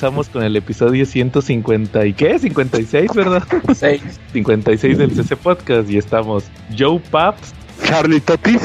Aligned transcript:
Y 0.00 0.02
comenzamos 0.02 0.30
con 0.30 0.42
el 0.42 0.56
episodio 0.56 1.04
150 1.04 2.06
y 2.06 2.14
qué? 2.14 2.38
56, 2.38 3.12
¿verdad? 3.14 3.42
6. 3.74 4.00
56 4.32 4.96
del 4.96 5.10
CC 5.14 5.36
Podcast 5.36 5.90
y 5.90 5.98
estamos 5.98 6.44
Joe 6.78 6.98
Paps, 7.10 7.52
Charlie 7.84 8.20
Totis. 8.22 8.62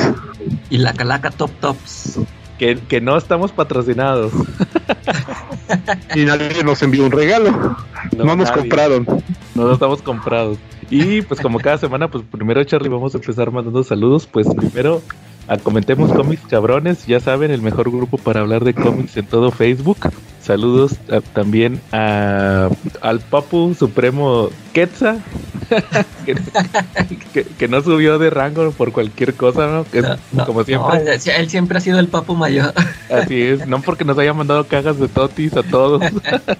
Y 0.70 0.78
la 0.78 0.94
calaca 0.94 1.32
Top 1.32 1.52
Tops. 1.60 2.22
que, 2.58 2.78
que 2.88 3.02
no 3.02 3.18
estamos 3.18 3.52
patrocinados. 3.52 4.32
Y 6.16 6.24
nadie 6.24 6.64
nos 6.64 6.82
envió 6.84 7.04
un 7.06 7.12
regalo. 7.12 7.52
No, 8.16 8.38
nos 8.38 8.48
nadie. 8.48 8.62
compraron. 8.62 9.06
No 9.56 9.74
estamos 9.74 10.02
comprados. 10.02 10.58
Y 10.90 11.22
pues 11.24 11.42
como 11.42 11.60
cada 11.60 11.78
semana, 11.78 12.08
pues 12.08 12.24
primero 12.32 12.64
Charlie 12.64 12.88
vamos 12.88 13.14
a 13.14 13.18
empezar 13.18 13.52
mandando 13.52 13.84
saludos. 13.84 14.26
Pues 14.26 14.48
primero 14.56 15.02
a 15.48 15.58
Comentemos 15.58 16.14
Cómics 16.14 16.48
Cabrones, 16.48 17.06
ya 17.06 17.20
saben, 17.20 17.52
el 17.52 17.62
mejor 17.62 17.92
grupo 17.92 18.18
para 18.18 18.40
hablar 18.40 18.64
de 18.64 18.74
cómics 18.74 19.18
en 19.18 19.26
todo 19.26 19.52
Facebook. 19.52 19.98
Saludos 20.46 20.94
a- 21.12 21.22
también 21.22 21.82
a, 21.92 22.70
al 23.02 23.20
Papu 23.20 23.74
Supremo 23.74 24.50
Quetza, 24.74 25.18
que, 26.26 26.36
que- 27.34 27.44
que 27.44 27.68
no 27.68 27.82
subió 27.82 28.20
de 28.20 28.30
rango 28.30 28.70
por 28.72 28.92
cualquier 28.92 29.34
cosa, 29.34 29.66
¿no? 29.68 29.86
Que 29.86 30.00
es 30.00 30.04
No, 30.06 30.18
no, 30.34 30.46
como 30.46 30.60
no, 30.60 30.66
siempre. 30.66 31.00
él, 31.00 31.20
él 31.36 31.50
siempre 31.50 31.80
ha 31.80 31.82
sido 31.82 31.98
el 32.00 32.08
papo 32.10 32.36
mayor. 32.36 32.74
Así 33.12 33.42
es, 33.42 33.66
no 33.68 33.82
porque 33.82 34.06
nos 34.06 34.18
haya 34.20 34.34
mandado 34.34 34.66
cajas 34.68 35.00
de 35.00 35.08
totis 35.08 35.58
a 35.58 35.64
todos. 35.64 36.04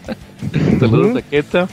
saludos 0.80 1.18
a 1.18 1.22
Quetza. 1.22 1.68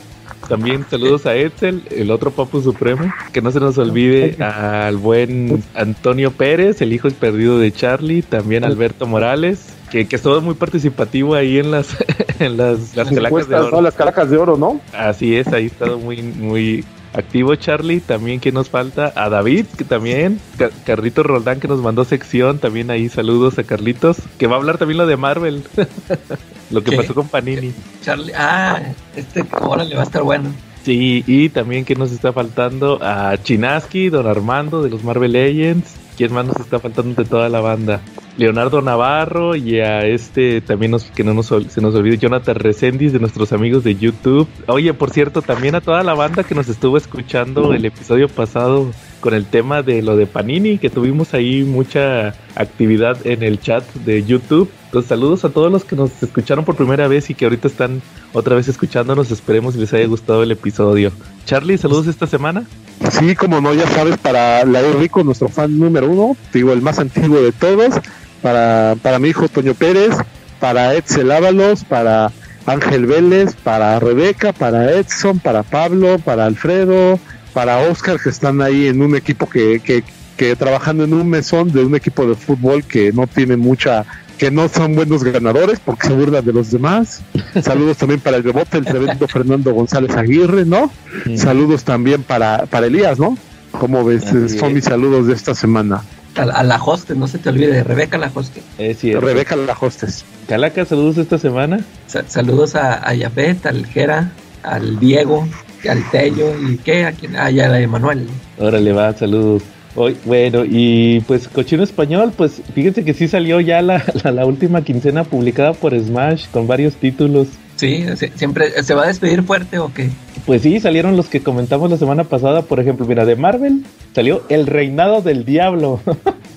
También 0.48 0.84
saludos 0.90 1.24
a 1.27 1.36
Edsel, 1.36 1.83
el 1.90 2.10
otro 2.10 2.33
Papu 2.33 2.60
Supremo. 2.60 3.10
Que 3.33 3.40
no 3.40 3.52
se 3.52 3.60
nos 3.60 3.78
olvide 3.78 4.36
al 4.42 4.96
buen 4.96 5.62
Antonio 5.74 6.33
Pérez, 6.33 6.83
el 6.83 6.92
hijo 6.92 7.08
perdido 7.10 7.58
de 7.60 7.72
Charlie. 7.72 8.22
También 8.22 8.64
Alberto 8.64 9.06
Morales, 9.06 9.66
que, 9.92 10.08
que 10.08 10.16
estuvo 10.16 10.40
muy 10.40 10.54
participativo 10.54 11.34
ahí 11.34 11.58
en 11.58 11.70
las, 11.70 11.96
en 12.40 12.56
las, 12.56 12.96
las 12.96 13.08
calacas 13.10 13.46
de 13.48 13.54
oro. 13.56 13.70
¿no? 13.76 13.82
Las 13.82 13.94
caracas 13.94 14.30
de 14.30 14.36
oro, 14.38 14.56
¿no? 14.56 14.80
Así 14.92 15.36
es, 15.36 15.46
ahí 15.48 15.66
está 15.66 15.94
muy, 15.96 16.22
muy 16.22 16.84
activo 17.12 17.54
Charlie. 17.56 18.00
También 18.00 18.40
que 18.40 18.50
nos 18.52 18.70
falta 18.70 19.12
a 19.14 19.28
David, 19.28 19.67
que 19.77 19.84
también, 19.84 20.40
Ca- 20.56 20.70
Carlitos 20.86 21.27
Roldán 21.27 21.61
que 21.61 21.68
nos 21.68 21.80
mandó 21.80 22.05
sección. 22.06 22.58
También 22.58 22.90
ahí 22.90 23.08
saludos 23.11 23.58
a 23.58 23.64
Carlitos, 23.64 24.17
que 24.39 24.46
va 24.46 24.56
a 24.56 24.58
hablar 24.58 24.78
también 24.78 24.96
lo 24.98 25.06
de 25.06 25.17
Marvel. 25.18 25.62
lo 26.70 26.83
que 26.83 26.90
¿Qué? 26.92 26.96
pasó 26.96 27.14
con 27.14 27.28
Panini. 27.28 27.72
Charlie, 28.02 28.33
ah, 28.34 28.80
este, 29.14 29.44
órale, 29.61 29.94
va 29.94 30.00
a 30.00 30.05
estar 30.05 30.22
bueno. 30.22 30.50
Sí, 30.84 31.22
y 31.28 31.48
también 31.50 31.84
que 31.84 31.94
nos 31.94 32.11
está 32.11 32.33
faltando 32.33 32.98
a 33.02 33.36
Chinaski, 33.40 34.08
Don 34.08 34.27
Armando 34.27 34.83
de 34.83 34.90
los 34.90 35.05
Marvel 35.05 35.30
Legends. 35.33 35.94
¿Quién 36.17 36.33
más 36.33 36.46
nos 36.46 36.56
está 36.56 36.78
faltando 36.78 37.23
de 37.23 37.28
toda 37.28 37.48
la 37.48 37.61
banda? 37.61 38.00
Leonardo 38.36 38.80
Navarro 38.80 39.56
y 39.56 39.80
a 39.80 40.06
este 40.06 40.61
también 40.61 40.92
nos, 40.92 41.05
que 41.05 41.24
no 41.24 41.34
nos, 41.34 41.46
se 41.46 41.80
nos 41.80 41.95
olvide 41.95 42.18
Jonathan 42.18 42.55
Resendiz 42.55 43.12
de 43.12 43.18
nuestros 43.18 43.52
amigos 43.52 43.84
de 43.84 43.96
YouTube. 43.96 44.48
Oye, 44.67 44.95
por 44.95 45.11
cierto, 45.11 45.42
también 45.42 45.74
a 45.74 45.80
toda 45.80 46.02
la 46.02 46.14
banda 46.14 46.45
que 46.45 46.55
nos 46.55 46.68
estuvo 46.68 46.96
escuchando 46.96 47.74
el 47.74 47.84
episodio 47.84 48.28
pasado 48.28 48.90
con 49.20 49.34
el 49.34 49.46
tema 49.46 49.83
de 49.83 50.02
lo 50.02 50.17
de 50.17 50.27
Panini, 50.27 50.78
que 50.78 50.90
tuvimos 50.90 51.33
ahí 51.33 51.62
mucha 51.62 52.34
actividad 52.56 53.24
en 53.27 53.42
el 53.42 53.61
chat 53.61 53.84
de 53.94 54.24
YouTube. 54.24 54.70
Entonces, 54.86 55.08
saludos 55.08 55.44
a 55.44 55.50
todos 55.50 55.70
los 55.70 55.84
que 55.84 55.96
nos 55.96 56.23
escucharon 56.23 56.64
por 56.64 56.77
primera 56.77 57.08
vez 57.08 57.30
y 57.30 57.34
que 57.34 57.44
ahorita 57.44 57.68
están 57.68 58.02
otra 58.33 58.56
vez 58.56 58.68
escuchándonos. 58.68 59.30
Esperemos 59.30 59.77
les 59.77 59.92
haya 59.94 60.06
gustado 60.06 60.42
el 60.42 60.50
episodio. 60.50 61.12
Charlie, 61.46 61.79
saludos 61.79 62.08
esta 62.08 62.27
semana. 62.27 62.64
Sí, 63.11 63.35
como 63.35 63.61
no, 63.61 63.74
ya 63.74 63.86
sabes, 63.89 64.17
para 64.17 64.64
la 64.64 64.80
Rico, 64.98 65.24
nuestro 65.24 65.48
fan 65.48 65.79
número 65.79 66.08
uno, 66.08 66.36
digo, 66.52 66.73
el 66.73 66.83
más 66.83 66.98
antiguo 66.98 67.40
de 67.40 67.52
todos, 67.52 67.95
para, 68.40 68.96
para 69.02 69.18
mi 69.18 69.29
hijo 69.29 69.48
Toño 69.48 69.74
Pérez, 69.74 70.14
para 70.61 70.95
Edsel 70.95 71.30
Ábalos, 71.30 71.85
para 71.85 72.30
Ángel 72.67 73.07
Vélez, 73.07 73.55
para 73.62 73.98
Rebeca, 73.98 74.52
para 74.52 74.92
Edson, 74.92 75.39
para 75.41 75.62
Pablo, 75.62 76.18
para 76.18 76.46
Alfredo, 76.46 77.18
para 77.52 77.79
Oscar, 77.79 78.20
que 78.20 78.30
están 78.30 78.61
ahí 78.62 78.86
en 78.86 79.02
un 79.02 79.17
equipo 79.17 79.48
que, 79.48 79.80
que, 79.80 80.05
que 80.36 80.57
trabajando 80.57 81.05
en 81.05 81.14
un 81.14 81.29
mesón 81.29 81.73
de 81.73 81.85
un 81.85 81.95
equipo 81.95 82.27
de 82.27 82.35
fútbol 82.35 82.85
que 82.85 83.12
no 83.12 83.27
tiene 83.27 83.57
mucha 83.57 84.05
que 84.42 84.51
no 84.51 84.69
son 84.69 84.97
buenos 84.97 85.23
ganadores 85.23 85.79
porque 85.79 86.08
se 86.08 86.14
burlan 86.14 86.45
de 86.45 86.53
los 86.53 86.73
demás. 86.73 87.20
Saludos 87.63 87.97
también 87.98 88.19
para 88.19 88.39
el 88.39 88.42
rebote, 88.42 88.77
el 88.77 88.85
tremendo 88.85 89.29
Fernando 89.29 89.73
González 89.73 90.17
Aguirre, 90.17 90.64
¿no? 90.64 90.91
Saludos 91.36 91.85
también 91.85 92.25
para, 92.25 92.67
para 92.67 92.86
Elías, 92.89 93.20
¿no? 93.20 93.39
¿Cómo 93.70 94.03
ves? 94.05 94.25
Así 94.27 94.58
Son 94.58 94.70
es. 94.70 94.75
mis 94.75 94.85
saludos 94.85 95.29
de 95.29 95.35
esta 95.35 95.55
semana. 95.55 96.03
A, 96.35 96.45
la- 96.45 96.55
a 96.55 96.64
la 96.64 96.83
hoste, 96.83 97.14
no 97.14 97.29
se 97.29 97.39
te 97.39 97.51
olvide, 97.51 97.85
Rebeca 97.85 98.19
la 98.19 98.33
hoste. 98.35 98.64
Es 98.79 98.98
cierto. 98.98 99.25
Rebeca 99.25 99.55
La 99.55 99.77
Hostes. 99.80 100.25
Calaca, 100.48 100.85
saludos 100.86 101.19
esta 101.19 101.39
semana. 101.39 101.79
Sa- 102.09 102.24
saludos 102.27 102.74
a, 102.74 102.95
a 103.09 103.14
Yafet, 103.14 103.64
al 103.67 103.86
Jera, 103.86 104.33
al 104.64 104.98
Diego, 104.98 105.47
al 105.89 106.11
Tello 106.11 106.53
y 106.69 106.79
qué, 106.79 107.05
a 107.05 107.13
quién, 107.13 107.36
ah, 107.36 107.48
y 107.48 107.61
a 107.61 107.79
Emanuel. 107.79 108.27
Órale, 108.59 108.92
va, 108.92 109.13
saludos. 109.17 109.63
Hoy, 109.95 110.17
bueno, 110.25 110.64
y 110.64 111.20
pues 111.27 111.48
Cochino 111.48 111.83
Español, 111.83 112.33
pues 112.36 112.63
fíjense 112.75 113.05
que 113.05 113.13
sí 113.13 113.29
salió 113.29 113.61
ya 113.61 113.83
la, 113.83 114.03
la, 114.25 114.30
la 114.33 114.47
última 114.47 114.83
quincena 114.83 115.25
publicada 115.25 115.75
por 115.75 115.98
Smash 115.98 116.47
con 116.51 116.67
varios 116.67 116.95
títulos. 116.95 117.48
Sí, 117.77 118.05
siempre, 118.36 118.83
¿se 118.83 118.95
va 118.95 119.05
a 119.05 119.07
despedir 119.08 119.42
fuerte 119.42 119.79
o 119.79 119.92
qué? 119.92 120.08
Pues 120.47 120.63
sí, 120.63 120.80
salieron 120.80 121.17
los 121.17 121.29
que 121.29 121.41
comentamos 121.41 121.91
la 121.91 121.97
semana 121.97 122.25
pasada, 122.25 122.63
por 122.63 122.80
ejemplo, 122.80 123.07
mira, 123.07 123.25
de 123.25 123.36
Marvel 123.36 123.85
salió 124.14 124.45
El 124.48 124.67
Reinado 124.67 125.20
del 125.20 125.45
Diablo. 125.45 126.01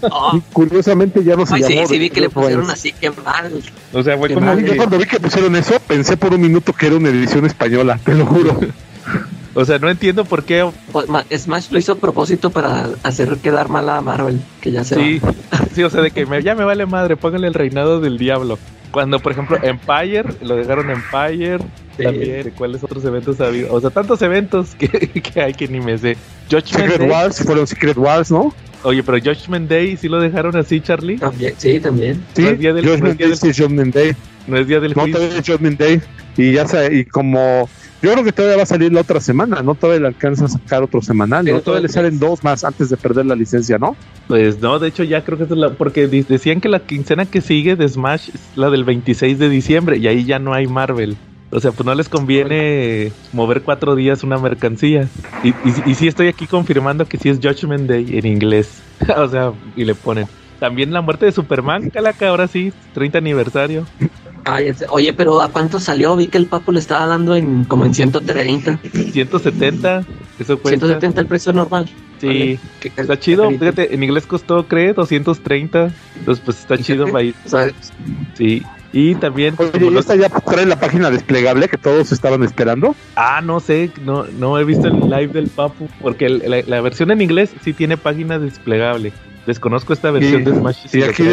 Oh, 0.01 0.31
Y 0.37 0.41
curiosamente 0.53 1.23
ya 1.23 1.35
no 1.35 1.45
se 1.45 1.55
ay, 1.55 1.63
sí, 1.63 1.73
llamó 1.75 1.87
sí, 1.87 1.99
vi 1.99 2.09
que 2.09 2.21
le 2.21 2.27
Red 2.27 2.33
pusieron 2.33 2.69
así, 2.69 2.93
qué 2.99 3.11
mal. 3.11 3.51
o 3.93 4.03
sea, 4.03 4.17
fue 4.17 4.29
Qué 4.29 4.33
como 4.35 4.47
mal. 4.47 4.63
Yo 4.65 4.75
cuando 4.77 4.97
vi 4.97 5.05
que 5.05 5.19
pusieron 5.19 5.55
eso, 5.55 5.79
pensé 5.87 6.15
por 6.17 6.33
un 6.33 6.41
minuto 6.41 6.73
que 6.73 6.87
era 6.87 6.95
una 6.95 7.09
edición 7.09 7.45
española, 7.45 7.99
te 8.03 8.13
lo 8.13 8.25
juro. 8.25 8.59
o 9.55 9.65
sea, 9.65 9.79
no 9.79 9.89
entiendo 9.89 10.23
por 10.25 10.43
qué. 10.43 10.69
Pues, 10.91 11.09
ma- 11.09 11.25
Smash 11.35 11.71
lo 11.71 11.79
hizo 11.79 11.93
a 11.93 11.95
propósito 11.95 12.51
para 12.51 12.89
hacer 13.03 13.37
quedar 13.37 13.69
mal 13.69 13.89
a 13.89 14.01
Marvel, 14.01 14.39
que 14.61 14.71
ya 14.71 14.83
se 14.83 14.95
Sí, 14.95 15.19
va. 15.19 15.33
sí, 15.73 15.81
o 15.81 15.89
sea, 15.89 16.01
de 16.01 16.11
que 16.11 16.25
me- 16.27 16.43
ya 16.43 16.53
me 16.55 16.63
vale 16.63 16.85
madre, 16.85 17.15
pónganle 17.17 17.47
El 17.47 17.53
Reinado 17.55 17.99
del 17.99 18.17
Diablo. 18.19 18.59
Cuando, 18.91 19.19
por 19.19 19.31
ejemplo, 19.33 19.57
Empire, 19.61 20.23
lo 20.41 20.55
dejaron 20.55 20.89
Empire. 20.89 21.57
Sí. 21.97 22.03
También, 22.03 22.53
¿cuáles 22.57 22.83
otros 22.83 23.03
eventos 23.05 23.41
ha 23.41 23.47
habido? 23.47 23.73
O 23.73 23.81
sea, 23.81 23.89
tantos 23.89 24.21
eventos 24.21 24.75
que, 24.75 24.87
que 25.33 25.41
hay 25.41 25.53
que 25.53 25.67
ni 25.67 25.79
me 25.81 25.97
sé. 25.97 26.15
Judgment 26.49 26.67
Secret 26.67 26.99
Day. 26.99 27.09
Wars, 27.09 27.43
fueron 27.45 27.67
Secret 27.67 27.97
Wars, 27.97 28.31
¿no? 28.31 28.53
Oye, 28.83 29.01
pero 29.03 29.17
Judgment 29.17 29.69
Day 29.69 29.97
sí 29.97 30.07
lo 30.07 30.19
dejaron 30.19 30.55
así, 30.55 30.79
Charlie. 30.79 31.17
También, 31.17 31.55
sí, 31.57 31.79
también. 31.79 32.23
Sí, 32.35 32.43
No 32.43 32.49
es 32.49 32.59
día 32.59 32.73
del- 32.73 32.85
no 32.85 32.91
es 32.91 32.97
Judgment 32.99 33.17
día 33.17 33.27
Day, 33.27 33.37
del- 33.41 33.53
sí, 33.53 33.61
Judgment 33.63 33.95
Day. 33.95 34.15
No 34.47 34.57
es 34.57 34.67
día 34.67 34.79
del 34.79 34.93
No, 34.93 35.01
juicio. 35.01 35.17
todavía 35.19 35.39
es 35.39 35.47
Judgment 35.47 35.79
Day. 35.79 36.01
Y 36.37 36.51
ya 36.53 36.67
sa- 36.67 36.91
y 36.91 37.03
como 37.05 37.67
yo 38.05 38.11
creo 38.11 38.23
que 38.23 38.31
todavía 38.31 38.57
va 38.57 38.63
a 38.63 38.67
salir 38.67 38.93
la 38.93 39.01
otra 39.01 39.19
semana, 39.19 39.63
¿no? 39.63 39.73
Todavía 39.73 40.01
le 40.01 40.07
alcanza 40.09 40.45
a 40.45 40.47
sacar 40.47 40.83
otro 40.83 41.01
semanal, 41.01 41.43
¿no? 41.43 41.59
Todavía 41.59 41.87
le 41.87 41.91
salen 41.91 42.19
dos 42.19 42.43
más 42.43 42.63
antes 42.63 42.91
de 42.91 42.97
perder 42.97 43.25
la 43.25 43.33
licencia, 43.33 43.79
¿no? 43.79 43.95
Pues 44.27 44.61
no, 44.61 44.77
de 44.77 44.89
hecho 44.89 45.03
ya 45.03 45.23
creo 45.23 45.39
que 45.39 45.45
es 45.45 45.49
la... 45.49 45.71
Porque 45.71 46.07
decían 46.07 46.61
que 46.61 46.69
la 46.69 46.81
quincena 46.81 47.25
que 47.25 47.41
sigue 47.41 47.75
de 47.75 47.89
Smash 47.89 48.29
es 48.29 48.41
la 48.55 48.69
del 48.69 48.83
26 48.83 49.39
de 49.39 49.49
diciembre 49.49 49.97
y 49.97 50.07
ahí 50.07 50.23
ya 50.23 50.37
no 50.37 50.53
hay 50.53 50.67
Marvel. 50.67 51.17
O 51.49 51.59
sea, 51.59 51.71
pues 51.71 51.83
no 51.83 51.95
les 51.95 52.07
conviene 52.07 53.11
mover 53.33 53.63
cuatro 53.63 53.95
días 53.95 54.23
una 54.23 54.37
mercancía. 54.37 55.07
Y, 55.43 55.49
y, 55.49 55.73
y 55.87 55.95
sí 55.95 56.07
estoy 56.07 56.27
aquí 56.27 56.45
confirmando 56.45 57.07
que 57.07 57.17
sí 57.17 57.29
es 57.29 57.39
Judgment 57.41 57.89
Day 57.89 58.19
en 58.19 58.27
inglés. 58.27 58.83
o 59.17 59.27
sea, 59.27 59.51
y 59.75 59.83
le 59.83 59.95
ponen. 59.95 60.27
También 60.59 60.93
la 60.93 61.01
muerte 61.01 61.25
de 61.25 61.31
Superman, 61.31 61.89
Calaca, 61.89 62.29
ahora 62.29 62.47
sí, 62.47 62.71
30 62.93 63.17
aniversario. 63.17 63.87
Ay, 64.45 64.71
oye, 64.89 65.11
pero 65.13 65.41
¿a 65.41 65.49
cuánto 65.49 65.79
salió? 65.79 66.15
Vi 66.15 66.27
que 66.27 66.37
el 66.37 66.45
Papo 66.45 66.71
le 66.71 66.79
estaba 66.79 67.05
dando 67.07 67.35
en 67.35 67.63
como 67.65 67.85
en 67.85 67.93
130, 67.93 68.79
170, 69.11 70.05
eso 70.39 70.59
cuesta. 70.59 70.79
170 70.85 71.21
el 71.21 71.27
precio 71.27 71.51
normal. 71.51 71.89
Sí, 72.21 72.27
Vale, 72.27 72.59
qué 72.79 72.91
está 72.95 73.19
chido. 73.19 73.49
Fíjate, 73.49 73.93
en 73.93 74.03
inglés 74.03 74.25
costó, 74.25 74.67
creo, 74.67 74.93
230. 74.93 75.89
Entonces, 76.19 76.43
pues 76.45 76.59
está 76.59 76.77
chido. 76.77 77.07
Sea, 77.45 77.71
Sí. 78.35 78.63
Y 78.93 79.15
también. 79.15 79.55
Oye, 79.57 79.89
¿y 79.91 79.97
esta 79.97 80.15
ya 80.15 80.29
trae 80.29 80.65
la 80.65 80.79
página 80.79 81.09
desplegable 81.11 81.67
que 81.67 81.77
todos 81.77 82.13
estaban 82.13 82.43
esperando? 82.43 82.95
Ah, 83.17 83.41
no 83.43 83.59
sé, 83.59 83.91
no, 84.05 84.23
no 84.39 84.57
he 84.57 84.63
visto 84.63 84.87
el 84.87 85.01
live 85.01 85.27
del 85.27 85.49
Papu. 85.49 85.89
Porque 86.01 86.27
el- 86.27 86.43
la, 86.47 86.61
la 86.65 86.79
versión 86.81 87.11
en 87.11 87.21
inglés 87.21 87.53
sí 87.61 87.73
tiene 87.73 87.97
página 87.97 88.39
desplegable. 88.39 89.11
Desconozco 89.45 89.93
esta 89.93 90.11
versión 90.11 90.41
Y, 90.41 90.45
de 90.45 90.51
Smash. 90.55 90.77
y 90.93 91.03
aquí, 91.03 91.23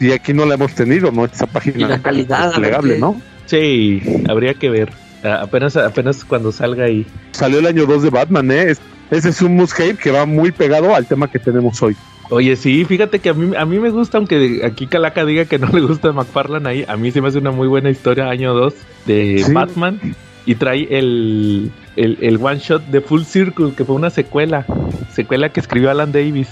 y 0.00 0.12
aquí 0.12 0.32
no 0.32 0.46
la 0.46 0.54
hemos 0.54 0.74
tenido, 0.74 1.10
¿no? 1.12 1.24
Esa 1.26 1.44
y 1.44 1.48
página 1.48 1.88
la 1.88 1.98
calidad, 2.00 2.46
desplegable, 2.48 2.98
¿no? 2.98 3.20
Sí, 3.46 4.02
habría 4.28 4.54
que 4.54 4.70
ver. 4.70 4.90
Apenas, 5.22 5.76
apenas 5.76 6.24
cuando 6.24 6.50
salga 6.52 6.84
ahí. 6.84 7.04
Salió 7.32 7.58
el 7.58 7.66
año 7.66 7.84
2 7.86 8.02
de 8.04 8.10
Batman, 8.10 8.50
¿eh? 8.50 8.70
Es- 8.70 8.80
ese 9.10 9.28
es 9.30 9.42
un 9.42 9.56
must-have 9.56 9.96
que 9.96 10.10
va 10.12 10.24
muy 10.24 10.52
pegado 10.52 10.94
al 10.94 11.04
tema 11.04 11.28
que 11.28 11.38
tenemos 11.40 11.82
hoy. 11.82 11.96
Oye, 12.30 12.54
sí, 12.54 12.84
fíjate 12.84 13.18
que 13.18 13.30
a 13.30 13.34
mí, 13.34 13.56
a 13.56 13.66
mí 13.66 13.80
me 13.80 13.90
gusta, 13.90 14.18
aunque 14.18 14.60
aquí 14.64 14.86
Calaca 14.86 15.24
diga 15.24 15.46
que 15.46 15.58
no 15.58 15.66
le 15.68 15.80
gusta 15.80 16.12
McFarlane 16.12 16.68
ahí, 16.68 16.84
a 16.86 16.96
mí 16.96 17.10
se 17.10 17.20
me 17.20 17.26
hace 17.28 17.38
una 17.38 17.50
muy 17.50 17.66
buena 17.66 17.90
historia, 17.90 18.30
año 18.30 18.54
2, 18.54 18.72
de 19.06 19.42
Sí. 19.44 19.52
Batman. 19.52 20.00
Y 20.46 20.54
trae 20.54 20.86
el, 20.96 21.70
el, 21.96 22.18
el 22.22 22.36
one 22.40 22.58
shot 22.60 22.86
de 22.86 23.00
Full 23.02 23.22
Circle, 23.24 23.72
que 23.76 23.84
fue 23.84 23.94
una 23.96 24.10
secuela. 24.10 24.64
Secuela 25.12 25.48
que 25.50 25.60
escribió 25.60 25.90
Alan 25.90 26.12
Davis. 26.12 26.48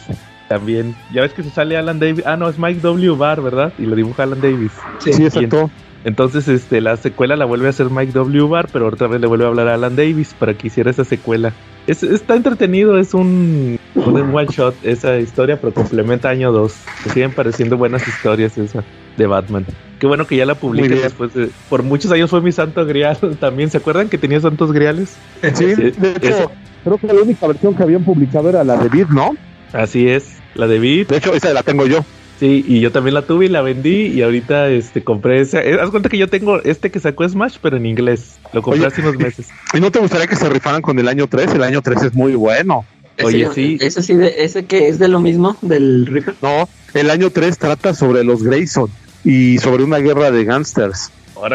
También. 0.49 0.97
Ya 1.13 1.23
ves 1.23 1.33
que 1.33 1.43
se 1.43 1.51
sale 1.51 1.77
Alan 1.77 1.99
Davis. 1.99 2.25
Ah, 2.27 2.37
no, 2.37 2.49
es 2.49 2.59
Mike 2.59 2.81
W. 2.81 3.17
Barr, 3.17 3.43
¿verdad? 3.43 3.73
Y 3.79 3.83
lo 3.83 3.95
dibuja 3.95 4.23
Alan 4.23 4.41
Davis. 4.41 4.73
Sí. 4.99 5.13
Sí, 5.13 5.25
exacto. 5.25 5.71
Entonces, 6.05 6.49
este, 6.49 6.81
la 6.81 6.97
secuela 6.97 7.37
la 7.37 7.45
vuelve 7.45 7.67
a 7.67 7.71
hacer 7.71 7.91
Mike 7.91 8.13
W. 8.13 8.49
Barr, 8.49 8.69
pero 8.73 8.87
otra 8.87 9.09
vez 9.09 9.21
le 9.21 9.27
vuelve 9.27 9.45
a 9.45 9.49
hablar 9.49 9.69
a 9.69 9.75
Alan 9.75 9.97
Davis 9.97 10.35
para 10.39 10.55
que 10.55 10.69
hiciera 10.69 10.91
esa 10.91 11.05
secuela. 11.05 11.53
Es, 11.87 12.03
está 12.03 12.37
entretenido, 12.37 12.99
es 12.99 13.15
un, 13.15 13.79
un 13.95 14.35
one 14.35 14.49
shot 14.51 14.75
esa 14.85 15.19
historia, 15.19 15.61
pero 15.61 15.75
complementa 15.75 16.29
año 16.29 16.53
2. 16.53 16.75
Me 17.07 17.13
siguen 17.13 17.33
pareciendo 17.33 17.77
buenas 17.77 18.07
historias 18.07 18.57
esa 18.59 18.85
de 19.17 19.27
Batman. 19.27 19.67
Qué 19.99 20.07
bueno 20.07 20.27
que 20.27 20.37
ya 20.37 20.47
la 20.47 20.55
publiquen 20.55 21.03
después 21.03 21.35
de. 21.35 21.51
Por 21.69 21.83
muchos 21.83 22.13
años 22.13 22.31
fue 22.31 22.41
mi 22.41 22.53
santo 22.53 22.87
grial 22.87 23.19
también. 23.41 23.69
¿Se 23.69 23.79
acuerdan 23.79 24.09
que 24.09 24.19
tenía 24.19 24.41
santos 24.41 24.73
griales? 24.73 25.17
Sí, 25.55 25.75
de 25.75 25.89
hecho, 26.23 26.51
creo 26.85 26.99
que 26.99 27.07
la 27.09 27.21
única 27.21 27.47
versión 27.47 27.75
que 27.75 27.83
habían 27.83 28.05
publicado 28.05 28.49
era 28.49 28.63
la 28.63 28.77
de 28.77 28.89
Beat, 28.89 29.09
¿no? 29.11 29.37
Así 29.73 30.09
es, 30.09 30.38
la 30.55 30.67
de 30.67 30.79
Beat. 30.79 31.09
De 31.09 31.17
hecho, 31.19 31.35
esa 31.35 31.53
la 31.53 31.63
tengo 31.63 31.87
yo. 31.87 32.05
Sí, 32.39 32.65
y 32.69 32.81
yo 32.81 32.93
también 32.93 33.15
la 33.15 33.23
tuve 33.23 33.47
y 33.47 33.49
la 33.49 33.63
vendí 33.63 34.07
y 34.07 34.23
ahorita 34.23 34.69
este 34.69 35.03
compré 35.03 35.41
esa. 35.41 35.61
Eh, 35.61 35.81
haz 35.81 35.91
cuenta 35.91 36.09
que 36.09 36.19
yo 36.19 36.29
tengo 36.29 36.63
este 36.63 36.91
que 36.91 37.01
sacó 37.01 37.29
Smash, 37.29 37.57
pero 37.61 37.77
en 37.77 37.87
inglés. 37.87 38.39
Lo 38.53 38.63
compré 38.63 38.87
hace 38.87 39.01
unos 39.01 39.17
meses. 39.17 39.49
¿Y 39.75 39.81
no 39.81 39.91
te 39.91 39.99
gustaría 39.99 40.29
que 40.29 40.37
se 40.37 40.49
rifaran 40.49 40.81
con 40.81 40.99
el 40.99 41.09
año 41.09 41.27
3? 41.27 41.55
El 41.55 41.65
año 41.65 41.83
3 41.83 42.05
es 42.05 42.15
muy 42.15 42.35
bueno. 42.35 42.85
Oye, 43.25 43.49
sí. 43.53 43.79
¿Ese 43.81 44.03
sí, 44.03 44.15
de, 44.15 44.45
ese 44.45 44.67
que 44.67 44.89
es 44.89 45.01
de 45.01 45.09
lo 45.09 45.19
mismo, 45.19 45.57
del 45.63 46.07
Reaper? 46.07 46.35
No, 46.41 46.69
el 46.95 47.11
año 47.11 47.31
3 47.31 47.59
trata 47.59 47.93
sobre 47.93 48.23
los 48.23 48.45
Grayson 48.45 48.89
y 49.25 49.59
sobre 49.59 49.83
una 49.83 49.99
guerra 49.99 50.31
de 50.31 50.45
gángsters. 50.45 51.11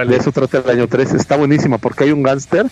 De 0.08 0.16
eso 0.16 0.32
trata 0.32 0.60
el 0.60 0.70
año 0.70 0.88
3. 0.88 1.14
Está 1.14 1.38
buenísima 1.38 1.78
porque 1.78 2.06
hay 2.06 2.12
un 2.12 2.24
gángster, 2.24 2.66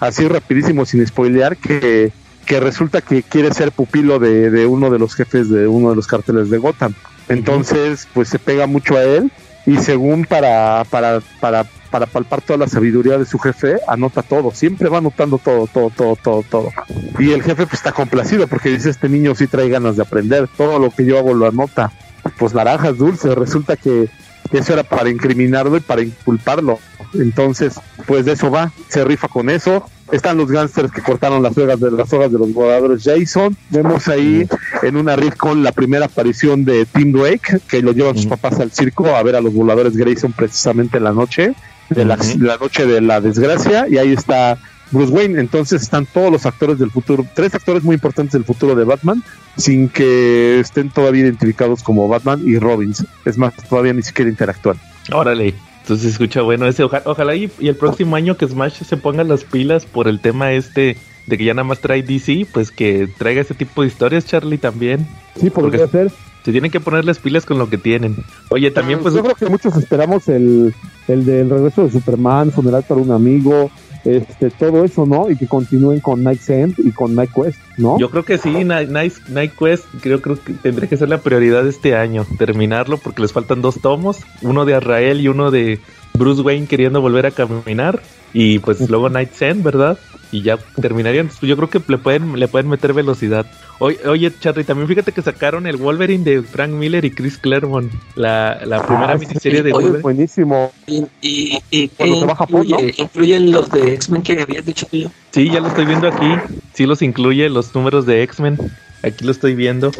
así 0.00 0.26
rapidísimo, 0.26 0.86
sin 0.86 1.06
spoilear, 1.06 1.56
que, 1.56 2.12
que 2.48 2.60
resulta 2.60 3.02
que 3.02 3.22
quiere 3.22 3.52
ser 3.52 3.72
pupilo 3.72 4.18
de, 4.18 4.50
de 4.50 4.66
uno 4.66 4.88
de 4.88 4.98
los 4.98 5.14
jefes 5.14 5.50
de 5.50 5.68
uno 5.68 5.90
de 5.90 5.96
los 5.96 6.06
carteles 6.06 6.48
de 6.48 6.56
Gotham. 6.56 6.94
Entonces, 7.28 8.08
pues 8.14 8.28
se 8.28 8.38
pega 8.38 8.66
mucho 8.66 8.96
a 8.96 9.02
él 9.02 9.30
y 9.66 9.76
según 9.76 10.24
para, 10.24 10.82
para, 10.88 11.20
para, 11.40 11.66
para 11.90 12.06
palpar 12.06 12.40
toda 12.40 12.58
la 12.60 12.66
sabiduría 12.66 13.18
de 13.18 13.26
su 13.26 13.38
jefe, 13.38 13.76
anota 13.86 14.22
todo, 14.22 14.50
siempre 14.50 14.88
va 14.88 14.96
anotando 14.96 15.36
todo, 15.36 15.66
todo, 15.66 15.90
todo, 15.90 16.16
todo, 16.16 16.42
todo. 16.42 16.70
Y 17.18 17.32
el 17.32 17.42
jefe 17.42 17.66
pues 17.66 17.74
está 17.74 17.92
complacido 17.92 18.48
porque 18.48 18.70
dice, 18.70 18.88
este 18.88 19.10
niño 19.10 19.34
sí 19.34 19.46
trae 19.46 19.68
ganas 19.68 19.96
de 19.96 20.02
aprender, 20.02 20.48
todo 20.56 20.78
lo 20.78 20.90
que 20.90 21.04
yo 21.04 21.18
hago 21.18 21.34
lo 21.34 21.46
anota. 21.46 21.92
Pues 22.38 22.54
naranjas 22.54 22.96
dulces, 22.96 23.34
resulta 23.34 23.76
que 23.76 24.08
eso 24.52 24.72
era 24.72 24.82
para 24.82 25.10
incriminarlo 25.10 25.76
y 25.76 25.80
para 25.80 26.02
inculparlo. 26.02 26.78
Entonces, 27.14 27.80
pues 28.06 28.24
de 28.24 28.32
eso 28.32 28.50
va, 28.50 28.72
se 28.88 29.04
rifa 29.04 29.28
con 29.28 29.50
eso. 29.50 29.84
Están 30.10 30.38
los 30.38 30.50
gángsters 30.50 30.90
que 30.90 31.02
cortaron 31.02 31.42
las 31.42 31.54
sogas 31.54 31.78
de 31.80 31.90
las 31.90 32.10
hojas 32.12 32.32
de 32.32 32.38
los 32.38 32.52
voladores 32.54 33.02
Jason. 33.04 33.56
Vemos 33.70 34.08
ahí 34.08 34.48
en 34.82 34.96
una 34.96 35.16
riff 35.16 35.36
con 35.36 35.62
la 35.62 35.72
primera 35.72 36.06
aparición 36.06 36.64
de 36.64 36.86
Tim 36.86 37.12
Drake, 37.12 37.60
que 37.68 37.82
lo 37.82 37.92
llevan 37.92 38.16
sus 38.16 38.26
papás 38.26 38.58
al 38.58 38.72
circo 38.72 39.14
a 39.14 39.22
ver 39.22 39.36
a 39.36 39.40
los 39.40 39.52
voladores 39.52 39.96
Grayson 39.96 40.32
precisamente 40.32 40.96
en 40.96 41.04
la 41.04 41.12
noche, 41.12 41.54
de 41.90 42.04
la, 42.06 42.18
la 42.38 42.56
noche 42.56 42.86
de 42.86 43.02
la 43.02 43.20
desgracia, 43.20 43.86
y 43.88 43.98
ahí 43.98 44.12
está 44.12 44.58
Bruce 44.90 45.12
Wayne. 45.12 45.40
Entonces 45.40 45.82
están 45.82 46.06
todos 46.06 46.30
los 46.30 46.46
actores 46.46 46.78
del 46.78 46.90
futuro, 46.90 47.26
tres 47.34 47.54
actores 47.54 47.82
muy 47.82 47.94
importantes 47.94 48.32
del 48.32 48.44
futuro 48.44 48.74
de 48.74 48.84
Batman, 48.84 49.22
sin 49.56 49.88
que 49.88 50.60
estén 50.60 50.90
todavía 50.90 51.22
identificados 51.22 51.82
como 51.82 52.08
Batman 52.08 52.42
y 52.44 52.58
Robbins. 52.58 53.04
Es 53.24 53.38
más, 53.38 53.54
todavía 53.68 53.92
ni 53.92 54.02
siquiera 54.02 54.30
interactúan. 54.30 54.78
Órale. 55.12 55.54
Entonces 55.88 56.12
escucha 56.12 56.42
bueno 56.42 56.66
ese, 56.66 56.84
ojalá 56.84 57.34
y, 57.34 57.50
el 57.60 57.74
próximo 57.74 58.14
año 58.14 58.36
que 58.36 58.46
Smash 58.46 58.82
se 58.82 58.98
ponga 58.98 59.24
las 59.24 59.44
pilas 59.44 59.86
por 59.86 60.06
el 60.06 60.20
tema 60.20 60.52
este 60.52 60.98
de 61.26 61.38
que 61.38 61.44
ya 61.44 61.54
nada 61.54 61.64
más 61.64 61.80
trae 61.80 62.02
DC, 62.02 62.46
pues 62.52 62.70
que 62.70 63.08
traiga 63.16 63.40
ese 63.40 63.54
tipo 63.54 63.82
de 63.82 63.88
historias, 63.88 64.26
Charlie, 64.26 64.58
también. 64.58 65.06
Sí, 65.40 65.48
podría 65.48 65.86
ser. 65.86 66.10
Se 66.44 66.52
tienen 66.52 66.70
que 66.70 66.80
poner 66.80 67.04
las 67.04 67.18
pilas 67.18 67.44
con 67.44 67.58
lo 67.58 67.68
que 67.68 67.78
tienen. 67.78 68.16
Oye, 68.48 68.70
también 68.70 69.00
pues... 69.00 69.14
Yo 69.14 69.22
creo 69.22 69.34
que 69.34 69.46
muchos 69.46 69.76
esperamos 69.76 70.28
el, 70.28 70.74
el 71.06 71.24
del 71.24 71.50
regreso 71.50 71.84
de 71.84 71.90
Superman, 71.90 72.52
Funeral 72.52 72.84
para 72.88 73.00
un 73.00 73.10
amigo, 73.10 73.70
este, 74.16 74.50
todo 74.50 74.84
eso, 74.84 75.06
¿no? 75.06 75.30
Y 75.30 75.36
que 75.36 75.46
continúen 75.46 76.00
con 76.00 76.22
Night's 76.22 76.48
End 76.50 76.74
y 76.78 76.90
con 76.92 77.14
Night 77.14 77.30
Quest, 77.34 77.58
¿no? 77.76 77.98
Yo 77.98 78.10
creo 78.10 78.24
que 78.24 78.38
sí, 78.38 78.64
Night, 78.64 78.88
Night, 78.88 79.52
Quest 79.58 79.84
creo, 80.00 80.20
creo 80.20 80.42
que 80.42 80.54
tendría 80.54 80.88
que 80.88 80.96
ser 80.96 81.08
la 81.08 81.18
prioridad 81.18 81.64
de 81.64 81.70
este 81.70 81.96
año, 81.96 82.26
terminarlo 82.38 82.98
porque 82.98 83.22
les 83.22 83.32
faltan 83.32 83.62
dos 83.62 83.80
tomos, 83.80 84.18
uno 84.42 84.64
de 84.64 84.74
Azrael 84.74 85.20
y 85.20 85.28
uno 85.28 85.50
de 85.50 85.78
Bruce 86.14 86.42
Wayne 86.42 86.66
queriendo 86.66 87.00
volver 87.00 87.26
a 87.26 87.30
caminar 87.30 88.02
y 88.32 88.58
pues 88.58 88.88
luego 88.88 89.08
Night's 89.08 89.40
End, 89.42 89.62
¿verdad? 89.62 89.98
y 90.30 90.42
ya 90.42 90.58
terminarían. 90.80 91.30
Yo 91.42 91.56
creo 91.56 91.70
que 91.70 91.80
le 91.86 91.98
pueden, 91.98 92.38
le 92.38 92.48
pueden 92.48 92.68
meter 92.68 92.92
velocidad. 92.92 93.46
Oye, 93.80 93.98
oye, 94.06 94.32
Charlie, 94.40 94.64
también 94.64 94.88
fíjate 94.88 95.12
que 95.12 95.22
sacaron 95.22 95.66
el 95.66 95.76
Wolverine 95.76 96.24
de 96.24 96.42
Frank 96.42 96.70
Miller 96.70 97.04
y 97.04 97.12
Chris 97.12 97.38
Claremont, 97.38 97.92
la, 98.16 98.60
la 98.64 98.84
primera 98.84 99.12
ah, 99.12 99.18
miniserie 99.18 99.62
de 99.62 99.72
Wolverine. 99.72 100.00
Buenísimo. 100.00 100.72
Y, 100.86 101.04
y, 101.22 101.62
y 101.70 101.90
incluye, 102.00 102.94
incluyen 102.96 103.52
los 103.52 103.70
de 103.70 103.94
X-Men 103.94 104.22
que 104.22 104.42
habías 104.42 104.66
dicho 104.66 104.86
tú. 104.90 105.10
Sí, 105.30 105.48
ya 105.50 105.60
lo 105.60 105.68
estoy 105.68 105.86
viendo 105.86 106.08
aquí. 106.08 106.26
Sí 106.74 106.86
los 106.86 107.02
incluye 107.02 107.48
los 107.48 107.72
números 107.74 108.04
de 108.04 108.22
X-Men. 108.24 108.58
Aquí 109.04 109.24
lo 109.24 109.30
estoy 109.30 109.54
viendo. 109.54 109.92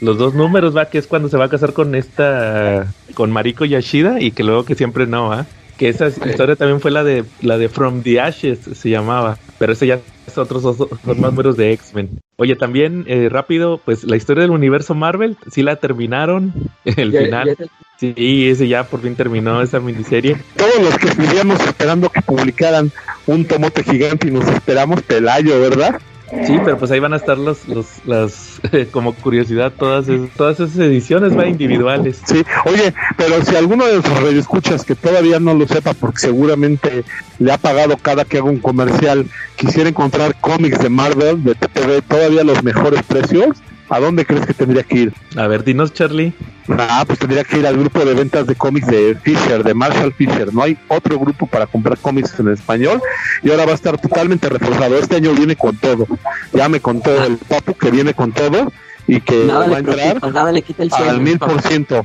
Los 0.00 0.18
dos 0.18 0.34
números, 0.34 0.76
va, 0.76 0.88
que 0.88 0.98
es 0.98 1.08
cuando 1.08 1.28
se 1.28 1.36
va 1.36 1.46
a 1.46 1.48
casar 1.48 1.72
con 1.72 1.96
esta, 1.96 2.86
con 3.14 3.32
Mariko 3.32 3.64
Yashida 3.64 4.20
y 4.20 4.30
que 4.30 4.44
luego 4.44 4.64
que 4.64 4.76
siempre 4.76 5.08
no, 5.08 5.32
¿ah? 5.32 5.46
Que 5.76 5.88
esa 5.88 6.06
historia 6.08 6.54
también 6.54 6.80
fue 6.80 6.92
la 6.92 7.02
de 7.02 7.24
la 7.42 7.58
de 7.58 7.68
From 7.68 8.02
the 8.02 8.20
Ashes, 8.20 8.60
se 8.72 8.88
llamaba. 8.88 9.36
Pero 9.58 9.72
ese 9.72 9.88
ya 9.88 9.98
otros 10.36 10.62
dos, 10.62 10.76
son 10.76 11.20
más 11.20 11.30
números 11.30 11.56
de 11.56 11.72
X-Men. 11.72 12.20
Oye, 12.36 12.56
también 12.56 13.04
eh, 13.06 13.28
rápido, 13.30 13.80
pues 13.84 14.04
la 14.04 14.16
historia 14.16 14.42
del 14.42 14.50
universo 14.50 14.94
Marvel, 14.94 15.36
sí 15.50 15.62
la 15.62 15.76
terminaron. 15.76 16.52
El 16.84 17.12
final. 17.12 17.56
Sí, 17.98 18.48
ese 18.48 18.68
ya 18.68 18.84
por 18.84 19.00
fin 19.00 19.16
terminó 19.16 19.62
esa 19.62 19.80
miniserie. 19.80 20.36
Todos 20.56 20.82
los 20.82 20.98
que 20.98 21.08
estuvimos 21.08 21.58
esperando 21.60 22.10
que 22.10 22.20
publicaran 22.20 22.92
un 23.26 23.46
tomote 23.46 23.82
gigante 23.82 24.28
y 24.28 24.30
nos 24.30 24.46
esperamos 24.48 25.02
Pelayo, 25.02 25.58
¿verdad? 25.60 25.98
Sí, 26.44 26.58
pero 26.64 26.76
pues 26.76 26.90
ahí 26.90 26.98
van 26.98 27.12
a 27.12 27.16
estar 27.16 27.38
los, 27.38 27.68
los 27.68 27.86
las, 28.04 28.60
como 28.90 29.14
curiosidad, 29.14 29.72
todas, 29.72 30.06
todas 30.36 30.58
esas 30.58 30.76
ediciones 30.78 31.38
va 31.38 31.46
individuales. 31.46 32.20
Sí, 32.26 32.42
oye, 32.64 32.92
pero 33.16 33.44
si 33.44 33.54
alguno 33.54 33.86
de 33.86 33.96
los 33.96 34.34
escuchas 34.34 34.84
que 34.84 34.96
todavía 34.96 35.38
no 35.38 35.54
lo 35.54 35.68
sepa, 35.68 35.94
porque 35.94 36.18
seguramente 36.18 37.04
le 37.38 37.52
ha 37.52 37.58
pagado 37.58 37.96
cada 37.96 38.24
que 38.24 38.38
haga 38.38 38.50
un 38.50 38.58
comercial, 38.58 39.26
quisiera 39.54 39.88
encontrar 39.88 40.34
cómics 40.40 40.80
de 40.80 40.88
Marvel, 40.88 41.44
de 41.44 41.54
TPB, 41.54 42.02
todavía 42.08 42.42
los 42.42 42.62
mejores 42.64 43.02
precios, 43.04 43.56
¿a 43.88 44.00
dónde 44.00 44.24
crees 44.24 44.46
que 44.46 44.54
tendría 44.54 44.82
que 44.82 44.96
ir? 44.96 45.12
A 45.36 45.46
ver, 45.46 45.64
dinos, 45.64 45.92
Charlie. 45.92 46.32
Ah, 46.68 47.04
pues 47.06 47.18
tendría 47.18 47.44
que 47.44 47.58
ir 47.58 47.66
al 47.66 47.76
grupo 47.76 48.04
de 48.04 48.14
ventas 48.14 48.46
de 48.46 48.54
cómics 48.54 48.86
de 48.88 49.16
Fisher, 49.22 49.62
de 49.62 49.74
Marshall 49.74 50.12
Fisher. 50.12 50.52
No 50.52 50.62
hay 50.62 50.76
otro 50.88 51.18
grupo 51.18 51.46
para 51.46 51.66
comprar 51.66 51.96
cómics 51.98 52.38
en 52.40 52.48
español 52.48 53.00
y 53.42 53.50
ahora 53.50 53.66
va 53.66 53.72
a 53.72 53.76
estar 53.76 53.98
totalmente 54.00 54.48
reforzado. 54.48 54.98
Este 54.98 55.16
año 55.16 55.32
viene 55.32 55.56
con 55.56 55.76
todo. 55.76 56.06
Ya 56.52 56.68
me 56.68 56.80
contó 56.80 57.24
el 57.24 57.38
Papu 57.38 57.74
que 57.74 57.90
viene 57.90 58.14
con 58.14 58.32
todo 58.32 58.72
y 59.06 59.20
que 59.20 59.46
va 59.46 59.64
a 59.64 59.78
entrar 59.78 60.18
al 60.20 61.20
mil 61.20 61.38
por 61.38 61.62
ciento. 61.62 62.04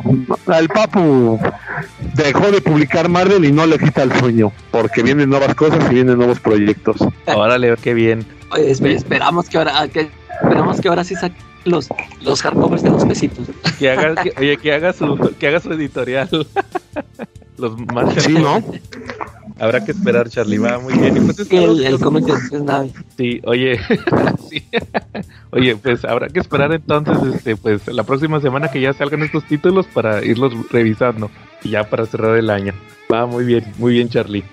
El 0.55 0.69
Papu 0.69 1.39
dejó 2.13 2.51
de 2.51 2.61
publicar 2.61 3.09
Marvel 3.09 3.43
y 3.45 3.51
no 3.51 3.65
le 3.65 3.79
quita 3.79 4.03
el 4.03 4.13
sueño 4.19 4.51
porque 4.69 5.01
vienen 5.01 5.29
nuevas 5.29 5.55
cosas 5.55 5.79
y 5.89 5.95
vienen 5.95 6.17
nuevos 6.17 6.39
proyectos. 6.39 6.97
Órale, 7.25 7.75
qué 7.81 7.95
bien. 7.95 8.25
esperamos 8.55 9.49
que 9.49 9.57
ahora 9.57 9.87
que 9.87 10.11
esperamos 10.43 10.79
que 10.79 10.87
ahora 10.87 11.03
sí 11.03 11.15
saque 11.15 11.50
los, 11.65 11.89
los 12.21 12.41
hardcovers 12.41 12.83
de 12.83 12.89
los 12.89 13.05
pesitos. 13.05 13.47
Que 13.79 13.91
haga, 13.91 14.15
oye, 14.37 14.57
que 14.57 14.73
haga 14.73 14.93
su, 14.93 15.33
que 15.39 15.47
haga 15.47 15.59
su 15.59 15.71
editorial. 15.73 16.29
los 17.57 17.77
más 17.93 18.13
Sí, 18.23 18.33
¿no? 18.33 18.63
Habrá 19.59 19.85
que 19.85 19.91
esperar, 19.91 20.29
Charlie. 20.29 20.57
Va 20.57 20.79
muy 20.79 20.93
bien. 20.93 21.25
Pues 21.25 21.51
el, 21.51 21.83
el 21.83 21.99
cómic 21.99 22.25
Navi. 22.51 22.91
Sí, 23.17 23.41
oye. 23.45 23.79
sí. 24.49 24.63
Oye, 25.51 25.75
pues 25.75 26.03
habrá 26.05 26.29
que 26.29 26.39
esperar 26.39 26.73
entonces, 26.73 27.35
este, 27.35 27.55
pues 27.55 27.87
la 27.87 28.03
próxima 28.03 28.39
semana 28.41 28.69
que 28.69 28.81
ya 28.81 28.93
salgan 28.93 29.21
estos 29.21 29.45
títulos 29.45 29.85
para 29.87 30.23
irlos 30.25 30.53
revisando. 30.71 31.29
Y 31.63 31.69
ya 31.71 31.83
para 31.89 32.05
cerrar 32.05 32.37
el 32.37 32.49
año. 32.49 32.73
Va 33.11 33.27
muy 33.27 33.45
bien, 33.45 33.65
muy 33.77 33.93
bien, 33.93 34.09
Charlie. 34.09 34.43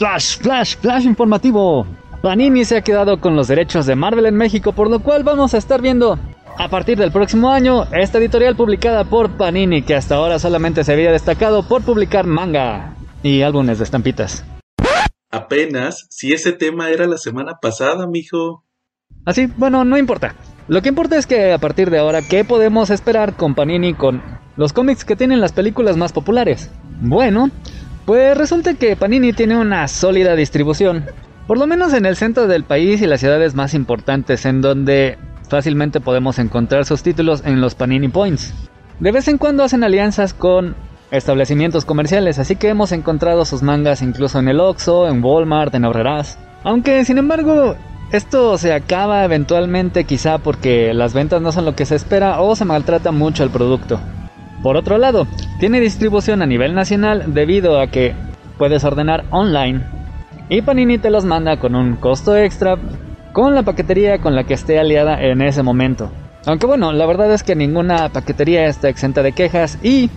Flash, 0.00 0.38
flash, 0.38 0.76
flash 0.78 1.04
informativo. 1.04 1.86
Panini 2.22 2.64
se 2.64 2.78
ha 2.78 2.80
quedado 2.80 3.20
con 3.20 3.36
los 3.36 3.48
derechos 3.48 3.84
de 3.84 3.96
Marvel 3.96 4.24
en 4.24 4.34
México, 4.34 4.72
por 4.72 4.88
lo 4.88 5.00
cual 5.00 5.24
vamos 5.24 5.52
a 5.52 5.58
estar 5.58 5.82
viendo 5.82 6.18
a 6.56 6.68
partir 6.70 6.96
del 6.96 7.12
próximo 7.12 7.50
año 7.50 7.84
esta 7.92 8.16
editorial 8.16 8.56
publicada 8.56 9.04
por 9.04 9.36
Panini, 9.36 9.82
que 9.82 9.94
hasta 9.94 10.14
ahora 10.14 10.38
solamente 10.38 10.84
se 10.84 10.94
había 10.94 11.12
destacado 11.12 11.68
por 11.68 11.82
publicar 11.82 12.26
manga 12.26 12.94
y 13.22 13.42
álbumes 13.42 13.76
de 13.76 13.84
estampitas. 13.84 14.42
Apenas, 15.30 16.06
si 16.08 16.32
ese 16.32 16.52
tema 16.52 16.88
era 16.88 17.06
la 17.06 17.18
semana 17.18 17.58
pasada, 17.60 18.06
mijo. 18.06 18.64
Así, 19.26 19.48
ah, 19.50 19.54
bueno, 19.58 19.84
no 19.84 19.98
importa. 19.98 20.34
Lo 20.66 20.80
que 20.80 20.88
importa 20.88 21.18
es 21.18 21.26
que 21.26 21.52
a 21.52 21.58
partir 21.58 21.90
de 21.90 21.98
ahora, 21.98 22.22
¿qué 22.22 22.42
podemos 22.46 22.88
esperar 22.88 23.36
con 23.36 23.54
Panini 23.54 23.92
con 23.92 24.22
los 24.56 24.72
cómics 24.72 25.04
que 25.04 25.16
tienen 25.16 25.42
las 25.42 25.52
películas 25.52 25.98
más 25.98 26.14
populares? 26.14 26.70
Bueno, 27.02 27.50
pues 28.04 28.36
resulta 28.36 28.74
que 28.74 28.96
Panini 28.96 29.32
tiene 29.32 29.56
una 29.56 29.86
sólida 29.88 30.34
distribución, 30.34 31.04
por 31.46 31.58
lo 31.58 31.66
menos 31.66 31.92
en 31.92 32.06
el 32.06 32.16
centro 32.16 32.46
del 32.46 32.64
país 32.64 33.02
y 33.02 33.06
las 33.06 33.20
ciudades 33.20 33.54
más 33.54 33.74
importantes, 33.74 34.46
en 34.46 34.60
donde 34.60 35.18
fácilmente 35.48 36.00
podemos 36.00 36.38
encontrar 36.38 36.84
sus 36.84 37.02
títulos 37.02 37.42
en 37.44 37.60
los 37.60 37.74
Panini 37.74 38.08
Points. 38.08 38.54
De 39.00 39.12
vez 39.12 39.28
en 39.28 39.38
cuando 39.38 39.64
hacen 39.64 39.82
alianzas 39.82 40.34
con 40.34 40.76
establecimientos 41.10 41.84
comerciales, 41.84 42.38
así 42.38 42.56
que 42.56 42.68
hemos 42.68 42.92
encontrado 42.92 43.44
sus 43.44 43.62
mangas 43.62 44.02
incluso 44.02 44.38
en 44.38 44.48
el 44.48 44.60
Oxxo, 44.60 45.08
en 45.08 45.24
Walmart, 45.24 45.74
en 45.74 45.84
Aurreras. 45.84 46.38
Aunque 46.62 47.04
sin 47.04 47.18
embargo, 47.18 47.74
esto 48.12 48.58
se 48.58 48.72
acaba 48.72 49.24
eventualmente 49.24 50.04
quizá 50.04 50.38
porque 50.38 50.92
las 50.94 51.14
ventas 51.14 51.40
no 51.40 51.52
son 51.52 51.64
lo 51.64 51.74
que 51.74 51.86
se 51.86 51.96
espera 51.96 52.40
o 52.40 52.54
se 52.54 52.64
maltrata 52.64 53.12
mucho 53.12 53.42
el 53.42 53.50
producto. 53.50 54.00
Por 54.62 54.76
otro 54.76 54.98
lado, 54.98 55.26
tiene 55.58 55.80
distribución 55.80 56.42
a 56.42 56.46
nivel 56.46 56.74
nacional 56.74 57.32
debido 57.34 57.80
a 57.80 57.86
que 57.86 58.14
puedes 58.58 58.84
ordenar 58.84 59.24
online 59.30 59.84
y 60.50 60.62
Panini 60.62 60.98
te 60.98 61.10
los 61.10 61.24
manda 61.24 61.58
con 61.58 61.76
un 61.76 61.94
costo 61.94 62.36
extra 62.36 62.76
con 63.32 63.54
la 63.54 63.62
paquetería 63.62 64.18
con 64.18 64.34
la 64.34 64.44
que 64.44 64.54
esté 64.54 64.80
aliada 64.80 65.22
en 65.22 65.40
ese 65.42 65.62
momento. 65.62 66.10
Aunque 66.44 66.66
bueno, 66.66 66.92
la 66.92 67.06
verdad 67.06 67.32
es 67.32 67.44
que 67.44 67.54
ninguna 67.54 68.08
paquetería 68.08 68.66
está 68.66 68.88
exenta 68.88 69.22
de 69.22 69.32
quejas 69.32 69.78
y, 69.82 70.10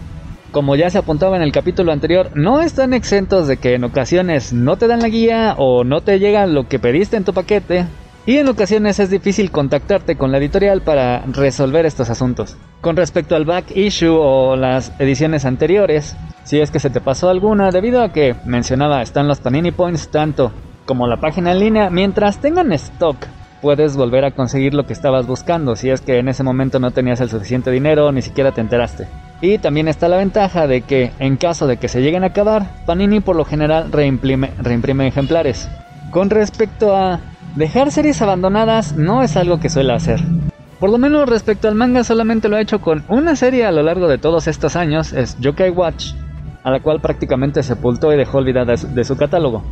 como 0.51 0.75
ya 0.75 0.89
se 0.89 0.97
apuntaba 0.97 1.37
en 1.37 1.43
el 1.43 1.51
capítulo 1.51 1.91
anterior, 1.91 2.31
no 2.33 2.61
están 2.61 2.93
exentos 2.93 3.47
de 3.47 3.57
que 3.57 3.75
en 3.75 3.83
ocasiones 3.83 4.53
no 4.53 4.75
te 4.77 4.87
dan 4.87 5.01
la 5.01 5.09
guía 5.09 5.53
o 5.57 5.83
no 5.83 6.01
te 6.01 6.17
llega 6.17 6.47
lo 6.47 6.67
que 6.67 6.79
pediste 6.79 7.15
en 7.15 7.25
tu 7.25 7.33
paquete. 7.33 7.85
Y 8.25 8.37
en 8.37 8.47
ocasiones 8.47 8.99
es 8.99 9.09
difícil 9.09 9.51
contactarte 9.51 10.15
con 10.15 10.31
la 10.31 10.37
editorial 10.37 10.81
para 10.81 11.25
resolver 11.25 11.85
estos 11.85 12.09
asuntos. 12.09 12.55
Con 12.79 12.95
respecto 12.95 13.35
al 13.35 13.43
back 13.43 13.75
issue 13.75 14.15
o 14.17 14.55
las 14.55 14.93
ediciones 14.97 15.43
anteriores, 15.43 16.15
si 16.45 16.61
es 16.61 16.71
que 16.71 16.79
se 16.79 16.89
te 16.89 17.01
pasó 17.01 17.29
alguna, 17.29 17.69
debido 17.69 18.01
a 18.01 18.13
que 18.13 18.35
mencionaba 18.45 19.01
están 19.01 19.27
los 19.27 19.39
Panini 19.41 19.71
Points 19.71 20.07
tanto 20.09 20.53
como 20.85 21.05
la 21.05 21.17
página 21.17 21.51
en 21.51 21.59
línea, 21.59 21.89
mientras 21.89 22.37
tengan 22.37 22.71
stock 22.71 23.17
puedes 23.61 23.97
volver 23.97 24.23
a 24.23 24.31
conseguir 24.31 24.73
lo 24.73 24.85
que 24.85 24.93
estabas 24.93 25.25
buscando 25.25 25.75
si 25.75 25.89
es 25.89 26.01
que 26.01 26.19
en 26.19 26.27
ese 26.27 26.43
momento 26.43 26.79
no 26.79 26.91
tenías 26.91 27.21
el 27.21 27.29
suficiente 27.29 27.71
dinero 27.71 28.11
ni 28.13 28.21
siquiera 28.21 28.53
te 28.53 28.61
enteraste. 28.61 29.05
Y 29.41 29.57
también 29.57 29.89
está 29.89 30.07
la 30.07 30.17
ventaja 30.17 30.65
de 30.67 30.81
que 30.81 31.11
en 31.19 31.35
caso 31.35 31.67
de 31.67 31.75
que 31.75 31.89
se 31.89 32.01
lleguen 32.01 32.23
a 32.23 32.27
acabar, 32.27 32.85
Panini 32.85 33.19
por 33.19 33.35
lo 33.35 33.43
general 33.43 33.91
reimprime, 33.91 34.51
reimprime 34.61 35.07
ejemplares. 35.07 35.69
Con 36.11 36.29
respecto 36.29 36.95
a 36.95 37.19
dejar 37.55 37.91
series 37.91 38.21
abandonadas, 38.21 38.95
no 38.95 39.21
es 39.21 39.37
algo 39.37 39.59
que 39.59 39.69
suele 39.69 39.93
hacer. 39.93 40.19
Por 40.79 40.89
lo 40.89 40.97
menos 40.97 41.29
respecto 41.29 41.67
al 41.67 41.75
manga 41.75 42.03
solamente 42.03 42.49
lo 42.49 42.57
ha 42.57 42.61
hecho 42.61 42.81
con 42.81 43.03
una 43.07 43.35
serie 43.35 43.65
a 43.65 43.71
lo 43.71 43.83
largo 43.83 44.07
de 44.07 44.17
todos 44.17 44.47
estos 44.47 44.75
años, 44.75 45.13
es 45.13 45.39
Yokai 45.39 45.69
Watch, 45.69 46.13
a 46.63 46.71
la 46.71 46.81
cual 46.81 46.99
prácticamente 46.99 47.63
sepultó 47.63 48.11
y 48.11 48.17
dejó 48.17 48.39
olvidada 48.39 48.73
de 48.75 49.03
su 49.03 49.15
catálogo. 49.15 49.63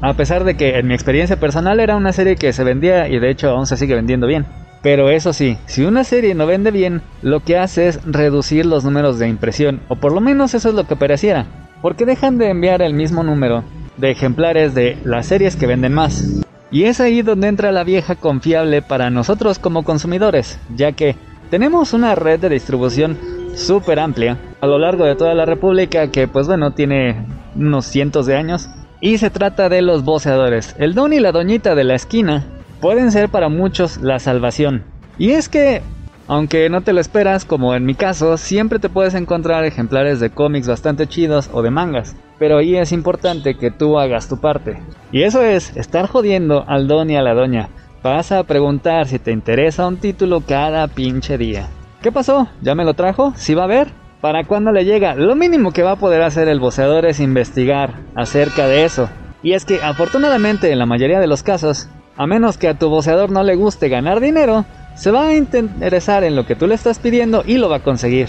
A 0.00 0.14
pesar 0.14 0.44
de 0.44 0.56
que 0.56 0.78
en 0.78 0.88
mi 0.88 0.94
experiencia 0.94 1.38
personal 1.38 1.80
era 1.80 1.96
una 1.96 2.12
serie 2.12 2.36
que 2.36 2.52
se 2.52 2.64
vendía 2.64 3.08
y 3.08 3.18
de 3.18 3.30
hecho 3.30 3.50
aún 3.50 3.66
se 3.66 3.76
sigue 3.76 3.94
vendiendo 3.94 4.26
bien. 4.26 4.44
Pero 4.82 5.10
eso 5.10 5.32
sí, 5.32 5.56
si 5.66 5.84
una 5.84 6.04
serie 6.04 6.34
no 6.34 6.46
vende 6.46 6.70
bien, 6.70 7.02
lo 7.22 7.40
que 7.40 7.58
hace 7.58 7.88
es 7.88 8.00
reducir 8.04 8.66
los 8.66 8.84
números 8.84 9.18
de 9.18 9.28
impresión, 9.28 9.80
o 9.88 9.96
por 9.96 10.12
lo 10.12 10.20
menos 10.20 10.54
eso 10.54 10.68
es 10.68 10.74
lo 10.74 10.84
que 10.84 10.96
pareciera, 10.96 11.46
porque 11.80 12.04
dejan 12.04 12.38
de 12.38 12.50
enviar 12.50 12.82
el 12.82 12.94
mismo 12.94 13.22
número 13.22 13.64
de 13.96 14.10
ejemplares 14.10 14.74
de 14.74 14.98
las 15.04 15.26
series 15.26 15.56
que 15.56 15.66
venden 15.66 15.94
más. 15.94 16.44
Y 16.70 16.84
es 16.84 17.00
ahí 17.00 17.22
donde 17.22 17.48
entra 17.48 17.72
la 17.72 17.84
vieja 17.84 18.16
confiable 18.16 18.82
para 18.82 19.10
nosotros 19.10 19.58
como 19.58 19.84
consumidores, 19.84 20.58
ya 20.74 20.92
que 20.92 21.16
tenemos 21.50 21.92
una 21.92 22.14
red 22.14 22.40
de 22.40 22.48
distribución 22.48 23.16
súper 23.54 24.00
amplia 24.00 24.38
a 24.60 24.66
lo 24.66 24.78
largo 24.78 25.04
de 25.04 25.14
toda 25.14 25.34
la 25.34 25.46
República 25.46 26.10
que 26.10 26.28
pues 26.28 26.46
bueno 26.46 26.72
tiene 26.72 27.24
unos 27.54 27.86
cientos 27.86 28.26
de 28.26 28.36
años 28.36 28.68
y 29.00 29.18
se 29.18 29.30
trata 29.30 29.68
de 29.68 29.82
los 29.82 30.04
boceadores. 30.04 30.74
El 30.78 30.94
don 30.94 31.12
y 31.12 31.20
la 31.20 31.32
doñita 31.32 31.74
de 31.74 31.84
la 31.84 31.94
esquina 31.94 32.44
pueden 32.80 33.12
ser 33.12 33.28
para 33.28 33.48
muchos 33.48 33.98
la 33.98 34.18
salvación. 34.18 34.84
Y 35.18 35.30
es 35.30 35.48
que, 35.48 35.82
aunque 36.28 36.68
no 36.68 36.80
te 36.80 36.92
lo 36.92 37.00
esperas, 37.00 37.44
como 37.44 37.74
en 37.74 37.84
mi 37.84 37.94
caso, 37.94 38.36
siempre 38.36 38.78
te 38.78 38.88
puedes 38.88 39.14
encontrar 39.14 39.64
ejemplares 39.64 40.20
de 40.20 40.30
cómics 40.30 40.68
bastante 40.68 41.06
chidos 41.06 41.50
o 41.52 41.62
de 41.62 41.70
mangas. 41.70 42.16
Pero 42.38 42.58
ahí 42.58 42.76
es 42.76 42.92
importante 42.92 43.56
que 43.56 43.70
tú 43.70 43.98
hagas 43.98 44.28
tu 44.28 44.38
parte. 44.38 44.78
Y 45.12 45.22
eso 45.22 45.42
es 45.42 45.76
estar 45.76 46.06
jodiendo 46.06 46.64
al 46.66 46.86
don 46.86 47.10
y 47.10 47.16
a 47.16 47.22
la 47.22 47.34
doña. 47.34 47.68
Vas 48.02 48.30
a 48.32 48.44
preguntar 48.44 49.06
si 49.06 49.18
te 49.18 49.32
interesa 49.32 49.86
un 49.86 49.96
título 49.96 50.40
cada 50.40 50.86
pinche 50.88 51.38
día. 51.38 51.68
¿Qué 52.02 52.12
pasó? 52.12 52.48
¿Ya 52.60 52.74
me 52.74 52.84
lo 52.84 52.94
trajo? 52.94 53.32
¿Sí 53.36 53.54
va 53.54 53.64
a 53.64 53.68
ver? 53.68 53.88
¿Para 54.20 54.44
cuándo 54.44 54.70
le 54.70 54.84
llega? 54.84 55.14
Lo 55.14 55.34
mínimo 55.34 55.72
que 55.72 55.82
va 55.82 55.92
a 55.92 55.96
poder 55.96 56.22
hacer 56.22 56.48
el 56.48 56.60
boceador 56.60 57.06
es 57.06 57.20
investigar 57.20 58.00
acerca 58.14 58.66
de 58.66 58.84
eso. 58.84 59.08
Y 59.42 59.52
es 59.52 59.64
que 59.64 59.82
afortunadamente 59.82 60.70
en 60.70 60.78
la 60.78 60.86
mayoría 60.86 61.20
de 61.20 61.26
los 61.26 61.42
casos, 61.42 61.88
a 62.16 62.26
menos 62.26 62.58
que 62.58 62.68
a 62.68 62.78
tu 62.78 62.88
boceador 62.88 63.30
no 63.30 63.42
le 63.42 63.56
guste 63.56 63.88
ganar 63.88 64.20
dinero, 64.20 64.64
se 64.94 65.10
va 65.10 65.28
a 65.28 65.34
interesar 65.34 66.24
en 66.24 66.36
lo 66.36 66.46
que 66.46 66.56
tú 66.56 66.66
le 66.66 66.74
estás 66.74 66.98
pidiendo 66.98 67.42
y 67.46 67.58
lo 67.58 67.68
va 67.68 67.76
a 67.76 67.82
conseguir. 67.82 68.28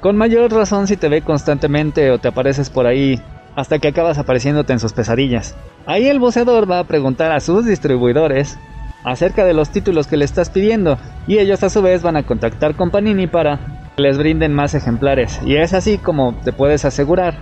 Con 0.00 0.16
mayor 0.16 0.52
razón 0.52 0.86
si 0.86 0.96
te 0.96 1.08
ve 1.08 1.22
constantemente 1.22 2.10
o 2.10 2.18
te 2.18 2.28
apareces 2.28 2.70
por 2.70 2.86
ahí 2.86 3.20
hasta 3.56 3.78
que 3.78 3.88
acabas 3.88 4.18
apareciéndote 4.18 4.72
en 4.72 4.80
sus 4.80 4.92
pesadillas. 4.92 5.56
Ahí 5.86 6.08
el 6.08 6.18
boceador 6.18 6.70
va 6.70 6.78
a 6.78 6.84
preguntar 6.84 7.32
a 7.32 7.40
sus 7.40 7.64
distribuidores 7.66 8.58
acerca 9.04 9.44
de 9.44 9.54
los 9.54 9.70
títulos 9.70 10.06
que 10.06 10.16
le 10.16 10.24
estás 10.24 10.50
pidiendo 10.50 10.98
y 11.26 11.38
ellos 11.38 11.62
a 11.62 11.70
su 11.70 11.82
vez 11.82 12.02
van 12.02 12.16
a 12.16 12.24
contactar 12.24 12.74
con 12.74 12.90
Panini 12.90 13.26
para 13.26 13.90
les 13.96 14.18
brinden 14.18 14.52
más 14.52 14.74
ejemplares 14.74 15.40
y 15.44 15.56
es 15.56 15.72
así 15.72 15.98
como 15.98 16.34
te 16.42 16.52
puedes 16.52 16.84
asegurar 16.84 17.36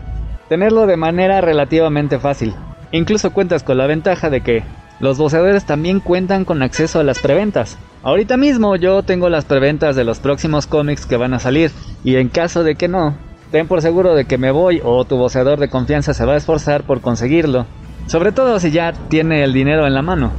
tenerlo 0.49 0.87
de 0.87 0.97
manera 0.97 1.40
relativamente 1.40 2.19
fácil. 2.19 2.54
Incluso 2.90 3.33
cuentas 3.33 3.62
con 3.62 3.78
la 3.78 3.87
ventaja 3.87 4.28
de 4.28 4.42
que 4.42 4.62
los 5.00 5.16
boceadores 5.16 5.64
también 5.64 5.99
cuentan 6.00 6.45
con 6.45 6.62
acceso 6.62 7.00
a 7.00 7.04
las 7.04 7.21
preventas. 7.21 7.78
Ahorita 8.02 8.37
mismo 8.37 8.76
yo 8.76 9.02
tengo 9.02 9.31
las 9.31 9.47
preventas 9.47 9.97
de 9.97 10.04
los 10.04 10.19
próximos 10.19 10.66
cómics 10.66 11.07
que 11.07 11.16
van 11.16 11.33
a 11.33 11.38
salir 11.38 11.71
y 12.04 12.16
en 12.16 12.28
caso 12.28 12.64
de 12.64 12.75
que 12.75 12.88
no, 12.88 13.16
ten 13.53 13.69
por 13.69 13.83
seguro 13.83 14.15
de 14.15 14.25
que 14.25 14.39
me 14.39 14.51
voy 14.51 14.81
o 14.83 15.05
tu 15.05 15.17
boceador 15.17 15.61
de 15.61 15.69
confianza 15.69 16.15
se 16.15 16.25
va 16.25 16.33
a 16.33 16.39
esforzar 16.39 16.85
por 16.85 17.03
conseguirlo. 17.03 17.67
Sobre 18.07 18.33
todo 18.33 18.59
si 18.59 18.71
ya 18.71 18.93
tiene 19.09 19.45
el 19.45 19.53
dinero 19.53 19.87
en 19.87 19.95
la 19.95 20.03
mano. 20.03 20.33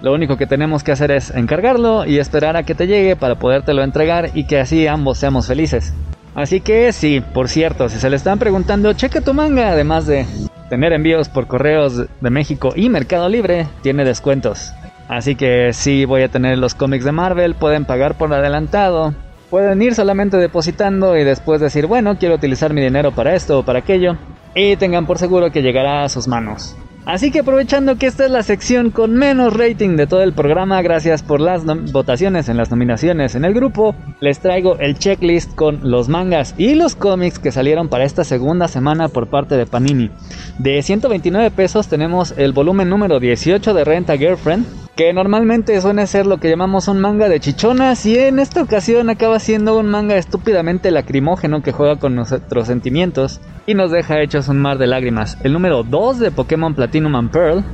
Lo 0.00 0.14
único 0.14 0.38
que 0.38 0.46
tenemos 0.46 0.82
que 0.82 0.92
hacer 0.92 1.10
es 1.10 1.30
encargarlo 1.30 2.06
y 2.06 2.18
esperar 2.18 2.56
a 2.56 2.62
que 2.62 2.76
te 2.76 2.86
llegue 2.86 3.16
para 3.16 3.34
podértelo 3.34 3.82
entregar 3.82 4.30
y 4.34 4.44
que 4.44 4.60
así 4.60 4.86
ambos 4.86 5.18
seamos 5.18 5.48
felices. 5.48 5.92
Así 6.34 6.60
que 6.60 6.92
sí, 6.92 7.20
por 7.20 7.48
cierto, 7.48 7.88
si 7.88 7.98
se 7.98 8.08
le 8.08 8.16
están 8.16 8.38
preguntando, 8.38 8.92
checa 8.92 9.20
tu 9.20 9.34
manga, 9.34 9.72
además 9.72 10.06
de 10.06 10.24
tener 10.70 10.92
envíos 10.92 11.28
por 11.28 11.48
correos 11.48 11.96
de 11.96 12.30
México 12.30 12.72
y 12.76 12.88
Mercado 12.88 13.28
Libre, 13.28 13.66
tiene 13.82 14.04
descuentos. 14.04 14.72
Así 15.08 15.34
que 15.34 15.72
sí 15.72 16.04
voy 16.04 16.22
a 16.22 16.28
tener 16.28 16.56
los 16.56 16.76
cómics 16.76 17.04
de 17.04 17.10
Marvel, 17.10 17.56
pueden 17.56 17.84
pagar 17.84 18.14
por 18.14 18.32
adelantado, 18.32 19.12
pueden 19.50 19.82
ir 19.82 19.94
solamente 19.94 20.36
depositando 20.36 21.16
y 21.16 21.24
después 21.24 21.60
decir, 21.60 21.86
bueno, 21.86 22.16
quiero 22.18 22.36
utilizar 22.36 22.72
mi 22.72 22.80
dinero 22.80 23.12
para 23.12 23.34
esto 23.34 23.58
o 23.58 23.64
para 23.64 23.80
aquello, 23.80 24.16
y 24.54 24.76
tengan 24.76 25.06
por 25.06 25.18
seguro 25.18 25.50
que 25.50 25.62
llegará 25.62 26.04
a 26.04 26.08
sus 26.08 26.28
manos. 26.28 26.76
Así 27.06 27.30
que 27.30 27.40
aprovechando 27.40 27.96
que 27.96 28.06
esta 28.06 28.26
es 28.26 28.30
la 28.30 28.42
sección 28.42 28.90
con 28.90 29.14
menos 29.14 29.56
rating 29.56 29.96
de 29.96 30.06
todo 30.06 30.22
el 30.22 30.34
programa, 30.34 30.82
gracias 30.82 31.22
por 31.22 31.40
las 31.40 31.64
votaciones 31.64 32.48
en 32.48 32.58
las 32.58 32.70
nominaciones 32.70 33.34
en 33.34 33.46
el 33.46 33.54
grupo, 33.54 33.94
les 34.20 34.38
traigo 34.38 34.78
el 34.78 34.98
checklist 34.98 35.54
con 35.54 35.90
los 35.90 36.10
mangas 36.10 36.54
y 36.58 36.74
los 36.74 36.96
cómics 36.96 37.38
que 37.38 37.52
salieron 37.52 37.88
para 37.88 38.04
esta 38.04 38.22
segunda 38.22 38.68
semana 38.68 39.08
por 39.08 39.28
parte 39.28 39.56
de 39.56 39.66
Panini. 39.66 40.10
De 40.58 40.82
129 40.82 41.50
pesos 41.50 41.88
tenemos 41.88 42.34
el 42.36 42.52
volumen 42.52 42.90
número 42.90 43.18
18 43.18 43.72
de 43.72 43.84
Renta 43.84 44.18
Girlfriend, 44.18 44.66
que 45.00 45.14
normalmente 45.14 45.80
suele 45.80 46.06
ser 46.06 46.26
lo 46.26 46.36
que 46.36 46.50
llamamos 46.50 46.86
un 46.86 47.00
manga 47.00 47.30
de 47.30 47.40
chichonas 47.40 48.04
y 48.04 48.18
en 48.18 48.38
esta 48.38 48.60
ocasión 48.60 49.08
acaba 49.08 49.38
siendo 49.38 49.78
un 49.78 49.86
manga 49.86 50.14
estúpidamente 50.16 50.90
lacrimógeno 50.90 51.62
que 51.62 51.72
juega 51.72 51.96
con 51.96 52.14
nuestros 52.14 52.66
sentimientos 52.66 53.40
y 53.66 53.72
nos 53.72 53.90
deja 53.92 54.20
hechos 54.20 54.48
un 54.48 54.58
mar 54.58 54.76
de 54.76 54.86
lágrimas. 54.86 55.38
El 55.42 55.54
número 55.54 55.84
2 55.84 56.18
de 56.18 56.30
Pokémon 56.30 56.74
Platinum 56.74 57.16
and 57.16 57.30
Pearl, 57.30 57.64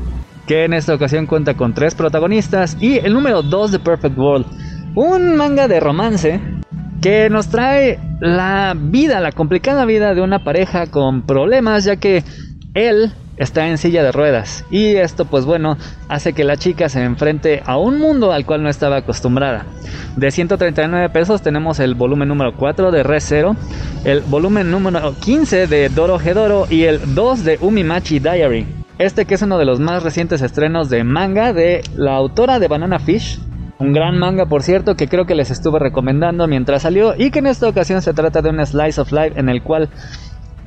que 0.46 0.66
en 0.66 0.72
esta 0.72 0.94
ocasión 0.94 1.26
cuenta 1.26 1.54
con 1.54 1.74
tres 1.74 1.96
protagonistas, 1.96 2.76
y 2.80 2.98
el 2.98 3.12
número 3.12 3.42
2 3.42 3.72
de 3.72 3.78
Perfect 3.80 4.16
World, 4.16 4.46
un 4.94 5.34
manga 5.34 5.66
de 5.66 5.80
romance 5.80 6.40
que 7.02 7.28
nos 7.28 7.48
trae 7.48 7.98
la 8.20 8.76
vida, 8.78 9.18
la 9.18 9.32
complicada 9.32 9.84
vida 9.84 10.14
de 10.14 10.20
una 10.22 10.44
pareja 10.44 10.86
con 10.86 11.26
problemas, 11.26 11.86
ya 11.86 11.96
que 11.96 12.22
él 12.74 13.12
está 13.36 13.68
en 13.68 13.78
silla 13.78 14.02
de 14.02 14.12
ruedas 14.12 14.64
y 14.70 14.96
esto 14.96 15.24
pues 15.24 15.44
bueno 15.44 15.76
hace 16.08 16.32
que 16.32 16.44
la 16.44 16.56
chica 16.56 16.88
se 16.88 17.02
enfrente 17.02 17.62
a 17.64 17.76
un 17.76 17.98
mundo 17.98 18.32
al 18.32 18.46
cual 18.46 18.62
no 18.62 18.68
estaba 18.68 18.96
acostumbrada. 18.96 19.66
De 20.16 20.30
139 20.30 21.10
pesos 21.10 21.42
tenemos 21.42 21.78
el 21.78 21.94
volumen 21.94 22.28
número 22.28 22.54
4 22.56 22.90
de 22.90 23.02
Re 23.02 23.20
Zero, 23.20 23.56
el 24.04 24.20
volumen 24.22 24.70
número 24.70 25.14
15 25.18 25.66
de 25.66 25.88
Doro 25.88 26.18
Hedoro 26.20 26.66
y 26.70 26.84
el 26.84 27.14
2 27.14 27.44
de 27.44 27.58
Umimachi 27.60 28.18
Diary. 28.18 28.66
Este 28.98 29.26
que 29.26 29.34
es 29.34 29.42
uno 29.42 29.58
de 29.58 29.66
los 29.66 29.78
más 29.78 30.02
recientes 30.02 30.40
estrenos 30.40 30.88
de 30.88 31.04
manga 31.04 31.52
de 31.52 31.82
la 31.96 32.16
autora 32.16 32.58
de 32.58 32.68
Banana 32.68 32.98
Fish, 32.98 33.38
un 33.78 33.92
gran 33.92 34.18
manga, 34.18 34.46
por 34.46 34.62
cierto, 34.62 34.96
que 34.96 35.06
creo 35.06 35.26
que 35.26 35.34
les 35.34 35.50
estuve 35.50 35.78
recomendando 35.78 36.46
mientras 36.46 36.82
salió 36.82 37.14
y 37.14 37.30
que 37.30 37.40
en 37.40 37.46
esta 37.46 37.68
ocasión 37.68 38.00
se 38.00 38.14
trata 38.14 38.40
de 38.40 38.48
un 38.48 38.64
slice 38.64 38.98
of 38.98 39.12
life 39.12 39.38
en 39.38 39.50
el 39.50 39.62
cual 39.62 39.90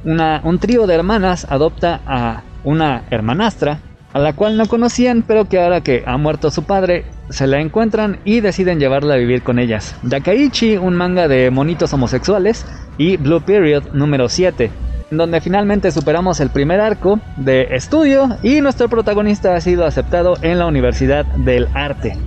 un 0.05 0.59
trío 0.59 0.85
de 0.85 0.93
hermanas 0.93 1.47
adopta 1.49 2.01
a 2.05 2.43
una 2.63 3.03
hermanastra 3.09 3.79
a 4.13 4.19
la 4.19 4.33
cual 4.33 4.57
no 4.57 4.65
conocían, 4.65 5.23
pero 5.25 5.45
que 5.45 5.61
ahora 5.61 5.81
que 5.81 6.03
ha 6.05 6.17
muerto 6.17 6.49
su 6.49 6.63
padre, 6.63 7.05
se 7.29 7.45
la 7.45 7.59
encuentran 7.59 8.19
y 8.25 8.41
deciden 8.41 8.79
llevarla 8.79 9.13
a 9.13 9.17
vivir 9.17 9.43
con 9.43 9.59
ellas. 9.59 9.95
Dakaichi, 10.01 10.77
un 10.77 10.95
manga 10.95 11.27
de 11.27 11.51
monitos 11.51 11.93
homosexuales, 11.93 12.65
y 12.97 13.17
Blue 13.17 13.41
Period 13.41 13.93
número 13.93 14.27
7, 14.27 14.71
donde 15.11 15.41
finalmente 15.41 15.91
superamos 15.91 16.39
el 16.39 16.49
primer 16.49 16.81
arco 16.81 17.19
de 17.37 17.67
estudio 17.71 18.37
y 18.43 18.61
nuestro 18.61 18.89
protagonista 18.89 19.55
ha 19.55 19.61
sido 19.61 19.85
aceptado 19.85 20.37
en 20.41 20.59
la 20.59 20.67
Universidad 20.67 21.25
del 21.25 21.67
Arte. 21.73 22.17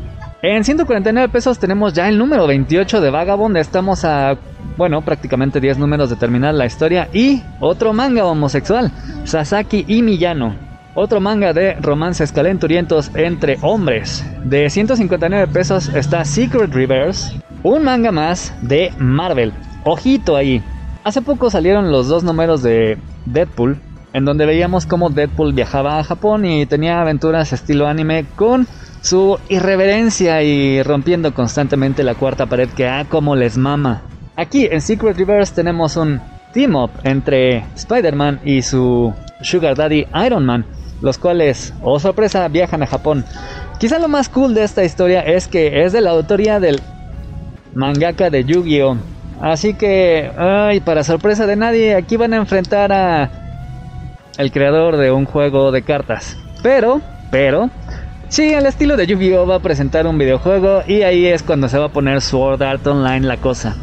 En 0.45 0.65
149 0.65 1.29
pesos 1.29 1.61
tenemos 1.61 1.93
ya 1.93 2.09
el 2.09 2.19
número 2.19 2.49
28 2.49 3.01
de 3.01 3.11
Vagabond, 3.11 3.57
estamos 3.59 4.05
a, 4.05 4.37
bueno, 4.77 5.01
prácticamente 5.03 5.61
10 5.61 5.79
números 5.79 6.11
de 6.11 6.17
terminar 6.17 6.53
la 6.53 6.67
historia 6.67 7.09
y 7.13 7.45
otro 7.61 7.93
manga 7.93 8.25
homosexual, 8.25 8.91
Sasaki 9.23 9.85
y 9.87 10.03
Miyano. 10.03 10.57
Otro 10.97 11.21
manga 11.21 11.53
de 11.53 11.75
romances 11.75 12.33
calenturientos 12.33 13.13
entre 13.15 13.57
hombres. 13.63 14.27
De 14.43 14.69
159 14.69 15.47
pesos 15.47 15.89
está 15.91 16.25
Secret 16.25 16.75
Reverse, 16.75 17.41
un 17.63 17.85
manga 17.85 18.11
más 18.11 18.53
de 18.63 18.93
Marvel. 18.99 19.53
Ojito 19.85 20.35
ahí. 20.35 20.61
Hace 21.05 21.23
poco 21.23 21.51
salieron 21.51 21.93
los 21.93 22.09
dos 22.09 22.25
números 22.25 22.65
de 22.65 22.99
Deadpool, 23.27 23.79
en 24.13 24.25
donde 24.25 24.45
veíamos 24.45 24.87
cómo 24.87 25.09
Deadpool 25.09 25.53
viajaba 25.53 26.01
a 26.01 26.05
Japón 26.05 26.45
y 26.45 26.67
tenía 26.67 27.01
aventuras 27.01 27.53
estilo 27.53 27.87
anime 27.87 28.27
con 28.35 28.67
su 29.03 29.39
irreverencia 29.49 30.43
y 30.43 30.83
rompiendo 30.83 31.35
constantemente 31.35 32.05
la 32.05 32.15
cuarta 32.15 32.47
pared 32.47 32.69
que 32.71 32.89
a 32.89 33.05
como 33.05 33.37
les 33.37 33.59
mama. 33.59 34.03
Aquí 34.37 34.67
en 34.71 34.81
Secret 34.81 35.17
Reverse 35.17 35.55
tenemos 35.55 35.97
un 35.97 36.21
team 36.55 36.77
up 36.77 36.91
entre 37.03 37.65
Spider-Man 37.75 38.41
y 38.45 38.63
su 38.63 39.13
Sugar 39.43 39.77
Daddy 39.77 40.07
Iron 40.25 40.47
Man, 40.47 40.65
los 41.03 41.19
cuales, 41.19 41.75
oh 41.83 41.99
sorpresa, 41.99 42.47
viajan 42.49 42.83
a 42.83 42.87
Japón. 42.87 43.25
Quizá 43.79 43.99
lo 43.99 44.09
más 44.09 44.29
cool 44.29 44.55
de 44.55 44.63
esta 44.63 44.85
historia 44.85 45.21
es 45.21 45.49
que 45.49 45.85
es 45.85 45.93
de 45.93 46.01
la 46.01 46.11
autoría 46.11 46.61
del 46.61 46.81
mangaka 47.75 48.31
de 48.31 48.45
Yu-Gi-Oh! 48.45 48.97
Así 49.41 49.75
que, 49.75 50.31
ay, 50.39 50.79
para 50.81 51.03
sorpresa 51.03 51.47
de 51.47 51.57
nadie, 51.57 51.97
aquí 51.97 52.17
van 52.17 52.33
a 52.33 52.37
enfrentar 52.37 52.93
a 52.93 53.31
el 54.39 54.53
creador 54.53 54.97
de 54.97 55.11
un 55.11 55.25
juego 55.25 55.73
de 55.73 55.83
cartas. 55.83 56.39
Pero, 56.63 57.01
pero, 57.33 57.69
Sí, 58.33 58.55
al 58.55 58.65
estilo 58.65 58.97
de 58.97 59.07
Yu-Gi-Oh! 59.07 59.47
va 59.47 59.57
a 59.57 59.61
presentar 59.61 60.07
un 60.07 60.17
videojuego 60.17 60.81
y 60.89 61.03
ahí 61.03 61.27
es 61.27 61.43
cuando 61.43 61.69
se 61.69 61.79
va 61.79 61.85
a 61.85 61.93
poner 61.93 62.23
Sword 62.23 62.63
Art 62.63 62.87
Online 62.87 63.27
la 63.27 63.37
cosa. 63.37 63.77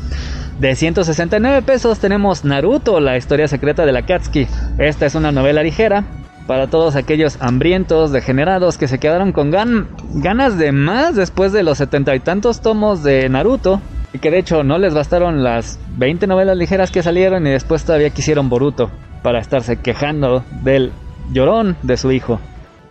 De 0.57 0.75
169 0.75 1.61
pesos 1.61 1.99
tenemos 1.99 2.43
Naruto, 2.43 2.99
la 2.99 3.15
historia 3.15 3.47
secreta 3.47 3.85
de 3.85 3.91
la 3.91 4.07
Katsuki. 4.07 4.47
Esta 4.79 5.05
es 5.05 5.13
una 5.13 5.31
novela 5.31 5.61
ligera 5.61 6.03
para 6.47 6.65
todos 6.65 6.95
aquellos 6.95 7.37
hambrientos, 7.39 8.11
degenerados 8.11 8.79
que 8.79 8.87
se 8.87 8.97
quedaron 8.97 9.33
con 9.33 9.51
ganas 9.51 10.57
de 10.57 10.71
más 10.71 11.15
después 11.15 11.51
de 11.53 11.61
los 11.61 11.77
setenta 11.77 12.15
y 12.15 12.19
tantos 12.19 12.61
tomos 12.61 13.03
de 13.03 13.29
Naruto. 13.29 13.79
Y 14.13 14.17
que 14.17 14.31
de 14.31 14.39
hecho 14.39 14.63
no 14.63 14.79
les 14.79 14.95
bastaron 14.95 15.43
las 15.43 15.79
20 15.97 16.25
novelas 16.25 16.57
ligeras 16.57 16.89
que 16.89 17.03
salieron 17.03 17.45
y 17.45 17.51
después 17.51 17.85
todavía 17.85 18.09
quisieron 18.09 18.49
Boruto 18.49 18.89
para 19.21 19.41
estarse 19.41 19.77
quejando 19.77 20.43
del 20.63 20.91
llorón 21.31 21.77
de 21.83 21.97
su 21.97 22.11
hijo. 22.11 22.39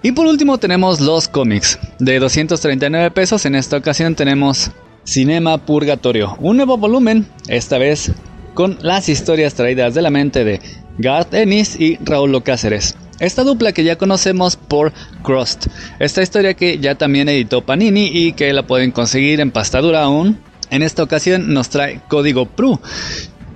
Y 0.01 0.13
por 0.13 0.27
último 0.27 0.59
tenemos 0.59 1.01
los 1.01 1.27
cómics. 1.27 1.79
De 1.99 2.21
239 2.21 3.11
pesos 3.11 3.45
en 3.47 3.57
esta 3.57 3.77
ocasión 3.77 4.15
tenemos 4.15 4.71
Cinema 5.05 5.59
Purgatorio. 5.59 6.37
Un 6.39 6.57
nuevo 6.59 6.79
volumen, 6.79 7.27
esta 7.49 7.79
vez 7.79 8.13
con 8.55 8.79
las 8.81 9.09
historias 9.09 9.55
traídas 9.55 9.95
de 9.95 10.03
la 10.03 10.11
mente 10.11 10.45
de 10.45 10.61
Garth 10.99 11.35
Ennis 11.35 11.79
y 11.81 11.99
Raúl 12.05 12.41
Cáceres. 12.45 12.97
Esta 13.19 13.43
dupla 13.43 13.73
que 13.73 13.83
ya 13.83 13.99
conocemos 13.99 14.55
por 14.55 14.93
Crust. 15.25 15.67
Esta 15.99 16.23
historia 16.23 16.55
que 16.55 16.79
ya 16.79 16.95
también 16.95 17.29
editó 17.29 17.67
Panini 17.67 18.07
y 18.07 18.35
que 18.35 18.53
la 18.53 18.69
pueden 18.69 18.93
conseguir 18.93 19.41
en 19.41 19.51
pastadura 19.51 20.05
aún. 20.05 20.39
En 20.71 20.85
esta 20.85 21.03
ocasión 21.03 21.53
nos 21.53 21.71
trae 21.71 22.03
Código 22.07 22.47
Pru. 22.47 22.81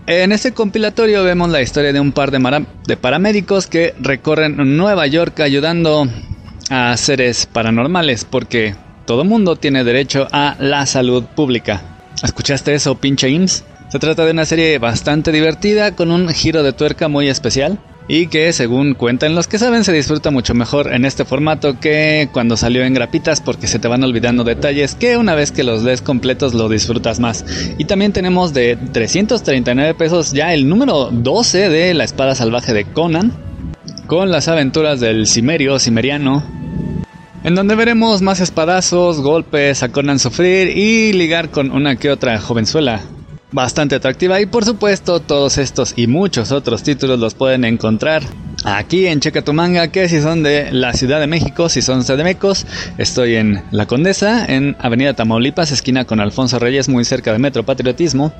En 0.09 0.33
este 0.33 0.51
compilatorio 0.51 1.23
vemos 1.23 1.51
la 1.51 1.63
historia 1.63 1.93
de 1.93 2.01
un 2.01 2.11
par 2.11 2.33
de, 2.33 2.67
de 2.89 2.97
paramédicos 2.97 3.69
que 3.69 3.95
recorren 4.01 4.57
Nueva 4.77 5.07
York 5.07 5.39
ayudando 5.39 6.09
a 6.73 6.97
seres 6.97 7.45
paranormales 7.45 8.25
porque 8.25 8.75
todo 9.05 9.25
mundo 9.25 9.57
tiene 9.57 9.85
derecho 9.85 10.27
a 10.33 10.57
la 10.59 10.87
salud 10.87 11.23
pública. 11.23 11.83
¿Escuchaste 12.23 12.73
eso, 12.73 12.95
pinche 12.95 13.29
IMSS? 13.29 13.65
Se 13.89 13.99
trata 13.99 14.25
de 14.25 14.31
una 14.31 14.47
serie 14.47 14.79
bastante 14.79 15.33
divertida 15.33 15.95
con 15.95 16.11
un 16.11 16.31
giro 16.31 16.63
de 16.63 16.73
tuerca 16.73 17.09
muy 17.09 17.29
especial 17.29 17.79
y 18.09 18.29
que 18.29 18.55
según 18.55 18.95
cuentan 18.95 19.35
los 19.35 19.49
que 19.49 19.59
saben 19.59 19.85
se 19.85 19.93
disfruta 19.93 20.31
mucho 20.31 20.55
mejor 20.55 20.95
en 20.95 21.05
este 21.05 21.27
formato 21.27 21.79
que 21.79 22.31
cuando 22.33 22.57
salió 22.57 22.85
en 22.85 22.95
grapitas 22.95 23.43
porque 23.43 23.67
se 23.67 23.79
te 23.79 23.87
van 23.87 24.03
olvidando 24.03 24.43
detalles 24.43 24.95
que 24.95 25.19
una 25.19 25.35
vez 25.35 25.53
que 25.53 25.65
los 25.65 25.83
lees 25.83 26.01
completos 26.01 26.55
lo 26.55 26.71
disfrutas 26.71 27.21
más. 27.21 27.45
Y 27.77 27.85
también 27.85 28.13
tenemos 28.13 28.55
de 28.55 28.77
339 28.77 29.93
pesos 29.93 30.33
ya 30.33 30.55
el 30.55 30.67
número 30.67 31.11
12 31.13 31.69
de 31.69 31.93
La 31.93 32.05
Espada 32.05 32.35
Salvaje 32.35 32.73
de 32.73 32.87
Conan 32.87 33.31
con 34.07 34.31
las 34.31 34.49
aventuras 34.49 35.01
del 35.01 35.27
Cimerio, 35.27 35.79
Cimeriano, 35.79 36.62
en 37.45 37.55
donde 37.55 37.75
veremos 37.75 38.23
más 38.23 38.41
espadazos, 38.41 39.21
golpes, 39.21 39.83
a 39.83 39.91
Conan 39.91 40.19
sufrir 40.19 40.77
y 40.77 41.13
ligar 41.13 41.51
con 41.51 41.71
una 41.71 41.97
que 41.97 42.11
otra 42.11 42.41
jovenzuela 42.41 43.01
bastante 43.51 43.97
atractiva. 43.97 44.41
Y 44.41 44.47
por 44.47 44.65
supuesto 44.65 45.21
todos 45.21 45.59
estos 45.59 45.95
y 45.97 46.07
muchos 46.07 46.53
otros 46.53 46.83
títulos 46.83 47.19
los 47.19 47.35
pueden 47.35 47.65
encontrar 47.65 48.23
aquí 48.65 49.07
en 49.07 49.21
Checa 49.21 49.43
tu 49.43 49.53
que 49.93 50.09
si 50.09 50.21
son 50.21 50.43
de 50.43 50.73
la 50.73 50.93
Ciudad 50.93 51.21
de 51.21 51.27
México, 51.27 51.69
si 51.69 51.83
son 51.83 52.03
CDMecos, 52.03 52.67
estoy 52.99 53.35
en 53.37 53.63
La 53.71 53.87
Condesa, 53.87 54.45
en 54.47 54.77
Avenida 54.79 55.15
Tamaulipas, 55.15 55.73
esquina 55.73 56.05
con 56.05 56.21
Alfonso 56.21 56.59
Reyes 56.59 56.89
muy 56.89 57.05
cerca 57.05 57.33
de 57.33 57.39
Metro 57.39 57.65
Patriotismo 57.65 58.33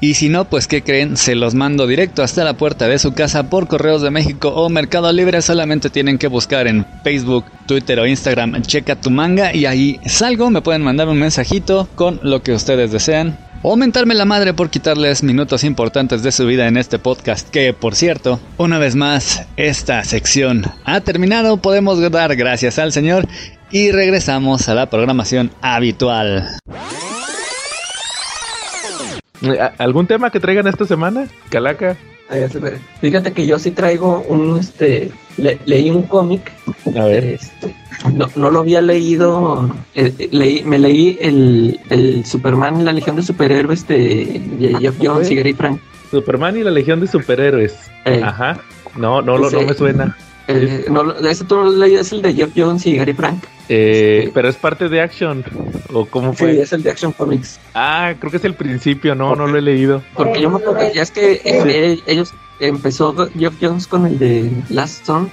y 0.00 0.14
si 0.14 0.28
no, 0.28 0.44
pues 0.44 0.68
¿qué 0.68 0.82
creen? 0.82 1.16
Se 1.16 1.34
los 1.34 1.54
mando 1.54 1.86
directo 1.88 2.22
hasta 2.22 2.44
la 2.44 2.56
puerta 2.56 2.86
de 2.86 3.00
su 3.00 3.14
casa 3.14 3.50
por 3.50 3.66
Correos 3.66 4.00
de 4.00 4.12
México 4.12 4.50
o 4.50 4.68
Mercado 4.68 5.12
Libre. 5.12 5.42
Solamente 5.42 5.90
tienen 5.90 6.18
que 6.18 6.28
buscar 6.28 6.68
en 6.68 6.86
Facebook, 7.02 7.44
Twitter 7.66 7.98
o 7.98 8.06
Instagram 8.06 8.62
Checa 8.62 9.00
tu 9.00 9.10
manga 9.10 9.52
y 9.54 9.66
ahí 9.66 9.98
salgo. 10.06 10.50
Me 10.50 10.62
pueden 10.62 10.82
mandar 10.82 11.08
un 11.08 11.18
mensajito 11.18 11.88
con 11.96 12.20
lo 12.22 12.42
que 12.42 12.52
ustedes 12.52 12.92
desean. 12.92 13.36
O 13.62 13.74
mentarme 13.74 14.14
la 14.14 14.24
madre 14.24 14.54
por 14.54 14.70
quitarles 14.70 15.24
minutos 15.24 15.64
importantes 15.64 16.22
de 16.22 16.30
su 16.30 16.46
vida 16.46 16.68
en 16.68 16.76
este 16.76 17.00
podcast. 17.00 17.48
Que 17.48 17.72
por 17.72 17.96
cierto, 17.96 18.38
una 18.56 18.78
vez 18.78 18.94
más, 18.94 19.46
esta 19.56 20.04
sección 20.04 20.64
ha 20.84 21.00
terminado. 21.00 21.56
Podemos 21.56 22.00
dar 22.12 22.36
gracias 22.36 22.78
al 22.78 22.92
Señor 22.92 23.26
y 23.72 23.90
regresamos 23.90 24.68
a 24.68 24.74
la 24.74 24.88
programación 24.88 25.50
habitual. 25.60 26.56
¿Algún 29.78 30.06
tema 30.06 30.30
que 30.30 30.40
traigan 30.40 30.66
esta 30.66 30.84
semana? 30.84 31.28
Calaca. 31.50 31.96
Fíjate 33.00 33.32
que 33.32 33.46
yo 33.46 33.58
sí 33.58 33.70
traigo 33.70 34.20
un, 34.28 34.58
este, 34.58 35.10
leí 35.36 35.90
un 35.90 36.02
cómic. 36.02 36.52
A 36.94 37.04
ver. 37.04 37.24
Este, 37.24 37.74
no, 38.12 38.28
no 38.36 38.50
lo 38.50 38.60
había 38.60 38.82
leído. 38.82 39.74
Eh, 39.94 40.28
leí, 40.30 40.62
me 40.62 40.78
leí 40.78 41.18
el, 41.20 41.80
el 41.88 42.24
Superman 42.26 42.80
y 42.80 42.84
la 42.84 42.92
Legión 42.92 43.16
de 43.16 43.22
Superhéroes 43.22 43.88
de 43.88 44.76
Jeff 44.80 44.96
Jones 45.00 45.30
y 45.30 45.36
Gary 45.36 45.54
Frank. 45.54 45.80
Superman 46.10 46.56
y 46.58 46.64
la 46.64 46.70
Legión 46.70 47.00
de 47.00 47.06
Superhéroes. 47.06 47.74
Eh. 48.04 48.20
Ajá. 48.22 48.60
No, 48.96 49.22
no, 49.22 49.38
no, 49.38 49.50
no 49.50 49.62
me 49.62 49.74
suena. 49.74 50.16
Eh, 50.48 50.86
no, 50.90 51.12
ese 51.18 51.44
tú 51.44 51.56
lo 51.56 51.70
leí, 51.70 51.94
es 51.94 52.12
el 52.12 52.22
de 52.22 52.34
Jeff 52.34 52.50
Jones 52.54 52.86
y 52.86 52.96
Gary 52.96 53.14
Frank. 53.14 53.42
Eh, 53.68 54.30
pero 54.32 54.48
es 54.48 54.56
parte 54.56 54.88
de 54.88 55.00
Action. 55.00 55.44
¿O 55.92 56.06
cómo 56.06 56.32
fue? 56.32 56.54
Sí, 56.54 56.60
es 56.60 56.72
el 56.72 56.82
de 56.82 56.90
Action 56.90 57.12
Comics. 57.12 57.58
Ah, 57.74 58.14
creo 58.18 58.30
que 58.30 58.38
es 58.38 58.44
el 58.44 58.54
principio, 58.54 59.14
no, 59.14 59.34
no 59.34 59.46
lo 59.46 59.58
he 59.58 59.62
leído. 59.62 60.02
Porque 60.14 60.40
yo 60.40 60.50
me 60.50 60.56
acuerdo, 60.56 60.92
ya 60.92 61.02
es 61.02 61.10
que 61.10 61.40
eh, 61.44 61.98
ellos 62.06 62.32
empezó 62.60 63.14
Jeff 63.38 63.54
Jones 63.60 63.86
con 63.86 64.06
el 64.06 64.18
de 64.18 64.50
Last 64.68 65.04
Son. 65.04 65.30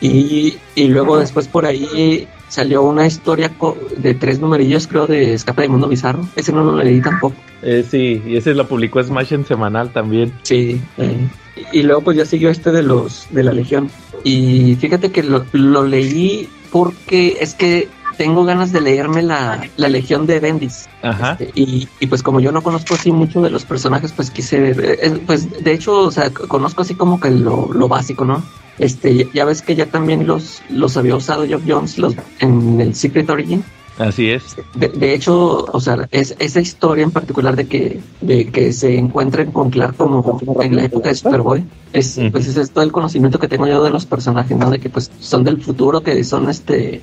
y, 0.00 0.58
y 0.74 0.88
luego 0.88 1.18
después 1.18 1.48
por 1.48 1.64
ahí 1.64 2.28
salió 2.48 2.82
una 2.82 3.06
historia 3.06 3.50
de 3.96 4.14
tres 4.14 4.40
numerillos, 4.40 4.86
creo, 4.86 5.06
de 5.06 5.34
Escape 5.34 5.62
del 5.62 5.70
Mundo 5.70 5.88
Bizarro. 5.88 6.26
Ese 6.36 6.52
no 6.52 6.64
lo 6.64 6.76
leí 6.82 7.00
tampoco. 7.00 7.36
Eh, 7.62 7.84
sí, 7.88 8.22
y 8.26 8.36
ese 8.36 8.54
la 8.54 8.64
publicó 8.64 9.02
Smash 9.02 9.32
en 9.32 9.46
semanal 9.46 9.90
también. 9.90 10.32
Sí. 10.42 10.80
Eh, 10.96 11.28
y 11.72 11.82
luego 11.82 12.02
pues 12.02 12.16
ya 12.16 12.24
siguió 12.24 12.50
este 12.50 12.72
de 12.72 12.82
los 12.82 13.26
de 13.30 13.42
la 13.42 13.52
Legión. 13.52 13.90
Y 14.24 14.76
fíjate 14.76 15.10
que 15.10 15.22
lo, 15.22 15.44
lo 15.52 15.84
leí 15.84 16.48
porque 16.70 17.38
es 17.40 17.54
que 17.54 17.88
tengo 18.18 18.44
ganas 18.44 18.72
de 18.72 18.80
leerme 18.80 19.22
la, 19.22 19.62
la 19.76 19.88
Legión 19.88 20.26
de 20.26 20.40
Bendis. 20.40 20.88
Ajá. 21.02 21.36
Este, 21.38 21.52
y, 21.54 21.88
y, 22.00 22.06
pues 22.08 22.22
como 22.22 22.40
yo 22.40 22.50
no 22.52 22.62
conozco 22.62 22.94
así 22.94 23.12
mucho 23.12 23.40
de 23.40 23.50
los 23.50 23.64
personajes, 23.64 24.12
pues 24.12 24.30
quise 24.30 24.58
ver, 24.58 24.98
eh, 25.00 25.20
pues 25.24 25.62
de 25.62 25.72
hecho, 25.72 26.00
o 26.00 26.10
sea, 26.10 26.30
conozco 26.30 26.82
así 26.82 26.94
como 26.94 27.20
que 27.20 27.30
lo, 27.30 27.72
lo 27.72 27.88
básico, 27.88 28.24
¿no? 28.24 28.42
Este, 28.78 29.28
ya 29.32 29.44
ves 29.44 29.62
que 29.62 29.74
ya 29.74 29.86
también 29.86 30.26
los, 30.26 30.62
los 30.68 30.96
había 30.96 31.16
usado 31.16 31.46
Geoff 31.46 31.62
Jones 31.66 31.98
los, 31.98 32.14
en 32.40 32.80
el 32.80 32.94
Secret 32.94 33.30
Origin. 33.30 33.64
Así 33.98 34.30
es. 34.30 34.56
De, 34.76 35.12
hecho, 35.12 35.64
o 35.64 35.80
sea, 35.80 36.08
es, 36.12 36.34
esa 36.38 36.60
historia 36.60 37.02
en 37.02 37.10
particular 37.10 37.56
de 37.56 37.66
que, 37.66 38.00
de 38.20 38.46
que 38.48 38.72
se 38.72 38.96
encuentren 38.96 39.50
con 39.50 39.70
Clark 39.70 39.96
como 39.96 40.40
en 40.62 40.76
la 40.76 40.84
época 40.84 41.08
de 41.08 41.16
Superboy, 41.16 41.64
es, 41.92 42.18
pues 42.30 42.46
es 42.46 42.70
todo 42.70 42.84
el 42.84 42.92
conocimiento 42.92 43.38
que 43.40 43.48
tengo 43.48 43.66
yo 43.66 43.82
de 43.82 43.90
los 43.90 44.06
personajes, 44.06 44.56
¿no? 44.56 44.70
De 44.70 44.78
que 44.78 44.88
pues 44.88 45.10
son 45.18 45.42
del 45.42 45.60
futuro, 45.60 46.00
que 46.02 46.22
son 46.22 46.48
este, 46.48 47.00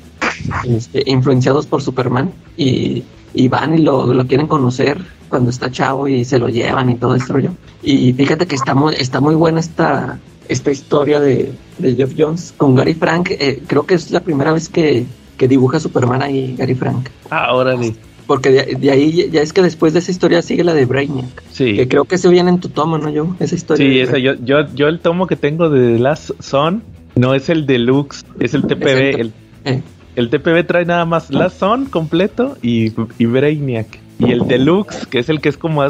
este 0.64 1.04
influenciados 1.06 1.66
por 1.66 1.82
Superman 1.82 2.32
y, 2.56 3.04
y 3.34 3.48
van 3.50 3.78
y 3.78 3.82
lo, 3.82 4.14
lo, 4.14 4.26
quieren 4.26 4.48
conocer 4.48 4.98
cuando 5.28 5.50
está 5.50 5.70
chavo 5.70 6.08
y 6.08 6.24
se 6.24 6.40
lo 6.40 6.48
llevan 6.48 6.90
y 6.90 6.96
todo 6.96 7.16
esto 7.16 7.38
yo. 7.40 7.50
Y 7.84 8.14
fíjate 8.14 8.48
que 8.48 8.56
está 8.56 8.74
muy, 8.74 8.96
está 8.96 9.20
muy 9.20 9.36
buena 9.36 9.60
esta, 9.60 10.18
esta 10.48 10.72
historia 10.72 11.20
de, 11.20 11.52
de 11.78 11.96
Jeff 11.96 12.14
Jones 12.18 12.54
con 12.56 12.74
Gary 12.74 12.94
Frank. 12.94 13.32
Eh, 13.32 13.62
creo 13.68 13.86
que 13.86 13.96
es 13.96 14.12
la 14.12 14.22
primera 14.22 14.54
vez 14.54 14.70
que, 14.70 15.06
que 15.38 15.48
dibuja 15.48 15.80
Superman 15.80 16.21
ahí 16.21 16.56
Gary 16.58 16.76
Frank. 16.76 17.10
Ah, 17.30 17.54
órale. 17.54 17.95
Porque 18.28 18.50
de, 18.50 18.91
ahí 18.91 19.30
ya 19.32 19.41
es 19.41 19.54
que 19.54 19.62
después 19.62 19.93
de 19.93 20.00
esa 20.00 20.12
historia 20.12 20.41
sigue 20.41 20.63
la 20.63 20.74
de 20.74 20.86
Brainiac. 20.86 21.43
Sí. 21.52 21.76
Que 21.76 21.88
creo 21.88 22.06
que 22.06 22.17
se 22.17 22.30
viene 22.30 22.50
en 22.50 22.60
tu 22.60 22.69
tomo, 22.69 22.98
¿no, 22.98 23.10
yo? 23.10 23.36
Esa 23.39 23.56
historia. 23.56 23.88
Sí, 23.88 24.00
esa, 24.00 24.17
yo, 24.17 24.34
yo, 24.43 24.65
yo 24.74 24.88
el 24.88 25.00
tomo 25.00 25.28
que 25.28 25.36
tengo 25.36 25.69
de 25.69 26.00
Last 26.00 26.32
Son 26.39 26.84
no 27.15 27.34
es 27.34 27.50
el 27.50 27.65
deluxe, 27.65 28.26
es 28.39 28.54
el 28.54 28.63
TPB. 28.63 29.19
el, 29.19 29.34
eh. 29.65 29.82
el, 30.15 30.30
TPB 30.30 30.65
trae 30.65 30.86
nada 30.86 31.06
más 31.06 31.30
Last 31.30 31.60
Son 31.60 31.86
completo 31.86 32.58
y, 32.62 32.93
y 33.17 33.26
Brainiac. 33.26 34.00
Y 34.17 34.32
el 34.32 34.48
deluxe, 34.48 35.06
que 35.08 35.19
es 35.19 35.28
el 35.28 35.41
que 35.41 35.50
es 35.50 35.58
como 35.58 35.84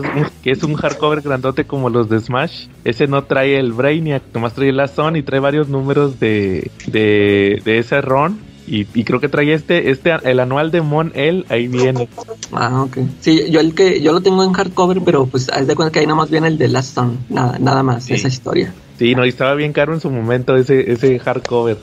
que 0.44 0.50
es 0.50 0.64
un 0.64 0.74
hardcover 0.74 1.22
grandote 1.22 1.66
como 1.66 1.92
los 1.92 2.10
de 2.10 2.20
Smash, 2.20 2.68
ese 2.84 3.06
no 3.08 3.24
trae 3.24 3.60
el 3.60 3.72
Brainiac, 3.72 4.24
nomás 4.34 4.54
trae 4.54 4.70
el 4.70 4.78
Last 4.78 4.96
Son 4.96 5.16
y 5.16 5.22
trae 5.22 5.40
varios 5.40 5.70
números 5.70 6.20
de, 6.20 6.72
de, 6.88 7.62
de 7.64 7.78
ese 7.78 8.02
ron 8.02 8.40
y, 8.68 9.04
creo 9.04 9.20
que 9.20 9.30
trae 9.30 9.54
este, 9.54 9.92
este, 9.92 10.14
el 10.24 10.40
anual 10.40 10.72
de 10.72 10.82
Mon 10.82 11.12
El, 11.16 11.46
ahí 11.50 11.68
viene. 11.68 12.08
Ah, 12.52 12.84
ok. 12.84 12.98
Sí, 13.22 13.50
yo 13.50 13.60
el 13.60 13.76
que, 13.76 14.02
yo 14.02 14.12
lo 14.12 14.22
tengo 14.22 14.44
en 14.44 14.54
hardcover, 14.54 15.02
pero 15.06 15.28
pues 15.28 15.50
haz 15.50 15.68
de 15.68 15.76
cuenta 15.76 15.92
que 15.92 16.00
ahí 16.00 16.06
nada 16.06 16.18
más 16.18 16.30
viene 16.30 16.48
el 16.48 16.58
de 16.58 16.68
Last 16.68 16.96
Song, 16.96 17.18
nada, 17.30 17.58
nada 17.60 17.84
más, 17.84 18.10
esa 18.10 18.28
historia. 18.28 18.74
Sí, 18.98 19.14
no, 19.14 19.26
y 19.26 19.30
estaba 19.30 19.54
bien 19.56 19.74
caro 19.74 19.94
en 19.94 20.00
su 20.00 20.10
momento 20.10 20.56
ese, 20.56 20.92
ese 20.92 21.20
hardcover. 21.20 21.78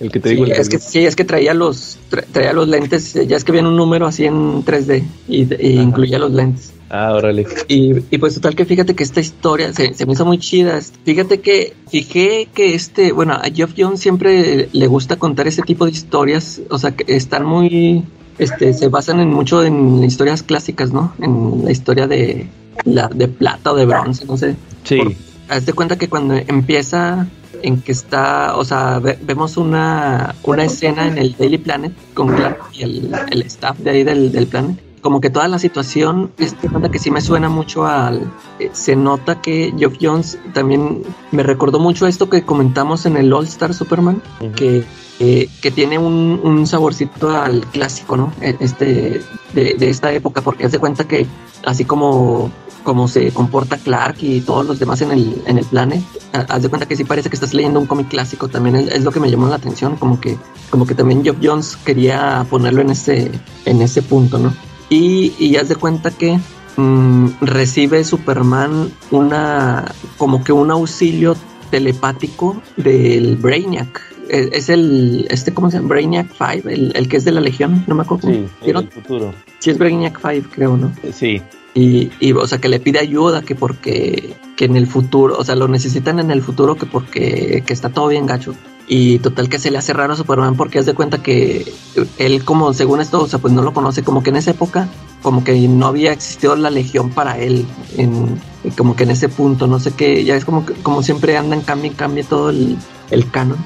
El 0.00 0.10
que 0.10 0.20
te 0.20 0.30
sí, 0.30 0.34
digo. 0.36 0.46
Es 0.46 0.68
que, 0.68 0.78
sí, 0.78 1.04
es 1.04 1.16
que 1.16 1.24
traía 1.24 1.54
los, 1.54 1.98
traía 2.32 2.52
los 2.52 2.68
lentes, 2.68 3.14
ya 3.14 3.36
es 3.36 3.44
que 3.44 3.52
viene 3.52 3.68
un 3.68 3.76
número 3.76 4.06
así 4.06 4.24
en 4.24 4.64
3D 4.64 5.04
y, 5.28 5.42
incluía 5.80 6.18
los 6.18 6.32
lentes. 6.32 6.72
Ah, 6.90 7.12
órale. 7.14 7.46
Y, 7.68 7.94
y, 8.10 8.18
pues 8.18 8.34
total 8.34 8.54
que 8.54 8.64
fíjate 8.64 8.94
que 8.94 9.02
esta 9.02 9.20
historia 9.20 9.72
se, 9.72 9.94
se, 9.94 10.06
me 10.06 10.12
hizo 10.12 10.24
muy 10.24 10.38
chida. 10.38 10.80
Fíjate 11.04 11.40
que 11.40 11.74
fijé 11.88 12.48
que 12.54 12.74
este, 12.74 13.12
bueno, 13.12 13.34
a 13.34 13.44
Geoff 13.52 13.72
Jones 13.76 14.00
siempre 14.00 14.68
le 14.72 14.86
gusta 14.86 15.16
contar 15.16 15.48
ese 15.48 15.62
tipo 15.62 15.86
de 15.86 15.92
historias, 15.92 16.60
o 16.70 16.78
sea, 16.78 16.92
que 16.92 17.16
están 17.16 17.44
muy, 17.44 18.04
este, 18.38 18.72
se 18.74 18.88
basan 18.88 19.20
en 19.20 19.30
mucho 19.30 19.64
en 19.64 20.02
historias 20.04 20.42
clásicas, 20.42 20.92
¿no? 20.92 21.14
En 21.20 21.64
la 21.64 21.72
historia 21.72 22.06
de, 22.06 22.48
la, 22.84 23.08
de 23.08 23.28
plata 23.28 23.72
o 23.72 23.76
de 23.76 23.86
bronce, 23.86 24.24
no 24.26 24.36
sé. 24.36 24.56
Sí. 24.84 25.00
haz 25.48 25.66
de 25.66 25.72
cuenta 25.72 25.96
que 25.96 26.08
cuando 26.08 26.34
empieza 26.34 27.26
en 27.62 27.80
que 27.80 27.92
está, 27.92 28.56
o 28.56 28.64
sea, 28.64 29.00
vemos 29.00 29.56
una, 29.56 30.34
una 30.42 30.64
escena 30.64 31.06
en 31.06 31.18
el 31.18 31.36
Daily 31.36 31.58
Planet 31.58 31.92
con 32.14 32.28
Clark 32.34 32.58
y 32.72 32.82
el, 32.82 33.14
el 33.30 33.42
staff 33.42 33.78
de 33.78 33.90
ahí 33.90 34.04
del, 34.04 34.32
del 34.32 34.46
Planet. 34.46 34.78
Como 35.00 35.20
que 35.20 35.28
toda 35.28 35.48
la 35.48 35.58
situación, 35.58 36.32
este 36.38 36.66
que 36.90 36.98
sí 36.98 37.10
me 37.10 37.20
suena 37.20 37.50
mucho 37.50 37.84
al... 37.86 38.22
Eh, 38.58 38.70
se 38.72 38.96
nota 38.96 39.42
que 39.42 39.74
Geoff 39.76 39.96
Jones 40.00 40.38
también 40.54 41.02
me 41.30 41.42
recordó 41.42 41.78
mucho 41.78 42.06
esto 42.06 42.30
que 42.30 42.42
comentamos 42.42 43.04
en 43.04 43.18
el 43.18 43.30
All 43.32 43.44
Star 43.44 43.74
Superman, 43.74 44.22
que, 44.56 44.82
eh, 45.20 45.48
que 45.62 45.70
tiene 45.70 45.98
un, 45.98 46.40
un, 46.42 46.66
saborcito 46.66 47.30
al 47.30 47.66
clásico, 47.66 48.16
¿no? 48.16 48.32
E, 48.40 48.56
este, 48.60 49.22
de, 49.52 49.74
de 49.74 49.90
esta 49.90 50.12
época, 50.12 50.40
porque 50.40 50.66
hace 50.66 50.78
cuenta 50.78 51.06
que 51.06 51.26
así 51.64 51.84
como 51.84 52.50
como 52.84 53.08
se 53.08 53.32
comporta 53.32 53.78
Clark 53.78 54.18
y 54.20 54.42
todos 54.42 54.64
los 54.66 54.78
demás 54.78 55.00
en 55.00 55.10
el, 55.10 55.42
en 55.46 55.58
el 55.58 55.64
planet, 55.64 56.02
haz 56.32 56.62
de 56.62 56.68
cuenta 56.68 56.86
que 56.86 56.94
sí 56.94 57.02
parece 57.02 57.28
que 57.28 57.34
estás 57.34 57.54
leyendo 57.54 57.80
un 57.80 57.86
cómic 57.86 58.08
clásico, 58.08 58.46
también 58.46 58.76
es, 58.76 59.02
lo 59.02 59.10
que 59.10 59.18
me 59.18 59.30
llamó 59.30 59.48
la 59.48 59.56
atención, 59.56 59.96
como 59.96 60.20
que, 60.20 60.36
como 60.70 60.86
que 60.86 60.94
también 60.94 61.24
Geoff 61.24 61.38
Jones 61.42 61.76
quería 61.84 62.46
ponerlo 62.48 62.82
en 62.82 62.90
ese, 62.90 63.32
en 63.64 63.82
ese 63.82 64.02
punto, 64.02 64.38
¿no? 64.38 64.54
Y, 64.90 65.32
y 65.38 65.56
haz 65.56 65.70
de 65.70 65.76
cuenta 65.76 66.10
que 66.10 66.38
mm, 66.76 67.28
recibe 67.40 68.04
Superman 68.04 68.92
una 69.10 69.90
como 70.18 70.44
que 70.44 70.52
un 70.52 70.70
auxilio 70.70 71.36
telepático 71.70 72.62
del 72.76 73.36
Brainiac. 73.36 74.13
Es, 74.28 74.68
el, 74.68 75.26
este, 75.30 75.52
¿cómo 75.52 75.70
se 75.70 75.76
llama? 75.76 75.88
Brainiac 75.88 76.28
5, 76.36 76.68
el, 76.68 76.92
el, 76.94 77.08
que 77.08 77.16
es 77.16 77.24
de 77.24 77.32
la 77.32 77.40
Legión, 77.40 77.84
no 77.86 77.94
me 77.94 78.02
acuerdo. 78.02 78.28
Sí, 78.28 78.46
el 78.64 78.88
futuro. 78.88 79.34
Sí, 79.58 79.70
es 79.70 79.78
Brainiac 79.78 80.18
5, 80.20 80.48
creo, 80.52 80.76
¿no? 80.76 80.92
Sí. 81.12 81.42
Y, 81.74 82.10
y, 82.20 82.32
o 82.32 82.46
sea, 82.46 82.58
que 82.58 82.68
le 82.68 82.78
pide 82.78 83.00
ayuda, 83.00 83.42
que 83.42 83.54
porque, 83.54 84.34
que 84.56 84.64
en 84.64 84.76
el 84.76 84.86
futuro, 84.86 85.36
o 85.36 85.44
sea, 85.44 85.56
lo 85.56 85.66
necesitan 85.66 86.20
en 86.20 86.30
el 86.30 86.40
futuro, 86.40 86.76
que 86.76 86.86
porque 86.86 87.64
que 87.66 87.72
está 87.72 87.88
todo 87.88 88.08
bien 88.08 88.26
gacho. 88.26 88.54
Y 88.86 89.18
total 89.20 89.48
que 89.48 89.58
se 89.58 89.70
le 89.70 89.78
hace 89.78 89.94
raro 89.94 90.12
a 90.12 90.16
Superman 90.16 90.56
porque 90.56 90.78
hace 90.78 90.90
de 90.90 90.94
cuenta 90.94 91.22
que 91.22 91.72
él 92.18 92.44
como 92.44 92.74
según 92.74 93.00
esto, 93.00 93.22
o 93.22 93.26
sea, 93.26 93.38
pues 93.38 93.52
no 93.52 93.62
lo 93.62 93.72
conoce, 93.72 94.02
como 94.02 94.22
que 94.22 94.28
en 94.28 94.36
esa 94.36 94.50
época, 94.50 94.88
como 95.22 95.42
que 95.42 95.58
no 95.68 95.86
había 95.86 96.12
existido 96.12 96.54
la 96.54 96.68
legión 96.68 97.10
para 97.10 97.38
él, 97.38 97.64
en, 97.96 98.38
como 98.76 98.94
que 98.94 99.04
en 99.04 99.12
ese 99.12 99.30
punto, 99.30 99.66
no 99.66 99.80
sé 99.80 99.92
qué, 99.92 100.22
ya 100.22 100.36
es 100.36 100.44
como, 100.44 100.66
como 100.82 101.02
siempre 101.02 101.36
andan, 101.38 101.62
cambia 101.62 101.90
y 101.90 101.94
cambia 101.94 102.24
todo 102.24 102.50
el, 102.50 102.76
el 103.10 103.30
canon. 103.30 103.58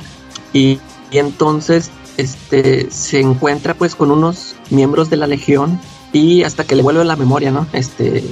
Y, 0.53 0.79
y 1.11 1.19
entonces 1.19 1.91
este, 2.17 2.91
se 2.91 3.21
encuentra 3.21 3.75
pues 3.75 3.95
con 3.95 4.11
unos 4.11 4.57
miembros 4.71 5.11
de 5.11 5.17
la 5.17 5.27
legión 5.27 5.81
y 6.13 6.43
hasta 6.43 6.65
que 6.65 6.75
le 6.75 6.83
vuelve 6.83 7.05
la 7.05 7.17
memoria, 7.17 7.51
¿no? 7.51 7.67
Este, 7.73 8.25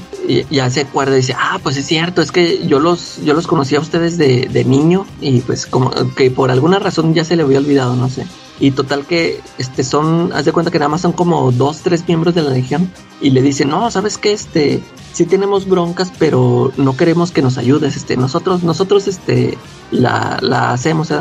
ya 0.50 0.70
se 0.70 0.80
acuerda 0.80 1.14
y 1.14 1.18
dice, 1.18 1.34
ah, 1.38 1.58
pues 1.62 1.76
es 1.76 1.86
cierto, 1.86 2.22
es 2.22 2.32
que 2.32 2.66
yo 2.66 2.80
los, 2.80 3.22
yo 3.22 3.34
los 3.34 3.46
conocí 3.46 3.76
a 3.76 3.80
ustedes 3.80 4.16
de, 4.18 4.48
de 4.50 4.64
niño 4.64 5.06
y 5.20 5.40
pues 5.40 5.66
como 5.66 5.90
que 6.14 6.30
por 6.30 6.50
alguna 6.50 6.78
razón 6.78 7.14
ya 7.14 7.24
se 7.24 7.36
le 7.36 7.42
había 7.42 7.58
olvidado, 7.58 7.94
no 7.96 8.08
sé. 8.08 8.26
Y 8.58 8.70
total 8.70 9.04
que 9.04 9.40
este 9.58 9.84
son, 9.84 10.32
haz 10.32 10.46
de 10.46 10.52
cuenta 10.52 10.70
que 10.70 10.78
nada 10.78 10.88
más 10.88 11.02
son 11.02 11.12
como 11.12 11.52
dos, 11.52 11.80
tres 11.82 12.08
miembros 12.08 12.34
de 12.34 12.42
la 12.42 12.50
legión 12.50 12.90
y 13.20 13.30
le 13.30 13.42
dicen, 13.42 13.68
no, 13.68 13.90
sabes 13.90 14.16
que 14.16 14.32
este, 14.32 14.82
sí 15.12 15.26
tenemos 15.26 15.68
broncas, 15.68 16.10
pero 16.18 16.72
no 16.78 16.96
queremos 16.96 17.30
que 17.30 17.42
nos 17.42 17.58
ayudes, 17.58 17.96
este, 17.96 18.16
nosotros, 18.16 18.62
nosotros, 18.62 19.06
este, 19.08 19.58
la, 19.90 20.38
la 20.40 20.72
hacemos. 20.72 21.12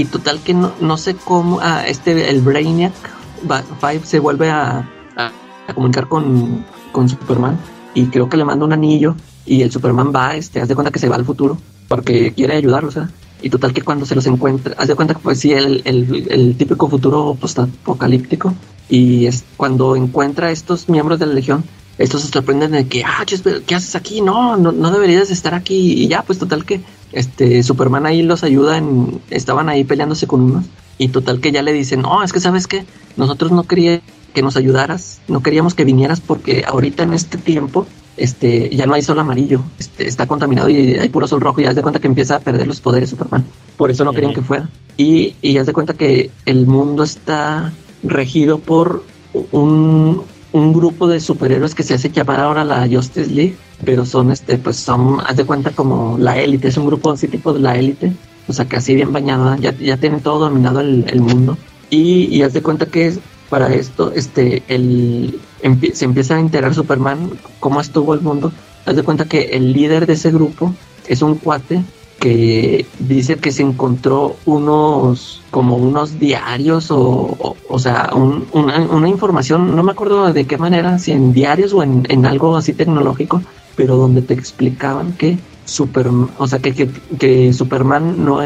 Y 0.00 0.06
total 0.06 0.40
que 0.40 0.54
no, 0.54 0.72
no 0.80 0.96
sé 0.96 1.14
cómo, 1.14 1.60
ah, 1.60 1.84
este, 1.86 2.30
el 2.30 2.40
Brainiac 2.40 2.94
Five 3.80 4.00
se 4.04 4.18
vuelve 4.18 4.48
a 4.50 4.88
comunicar 5.74 6.08
con, 6.08 6.64
con 6.90 7.06
Superman 7.06 7.58
y 7.92 8.06
creo 8.06 8.26
que 8.30 8.38
le 8.38 8.46
manda 8.46 8.64
un 8.64 8.72
anillo 8.72 9.14
y 9.44 9.60
el 9.60 9.70
Superman 9.70 10.10
va, 10.10 10.36
este, 10.36 10.58
haz 10.58 10.68
de 10.68 10.74
cuenta 10.74 10.90
que 10.90 10.98
se 10.98 11.10
va 11.10 11.16
al 11.16 11.26
futuro 11.26 11.58
porque 11.86 12.32
quiere 12.32 12.56
ayudarlo, 12.56 12.88
o 12.88 12.92
sea, 12.92 13.10
y 13.42 13.50
total 13.50 13.74
que 13.74 13.82
cuando 13.82 14.06
se 14.06 14.14
los 14.14 14.24
encuentra, 14.24 14.74
haz 14.78 14.88
de 14.88 14.94
cuenta 14.94 15.12
que 15.12 15.20
pues 15.20 15.38
sí, 15.38 15.52
el, 15.52 15.82
el, 15.84 16.28
el 16.30 16.56
típico 16.56 16.88
futuro 16.88 17.36
post-apocalíptico 17.38 18.54
y 18.88 19.26
es 19.26 19.44
cuando 19.58 19.96
encuentra 19.96 20.46
a 20.46 20.50
estos 20.50 20.88
miembros 20.88 21.18
de 21.18 21.26
la 21.26 21.34
Legión, 21.34 21.62
estos 22.00 22.22
se 22.22 22.28
sorprenden 22.28 22.72
de 22.72 22.86
que, 22.86 23.04
ah, 23.04 23.24
¿qué 23.26 23.74
haces 23.74 23.94
aquí? 23.94 24.22
No, 24.22 24.56
no, 24.56 24.72
no 24.72 24.90
deberías 24.90 25.30
estar 25.30 25.54
aquí 25.54 26.02
y 26.02 26.08
ya, 26.08 26.22
pues 26.22 26.38
total 26.38 26.64
que 26.64 26.80
este 27.12 27.62
Superman 27.62 28.06
ahí 28.06 28.22
los 28.22 28.42
ayuda, 28.42 28.78
en, 28.78 29.20
estaban 29.28 29.68
ahí 29.68 29.84
peleándose 29.84 30.26
con 30.26 30.40
unos 30.40 30.64
y 30.96 31.08
total 31.08 31.40
que 31.40 31.52
ya 31.52 31.62
le 31.62 31.72
dicen, 31.72 32.00
no, 32.02 32.22
es 32.22 32.32
que 32.32 32.40
sabes 32.40 32.66
que 32.66 32.84
nosotros 33.16 33.52
no 33.52 33.64
queríamos 33.64 34.02
que 34.32 34.42
nos 34.42 34.56
ayudaras, 34.56 35.20
no 35.28 35.42
queríamos 35.42 35.74
que 35.74 35.84
vinieras 35.84 36.20
porque 36.20 36.64
ahorita 36.66 37.02
en 37.02 37.14
este 37.14 37.36
tiempo 37.36 37.86
este, 38.16 38.74
ya 38.74 38.86
no 38.86 38.94
hay 38.94 39.02
sol 39.02 39.18
amarillo, 39.18 39.62
este, 39.78 40.06
está 40.06 40.26
contaminado 40.26 40.68
y 40.68 40.94
hay 40.94 41.08
puro 41.08 41.26
sol 41.26 41.40
rojo 41.40 41.60
y 41.60 41.64
ya 41.64 41.74
de 41.74 41.82
cuenta 41.82 42.00
que 42.00 42.06
empieza 42.06 42.36
a 42.36 42.40
perder 42.40 42.66
los 42.66 42.80
poderes 42.80 43.10
Superman. 43.10 43.44
Por 43.76 43.90
eso 43.90 44.04
no 44.04 44.12
querían 44.12 44.32
que 44.32 44.42
fuera. 44.42 44.68
Y, 44.96 45.34
y 45.42 45.54
ya 45.54 45.64
de 45.64 45.72
cuenta 45.72 45.94
que 45.94 46.30
el 46.46 46.66
mundo 46.66 47.02
está 47.02 47.72
regido 48.02 48.58
por 48.58 49.04
un, 49.52 50.22
un 50.52 50.72
grupo 50.72 51.06
de 51.06 51.20
superhéroes 51.20 51.74
que 51.74 51.82
se 51.82 51.94
hace 51.94 52.10
llamar 52.10 52.40
ahora 52.40 52.64
la 52.64 52.88
Justice 52.88 53.30
League, 53.30 53.56
pero 53.84 54.04
son, 54.04 54.30
este, 54.30 54.58
pues 54.58 54.76
son, 54.76 55.20
haz 55.20 55.36
de 55.36 55.44
cuenta 55.44 55.70
como 55.70 56.18
la 56.18 56.38
élite, 56.38 56.68
es 56.68 56.76
un 56.76 56.86
grupo 56.86 57.10
así 57.10 57.28
tipo 57.28 57.52
de 57.52 57.60
la 57.60 57.76
élite, 57.76 58.12
o 58.48 58.52
sea 58.52 58.64
que 58.64 58.76
así 58.76 58.94
bien 58.94 59.12
bañado, 59.12 59.56
ya, 59.56 59.76
ya 59.78 59.96
tiene 59.96 60.20
todo 60.20 60.40
dominado 60.40 60.80
el, 60.80 61.04
el 61.08 61.20
mundo. 61.20 61.56
Y, 61.88 62.24
y 62.34 62.42
haz 62.42 62.52
de 62.52 62.62
cuenta 62.62 62.86
que 62.86 63.18
para 63.48 63.74
esto, 63.74 64.12
este, 64.14 64.62
el, 64.68 65.40
se 65.92 66.04
empieza 66.04 66.36
a 66.36 66.40
enterar 66.40 66.74
Superman 66.74 67.30
cómo 67.58 67.80
estuvo 67.80 68.14
el 68.14 68.20
mundo. 68.20 68.52
Haz 68.86 68.96
de 68.96 69.02
cuenta 69.02 69.26
que 69.26 69.50
el 69.52 69.72
líder 69.72 70.06
de 70.06 70.14
ese 70.14 70.30
grupo 70.30 70.72
es 71.08 71.20
un 71.20 71.34
cuate 71.34 71.82
que 72.20 72.86
dice 72.98 73.36
que 73.36 73.50
se 73.50 73.62
encontró 73.62 74.36
unos 74.44 75.42
como 75.50 75.76
unos 75.76 76.20
diarios 76.20 76.90
o, 76.90 77.56
o, 77.68 77.78
sea 77.78 78.10
una, 78.12 78.78
una, 78.78 79.08
información 79.08 79.74
no 79.74 79.82
me 79.82 79.92
acuerdo 79.92 80.30
de 80.32 80.44
qué 80.44 80.58
manera 80.58 80.98
si 80.98 81.12
en 81.12 81.32
diarios 81.32 81.72
o 81.72 81.82
en, 81.82 82.06
en 82.10 82.26
algo 82.26 82.56
así 82.56 82.74
tecnológico 82.74 83.42
pero 83.74 83.96
donde 83.96 84.20
te 84.20 84.34
explicaban 84.34 85.14
que 85.14 85.38
Superman 85.64 86.28
o 86.36 86.46
sea 86.46 86.58
que, 86.58 86.74
que, 86.74 86.90
que 87.18 87.52
Superman 87.54 88.22
no 88.22 88.40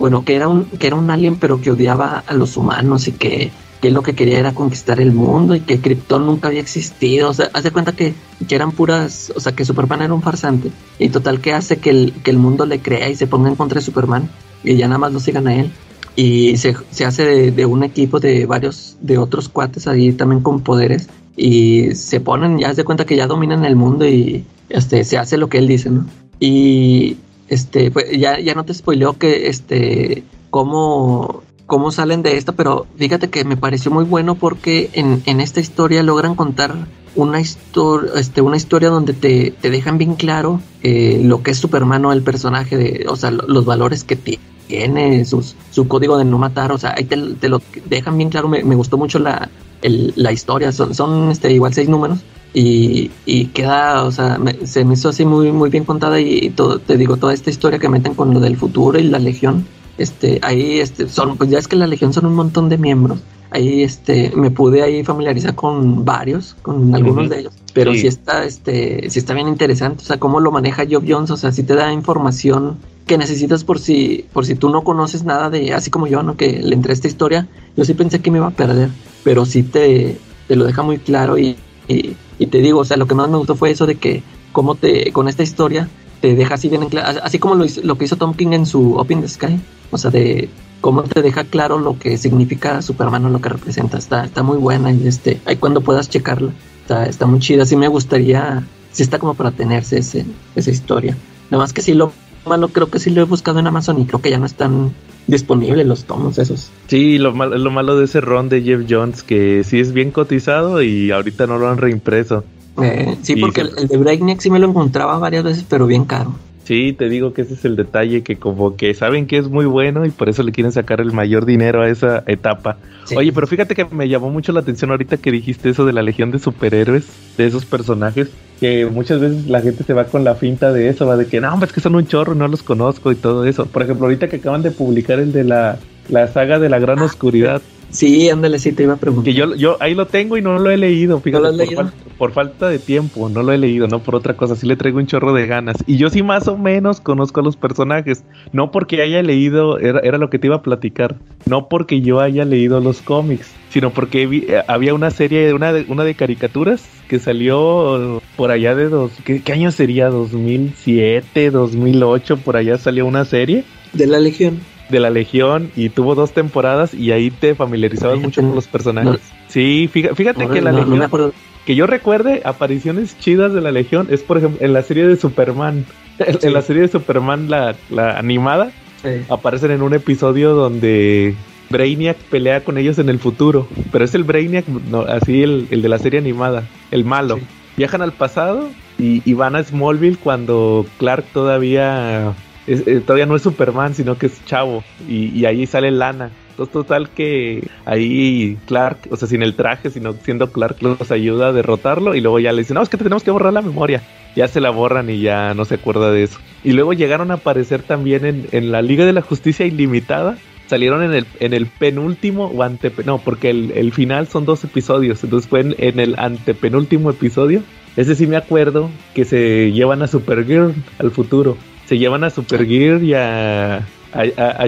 bueno 0.00 0.24
que 0.24 0.34
era 0.34 0.48
un 0.48 0.64
que 0.64 0.88
era 0.88 0.96
un 0.96 1.08
alien 1.08 1.36
pero 1.36 1.60
que 1.60 1.70
odiaba 1.70 2.24
a 2.26 2.34
los 2.34 2.56
humanos 2.56 3.06
y 3.06 3.12
que 3.12 3.52
que 3.82 3.90
lo 3.90 4.04
que 4.04 4.14
quería 4.14 4.38
era 4.38 4.54
conquistar 4.54 5.00
el 5.00 5.10
mundo 5.10 5.56
y 5.56 5.60
que 5.60 5.80
Krypton 5.80 6.24
nunca 6.24 6.46
había 6.46 6.60
existido. 6.60 7.28
O 7.28 7.34
sea, 7.34 7.50
hace 7.52 7.72
cuenta 7.72 7.90
que, 7.90 8.14
que, 8.48 8.54
eran 8.54 8.70
puras, 8.70 9.32
o 9.34 9.40
sea, 9.40 9.56
que 9.56 9.64
Superman 9.64 10.02
era 10.02 10.14
un 10.14 10.22
farsante. 10.22 10.70
Y 11.00 11.08
total 11.08 11.40
que 11.40 11.52
hace 11.52 11.78
que 11.78 11.90
el, 11.90 12.12
que 12.22 12.30
el 12.30 12.38
mundo 12.38 12.64
le 12.64 12.78
crea 12.78 13.10
y 13.10 13.16
se 13.16 13.26
ponga 13.26 13.48
en 13.48 13.56
contra 13.56 13.80
de 13.80 13.84
Superman 13.84 14.30
y 14.62 14.76
ya 14.76 14.86
nada 14.86 14.98
más 14.98 15.12
lo 15.12 15.18
sigan 15.18 15.48
a 15.48 15.56
él. 15.56 15.72
Y 16.14 16.56
se, 16.58 16.76
se 16.92 17.04
hace 17.04 17.50
de, 17.50 17.66
un 17.66 17.82
equipo 17.82 18.20
de 18.20 18.46
varios, 18.46 18.96
de 19.00 19.18
otros 19.18 19.48
cuates 19.48 19.88
ahí 19.88 20.12
también 20.12 20.42
con 20.42 20.60
poderes. 20.60 21.08
Y 21.36 21.96
se 21.96 22.20
ponen, 22.20 22.60
ya 22.60 22.72
se 22.74 22.84
cuenta 22.84 23.04
que 23.04 23.16
ya 23.16 23.26
dominan 23.26 23.64
el 23.64 23.74
mundo 23.74 24.06
y 24.06 24.44
este, 24.68 25.02
se 25.02 25.18
hace 25.18 25.38
lo 25.38 25.48
que 25.48 25.58
él 25.58 25.66
dice, 25.66 25.90
¿no? 25.90 26.06
Y 26.38 27.16
este, 27.48 27.90
pues 27.90 28.16
ya, 28.16 28.38
ya 28.38 28.54
no 28.54 28.64
te 28.64 28.74
spoileo 28.74 29.18
que 29.18 29.48
este, 29.48 30.22
cómo 30.50 31.42
cómo 31.72 31.90
salen 31.90 32.22
de 32.22 32.36
esto, 32.36 32.54
pero 32.54 32.86
fíjate 32.98 33.30
que 33.30 33.46
me 33.46 33.56
pareció 33.56 33.90
muy 33.90 34.04
bueno 34.04 34.34
porque 34.34 34.90
en, 34.92 35.22
en 35.24 35.40
esta 35.40 35.58
historia 35.58 36.02
logran 36.02 36.34
contar 36.34 36.74
una, 37.14 37.40
historia 37.40 38.10
este, 38.16 38.42
una 38.42 38.58
historia 38.58 38.90
donde 38.90 39.14
te, 39.14 39.52
te 39.52 39.70
dejan 39.70 39.96
bien 39.96 40.14
claro 40.16 40.60
eh, 40.82 41.22
lo 41.24 41.42
que 41.42 41.52
es 41.52 41.56
Superman 41.56 42.04
o 42.04 42.12
el 42.12 42.20
personaje, 42.20 42.76
de, 42.76 43.06
o 43.08 43.16
sea, 43.16 43.30
los 43.30 43.64
valores 43.64 44.04
que 44.04 44.16
tiene, 44.16 45.24
sus, 45.24 45.56
su 45.70 45.88
código 45.88 46.18
de 46.18 46.26
no 46.26 46.36
matar, 46.36 46.72
o 46.72 46.76
sea, 46.76 46.92
ahí 46.94 47.04
te, 47.04 47.16
te 47.16 47.48
lo 47.48 47.62
dejan 47.86 48.18
bien 48.18 48.28
claro, 48.28 48.50
me, 48.50 48.62
me 48.64 48.74
gustó 48.74 48.98
mucho 48.98 49.18
la, 49.18 49.48
el, 49.80 50.12
la 50.14 50.30
historia, 50.30 50.72
son, 50.72 50.94
son 50.94 51.30
este, 51.30 51.50
igual 51.54 51.72
seis 51.72 51.88
números. 51.88 52.18
Y, 52.52 53.10
y 53.24 53.46
queda, 53.46 54.04
o 54.04 54.12
sea, 54.12 54.38
se 54.64 54.84
me 54.84 54.92
hizo 54.92 55.08
así 55.08 55.24
muy, 55.24 55.50
muy 55.52 55.70
bien 55.70 55.84
contada 55.84 56.20
y, 56.20 56.50
todo, 56.50 56.80
te 56.80 56.98
digo, 56.98 57.16
toda 57.16 57.32
esta 57.32 57.48
historia 57.48 57.78
que 57.78 57.88
meten 57.88 58.12
con 58.12 58.34
lo 58.34 58.40
del 58.40 58.58
futuro 58.58 58.98
y 58.98 59.04
la 59.04 59.18
legión, 59.18 59.66
este, 59.98 60.38
ahí 60.42 60.80
este, 60.80 61.08
son, 61.08 61.36
pues 61.36 61.50
ya 61.50 61.58
es 61.58 61.68
que 61.68 61.76
la 61.76 61.86
Legión 61.86 62.12
son 62.12 62.26
un 62.26 62.34
montón 62.34 62.68
de 62.68 62.78
miembros. 62.78 63.20
Ahí 63.50 63.82
este, 63.82 64.32
me 64.34 64.50
pude 64.50 64.82
ahí 64.82 65.04
familiarizar 65.04 65.54
con 65.54 66.06
varios, 66.06 66.56
con 66.62 66.94
algunos 66.94 67.28
de 67.28 67.40
ellos. 67.40 67.52
Pero 67.74 67.92
sí. 67.92 68.06
está, 68.06 68.44
este, 68.44 69.10
sí 69.10 69.18
está 69.18 69.34
bien 69.34 69.48
interesante. 69.48 70.02
O 70.02 70.06
sea, 70.06 70.18
cómo 70.18 70.40
lo 70.40 70.50
maneja 70.50 70.84
Job 70.90 71.04
Jones. 71.06 71.30
O 71.30 71.36
sea, 71.36 71.52
sí 71.52 71.62
te 71.62 71.74
da 71.74 71.92
información 71.92 72.78
que 73.06 73.18
necesitas 73.18 73.62
por 73.64 73.78
si, 73.78 74.24
por 74.32 74.46
si 74.46 74.54
tú 74.54 74.70
no 74.70 74.84
conoces 74.84 75.24
nada 75.24 75.50
de, 75.50 75.74
así 75.74 75.90
como 75.90 76.06
yo, 76.06 76.22
¿no? 76.22 76.36
Que 76.36 76.62
le 76.62 76.74
entré 76.74 76.94
esta 76.94 77.08
historia. 77.08 77.46
Yo 77.76 77.84
sí 77.84 77.92
pensé 77.92 78.20
que 78.20 78.30
me 78.30 78.38
iba 78.38 78.46
a 78.46 78.52
perder. 78.52 78.88
Pero 79.22 79.44
sí 79.44 79.62
te, 79.62 80.18
te 80.48 80.56
lo 80.56 80.64
deja 80.64 80.82
muy 80.82 80.96
claro 80.96 81.36
y, 81.36 81.56
y, 81.88 82.16
y 82.38 82.46
te 82.46 82.58
digo, 82.58 82.80
o 82.80 82.84
sea, 82.86 82.96
lo 82.96 83.06
que 83.06 83.14
más 83.14 83.28
me 83.28 83.36
gustó 83.36 83.54
fue 83.54 83.70
eso 83.70 83.86
de 83.86 83.96
que 83.96 84.22
cómo 84.52 84.76
te, 84.76 85.12
con 85.12 85.28
esta 85.28 85.42
historia, 85.42 85.88
te 86.22 86.34
deja 86.36 86.54
así 86.54 86.68
bien 86.68 86.84
en 86.84 86.88
claro, 86.88 87.20
así 87.22 87.38
como 87.38 87.56
lo, 87.56 87.66
lo 87.82 87.98
que 87.98 88.04
hizo 88.06 88.16
Tom 88.16 88.32
King 88.32 88.52
en 88.52 88.64
su 88.64 88.94
Open 88.94 89.20
the 89.20 89.28
Sky, 89.28 89.60
o 89.90 89.98
sea, 89.98 90.10
de 90.10 90.48
cómo 90.80 91.02
te 91.02 91.20
deja 91.20 91.44
claro 91.44 91.78
lo 91.78 91.98
que 91.98 92.16
significa 92.16 92.80
Superman 92.80 93.26
o 93.26 93.28
lo 93.28 93.40
que 93.40 93.48
representa. 93.48 93.98
Está, 93.98 94.24
está 94.24 94.42
muy 94.42 94.56
buena 94.56 94.92
y 94.92 95.06
este, 95.06 95.40
ahí 95.46 95.56
cuando 95.56 95.80
puedas 95.80 96.08
checarla. 96.08 96.52
Está, 96.82 97.06
está 97.06 97.26
muy 97.26 97.40
chida. 97.40 97.66
Sí 97.66 97.76
me 97.76 97.88
gustaría, 97.88 98.64
sí 98.92 99.02
está 99.02 99.18
como 99.18 99.34
para 99.34 99.50
tenerse 99.50 99.98
ese, 99.98 100.24
esa 100.54 100.70
historia. 100.70 101.16
Nada 101.50 101.64
más 101.64 101.72
que 101.72 101.82
sí 101.82 101.92
lo 101.92 102.12
malo 102.46 102.68
creo 102.68 102.90
que 102.90 102.98
sí 102.98 103.10
lo 103.10 103.20
he 103.20 103.24
buscado 103.24 103.60
en 103.60 103.66
Amazon 103.66 104.00
y 104.00 104.06
creo 104.06 104.20
que 104.20 104.30
ya 104.30 104.38
no 104.38 104.46
están 104.46 104.92
disponibles 105.26 105.86
los 105.86 106.04
tomos 106.04 106.38
esos. 106.38 106.70
Sí, 106.88 107.18
lo 107.18 107.32
malo, 107.32 107.58
lo 107.58 107.70
malo 107.70 107.96
de 107.96 108.04
ese 108.04 108.20
ron 108.20 108.48
de 108.48 108.62
Jeff 108.62 108.82
Jones 108.88 109.22
que 109.22 109.62
sí 109.64 109.80
es 109.80 109.92
bien 109.92 110.10
cotizado 110.10 110.82
y 110.82 111.10
ahorita 111.10 111.46
no 111.46 111.58
lo 111.58 111.68
han 111.68 111.78
reimpreso. 111.78 112.44
Eh, 112.80 113.16
sí, 113.22 113.36
porque 113.36 113.62
el, 113.62 113.70
el, 113.76 113.88
de 113.88 113.96
Breakneck 113.96 114.40
sí 114.40 114.50
me 114.50 114.58
lo 114.58 114.68
encontraba 114.68 115.18
varias 115.18 115.44
veces, 115.44 115.64
pero 115.68 115.86
bien 115.86 116.04
caro. 116.04 116.34
Sí, 116.64 116.94
te 116.96 117.08
digo 117.08 117.32
que 117.32 117.42
ese 117.42 117.54
es 117.54 117.64
el 117.64 117.74
detalle, 117.74 118.22
que 118.22 118.36
como 118.36 118.76
que 118.76 118.94
saben 118.94 119.26
que 119.26 119.36
es 119.36 119.48
muy 119.48 119.64
bueno 119.64 120.06
y 120.06 120.10
por 120.10 120.28
eso 120.28 120.44
le 120.44 120.52
quieren 120.52 120.70
sacar 120.70 121.00
el 121.00 121.12
mayor 121.12 121.44
dinero 121.44 121.82
a 121.82 121.88
esa 121.88 122.22
etapa. 122.26 122.76
Sí. 123.04 123.16
Oye, 123.16 123.32
pero 123.32 123.48
fíjate 123.48 123.74
que 123.74 123.84
me 123.86 124.08
llamó 124.08 124.30
mucho 124.30 124.52
la 124.52 124.60
atención 124.60 124.90
ahorita 124.92 125.16
que 125.16 125.32
dijiste 125.32 125.70
eso 125.70 125.84
de 125.84 125.92
la 125.92 126.02
legión 126.02 126.30
de 126.30 126.38
superhéroes, 126.38 127.08
de 127.36 127.46
esos 127.46 127.64
personajes, 127.64 128.30
que 128.60 128.86
muchas 128.86 129.20
veces 129.20 129.48
la 129.48 129.60
gente 129.60 129.82
se 129.82 129.92
va 129.92 130.04
con 130.04 130.22
la 130.22 130.36
finta 130.36 130.72
de 130.72 130.88
eso, 130.88 131.04
va 131.04 131.16
de 131.16 131.26
que 131.26 131.40
no, 131.40 131.62
es 131.64 131.72
que 131.72 131.80
son 131.80 131.96
un 131.96 132.06
chorro, 132.06 132.36
no 132.36 132.46
los 132.46 132.62
conozco 132.62 133.10
y 133.10 133.16
todo 133.16 133.44
eso. 133.44 133.66
Por 133.66 133.82
ejemplo, 133.82 134.06
ahorita 134.06 134.28
que 134.28 134.36
acaban 134.36 134.62
de 134.62 134.70
publicar 134.70 135.18
el 135.18 135.32
de 135.32 135.42
la, 135.42 135.78
la 136.08 136.28
saga 136.28 136.60
de 136.60 136.68
la 136.68 136.78
gran 136.78 137.00
ah, 137.00 137.04
oscuridad. 137.04 137.60
Sí, 137.60 137.81
ándale, 138.30 138.58
sí 138.58 138.72
te 138.72 138.84
iba 138.84 138.94
a 138.94 138.96
preguntar. 138.96 139.24
Que 139.24 139.34
yo, 139.34 139.54
yo 139.54 139.76
ahí 139.80 139.94
lo 139.94 140.06
tengo 140.06 140.36
y 140.36 140.42
no 140.42 140.58
lo 140.58 140.70
he 140.70 140.76
leído, 140.76 141.20
fíjate, 141.20 141.44
¿No 141.44 141.50
lo 141.50 141.56
por, 141.56 141.66
leído? 141.66 141.82
Fal 141.82 141.92
por, 142.18 142.32
falta 142.32 142.68
de 142.68 142.78
tiempo, 142.78 143.28
no 143.28 143.42
lo 143.42 143.52
he 143.52 143.58
leído, 143.58 143.88
no 143.88 144.00
por 144.00 144.14
otra 144.14 144.36
cosa, 144.36 144.56
sí 144.56 144.66
le 144.66 144.76
traigo 144.76 144.98
un 144.98 145.06
chorro 145.06 145.32
de 145.32 145.46
ganas. 145.46 145.76
Y 145.86 145.96
yo 145.96 146.08
sí 146.08 146.22
más 146.22 146.48
o 146.48 146.56
menos 146.56 147.00
conozco 147.00 147.40
a 147.40 147.42
los 147.42 147.56
personajes, 147.56 148.24
no 148.52 148.70
porque 148.70 149.02
haya 149.02 149.22
leído, 149.22 149.78
era, 149.78 150.00
era 150.00 150.18
lo 150.18 150.30
que 150.30 150.38
te 150.38 150.46
iba 150.46 150.56
a 150.56 150.62
platicar, 150.62 151.16
no 151.46 151.68
porque 151.68 152.00
yo 152.00 152.20
haya 152.20 152.44
leído 152.44 152.80
los 152.80 153.02
cómics, 153.02 153.52
sino 153.70 153.90
porque 153.90 154.26
vi, 154.26 154.46
eh, 154.48 154.62
había 154.68 154.94
una 154.94 155.10
serie, 155.10 155.52
una 155.52 155.72
de, 155.72 155.84
una 155.88 156.04
de 156.04 156.14
caricaturas 156.14 156.84
que 157.08 157.18
salió 157.18 158.22
por 158.36 158.50
allá 158.50 158.74
de 158.74 158.88
dos, 158.88 159.12
¿qué, 159.24 159.42
qué 159.42 159.52
año 159.52 159.70
sería? 159.70 160.10
¿2007, 160.10 161.50
2008? 161.50 162.38
Por 162.38 162.56
allá 162.56 162.78
salió 162.78 163.04
una 163.04 163.24
serie. 163.24 163.64
De 163.92 164.06
la 164.06 164.18
Legión 164.18 164.60
de 164.92 165.00
la 165.00 165.10
Legión 165.10 165.72
y 165.74 165.88
tuvo 165.88 166.14
dos 166.14 166.32
temporadas 166.32 166.94
y 166.94 167.10
ahí 167.10 167.30
te 167.32 167.56
familiarizabas 167.56 168.20
mucho 168.20 168.42
con 168.42 168.54
los 168.54 168.68
personajes. 168.68 169.10
No. 169.10 169.18
Sí, 169.48 169.88
fíjate, 169.92 170.14
fíjate 170.14 170.46
que 170.46 170.60
la 170.60 170.70
no, 170.70 170.84
Legión, 170.84 171.32
que 171.66 171.74
yo 171.74 171.86
recuerde 171.86 172.42
apariciones 172.44 173.18
chidas 173.18 173.52
de 173.52 173.60
la 173.60 173.72
Legión 173.72 174.06
es 174.10 174.22
por 174.22 174.38
ejemplo 174.38 174.64
en 174.64 174.72
la 174.72 174.82
serie 174.82 175.06
de 175.06 175.16
Superman, 175.16 175.84
sí. 176.18 176.46
en 176.46 176.52
la 176.52 176.62
serie 176.62 176.82
de 176.82 176.88
Superman 176.88 177.50
la, 177.50 177.74
la 177.90 178.18
animada 178.18 178.70
sí. 179.02 179.08
aparecen 179.28 179.72
en 179.72 179.82
un 179.82 179.94
episodio 179.94 180.54
donde 180.54 181.34
Brainiac 181.70 182.18
pelea 182.18 182.62
con 182.62 182.78
ellos 182.78 182.98
en 182.98 183.08
el 183.08 183.18
futuro, 183.18 183.66
pero 183.90 184.04
es 184.04 184.14
el 184.14 184.24
Brainiac, 184.24 184.66
así 185.08 185.42
el, 185.42 185.66
el, 185.70 185.82
de 185.82 185.88
la 185.88 185.98
serie 185.98 186.20
animada, 186.20 186.64
el 186.90 187.04
malo. 187.04 187.36
Sí. 187.36 187.42
Viajan 187.78 188.02
al 188.02 188.12
pasado 188.12 188.68
y, 188.98 189.22
y 189.24 189.32
van 189.32 189.56
a 189.56 189.64
Smallville 189.64 190.18
cuando 190.18 190.84
Clark 190.98 191.24
todavía 191.32 192.34
es, 192.66 192.86
eh, 192.86 193.00
todavía 193.00 193.26
no 193.26 193.36
es 193.36 193.42
Superman, 193.42 193.94
sino 193.94 194.16
que 194.16 194.26
es 194.26 194.44
Chavo. 194.44 194.84
Y, 195.08 195.44
ahí 195.44 195.66
sale 195.66 195.90
Lana. 195.90 196.30
Entonces, 196.50 196.72
total 196.72 197.08
que 197.10 197.66
ahí 197.86 198.58
Clark, 198.66 198.98
o 199.10 199.16
sea, 199.16 199.26
sin 199.26 199.42
el 199.42 199.54
traje, 199.54 199.90
sino 199.90 200.12
siendo 200.12 200.52
Clark, 200.52 200.76
los 200.82 201.10
ayuda 201.10 201.48
a 201.48 201.52
derrotarlo. 201.52 202.14
Y 202.14 202.20
luego 202.20 202.38
ya 202.38 202.52
le 202.52 202.62
dicen, 202.62 202.74
no, 202.74 202.82
es 202.82 202.88
que 202.88 202.98
tenemos 202.98 203.22
que 203.22 203.30
borrar 203.30 203.52
la 203.52 203.62
memoria. 203.62 204.02
Ya 204.36 204.48
se 204.48 204.60
la 204.60 204.70
borran 204.70 205.10
y 205.10 205.20
ya 205.20 205.54
no 205.54 205.64
se 205.64 205.76
acuerda 205.76 206.10
de 206.12 206.24
eso. 206.24 206.38
Y 206.62 206.72
luego 206.72 206.92
llegaron 206.92 207.30
a 207.30 207.34
aparecer 207.34 207.82
también 207.82 208.24
en, 208.24 208.46
en 208.52 208.70
la 208.70 208.82
Liga 208.82 209.04
de 209.04 209.12
la 209.12 209.22
Justicia 209.22 209.66
Ilimitada. 209.66 210.36
Salieron 210.66 211.02
en 211.02 211.12
el, 211.12 211.26
en 211.40 211.52
el 211.52 211.66
penúltimo 211.66 212.46
o 212.46 212.62
antepenúltimo, 212.62 213.18
no, 213.18 213.22
porque 213.22 213.50
el, 213.50 213.72
el, 213.72 213.92
final 213.92 214.28
son 214.28 214.44
dos 214.44 214.62
episodios. 214.64 215.22
Entonces 215.24 215.48
fue 215.48 215.60
en, 215.60 215.74
en 215.78 216.00
el 216.00 216.18
antepenúltimo 216.18 217.10
episodio. 217.10 217.62
Ese 217.96 218.14
sí 218.14 218.26
me 218.26 218.36
acuerdo 218.36 218.88
que 219.14 219.24
se 219.24 219.72
llevan 219.72 220.02
a 220.02 220.06
Supergirl 220.06 220.74
al 220.98 221.10
futuro 221.10 221.58
se 221.92 221.98
llevan 221.98 222.24
a 222.24 222.30
Supergear 222.30 223.02
y 223.02 223.12
a, 223.12 223.86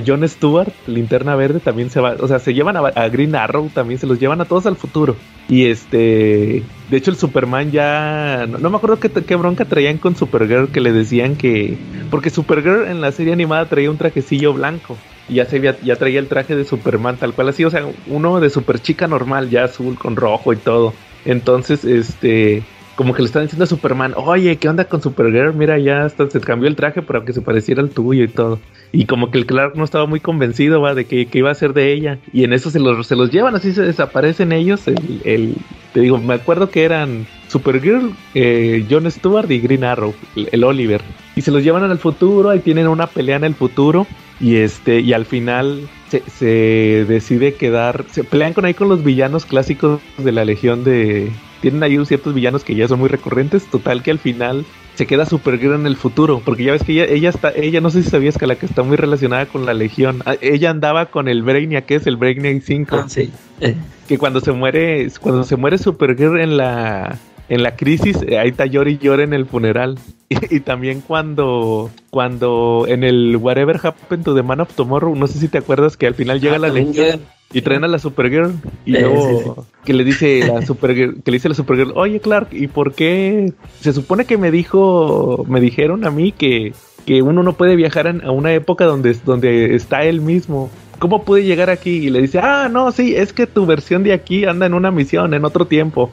John 0.06 0.28
Stewart, 0.28 0.74
Linterna 0.86 1.34
Verde, 1.36 1.58
también 1.58 1.88
se 1.88 1.98
va, 1.98 2.16
o 2.20 2.28
sea, 2.28 2.38
se 2.38 2.52
llevan 2.52 2.76
a, 2.76 3.08
Green 3.08 3.34
Arrow, 3.34 3.70
también 3.72 3.98
se 3.98 4.06
los 4.06 4.20
llevan 4.20 4.42
a 4.42 4.44
todos 4.44 4.66
al 4.66 4.76
futuro. 4.76 5.16
Y 5.48 5.64
este, 5.64 6.62
de 6.90 6.96
hecho 6.98 7.10
el 7.10 7.16
Superman 7.16 7.70
ya, 7.70 8.46
no, 8.46 8.68
me 8.68 8.76
acuerdo 8.76 9.00
qué, 9.00 9.08
qué, 9.08 9.36
bronca 9.36 9.64
traían 9.64 9.96
con 9.96 10.16
Supergirl 10.16 10.68
que 10.68 10.82
le 10.82 10.92
decían 10.92 11.36
que, 11.36 11.78
porque 12.10 12.28
Supergirl 12.28 12.88
en 12.88 13.00
la 13.00 13.10
serie 13.10 13.32
animada 13.32 13.70
traía 13.70 13.90
un 13.90 13.96
trajecillo 13.96 14.52
blanco. 14.52 14.98
Y 15.26 15.36
ya, 15.36 15.46
se 15.46 15.56
había, 15.56 15.80
ya 15.80 15.96
traía 15.96 16.18
el 16.18 16.28
traje 16.28 16.54
de 16.54 16.66
Superman 16.66 17.16
tal 17.16 17.32
cual 17.32 17.48
así, 17.48 17.64
o 17.64 17.70
sea, 17.70 17.86
uno 18.06 18.38
de 18.38 18.50
super 18.50 18.80
chica 18.80 19.06
normal, 19.06 19.48
ya 19.48 19.64
azul 19.64 19.96
con 19.98 20.16
rojo 20.16 20.52
y 20.52 20.56
todo. 20.56 20.92
Entonces, 21.24 21.86
este, 21.86 22.64
como 22.96 23.12
que 23.12 23.22
le 23.22 23.26
están 23.26 23.42
diciendo 23.42 23.64
a 23.64 23.66
Superman, 23.66 24.14
oye, 24.16 24.56
¿qué 24.56 24.68
onda 24.68 24.84
con 24.84 25.02
Supergirl? 25.02 25.54
Mira, 25.54 25.78
ya 25.78 26.04
hasta 26.04 26.30
se 26.30 26.40
cambió 26.40 26.68
el 26.68 26.76
traje 26.76 27.02
para 27.02 27.24
que 27.24 27.32
se 27.32 27.42
pareciera 27.42 27.82
al 27.82 27.90
tuyo 27.90 28.24
y 28.24 28.28
todo. 28.28 28.60
Y 28.92 29.06
como 29.06 29.30
que 29.30 29.38
el 29.38 29.46
Clark 29.46 29.74
no 29.74 29.84
estaba 29.84 30.06
muy 30.06 30.20
convencido, 30.20 30.80
va, 30.80 30.94
de 30.94 31.04
que, 31.04 31.28
iba 31.32 31.50
a 31.50 31.54
ser 31.54 31.72
de 31.72 31.92
ella. 31.92 32.18
Y 32.32 32.44
en 32.44 32.52
eso 32.52 32.70
se 32.70 32.78
los, 32.78 33.06
se 33.06 33.16
los 33.16 33.30
llevan, 33.30 33.56
así 33.56 33.72
se 33.72 33.82
desaparecen 33.82 34.52
ellos. 34.52 34.82
El, 34.86 35.56
te 35.92 36.00
digo, 36.00 36.18
me 36.18 36.34
acuerdo 36.34 36.70
que 36.70 36.84
eran 36.84 37.26
Supergirl, 37.48 38.12
eh, 38.34 38.86
John 38.88 39.10
Stewart 39.10 39.50
y 39.50 39.58
Green 39.58 39.82
Arrow, 39.82 40.14
el, 40.36 40.48
el, 40.52 40.64
Oliver. 40.64 41.00
Y 41.34 41.42
se 41.42 41.50
los 41.50 41.64
llevan 41.64 41.82
al 41.82 41.98
futuro, 41.98 42.50
ahí 42.50 42.60
tienen 42.60 42.86
una 42.86 43.08
pelea 43.08 43.36
en 43.36 43.44
el 43.44 43.54
futuro. 43.54 44.06
Y 44.40 44.56
este, 44.56 45.00
y 45.00 45.12
al 45.12 45.24
final 45.24 45.88
se, 46.08 46.22
se 46.28 47.04
decide 47.08 47.54
quedar, 47.54 48.04
se 48.10 48.22
pelean 48.22 48.52
con 48.52 48.64
ahí 48.64 48.74
con 48.74 48.88
los 48.88 49.02
villanos 49.02 49.46
clásicos 49.46 50.00
de 50.18 50.32
la 50.32 50.44
Legión 50.44 50.82
de, 50.84 51.30
tienen 51.64 51.82
ahí 51.82 52.04
ciertos 52.04 52.34
villanos 52.34 52.62
que 52.62 52.74
ya 52.74 52.86
son 52.86 52.98
muy 52.98 53.08
recurrentes. 53.08 53.64
Total 53.64 54.02
que 54.02 54.10
al 54.10 54.18
final 54.18 54.66
se 54.96 55.06
queda 55.06 55.24
Supergirl 55.24 55.74
en 55.74 55.86
el 55.86 55.96
futuro. 55.96 56.42
Porque 56.44 56.62
ya 56.62 56.72
ves 56.72 56.82
que 56.82 56.92
ella, 56.92 57.06
ella 57.06 57.30
está, 57.30 57.52
ella 57.56 57.80
no 57.80 57.88
sé 57.88 58.02
si 58.02 58.10
sabías 58.10 58.36
que 58.36 58.46
la 58.46 58.56
que 58.56 58.66
está 58.66 58.82
muy 58.82 58.98
relacionada 58.98 59.46
con 59.46 59.64
la 59.64 59.72
Legión. 59.72 60.22
Ah, 60.26 60.36
ella 60.42 60.68
andaba 60.68 61.06
con 61.06 61.26
el 61.26 61.42
Brainiac, 61.42 61.86
que 61.86 61.94
es 61.94 62.06
el 62.06 62.18
Brainiac 62.18 62.60
5. 62.60 62.96
Ah, 62.96 63.08
sí. 63.08 63.32
Eh. 63.62 63.76
Que 64.06 64.18
cuando 64.18 64.40
se 64.40 64.52
muere, 64.52 65.08
cuando 65.22 65.42
se 65.44 65.56
muere 65.56 65.78
Supergirl 65.78 66.38
en 66.38 66.58
la 66.58 67.18
en 67.48 67.62
la 67.62 67.76
crisis, 67.76 68.16
eh, 68.26 68.38
ahí 68.38 68.50
está 68.50 68.66
llora 68.66 68.90
y 68.90 68.98
llora 68.98 69.22
en 69.24 69.32
el 69.32 69.46
funeral. 69.46 69.98
Y, 70.50 70.60
también 70.60 71.00
cuando, 71.00 71.90
cuando 72.10 72.86
en 72.88 73.04
el 73.04 73.36
Whatever 73.36 73.78
Happened 73.80 74.24
to 74.24 74.34
the 74.34 74.42
Man 74.42 74.60
of 74.60 74.74
Tomorrow, 74.74 75.14
no 75.14 75.28
sé 75.28 75.38
si 75.38 75.48
te 75.48 75.58
acuerdas 75.58 75.96
que 75.96 76.08
al 76.08 76.14
final 76.14 76.40
llega 76.40 76.56
ah, 76.56 76.58
la 76.58 76.68
legión 76.70 77.20
y 77.52 77.62
traen 77.62 77.84
a 77.84 77.88
la 77.88 78.00
Supergirl 78.00 78.54
y 78.84 78.92
luego 78.92 79.64
que 79.84 79.92
le 79.92 80.02
dice 80.02 80.44
la 80.44 80.66
Supergirl, 80.66 81.22
que 81.22 81.30
le 81.30 81.36
dice 81.36 81.48
la 81.48 81.54
Supergirl, 81.54 81.92
oye 81.94 82.18
Clark, 82.18 82.48
¿y 82.50 82.66
por 82.66 82.94
qué? 82.94 83.52
Se 83.80 83.92
supone 83.92 84.24
que 84.24 84.36
me 84.38 84.50
dijo, 84.50 85.44
me 85.46 85.60
dijeron 85.60 86.04
a 86.04 86.10
mí 86.10 86.32
que, 86.32 86.72
que 87.06 87.22
uno 87.22 87.44
no 87.44 87.52
puede 87.52 87.76
viajar 87.76 88.08
a 88.08 88.30
una 88.32 88.52
época 88.54 88.86
donde, 88.86 89.14
donde 89.24 89.76
está 89.76 90.04
él 90.04 90.20
mismo. 90.20 90.68
¿Cómo 90.98 91.24
pude 91.24 91.44
llegar 91.44 91.70
aquí? 91.70 91.90
Y 91.90 92.10
le 92.10 92.22
dice, 92.22 92.40
ah, 92.40 92.68
no, 92.68 92.90
sí, 92.90 93.14
es 93.14 93.32
que 93.32 93.46
tu 93.46 93.66
versión 93.66 94.02
de 94.02 94.14
aquí 94.14 94.46
anda 94.46 94.66
en 94.66 94.74
una 94.74 94.90
misión, 94.90 95.34
en 95.34 95.44
otro 95.44 95.66
tiempo. 95.66 96.10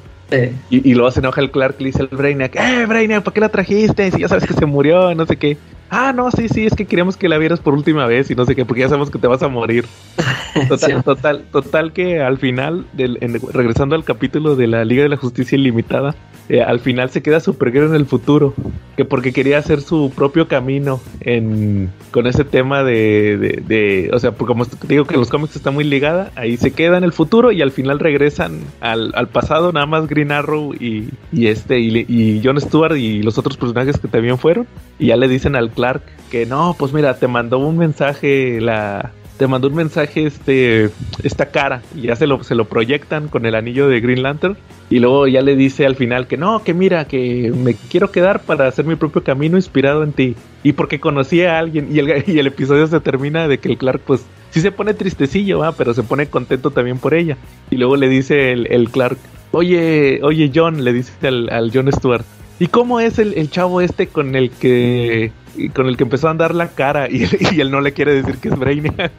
Y, 0.70 0.90
y, 0.90 0.94
luego 0.94 1.12
se 1.12 1.20
enoja 1.20 1.42
el 1.42 1.52
Clark 1.52 1.76
y 1.80 1.84
le 1.84 1.90
dice 1.90 2.02
al 2.04 2.08
Brainiac, 2.08 2.56
eh, 2.56 2.86
Brainiac, 2.86 3.24
¿para 3.24 3.34
qué 3.34 3.42
la 3.42 3.50
trajiste? 3.50 4.12
Si 4.12 4.22
ya 4.22 4.30
sabes 4.30 4.46
que 4.46 4.54
se 4.54 4.66
murió, 4.66 5.14
no 5.14 5.26
sé 5.26 5.36
qué. 5.36 5.58
Ah, 5.90 6.14
no, 6.14 6.32
sí, 6.32 6.48
sí, 6.48 6.66
es 6.66 6.74
que 6.74 6.86
queríamos 6.86 7.18
que 7.18 7.28
la 7.28 7.38
vieras 7.38 7.60
por 7.60 7.74
última 7.74 8.06
vez 8.06 8.32
y 8.32 8.36
no 8.36 8.46
sé 8.46 8.56
qué, 8.56 8.64
porque 8.64 8.80
ya 8.80 8.88
sabemos 8.88 9.12
que 9.12 9.20
te 9.20 9.28
vas 9.28 9.44
a 9.44 9.50
morir. 9.50 9.86
Total, 10.70 11.04
total, 11.04 11.46
total 11.52 11.94
que 11.94 12.22
al 12.22 12.38
final, 12.38 12.86
del, 12.92 13.18
regresando 13.54 13.96
al 13.96 14.04
capítulo 14.04 14.58
de 14.58 14.68
la 14.68 14.84
Liga 14.84 15.04
de 15.04 15.10
la 15.10 15.16
Justicia 15.16 15.58
Ilimitada, 15.58 16.14
eh, 16.52 16.62
al 16.62 16.82
final 16.82 17.10
se 17.10 17.22
queda 17.22 17.40
Supergirl 17.40 17.86
en 17.86 17.96
el 17.96 18.06
futuro, 18.06 18.54
que 18.98 19.06
porque 19.06 19.32
quería 19.32 19.58
hacer 19.58 19.80
su 19.80 20.12
propio 20.14 20.50
camino 20.50 21.00
en, 21.22 21.90
con 22.12 22.28
ese 22.28 22.44
tema 22.44 22.84
de, 22.84 23.64
de, 23.66 24.10
o 24.12 24.20
sea, 24.20 24.32
como 24.34 24.66
te 24.66 24.76
digo 24.86 25.06
que 25.06 25.16
los 25.16 25.30
cómics 25.30 25.56
está 25.56 25.72
muy 25.72 25.86
ligada, 25.86 26.30
ahí 26.36 26.58
se 26.58 26.72
queda 26.72 26.98
en 26.98 27.06
el 27.06 27.14
futuro 27.14 27.54
y 27.54 27.62
al 27.62 27.72
final 27.72 28.00
regresan 28.00 28.60
al, 28.82 29.14
al 29.16 29.30
pasado, 29.30 29.72
nada 29.72 29.86
más 29.86 30.08
Green 30.08 30.34
Arrow 30.34 30.74
y, 30.74 31.08
y 31.32 31.48
este 31.48 31.80
y, 31.80 32.06
y, 32.10 32.42
John 32.44 32.60
Stewart 32.60 32.98
y 32.98 33.24
los 33.24 33.38
otros 33.38 33.56
personajes 33.56 33.98
que 33.98 34.10
también 34.10 34.38
fueron, 34.38 34.68
y 35.00 35.08
ya 35.08 35.16
le 35.16 35.30
dicen 35.30 35.56
al 35.56 35.72
Clark 35.72 36.02
que 36.30 36.46
no, 36.46 36.76
pues 36.78 36.92
mira, 36.92 37.16
te 37.18 37.30
mandó 37.30 37.60
un 37.60 37.78
mensaje 37.78 38.60
la 38.60 39.14
te 39.42 39.48
mandó 39.48 39.70
un 39.70 39.74
mensaje 39.74 40.28
este 40.28 40.92
esta 41.24 41.48
cara 41.48 41.82
y 41.96 42.02
ya 42.02 42.16
se 42.16 42.28
lo, 42.28 42.44
se 42.44 42.54
lo 42.54 42.66
proyectan 42.66 43.28
con 43.28 43.48
el 43.48 43.56
anillo 43.56 43.88
de 43.88 44.00
Green 44.00 44.22
Lantern 44.22 44.56
y 44.88 45.00
luego 45.00 45.26
ya 45.26 45.42
le 45.42 45.56
dice 45.56 45.88
al 45.88 45.96
final 45.96 46.28
que 46.28 46.38
no, 46.38 46.64
que 46.64 46.76
mira, 46.76 47.06
que 47.06 47.52
me 47.52 47.74
quiero 47.74 48.12
quedar 48.12 48.44
para 48.44 48.68
hacer 48.68 48.86
mi 48.86 48.96
propio 48.98 49.24
camino 49.24 49.58
inspirado 49.58 50.04
en 50.04 50.14
ti 50.14 50.36
y 50.62 50.74
porque 50.74 51.00
conocí 51.00 51.42
a 51.42 51.58
alguien 51.58 51.88
y 51.92 51.98
el, 51.98 52.24
y 52.28 52.38
el 52.38 52.46
episodio 52.46 52.86
se 52.86 53.00
termina 53.00 53.48
de 53.48 53.58
que 53.58 53.70
el 53.70 53.80
Clark 53.80 54.02
pues 54.06 54.24
sí 54.52 54.62
se 54.62 54.72
pone 54.72 54.94
tristecillo, 54.94 55.58
¿va? 55.58 55.72
pero 55.72 55.96
se 55.96 56.04
pone 56.04 56.28
contento 56.28 56.70
también 56.70 57.00
por 57.00 57.16
ella 57.16 57.36
y 57.72 57.78
luego 57.78 57.96
le 57.96 58.10
dice 58.10 58.52
el, 58.52 58.92
Clark, 58.92 59.18
oye, 59.54 60.20
oye 60.22 60.52
John, 60.54 60.84
le 60.84 60.94
dice 60.94 61.14
al, 61.28 61.50
al 61.50 61.72
John 61.74 61.92
Stewart, 61.92 62.24
¿y 62.62 62.68
cómo 62.68 63.00
es 63.00 63.18
el, 63.18 63.34
el 63.34 63.50
chavo 63.50 63.82
este 63.82 64.06
con 64.06 64.36
el 64.36 64.52
que 64.52 65.32
con 65.74 65.88
el 65.88 65.98
que 65.98 66.04
empezó 66.04 66.28
a 66.28 66.32
andar 66.32 66.54
la 66.54 66.68
cara 66.68 67.10
y, 67.10 67.28
y 67.52 67.60
él 67.60 67.72
no 67.72 67.82
le 67.82 67.92
quiere 67.92 68.14
decir 68.14 68.38
que 68.38 68.50
es 68.50 68.58
Brainiac. 68.58 69.12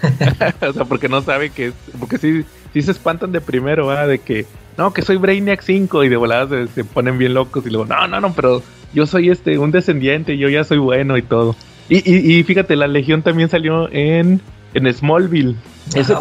o 0.66 0.72
sea, 0.72 0.84
porque 0.86 1.10
no 1.10 1.20
sabe 1.20 1.50
que 1.50 1.66
es. 1.66 1.74
Porque 2.00 2.16
sí, 2.16 2.44
sí 2.72 2.80
se 2.80 2.92
espantan 2.92 3.32
de 3.32 3.42
primero, 3.42 3.86
¿va? 3.86 4.06
De 4.06 4.20
que, 4.20 4.46
no, 4.78 4.94
que 4.94 5.02
soy 5.02 5.16
Brainiac 5.16 5.60
5 5.60 6.04
y 6.04 6.08
de 6.08 6.16
volada 6.16 6.66
se, 6.74 6.84
ponen 6.84 7.18
bien 7.18 7.34
locos 7.34 7.66
y 7.66 7.70
luego, 7.70 7.84
no, 7.84 8.08
no, 8.08 8.18
no, 8.18 8.32
pero 8.32 8.62
yo 8.94 9.06
soy 9.06 9.28
este, 9.28 9.58
un 9.58 9.70
descendiente, 9.70 10.38
yo 10.38 10.48
ya 10.48 10.64
soy 10.64 10.78
bueno 10.78 11.18
y 11.18 11.22
todo. 11.22 11.54
Y, 11.90 11.96
y, 11.96 12.38
y 12.38 12.42
fíjate, 12.44 12.76
la 12.76 12.86
Legión 12.86 13.20
también 13.20 13.50
salió 13.50 13.92
en, 13.92 14.40
en 14.72 14.92
Smallville. 14.94 15.54
Ese, 15.94 16.14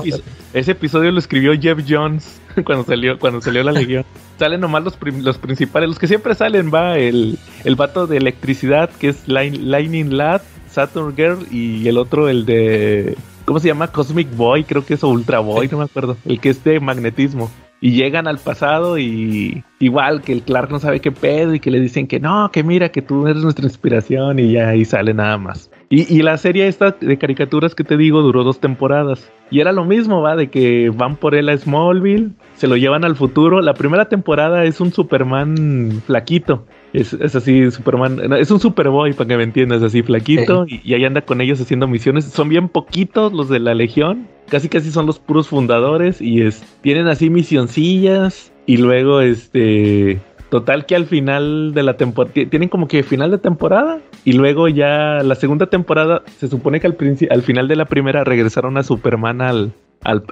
ese 0.60 0.72
episodio 0.72 1.12
lo 1.12 1.20
escribió 1.20 1.54
Jeff 1.60 1.80
Jones 1.88 2.42
cuando 2.66 2.84
salió, 2.84 3.20
cuando 3.20 3.42
salió 3.42 3.64
la 3.64 3.72
Legión. 3.72 4.06
Salen 4.38 4.62
nomás 4.62 4.84
los, 4.84 4.98
los 5.02 5.38
principales, 5.40 5.90
los 5.90 5.98
que 5.98 6.08
siempre 6.08 6.36
salen, 6.36 6.72
va 6.72 7.00
el, 7.00 7.40
el 7.64 7.76
vato 7.76 8.06
de 8.06 8.18
electricidad, 8.18 8.88
que 8.88 9.10
es 9.10 9.28
Lightning 9.28 10.16
Lad, 10.16 10.44
Saturn 10.70 11.16
Girl, 11.16 11.48
y 11.50 11.88
el 11.88 11.98
otro, 11.98 12.30
el 12.30 12.46
de. 12.46 13.18
¿Cómo 13.46 13.60
se 13.60 13.68
llama? 13.68 13.88
Cosmic 13.88 14.30
Boy, 14.36 14.64
creo 14.64 14.86
que 14.86 14.94
es 14.94 15.02
Ultra 15.02 15.40
Boy, 15.40 15.70
no 15.70 15.80
me 15.80 15.86
acuerdo. 15.86 16.18
El 16.24 16.40
que 16.40 16.50
es 16.50 16.64
de 16.64 16.80
magnetismo. 16.80 17.50
Y 17.82 17.94
llegan 17.94 18.28
al 18.28 18.38
pasado 18.38 19.00
y 19.00 19.64
igual 19.80 20.22
que 20.22 20.34
el 20.34 20.44
Clark 20.44 20.70
no 20.70 20.80
sabe 20.80 21.00
qué 21.00 21.12
pedo 21.12 21.56
y 21.56 21.60
que 21.60 21.72
le 21.72 21.80
dicen 21.80 22.06
que 22.06 22.20
no, 22.20 22.52
que 22.52 22.62
mira, 22.62 22.90
que 22.90 23.02
tú 23.02 23.28
eres 23.28 23.42
nuestra 23.42 23.66
inspiración 23.66 24.38
y 24.38 24.52
ya 24.52 24.70
ahí 24.70 24.86
sale 24.86 25.16
nada 25.16 25.38
más. 25.38 25.72
Y, 25.90 26.14
y, 26.14 26.22
la 26.22 26.38
serie 26.38 26.68
esta 26.68 26.92
de 26.92 27.18
caricaturas 27.18 27.74
que 27.74 27.86
te 27.86 27.96
digo 27.96 28.22
duró 28.22 28.44
dos 28.44 28.60
temporadas. 28.60 29.32
Y 29.50 29.62
era 29.62 29.72
lo 29.72 29.86
mismo, 29.86 30.22
va, 30.22 30.36
de 30.36 30.50
que 30.50 30.90
van 30.94 31.16
por 31.16 31.34
él 31.34 31.48
a 31.48 31.58
Smallville, 31.58 32.32
se 32.56 32.68
lo 32.68 32.76
llevan 32.76 33.06
al 33.06 33.16
futuro. 33.16 33.62
La 33.62 33.74
primera 33.74 34.10
temporada 34.10 34.66
es 34.66 34.82
un 34.82 34.92
Superman 34.92 36.02
flaquito. 36.06 36.66
Es, 36.92 37.14
es 37.14 37.36
así, 37.36 37.72
Superman, 37.72 38.34
es 38.34 38.52
un 38.52 38.60
Superboy, 38.60 39.14
para 39.14 39.30
que 39.30 39.38
me 39.38 39.44
entiendas, 39.44 39.82
así 39.82 40.02
flaquito. 40.04 40.66
Y, 40.68 40.82
y 40.84 40.94
ahí 40.94 41.06
anda 41.06 41.22
con 41.22 41.40
ellos 41.40 41.62
haciendo 41.62 41.88
misiones. 41.88 42.26
Son 42.26 42.50
bien 42.50 42.68
poquitos 42.68 43.32
los 43.32 43.48
de 43.48 43.60
la 43.60 43.74
Legión. 43.74 44.28
Casi 44.50 44.68
casi 44.68 44.92
son 44.92 45.06
los 45.06 45.20
puros 45.20 45.48
fundadores. 45.48 46.22
Y 46.22 46.42
es, 46.42 46.64
tienen 46.82 47.08
así 47.08 47.30
misioncillas. 47.30 48.52
Y 48.66 48.76
luego, 48.76 49.22
este, 49.22 50.20
Total 50.50 50.86
que 50.86 50.96
al 50.96 51.06
final 51.06 51.74
de 51.74 51.84
la 51.84 51.98
temporada, 51.98 52.34
tienen 52.50 52.70
como 52.70 52.88
que 52.88 53.04
final 53.04 53.32
de 53.32 53.38
temporada 53.38 54.00
y 54.24 54.34
luego 54.34 54.70
ya 54.70 55.22
la 55.24 55.36
segunda 55.36 55.68
temporada, 55.68 56.24
se 56.38 56.48
supone 56.48 56.80
que 56.80 56.88
al, 56.88 56.98
al 57.30 57.42
final 57.42 57.68
de 57.68 57.76
la 57.76 57.86
primera 57.86 58.24
regresaron 58.24 58.78
a 58.78 58.84
Superman 58.84 59.42
al, 59.42 59.74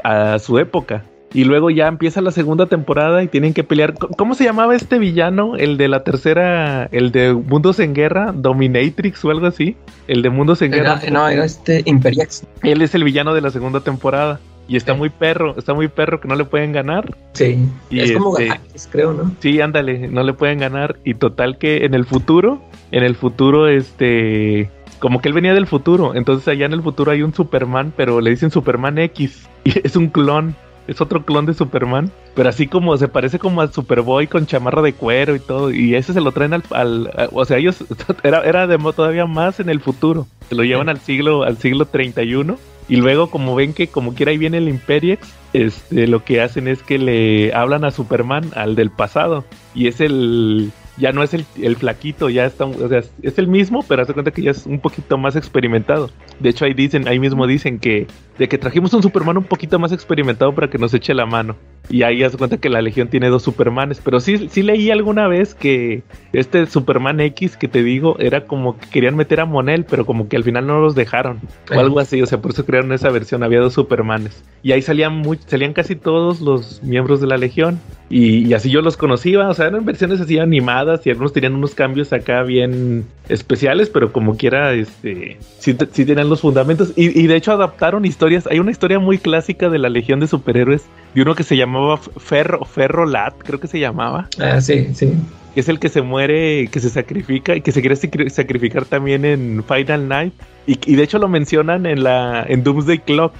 a 0.03 0.39
su 0.39 0.57
época. 0.57 1.03
Y 1.33 1.43
luego 1.43 1.69
ya 1.69 1.87
empieza 1.87 2.21
la 2.21 2.31
segunda 2.31 2.67
temporada 2.67 3.21
y 3.21 3.27
tienen 3.27 3.53
que 3.53 3.65
pelear. 3.65 3.93
¿Cómo 3.93 4.35
se 4.35 4.45
llamaba 4.45 4.73
este 4.73 4.99
villano? 4.99 5.57
El 5.57 5.75
de 5.75 5.89
la 5.89 6.05
tercera, 6.05 6.85
el 6.93 7.11
de 7.11 7.33
Mundos 7.33 7.81
en 7.81 7.93
Guerra, 7.93 8.31
Dominatrix 8.33 9.25
o 9.25 9.31
algo 9.31 9.47
así. 9.47 9.75
El 10.07 10.21
de 10.21 10.29
Mundos 10.29 10.61
en 10.61 10.71
Guerra. 10.71 11.01
No, 11.11 11.27
era 11.27 11.43
este 11.43 11.83
Imperiax. 11.85 12.45
Él 12.63 12.81
es 12.81 12.95
el 12.95 13.03
villano 13.03 13.33
de 13.33 13.41
la 13.41 13.49
segunda 13.49 13.81
temporada. 13.81 14.39
Y 14.67 14.77
está 14.77 14.93
muy 14.93 15.09
perro, 15.09 15.55
está 15.57 15.73
muy 15.73 15.87
perro 15.87 16.19
que 16.19 16.27
no 16.27 16.35
le 16.35 16.45
pueden 16.45 16.71
ganar. 16.71 17.15
Sí, 17.33 17.57
y 17.89 17.99
es 17.99 18.11
como 18.13 18.37
este, 18.37 18.59
creo, 18.91 19.13
¿no? 19.13 19.31
Sí, 19.39 19.61
ándale, 19.61 20.07
no 20.07 20.23
le 20.23 20.33
pueden 20.33 20.59
ganar. 20.59 20.97
Y 21.03 21.15
total 21.15 21.57
que 21.57 21.85
en 21.85 21.93
el 21.93 22.05
futuro, 22.05 22.61
en 22.91 23.03
el 23.03 23.15
futuro, 23.15 23.67
este, 23.67 24.69
como 24.99 25.21
que 25.21 25.29
él 25.29 25.33
venía 25.33 25.53
del 25.53 25.67
futuro. 25.67 26.15
Entonces 26.15 26.47
allá 26.47 26.65
en 26.65 26.73
el 26.73 26.81
futuro 26.81 27.11
hay 27.11 27.21
un 27.21 27.33
Superman, 27.33 27.93
pero 27.95 28.21
le 28.21 28.31
dicen 28.31 28.51
Superman 28.51 28.97
X. 28.97 29.47
Y 29.65 29.79
es 29.83 29.95
un 29.95 30.09
clon 30.09 30.55
es 30.87 31.01
otro 31.01 31.25
clon 31.25 31.45
de 31.45 31.53
Superman, 31.53 32.11
pero 32.35 32.49
así 32.49 32.67
como 32.67 32.95
se 32.97 33.07
parece 33.07 33.39
como 33.39 33.61
al 33.61 33.73
Superboy 33.73 34.27
con 34.27 34.45
chamarra 34.45 34.81
de 34.81 34.93
cuero 34.93 35.35
y 35.35 35.39
todo, 35.39 35.71
y 35.71 35.95
ese 35.95 36.13
se 36.13 36.21
lo 36.21 36.31
traen 36.31 36.53
al, 36.53 37.29
o 37.31 37.45
sea, 37.45 37.57
ellos 37.57 37.83
era, 38.23 38.41
era 38.41 38.67
de 38.67 38.77
todavía 38.95 39.25
más 39.25 39.59
en 39.59 39.69
el 39.69 39.79
futuro, 39.79 40.27
se 40.49 40.55
lo 40.55 40.63
llevan 40.63 40.89
al 40.89 40.99
siglo 40.99 41.43
al 41.43 41.57
siglo 41.57 41.85
31 41.85 42.57
y 42.87 42.97
luego 42.97 43.29
como 43.29 43.55
ven 43.55 43.73
que 43.73 43.87
como 43.87 44.13
quiera 44.13 44.31
ahí 44.31 44.37
viene 44.37 44.57
el 44.57 44.69
Imperiex, 44.69 45.27
este 45.53 46.07
lo 46.07 46.23
que 46.23 46.41
hacen 46.41 46.67
es 46.67 46.83
que 46.83 46.97
le 46.97 47.53
hablan 47.53 47.85
a 47.85 47.91
Superman 47.91 48.51
al 48.55 48.75
del 48.75 48.91
pasado 48.91 49.45
y 49.73 49.87
es 49.87 50.01
el 50.01 50.71
ya 50.97 51.11
no 51.11 51.23
es 51.23 51.33
el, 51.33 51.45
el, 51.61 51.75
flaquito, 51.75 52.29
ya 52.29 52.45
está, 52.45 52.65
o 52.65 52.87
sea, 52.87 53.01
es 53.21 53.37
el 53.37 53.47
mismo, 53.47 53.83
pero 53.87 54.01
hace 54.01 54.13
cuenta 54.13 54.31
que 54.31 54.41
ya 54.41 54.51
es 54.51 54.65
un 54.65 54.79
poquito 54.79 55.17
más 55.17 55.35
experimentado. 55.35 56.09
De 56.39 56.49
hecho, 56.49 56.63
ahí 56.63 56.73
dicen, 56.73 57.07
ahí 57.09 57.19
mismo 57.19 57.47
dicen 57.47 57.79
que 57.79 58.07
de 58.37 58.49
que 58.49 58.57
trajimos 58.57 58.93
un 58.93 59.01
Superman 59.01 59.37
un 59.37 59.43
poquito 59.43 59.79
más 59.79 59.91
experimentado 59.91 60.53
para 60.53 60.69
que 60.69 60.77
nos 60.77 60.93
eche 60.93 61.13
la 61.13 61.25
mano. 61.25 61.55
Y 61.89 62.03
ahí 62.03 62.23
hace 62.23 62.37
cuenta 62.37 62.57
que 62.57 62.69
la 62.69 62.81
Legión 62.81 63.07
tiene 63.07 63.29
dos 63.29 63.43
Supermanes. 63.43 64.01
Pero 64.03 64.19
sí, 64.19 64.49
sí 64.49 64.63
leí 64.63 64.91
alguna 64.91 65.27
vez 65.27 65.53
que 65.53 66.03
este 66.33 66.65
Superman 66.65 67.19
X 67.19 67.57
que 67.57 67.67
te 67.67 67.83
digo 67.83 68.17
era 68.19 68.45
como 68.45 68.77
que 68.77 68.87
querían 68.89 69.15
meter 69.15 69.39
a 69.39 69.45
Monel, 69.45 69.85
pero 69.85 70.05
como 70.05 70.27
que 70.27 70.35
al 70.35 70.43
final 70.43 70.67
no 70.67 70.79
los 70.81 70.95
dejaron. 70.95 71.39
O 71.73 71.79
algo 71.79 71.99
así, 71.99 72.21
o 72.21 72.25
sea, 72.25 72.41
por 72.41 72.51
eso 72.51 72.65
crearon 72.65 72.91
esa 72.91 73.09
versión. 73.09 73.43
Había 73.43 73.59
dos 73.59 73.73
Supermanes. 73.73 74.43
Y 74.63 74.71
ahí 74.71 74.81
salían, 74.81 75.15
muy, 75.15 75.39
salían 75.45 75.73
casi 75.73 75.95
todos 75.95 76.41
los 76.41 76.81
miembros 76.83 77.21
de 77.21 77.27
la 77.27 77.37
Legión. 77.37 77.79
Y, 78.09 78.53
así 78.53 78.69
yo 78.69 78.81
los 78.81 78.97
conocía, 78.97 79.49
o 79.49 79.53
sea, 79.53 79.67
eran 79.67 79.83
versiones 79.83 80.21
así 80.21 80.37
animadas 80.37 81.05
y 81.07 81.09
algunos 81.09 81.33
tenían 81.33 81.55
unos 81.55 81.73
cambios 81.73 82.13
acá 82.13 82.43
bien 82.43 83.05
especiales, 83.29 83.89
pero 83.89 84.11
como 84.11 84.37
quiera, 84.37 84.73
este, 84.73 85.37
sí, 85.57 85.75
sí 85.91 86.05
tenían 86.05 86.29
los 86.29 86.41
fundamentos. 86.41 86.93
Y, 86.95 87.19
y 87.19 87.27
de 87.27 87.35
hecho 87.35 87.51
adaptaron 87.51 88.05
historias. 88.05 88.24
Hay 88.49 88.59
una 88.59 88.71
historia 88.71 88.99
muy 88.99 89.17
clásica 89.17 89.69
de 89.69 89.79
la 89.79 89.89
Legión 89.89 90.19
de 90.19 90.27
Superhéroes 90.27 90.83
de 91.13 91.21
uno 91.21 91.35
que 91.35 91.43
se 91.43 91.55
llamaba 91.55 91.97
Ferro, 91.97 92.65
Ferro 92.65 93.05
Lat, 93.05 93.35
creo 93.37 93.59
que 93.59 93.67
se 93.67 93.79
llamaba. 93.79 94.27
Ah, 94.39 94.59
sí, 94.59 94.89
sí. 94.93 95.13
Que 95.53 95.61
es 95.61 95.69
el 95.69 95.79
que 95.79 95.89
se 95.89 96.01
muere, 96.01 96.67
que 96.67 96.79
se 96.79 96.89
sacrifica 96.89 97.55
y 97.55 97.61
que 97.61 97.71
se 97.71 97.81
quiere 97.81 97.95
sacrificar 98.29 98.85
también 98.85 99.23
en 99.23 99.63
Final 99.63 100.07
Night. 100.07 100.33
Y, 100.67 100.95
de 100.95 101.03
hecho 101.03 101.19
lo 101.19 101.29
mencionan 101.29 101.85
en 101.85 102.03
la 102.03 102.43
en 102.47 102.63
Doomsday 102.63 102.99
Clock 102.99 103.33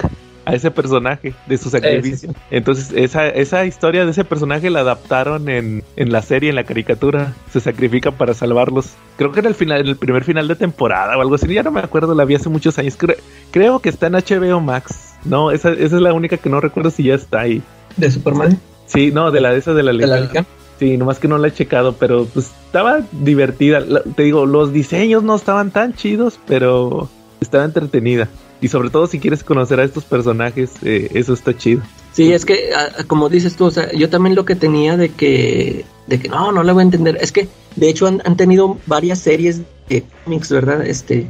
a 0.45 0.53
ese 0.53 0.71
personaje 0.71 1.33
de 1.47 1.57
su 1.57 1.69
sacrificio. 1.69 2.33
Entonces, 2.51 2.91
esa, 2.95 3.27
esa 3.27 3.65
historia 3.65 4.05
de 4.05 4.11
ese 4.11 4.23
personaje 4.23 4.69
la 4.69 4.81
adaptaron 4.81 5.49
en, 5.49 5.83
en, 5.95 6.11
la 6.11 6.21
serie, 6.21 6.49
en 6.49 6.55
la 6.55 6.63
caricatura. 6.63 7.33
Se 7.51 7.59
sacrifica 7.59 8.11
para 8.11 8.33
salvarlos. 8.33 8.93
Creo 9.17 9.31
que 9.31 9.39
en 9.39 9.47
el 9.47 9.55
final, 9.55 9.87
el 9.87 9.95
primer 9.97 10.23
final 10.23 10.47
de 10.47 10.55
temporada 10.55 11.17
o 11.17 11.21
algo 11.21 11.35
así. 11.35 11.51
Ya 11.53 11.63
no 11.63 11.71
me 11.71 11.79
acuerdo, 11.79 12.13
la 12.15 12.25
vi 12.25 12.35
hace 12.35 12.49
muchos 12.49 12.77
años. 12.79 12.97
creo 13.51 13.79
que 13.79 13.89
está 13.89 14.07
en 14.07 14.13
HBO 14.13 14.61
Max. 14.61 15.15
No, 15.25 15.51
esa, 15.51 15.71
esa 15.71 15.95
es 15.95 16.01
la 16.01 16.13
única 16.13 16.37
que 16.37 16.49
no 16.49 16.61
recuerdo 16.61 16.91
si 16.91 17.03
ya 17.03 17.15
está 17.15 17.41
ahí. 17.41 17.61
¿De 17.97 18.11
Superman? 18.11 18.59
Sí, 18.85 19.11
no, 19.11 19.31
de 19.31 19.41
la 19.41 19.51
de 19.51 19.57
esa 19.57 19.73
de 19.73 19.83
la 19.83 19.93
Legión. 19.93 20.45
Sí, 20.79 20.97
nomás 20.97 21.19
que 21.19 21.27
no 21.27 21.37
la 21.37 21.47
he 21.47 21.53
checado, 21.53 21.93
pero 21.93 22.25
pues 22.25 22.51
estaba 22.65 22.99
divertida. 23.11 23.83
te 24.15 24.23
digo, 24.23 24.45
los 24.45 24.73
diseños 24.73 25.23
no 25.23 25.35
estaban 25.35 25.71
tan 25.71 25.93
chidos, 25.93 26.37
pero 26.45 27.09
estaba 27.39 27.63
entretenida. 27.63 28.27
Y 28.61 28.67
sobre 28.69 28.89
todo 28.89 29.07
si 29.07 29.19
quieres 29.19 29.43
conocer 29.43 29.79
a 29.79 29.83
estos 29.83 30.05
personajes, 30.05 30.71
eh, 30.83 31.09
eso 31.13 31.33
está 31.33 31.55
chido. 31.55 31.81
Sí, 32.13 32.31
es 32.31 32.45
que, 32.45 32.69
como 33.07 33.27
dices 33.27 33.55
tú, 33.55 33.65
o 33.65 33.71
sea, 33.71 33.91
yo 33.91 34.09
también 34.09 34.35
lo 34.35 34.45
que 34.45 34.55
tenía 34.55 34.95
de 34.95 35.09
que, 35.09 35.83
de 36.07 36.19
que 36.19 36.29
no, 36.29 36.51
no 36.51 36.63
le 36.63 36.71
voy 36.71 36.81
a 36.81 36.85
entender, 36.85 37.17
es 37.19 37.31
que 37.33 37.49
de 37.75 37.89
hecho 37.89 38.07
han, 38.07 38.21
han 38.23 38.37
tenido 38.37 38.77
varias 38.85 39.19
series 39.19 39.61
de 39.89 40.05
cómics, 40.23 40.49
¿verdad? 40.49 40.85
Este, 40.85 41.27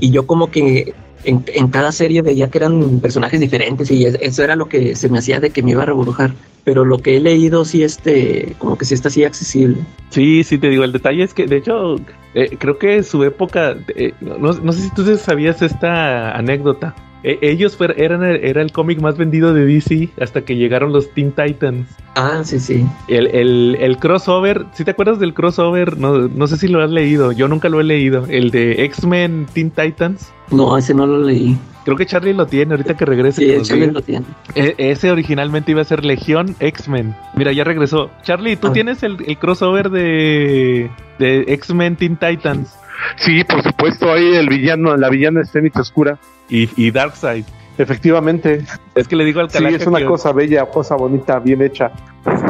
y 0.00 0.10
yo 0.10 0.26
como 0.26 0.50
que 0.50 0.94
en, 1.26 1.44
en, 1.48 1.68
cada 1.68 1.92
serie 1.92 2.22
veía 2.22 2.48
que 2.48 2.58
eran 2.58 3.00
personajes 3.00 3.40
diferentes 3.40 3.90
y 3.90 4.06
eso 4.06 4.42
era 4.42 4.56
lo 4.56 4.68
que 4.68 4.96
se 4.96 5.08
me 5.08 5.18
hacía 5.18 5.40
de 5.40 5.50
que 5.50 5.62
me 5.62 5.72
iba 5.72 5.82
a 5.82 5.86
reburujar. 5.86 6.32
Pero 6.64 6.84
lo 6.84 6.98
que 6.98 7.16
he 7.16 7.20
leído 7.20 7.64
sí, 7.64 7.84
este, 7.84 8.54
como 8.58 8.76
que 8.78 8.84
sí 8.84 8.94
está 8.94 9.08
así 9.08 9.24
accesible. 9.24 9.78
Sí, 10.10 10.42
sí, 10.42 10.58
te 10.58 10.68
digo, 10.68 10.84
el 10.84 10.92
detalle 10.92 11.22
es 11.22 11.34
que, 11.34 11.46
de 11.46 11.58
hecho, 11.58 11.96
eh, 12.34 12.56
creo 12.58 12.78
que 12.78 13.02
su 13.02 13.22
época, 13.22 13.76
eh, 13.94 14.12
no, 14.20 14.38
no, 14.38 14.72
sé 14.72 14.82
si 14.82 14.94
tú 14.94 15.04
sabías 15.16 15.62
esta 15.62 16.36
anécdota. 16.36 16.94
E, 17.26 17.40
ellos 17.42 17.76
eran 17.96 18.22
el, 18.22 18.44
era 18.44 18.62
el 18.62 18.70
cómic 18.70 19.00
más 19.00 19.16
vendido 19.18 19.52
de 19.52 19.66
DC 19.66 20.10
hasta 20.20 20.42
que 20.42 20.54
llegaron 20.54 20.92
los 20.92 21.10
Teen 21.12 21.32
Titans. 21.32 21.88
Ah, 22.14 22.42
sí, 22.44 22.60
sí. 22.60 22.86
El, 23.08 23.26
el, 23.26 23.76
el 23.80 23.98
crossover, 23.98 24.64
si 24.72 24.84
te 24.84 24.92
acuerdas 24.92 25.18
del 25.18 25.34
crossover? 25.34 25.98
No, 25.98 26.28
no 26.28 26.46
sé 26.46 26.56
si 26.56 26.68
lo 26.68 26.80
has 26.82 26.90
leído, 26.90 27.32
yo 27.32 27.48
nunca 27.48 27.68
lo 27.68 27.80
he 27.80 27.84
leído. 27.84 28.26
El 28.28 28.52
de 28.52 28.84
X-Men 28.84 29.46
Teen 29.52 29.72
Titans. 29.72 30.32
No, 30.52 30.78
ese 30.78 30.94
no 30.94 31.04
lo 31.04 31.18
leí. 31.18 31.58
Creo 31.84 31.96
que 31.96 32.06
Charlie 32.06 32.32
lo 32.32 32.46
tiene 32.46 32.74
ahorita 32.74 32.96
que 32.96 33.04
regrese. 33.04 33.58
Sí, 33.58 33.62
Charlie 33.62 33.90
lo 33.90 34.02
tiene. 34.02 34.24
E, 34.54 34.76
ese 34.78 35.10
originalmente 35.10 35.72
iba 35.72 35.82
a 35.82 35.84
ser 35.84 36.04
Legión 36.04 36.54
X-Men. 36.60 37.12
Mira, 37.34 37.50
ya 37.50 37.64
regresó. 37.64 38.08
Charlie, 38.22 38.56
¿tú 38.56 38.68
ah. 38.68 38.72
tienes 38.72 39.02
el, 39.02 39.16
el, 39.26 39.36
crossover 39.36 39.90
de, 39.90 40.88
de 41.18 41.44
X-Men 41.48 41.96
Teen 41.96 42.16
Titans? 42.16 42.72
Sí, 43.16 43.42
por 43.44 43.62
supuesto, 43.62 44.12
ahí 44.12 44.34
el 44.34 44.48
villano, 44.48 44.96
la 44.96 45.08
villana 45.10 45.42
es 45.42 45.76
Oscura. 45.76 46.18
Y, 46.48 46.68
y 46.76 46.90
Darkseid. 46.90 47.44
Efectivamente. 47.78 48.64
Es 48.94 49.06
que 49.06 49.16
le 49.16 49.24
digo 49.24 49.40
al 49.40 49.50
Sí, 49.50 49.64
es 49.64 49.86
una 49.86 50.04
cosa 50.04 50.32
bella, 50.32 50.64
cosa 50.66 50.96
bonita, 50.96 51.38
bien 51.38 51.62
hecha. 51.62 51.92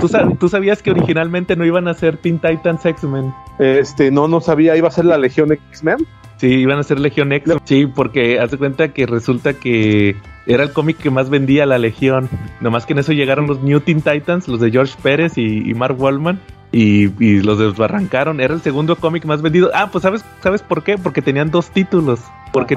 ¿Tú, 0.01 0.09
¿Tú, 0.39 0.49
sabías 0.49 0.83
que 0.83 0.91
originalmente 0.91 1.57
no 1.57 1.65
iban 1.65 1.89
a 1.89 1.95
ser 1.95 2.17
Teen 2.17 2.39
Titans 2.39 2.87
X-Men? 2.87 3.33
Este, 3.59 4.11
no, 4.11 4.29
no 4.29 4.41
sabía, 4.41 4.77
iba 4.77 4.89
a 4.89 4.93
ser 4.93 5.05
la 5.05 5.19
Legión 5.19 5.53
X-Men. 5.53 6.07
Sí, 6.37 6.49
iban 6.49 6.79
a 6.79 6.83
ser 6.83 7.01
Legión 7.01 7.33
X. 7.33 7.55
Sí, 7.65 7.87
porque 7.87 8.39
hace 8.39 8.57
cuenta 8.57 8.89
que 8.89 9.07
resulta 9.07 9.55
que 9.55 10.17
era 10.47 10.63
el 10.63 10.73
cómic 10.73 10.99
que 10.99 11.11
más 11.11 11.29
vendía 11.29 11.67
la 11.67 11.79
Legión. 11.79 12.29
Nomás 12.61 12.87
que 12.87 12.93
en 12.93 13.01
eso 13.01 13.13
llegaron 13.13 13.47
los 13.47 13.63
New 13.63 13.81
Teen 13.81 14.03
Titans, 14.03 14.47
los 14.47 14.61
de 14.61 14.71
George 14.71 14.95
Pérez 15.03 15.37
y, 15.39 15.69
y 15.69 15.75
Mark 15.75 16.01
Wallman. 16.01 16.41
Y, 16.77 17.11
y, 17.25 17.41
los 17.41 17.59
desbarrancaron. 17.59 18.39
Era 18.39 18.53
el 18.53 18.61
segundo 18.61 18.97
cómic 18.97 19.25
más 19.25 19.41
vendido. 19.41 19.71
Ah, 19.73 19.89
pues 19.91 20.03
¿sabes, 20.03 20.23
¿sabes 20.43 20.61
por 20.61 20.83
qué? 20.83 20.99
Porque 20.99 21.23
tenían 21.23 21.51
dos 21.51 21.71
títulos. 21.71 22.21
Porque 22.53 22.77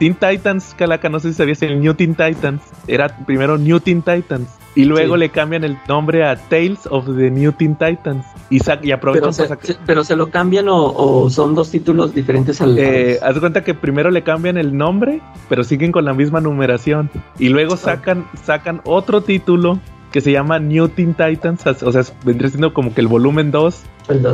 Teen, 0.00 0.16
Titans, 0.16 0.74
Calaca, 0.76 1.08
no 1.08 1.20
sé 1.20 1.28
si 1.28 1.34
sabías, 1.34 1.62
el 1.62 1.80
New 1.80 1.94
Teen 1.94 2.16
Titans 2.16 2.60
era 2.88 3.16
primero 3.24 3.56
New 3.56 3.78
Teen 3.78 4.02
Titans. 4.02 4.48
Y 4.74 4.86
luego 4.86 5.16
le 5.16 5.28
cambian 5.28 5.62
el 5.62 5.78
nombre 5.86 6.26
a 6.26 6.34
Tales 6.34 6.88
of 6.90 7.06
the 7.06 7.30
New 7.30 7.52
Teen 7.52 7.76
Titans. 7.76 8.26
Y, 8.50 8.58
y 8.82 8.90
aprovechan 8.90 9.32
pero 9.36 9.58
se, 9.62 9.76
pero 9.86 10.02
se 10.02 10.16
lo 10.16 10.30
cambian 10.30 10.66
o, 10.68 11.30
son 11.30 11.54
dos 11.54 11.70
títulos 11.70 12.12
diferentes 12.16 12.60
al. 12.60 12.76
Eh, 12.76 13.20
haz 13.22 13.38
cuenta 13.38 13.62
que 13.62 13.74
primero 13.74 14.10
le 14.10 14.22
cambian 14.22 14.58
el 14.58 14.76
nombre, 14.76 15.20
pero 15.48 15.62
siguen 15.62 15.92
con 15.92 16.04
la 16.04 16.14
misma 16.14 16.40
numeración. 16.40 17.10
Y 17.38 17.50
luego 17.50 17.76
sacan, 17.76 18.26
sacan 18.42 18.80
otro 18.84 19.20
título 19.20 19.78
que 20.14 20.20
se 20.20 20.30
llama 20.30 20.60
New 20.60 20.86
Teen 20.86 21.12
Titans, 21.12 21.66
o 21.66 21.90
sea, 21.90 22.02
vendría 22.24 22.48
siendo 22.48 22.72
como 22.72 22.94
que 22.94 23.00
el 23.00 23.08
volumen 23.08 23.50
2 23.50 23.82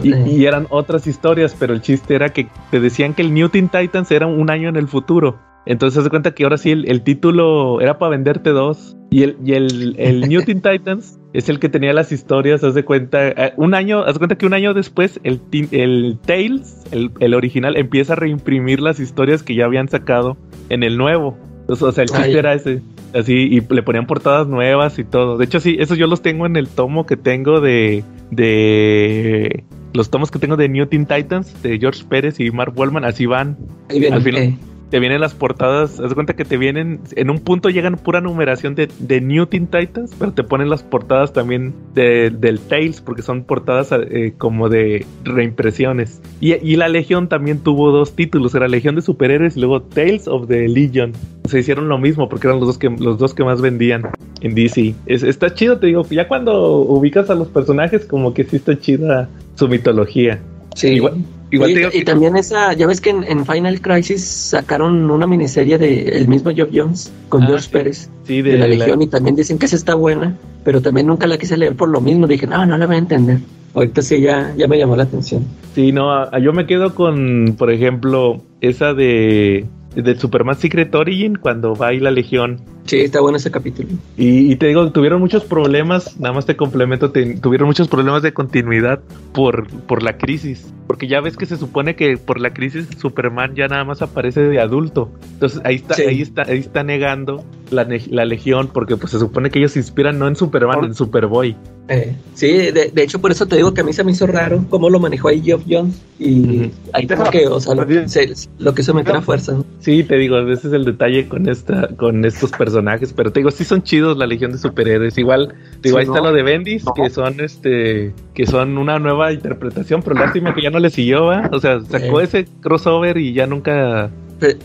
y, 0.02 0.44
eran 0.44 0.66
otras 0.68 1.06
historias, 1.06 1.56
pero 1.58 1.72
el 1.72 1.80
chiste 1.80 2.14
era 2.14 2.34
que 2.34 2.48
te 2.70 2.80
decían 2.80 3.14
que 3.14 3.22
el 3.22 3.32
New 3.32 3.48
Teen 3.48 3.70
Titans 3.70 4.10
era 4.10 4.26
un 4.26 4.50
año 4.50 4.68
en 4.68 4.76
el 4.76 4.88
futuro. 4.88 5.38
Entonces 5.64 6.04
se 6.04 6.10
cuenta 6.10 6.32
que 6.32 6.42
ahora 6.42 6.58
sí 6.58 6.70
el, 6.70 7.02
título 7.02 7.80
era 7.80 7.98
para 7.98 8.10
venderte 8.10 8.50
dos. 8.50 8.94
Y 9.08 9.22
el, 9.22 9.38
y 9.42 9.54
el, 9.54 9.94
el 9.98 10.20
New 10.28 10.42
Teen 10.42 10.60
Titans 10.60 11.18
es 11.32 11.48
el 11.48 11.58
que 11.58 11.70
tenía 11.70 11.94
las 11.94 12.12
historias, 12.12 12.62
haz 12.62 12.74
de 12.74 12.84
cuenta. 12.84 13.28
Eh, 13.28 13.54
un 13.56 13.72
año, 13.72 14.02
haz 14.02 14.12
de 14.12 14.18
cuenta 14.18 14.36
que 14.36 14.44
un 14.44 14.52
año 14.52 14.74
después 14.74 15.18
el, 15.24 15.40
el 15.70 16.18
Tales, 16.26 16.84
el, 16.90 17.10
el 17.20 17.32
original, 17.32 17.78
empieza 17.78 18.12
a 18.12 18.16
reimprimir 18.16 18.80
las 18.80 19.00
historias 19.00 19.42
que 19.42 19.54
ya 19.54 19.64
habían 19.64 19.88
sacado 19.88 20.36
en 20.68 20.82
el 20.82 20.98
nuevo. 20.98 21.38
O 21.68 21.92
sea, 21.92 22.04
el 22.04 22.10
chiste 22.10 22.38
era 22.38 22.52
ese. 22.52 22.82
Así, 23.14 23.34
y 23.34 23.60
le 23.60 23.82
ponían 23.82 24.06
portadas 24.06 24.46
nuevas 24.46 24.98
y 24.98 25.04
todo. 25.04 25.36
De 25.36 25.44
hecho, 25.44 25.60
sí, 25.60 25.76
esos 25.80 25.98
yo 25.98 26.06
los 26.06 26.22
tengo 26.22 26.46
en 26.46 26.56
el 26.56 26.68
tomo 26.68 27.06
que 27.06 27.16
tengo 27.16 27.60
de. 27.60 28.04
de 28.30 29.64
los 29.92 30.10
tomos 30.10 30.30
que 30.30 30.38
tengo 30.38 30.56
de 30.56 30.68
New 30.68 30.86
Teen 30.86 31.06
Titans, 31.06 31.62
de 31.62 31.78
George 31.78 32.04
Pérez 32.08 32.38
y 32.38 32.50
Mark 32.52 32.72
Wallman, 32.76 33.04
así 33.04 33.26
van. 33.26 33.56
Al 33.88 34.22
final, 34.22 34.58
te 34.90 34.98
vienen 34.98 35.20
las 35.20 35.34
portadas, 35.34 36.00
haz 36.00 36.14
cuenta 36.14 36.34
que 36.34 36.44
te 36.44 36.56
vienen, 36.56 37.00
en 37.14 37.30
un 37.30 37.38
punto 37.38 37.70
llegan 37.70 37.96
pura 37.96 38.20
numeración 38.20 38.74
de, 38.74 38.88
de 38.98 39.20
New 39.20 39.46
Teen 39.46 39.68
Titans, 39.68 40.14
pero 40.18 40.32
te 40.32 40.42
ponen 40.42 40.68
las 40.68 40.82
portadas 40.82 41.32
también 41.32 41.72
de, 41.94 42.30
del 42.30 42.58
Tales, 42.58 43.00
porque 43.00 43.22
son 43.22 43.44
portadas 43.44 43.92
eh, 43.92 44.34
como 44.36 44.68
de 44.68 45.06
reimpresiones. 45.24 46.20
Y, 46.40 46.54
y, 46.54 46.76
la 46.76 46.88
Legión 46.88 47.28
también 47.28 47.60
tuvo 47.60 47.92
dos 47.92 48.16
títulos, 48.16 48.54
era 48.54 48.66
Legión 48.66 48.96
de 48.96 49.02
Superhéroes 49.02 49.56
y 49.56 49.60
luego 49.60 49.82
Tales 49.82 50.26
of 50.26 50.48
the 50.48 50.66
Legion. 50.68 51.12
Se 51.48 51.60
hicieron 51.60 51.88
lo 51.88 51.98
mismo 51.98 52.28
porque 52.28 52.48
eran 52.48 52.58
los 52.58 52.66
dos 52.66 52.78
que, 52.78 52.90
los 52.90 53.18
dos 53.18 53.32
que 53.32 53.44
más 53.44 53.60
vendían 53.60 54.08
en 54.40 54.54
DC. 54.54 54.94
Es, 55.06 55.22
está 55.22 55.54
chido, 55.54 55.78
te 55.78 55.86
digo, 55.86 56.04
ya 56.10 56.26
cuando 56.26 56.78
ubicas 56.78 57.30
a 57.30 57.34
los 57.34 57.48
personajes 57.48 58.06
como 58.06 58.34
que 58.34 58.44
sí 58.44 58.56
está 58.56 58.78
chida 58.78 59.28
su 59.54 59.68
mitología. 59.68 60.40
Sí. 60.74 60.88
Igual, 60.88 61.24
y, 61.50 62.04
también 62.04 62.36
esa, 62.36 62.72
ya 62.72 62.86
ves 62.86 63.00
que 63.00 63.10
en, 63.10 63.46
Final 63.46 63.80
Crisis 63.80 64.24
sacaron 64.24 65.10
una 65.10 65.26
miniserie 65.26 65.78
de 65.78 66.02
el 66.08 66.28
mismo 66.28 66.50
Job 66.56 66.68
Jones 66.72 67.12
con 67.28 67.42
ah, 67.42 67.46
George 67.48 67.68
Pérez 67.70 68.10
de, 68.26 68.58
la, 68.58 68.66
Legión 68.66 69.02
y 69.02 69.08
también 69.08 69.36
dicen 69.36 69.58
que 69.58 69.66
esa 69.66 69.76
está 69.76 69.94
buena, 69.94 70.36
pero 70.64 70.80
también 70.80 71.06
nunca 71.06 71.26
la 71.26 71.38
quise 71.38 71.56
leer 71.56 71.74
por 71.74 71.88
lo 71.88 72.00
mismo, 72.00 72.26
dije, 72.26 72.46
no, 72.46 72.64
no 72.66 72.78
la 72.78 72.86
voy 72.86 72.96
a 72.96 72.98
entender. 72.98 73.38
Ahorita 73.74 74.02
sí 74.02 74.20
ya, 74.20 74.52
ya 74.56 74.66
me 74.66 74.78
llamó 74.78 74.96
la 74.96 75.04
atención. 75.04 75.44
Sí, 75.74 75.92
no, 75.92 76.38
yo 76.38 76.52
me 76.52 76.66
quedo 76.66 76.94
con, 76.94 77.54
por 77.56 77.70
ejemplo, 77.70 78.42
esa 78.60 78.94
de 78.94 79.66
de 79.94 80.14
Superman 80.16 80.56
Secret 80.56 80.94
Origin 80.94 81.36
cuando 81.36 81.74
va 81.74 81.88
ahí 81.88 82.00
la 82.00 82.10
Legión. 82.10 82.60
Sí, 82.84 83.00
está 83.00 83.20
bueno 83.20 83.36
ese 83.36 83.50
capítulo. 83.50 83.88
Y, 84.16 84.56
te 84.56 84.66
digo, 84.66 84.90
tuvieron 84.90 85.20
muchos 85.20 85.44
problemas, 85.44 86.18
nada 86.18 86.34
más 86.34 86.46
te 86.46 86.56
complemento, 86.56 87.12
tuvieron 87.12 87.68
muchos 87.68 87.88
problemas 87.88 88.22
de 88.22 88.32
continuidad 88.32 89.00
por, 89.32 89.68
por 89.82 90.02
la 90.02 90.16
crisis. 90.16 90.72
Porque 90.86 91.06
ya 91.06 91.20
ves 91.20 91.36
que 91.36 91.46
se 91.46 91.56
supone 91.56 91.94
que 91.94 92.16
por 92.16 92.40
la 92.40 92.52
crisis 92.52 92.88
Superman 92.98 93.54
ya 93.54 93.68
nada 93.68 93.84
más 93.84 94.02
aparece 94.02 94.42
de 94.42 94.60
adulto. 94.60 95.10
Entonces 95.34 95.60
ahí 95.64 95.76
está, 95.76 95.94
ahí 95.94 96.20
está, 96.20 96.42
ahí 96.42 96.58
está 96.58 96.82
negando 96.82 97.44
la, 97.70 97.86
la, 98.08 98.24
Legión, 98.24 98.68
porque 98.72 98.96
pues 98.96 99.12
se 99.12 99.20
supone 99.20 99.50
que 99.50 99.60
ellos 99.60 99.72
se 99.72 99.78
inspiran 99.78 100.18
no 100.18 100.26
en 100.26 100.34
Superman, 100.34 100.84
en 100.84 100.94
Superboy. 100.94 101.56
Eh, 101.88 102.14
sí, 102.34 102.48
de, 102.52 102.90
de, 102.92 103.02
hecho 103.02 103.20
por 103.20 103.30
eso 103.30 103.46
te 103.46 103.56
digo 103.56 103.74
que 103.74 103.80
a 103.80 103.84
mí 103.84 103.92
se 103.92 104.04
me 104.04 104.12
hizo 104.12 104.26
raro 104.26 104.64
cómo 104.68 104.90
lo 104.90 105.00
manejó 105.00 105.28
ahí 105.28 105.42
Geoff 105.42 105.62
Jones 105.68 106.00
y 106.20 106.70
ahí 106.92 107.06
tengo 107.06 107.24
que, 107.30 107.48
o 107.48 107.58
sea, 107.60 107.74
lo, 107.74 107.84
se, 108.08 108.32
lo 108.58 108.74
que 108.74 108.82
meter 108.92 109.16
a 109.16 109.22
fuerza. 109.22 109.56
Sí, 109.80 110.04
te 110.04 110.16
digo, 110.16 110.38
ese 110.38 110.68
es 110.68 110.74
el 110.74 110.84
detalle 110.84 111.28
con 111.28 111.48
esta, 111.48 111.88
con 111.96 112.24
estos 112.24 112.50
personajes, 112.50 112.69
pero 113.14 113.32
te 113.32 113.40
digo, 113.40 113.50
sí 113.50 113.64
son 113.64 113.82
chidos 113.82 114.16
la 114.16 114.26
Legión 114.26 114.52
de 114.52 114.58
Superhéroes. 114.58 115.16
Igual, 115.18 115.54
digo, 115.82 115.98
ahí 115.98 116.04
está 116.04 116.20
lo 116.20 116.32
de 116.32 116.42
Bendis, 116.42 116.84
que 116.94 117.10
son 117.10 117.40
este, 117.40 118.14
que 118.34 118.46
son 118.46 118.78
una 118.78 118.98
nueva 118.98 119.32
interpretación, 119.32 120.02
pero 120.02 120.16
lástima 120.16 120.54
que 120.54 120.62
ya 120.62 120.70
no 120.70 120.78
le 120.78 120.90
siguió, 120.90 121.26
¿va? 121.26 121.48
O 121.52 121.60
sea, 121.60 121.80
sacó 121.82 122.20
ese 122.20 122.46
crossover 122.60 123.18
y 123.18 123.32
ya 123.32 123.46
nunca 123.46 124.10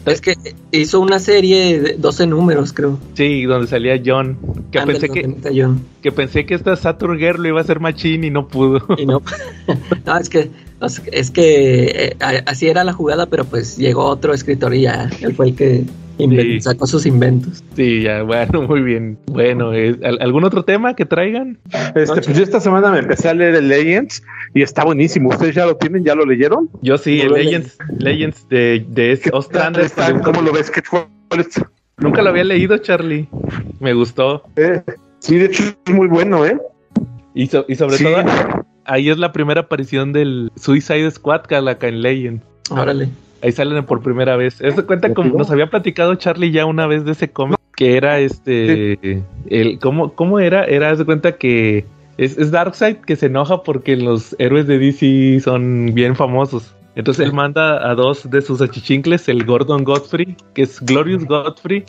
es 0.05 0.21
que 0.21 0.35
hizo 0.71 0.99
una 0.99 1.19
serie 1.19 1.79
de 1.79 1.93
12 1.97 2.27
números, 2.27 2.73
creo. 2.73 2.97
Sí, 3.13 3.43
donde 3.43 3.67
salía 3.67 4.01
John. 4.03 4.37
Que 4.71 4.81
pensé 4.81 5.09
que, 5.09 5.35
que 6.01 6.11
pensé 6.11 6.45
que 6.45 6.55
esta 6.55 6.75
Saturn 6.75 7.17
Girl 7.17 7.41
lo 7.41 7.49
iba 7.49 7.59
a 7.59 7.63
hacer 7.63 7.79
Machine 7.79 8.27
y 8.27 8.29
no 8.29 8.47
pudo. 8.47 8.85
Y 8.97 9.05
no. 9.05 9.21
no, 10.05 10.17
es 10.17 10.29
que 10.29 10.49
es 11.11 11.31
que 11.31 11.85
eh, 11.85 12.17
así 12.45 12.67
era 12.67 12.83
la 12.83 12.93
jugada, 12.93 13.25
pero 13.25 13.45
pues 13.45 13.77
llegó 13.77 14.05
otro 14.05 14.33
escritor 14.33 14.73
y 14.73 14.81
ya 14.81 15.09
él 15.21 15.33
fue 15.33 15.47
el 15.47 15.55
que 15.55 15.85
sacó 16.61 16.87
sus 16.87 17.05
inventos. 17.05 17.63
Sí, 17.75 18.03
ya, 18.03 18.23
bueno, 18.23 18.63
muy 18.63 18.81
bien. 18.81 19.17
Bueno, 19.27 19.73
eh, 19.73 19.97
¿algún 20.19 20.43
otro 20.43 20.63
tema 20.63 20.95
que 20.95 21.05
traigan? 21.05 21.57
Este, 21.95 22.21
pues 22.21 22.27
yo 22.27 22.43
esta 22.43 22.59
semana 22.59 22.91
me 22.91 22.99
empecé 22.99 23.29
a 23.29 23.33
leer 23.33 23.55
el 23.55 23.67
Legends 23.67 24.23
y 24.53 24.61
está 24.61 24.83
buenísimo. 24.83 25.29
¿Ustedes 25.29 25.55
ya 25.55 25.65
lo 25.65 25.75
tienen? 25.75 26.03
¿Ya 26.03 26.15
lo 26.15 26.25
leyeron? 26.25 26.69
Yo 26.81 26.97
sí, 26.97 27.21
el 27.21 27.33
Legends, 27.33 27.77
Legends 27.97 28.47
de, 28.49 28.85
de 28.89 29.19
Ostrander. 29.33 29.89
¿Cómo 30.23 30.41
lo 30.41 30.51
ves? 30.51 30.71
¿Qué 30.71 30.81
Nunca 31.97 32.21
lo 32.21 32.29
había 32.29 32.43
leído, 32.43 32.77
Charlie. 32.77 33.27
Me 33.79 33.93
gustó. 33.93 34.43
Eh, 34.55 34.81
sí, 35.19 35.37
de 35.37 35.45
hecho 35.45 35.63
es 35.63 35.93
muy 35.93 36.07
bueno, 36.07 36.45
¿eh? 36.45 36.57
Y, 37.33 37.43
y 37.43 37.75
sobre 37.75 37.97
todo, 37.97 38.17
ahí 38.85 39.09
es 39.09 39.17
la 39.17 39.31
primera 39.31 39.61
aparición 39.61 40.13
del 40.13 40.51
Suicide 40.55 41.09
Squad, 41.11 41.43
Calaca 41.47 41.87
en 41.87 42.01
Legends. 42.01 42.45
Órale. 42.69 43.09
Ahí 43.45 43.51
salen 43.51 43.85
por 43.85 44.01
primera 44.01 44.35
vez. 44.37 44.59
Eso 44.59 44.87
cuenta 44.87 45.13
como 45.13 45.37
nos 45.37 45.51
había 45.51 45.69
platicado 45.69 46.15
Charlie 46.15 46.51
ya 46.51 46.65
una 46.65 46.87
vez 46.87 47.05
de 47.05 47.11
ese 47.11 47.29
cómic 47.29 47.59
que 47.75 47.95
era 47.95 48.17
este 48.19 49.23
el 49.49 49.77
cómo 49.79 50.13
cómo 50.13 50.39
era 50.39 50.63
era 50.65 50.95
de 50.95 51.05
cuenta 51.05 51.37
que 51.37 51.85
Es, 52.17 52.39
es 52.39 52.49
Darkseid 52.49 52.97
que 53.05 53.15
se 53.15 53.27
enoja 53.27 53.61
porque 53.61 53.97
los 53.97 54.35
héroes 54.39 54.65
de 54.65 54.79
DC 54.79 55.41
son 55.41 55.93
bien 55.93 56.15
famosos. 56.15 56.73
Entonces 56.95 57.23
él 57.23 57.33
manda 57.33 57.87
a 57.87 57.93
dos 57.93 58.27
de 58.27 58.41
sus 58.41 58.61
achichincles, 58.61 59.29
el 59.29 59.45
Gordon 59.45 59.83
Godfrey, 59.83 60.35
que 60.55 60.63
es 60.63 60.81
Glorious 60.81 61.25
Godfrey, 61.25 61.83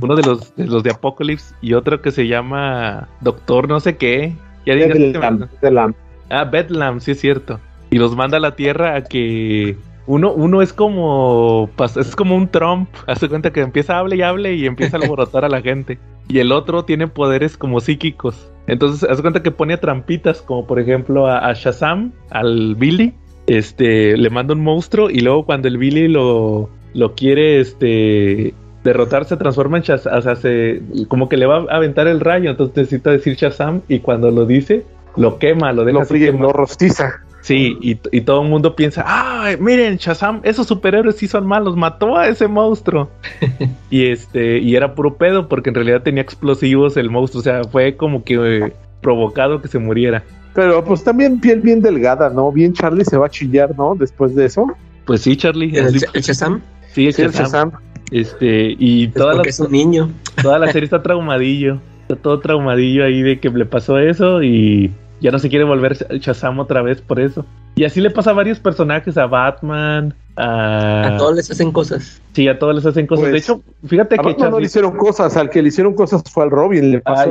uno 0.00 0.14
de 0.14 0.22
los 0.22 0.54
de, 0.54 0.66
los 0.66 0.84
de 0.84 0.90
Apocalypse, 0.92 1.56
y 1.60 1.72
otro 1.72 2.00
que 2.02 2.12
se 2.12 2.28
llama 2.28 3.08
Doctor 3.20 3.68
no 3.68 3.80
sé 3.80 3.96
qué. 3.96 4.32
Ya 4.64 4.74
Bedlam, 4.76 5.94
Ah, 6.30 6.44
Bedlam, 6.44 7.00
sí 7.00 7.10
es 7.10 7.20
cierto. 7.20 7.58
Y 7.90 7.98
los 7.98 8.14
manda 8.14 8.36
a 8.36 8.40
la 8.40 8.54
Tierra 8.54 8.94
a 8.94 9.02
que 9.02 9.76
uno, 10.06 10.32
uno 10.32 10.62
es 10.62 10.72
como 10.72 11.70
es 11.96 12.16
como 12.16 12.36
un 12.36 12.48
Trump, 12.48 12.88
hace 13.06 13.28
cuenta 13.28 13.52
que 13.52 13.60
empieza 13.60 13.96
a 13.96 14.00
hablar 14.00 14.18
y 14.18 14.22
hable 14.22 14.54
y 14.54 14.66
empieza 14.66 14.96
a 14.96 15.00
alborotar 15.02 15.44
a 15.44 15.48
la 15.48 15.62
gente. 15.62 15.98
Y 16.28 16.38
el 16.38 16.52
otro 16.52 16.84
tiene 16.84 17.06
poderes 17.06 17.56
como 17.56 17.80
psíquicos. 17.80 18.50
Entonces, 18.66 19.08
hace 19.08 19.20
cuenta 19.20 19.42
que 19.42 19.50
pone 19.50 19.76
trampitas, 19.76 20.40
como 20.40 20.66
por 20.66 20.80
ejemplo 20.80 21.26
a, 21.26 21.48
a 21.48 21.52
Shazam, 21.52 22.12
al 22.30 22.74
Billy, 22.76 23.14
este, 23.46 24.16
le 24.16 24.30
manda 24.30 24.54
un 24.54 24.62
monstruo 24.62 25.10
y 25.10 25.20
luego 25.20 25.44
cuando 25.44 25.68
el 25.68 25.76
Billy 25.76 26.08
lo, 26.08 26.70
lo 26.94 27.14
quiere, 27.14 27.60
este, 27.60 28.54
derrotar 28.82 29.26
se 29.26 29.36
transforma 29.36 29.78
en 29.78 29.82
Shazam, 29.82 30.18
o 30.18 30.22
sea, 30.22 30.36
se, 30.36 30.80
como 31.08 31.28
que 31.28 31.36
le 31.36 31.46
va 31.46 31.66
a 31.68 31.76
aventar 31.76 32.06
el 32.06 32.20
rayo, 32.20 32.50
entonces 32.50 32.76
necesita 32.76 33.10
decir 33.10 33.34
Shazam 33.36 33.82
y 33.88 34.00
cuando 34.00 34.30
lo 34.30 34.46
dice, 34.46 34.84
lo 35.16 35.38
quema, 35.38 35.72
lo 35.72 35.84
deja 35.84 35.98
lo 35.98 36.38
lo 36.38 36.52
rostiza. 36.52 37.23
Sí, 37.44 37.76
y, 37.82 37.98
y, 38.10 38.22
todo 38.22 38.40
el 38.40 38.48
mundo 38.48 38.74
piensa, 38.74 39.04
ah, 39.06 39.50
miren, 39.60 39.98
Shazam, 39.98 40.40
esos 40.44 40.66
superhéroes 40.66 41.16
sí 41.16 41.28
son 41.28 41.46
malos, 41.46 41.76
mató 41.76 42.16
a 42.16 42.26
ese 42.26 42.48
monstruo. 42.48 43.10
y 43.90 44.06
este, 44.06 44.60
y 44.60 44.74
era 44.76 44.94
puro 44.94 45.18
pedo, 45.18 45.46
porque 45.46 45.68
en 45.68 45.74
realidad 45.74 46.02
tenía 46.02 46.22
explosivos 46.22 46.96
el 46.96 47.10
monstruo, 47.10 47.40
o 47.40 47.44
sea, 47.44 47.64
fue 47.64 47.98
como 47.98 48.24
que 48.24 48.36
eh, 48.36 48.72
provocado 49.02 49.60
que 49.60 49.68
se 49.68 49.78
muriera. 49.78 50.24
Pero 50.54 50.82
pues 50.82 51.04
también 51.04 51.38
piel 51.38 51.60
bien 51.60 51.82
delgada, 51.82 52.30
¿no? 52.30 52.50
Bien 52.50 52.72
Charlie 52.72 53.04
se 53.04 53.18
va 53.18 53.26
a 53.26 53.28
chillar, 53.28 53.76
¿no? 53.76 53.94
Después 53.94 54.34
de 54.34 54.46
eso. 54.46 54.66
Pues 55.04 55.20
sí, 55.20 55.36
Charlie. 55.36 55.76
¿El, 55.76 55.92
Shazam? 55.92 56.62
Sí, 56.94 57.08
el, 57.08 57.12
Shazam. 57.12 57.72
Este, 58.10 58.74
y 58.78 59.08
toda 59.08 59.34
la, 59.34 59.42
es 59.42 59.60
un 59.60 59.70
niño. 59.70 60.10
Toda 60.40 60.58
la 60.58 60.72
serie 60.72 60.84
está 60.84 61.02
traumadillo. 61.02 61.78
Está 62.08 62.16
todo 62.16 62.40
traumadillo 62.40 63.04
ahí 63.04 63.20
de 63.20 63.38
que 63.38 63.50
le 63.50 63.66
pasó 63.66 63.98
eso 63.98 64.42
y 64.42 64.90
ya 65.20 65.30
no 65.30 65.38
se 65.38 65.48
quiere 65.48 65.64
volver 65.64 65.96
Shazam 66.18 66.58
otra 66.58 66.82
vez 66.82 67.00
por 67.00 67.20
eso. 67.20 67.44
Y 67.76 67.84
así 67.84 68.00
le 68.00 68.10
pasa 68.10 68.30
a 68.30 68.34
varios 68.34 68.60
personajes, 68.60 69.16
a 69.16 69.26
Batman, 69.26 70.14
a... 70.36 71.14
A 71.14 71.16
todos 71.16 71.34
les 71.36 71.50
hacen 71.50 71.72
cosas. 71.72 72.20
Sí, 72.32 72.46
a 72.46 72.58
todos 72.58 72.74
les 72.74 72.86
hacen 72.86 73.06
cosas. 73.06 73.26
de 73.26 73.30
pues, 73.32 73.44
hecho, 73.44 73.62
fíjate 73.86 74.16
que... 74.16 74.22
Batman 74.22 74.50
no 74.50 74.60
le 74.60 74.66
hicieron 74.66 74.96
cosas, 74.96 75.36
al 75.36 75.50
que 75.50 75.62
le 75.62 75.68
hicieron 75.68 75.94
cosas 75.94 76.22
fue 76.30 76.44
al 76.44 76.50
Robin. 76.50 76.92
Le 76.92 77.02
ah, 77.04 77.26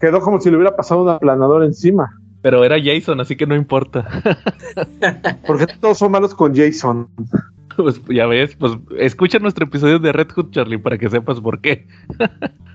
Quedó 0.00 0.20
como 0.20 0.40
si 0.40 0.50
le 0.50 0.56
hubiera 0.56 0.76
pasado 0.76 1.02
un 1.02 1.08
aplanador 1.08 1.64
encima. 1.64 2.10
Pero 2.42 2.64
era 2.64 2.76
Jason, 2.82 3.20
así 3.20 3.36
que 3.36 3.46
no 3.46 3.54
importa. 3.54 4.06
Porque 5.46 5.66
todos 5.80 5.98
son 5.98 6.12
malos 6.12 6.34
con 6.34 6.54
Jason. 6.54 7.08
Pues 7.76 7.98
ya 8.08 8.26
ves, 8.26 8.56
pues 8.56 8.72
escucha 8.98 9.38
nuestro 9.38 9.64
episodio 9.64 9.98
de 9.98 10.12
Red 10.12 10.32
Hood, 10.32 10.50
Charlie, 10.50 10.76
para 10.76 10.98
que 10.98 11.08
sepas 11.08 11.40
por 11.40 11.62
qué. 11.62 11.86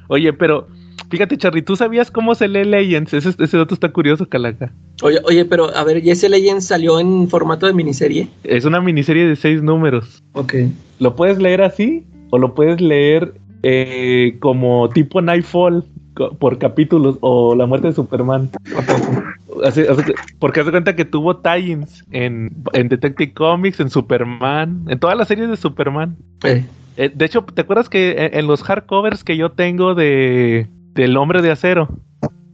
Oye, 0.08 0.34
pero 0.34 0.68
fíjate, 1.10 1.38
Charlie, 1.38 1.62
¿tú 1.62 1.76
sabías 1.76 2.12
cómo 2.12 2.36
se 2.36 2.48
lee 2.48 2.66
Legends? 2.66 3.14
Ese, 3.14 3.34
ese 3.38 3.58
dato 3.58 3.74
está 3.74 3.92
curioso, 3.92 4.28
Calaca. 4.28 4.72
Oye, 5.02 5.20
oye, 5.26 5.46
pero 5.46 5.76
a 5.76 5.84
ver, 5.84 6.06
¿y 6.06 6.12
ese 6.12 6.30
Legends 6.30 6.68
salió 6.68 7.00
en 7.00 7.28
formato 7.30 7.66
de 7.66 7.74
miniserie? 7.74 8.28
Es 8.44 8.66
una 8.66 8.82
miniserie 8.82 9.26
de 9.26 9.36
seis 9.36 9.62
números. 9.62 10.24
Ok. 10.34 10.56
¿Lo 11.00 11.16
puedes 11.16 11.38
leer 11.38 11.62
así? 11.62 12.06
¿O 12.30 12.38
lo 12.38 12.54
puedes 12.54 12.82
leer 12.82 13.34
eh, 13.64 14.38
como 14.40 14.90
tipo 14.90 15.22
Nightfall? 15.22 15.84
Por 16.40 16.58
capítulos 16.58 17.18
o 17.22 17.56
la 17.56 17.66
muerte 17.66 17.88
de 17.88 17.94
Superman. 17.94 18.50
porque 20.40 20.60
hace 20.60 20.72
cuenta 20.72 20.96
que 20.96 21.06
tuvo 21.06 21.38
tie-ins 21.38 22.04
en, 22.12 22.52
Detective 22.74 23.34
Comics, 23.34 23.80
en 23.80 23.90
Superman, 23.90 24.86
en 24.88 25.00
todas 25.00 25.18
las 25.18 25.28
series 25.28 25.50
de 25.50 25.58
Superman. 25.58 26.16
Eh, 26.44 27.12
de 27.14 27.26
hecho, 27.26 27.44
¿te 27.44 27.62
acuerdas 27.62 27.90
que 27.90 28.32
en, 28.34 28.48
los 28.48 28.64
hardcovers 28.64 29.24
que 29.24 29.38
yo 29.38 29.52
tengo 29.52 29.96
de 29.96 30.68
del 30.94 31.18
Hombre 31.18 31.42
de 31.42 31.52
Acero? 31.52 31.90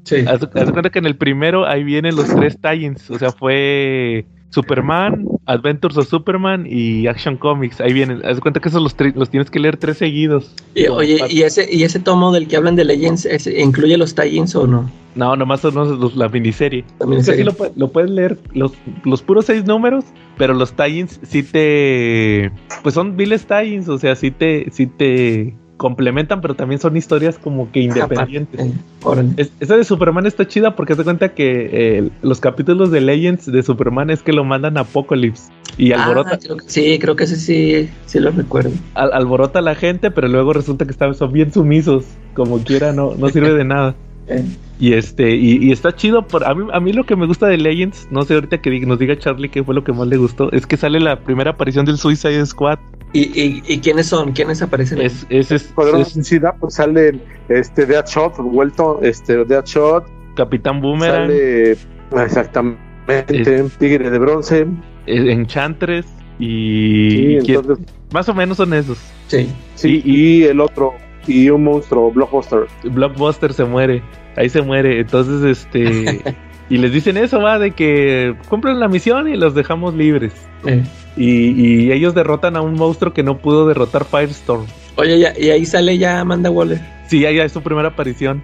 Sí. 0.04 0.26
Haz, 0.28 0.46
cuenta 0.48 0.90
que 0.90 1.00
en 1.00 1.06
el 1.06 1.16
primero 1.16 1.68
ahí 1.68 1.84
vienen 1.84 2.16
los 2.16 2.28
tres 2.28 2.60
tie-ins. 2.60 3.10
O 3.12 3.20
sea, 3.20 3.32
fue 3.32 4.26
Superman, 4.50 5.26
Adventures 5.46 5.98
of 5.98 6.08
Superman 6.08 6.66
y 6.70 7.08
Action 7.08 7.38
Comics. 7.38 7.82
Ahí 7.82 7.94
vienen. 7.94 8.22
Haz 8.26 8.40
cuenta 8.40 8.60
que 8.60 8.70
esos 8.70 8.82
los, 8.82 8.96
los 9.16 9.30
tienes 9.30 9.50
que 9.50 9.60
leer 9.60 9.78
tres 9.78 9.98
seguidos. 9.98 10.54
Y, 10.76 10.88
oye, 10.88 11.20
¿y 11.30 11.42
ese, 11.42 11.68
¿y 11.72 11.84
ese 11.84 12.00
tomo 12.00 12.32
del 12.32 12.48
que 12.48 12.58
hablan 12.58 12.76
de 12.76 12.86
Legends 12.86 13.28
incluye 13.48 13.98
los 13.98 14.16
tie 14.16 14.42
o 14.56 14.68
no? 14.68 14.90
No, 15.16 15.36
nomás 15.36 15.62
son 15.62 15.76
los, 15.76 16.16
la 16.16 16.30
miniserie. 16.30 16.86
La 17.00 17.06
miniserie. 17.06 17.44
sí 17.44 17.72
lo, 17.76 17.92
puedes 17.92 18.10
leer, 18.10 18.38
los, 18.54 18.72
los 19.04 19.22
puros 19.22 19.46
seis 19.46 19.66
números, 19.66 20.06
pero 20.38 20.54
los 20.54 20.74
tie-ins 20.74 21.20
sí 21.24 21.44
te... 21.44 22.50
Pues 22.82 22.96
son 22.96 23.18
viles 23.18 23.46
tie-ins, 23.46 23.90
o 23.90 23.98
sea, 23.98 24.16
sí 24.16 24.32
te, 24.32 24.68
sí 24.72 24.88
te 24.88 25.54
complementan, 25.82 26.42
pero 26.42 26.54
también 26.54 26.80
son 26.80 26.96
historias 26.96 27.40
como 27.40 27.72
que 27.72 27.80
independientes. 27.80 28.72
esa 29.60 29.78
de 29.78 29.84
Superman 29.84 30.28
está 30.28 30.48
chida 30.48 30.76
porque 30.76 30.94
se 30.94 31.04
cuenta 31.04 31.30
que 31.30 31.70
eh, 31.74 32.10
los 32.22 32.40
capítulos 32.40 32.92
de 32.92 33.02
Legends 33.02 33.52
de 33.52 33.64
Superman 33.64 34.12
es 34.12 34.22
que 34.22 34.32
lo 34.32 34.44
mandan 34.44 34.78
a 34.78 34.82
Apocalypse 34.82 35.52
y 35.80 35.92
ah, 35.92 36.04
alborota. 36.04 36.38
sí, 36.68 37.00
creo 37.00 37.16
que 37.16 37.24
ese 37.24 37.36
sí, 37.36 37.90
sí 38.06 38.20
lo 38.20 38.30
recuerdo. 38.30 38.70
alborota 38.94 39.58
a 39.58 39.64
la 39.64 39.74
gente, 39.74 40.12
pero 40.12 40.28
luego 40.28 40.54
resulta 40.54 40.86
que 40.86 40.94
son 41.16 41.34
bien 41.34 41.52
sumisos, 41.52 42.06
como 42.36 42.60
quiera, 42.60 42.94
no, 42.94 43.16
no 43.16 43.30
sirve 43.30 43.56
de 43.56 43.64
nada. 43.64 43.96
Y 44.80 44.94
este, 44.94 45.36
y, 45.36 45.72
está 45.72 45.96
chido. 45.96 46.26
Por, 46.28 46.44
a, 46.44 46.56
mí, 46.56 46.68
a 46.74 46.80
mí 46.80 46.92
lo 46.92 47.06
que 47.06 47.16
me 47.16 47.28
gusta 47.28 47.46
de 47.46 47.58
Legends, 47.58 48.08
no 48.10 48.24
sé 48.24 48.34
ahorita 48.34 48.62
que 48.62 48.80
nos 48.88 48.98
diga 48.98 49.16
Charlie 49.16 49.50
qué 49.50 49.64
fue 49.64 49.76
lo 49.76 49.84
que 49.84 49.94
más 49.94 50.08
le 50.08 50.18
gustó, 50.18 50.52
es 50.52 50.66
que 50.66 50.76
sale 50.76 51.00
la 51.00 51.20
primera 51.20 51.52
aparición 51.52 51.86
del 51.86 51.98
Suicide 51.98 52.44
Squad. 52.48 52.80
¿Y, 53.14 53.62
y, 53.68 53.80
quiénes 53.80 54.08
son? 54.08 54.32
¿Quiénes 54.32 54.62
aparecen? 54.62 55.02
Es, 55.02 55.26
es, 55.30 55.52
es, 55.52 55.74
pues 55.76 56.74
sale 56.74 57.20
este 57.50 57.86
Deadshot, 57.86 58.38
vuelto, 58.38 59.00
este 59.02 59.44
Deadshot. 59.44 60.06
Capitán 60.36 60.80
Boomerang. 60.80 61.28
Sale 61.28 61.78
exactamente 62.24 63.66
Tigre 63.80 64.10
de 64.10 64.20
Bronce. 64.20 64.66
Enchantress 65.08 66.06
y... 66.40 67.38
más 68.14 68.30
o 68.30 68.34
menos 68.34 68.58
son 68.58 68.74
esos. 68.74 68.98
Sí. 69.28 69.50
Sí, 69.76 70.02
y 70.06 70.44
el 70.44 70.60
otro, 70.60 70.94
y 71.28 71.50
un 71.50 71.64
monstruo, 71.66 72.12
Blockbuster. 72.12 72.68
Blockbuster 72.84 73.54
se 73.54 73.66
muere, 73.66 74.02
ahí 74.38 74.50
se 74.50 74.62
muere. 74.62 75.00
Entonces, 75.02 75.44
este. 75.44 76.22
y 76.70 76.78
les 76.78 76.92
dicen 76.92 77.18
eso, 77.18 77.42
va, 77.42 77.60
de 77.60 77.72
que 77.72 78.36
cumplen 78.48 78.80
la 78.80 78.88
misión 78.88 79.28
y 79.28 79.36
los 79.36 79.54
dejamos 79.54 79.94
libres. 79.94 80.34
Eh. 80.66 80.84
Y, 81.18 81.92
ellos 81.92 82.14
derrotan 82.16 82.56
a 82.56 82.62
un 82.62 82.76
monstruo 82.76 83.14
que 83.14 83.24
no 83.24 83.38
pudo 83.38 83.68
derrotar 83.68 84.06
Firestorm. 84.06 84.66
Oye, 84.96 85.34
y 85.38 85.50
ahí 85.50 85.66
sale 85.66 85.98
ya 85.98 86.20
Amanda 86.20 86.50
Waller. 86.50 86.80
Sí, 87.08 87.26
ahí 87.26 87.40
es 87.40 87.52
su 87.52 87.62
primera 87.62 87.90
aparición. 87.90 88.42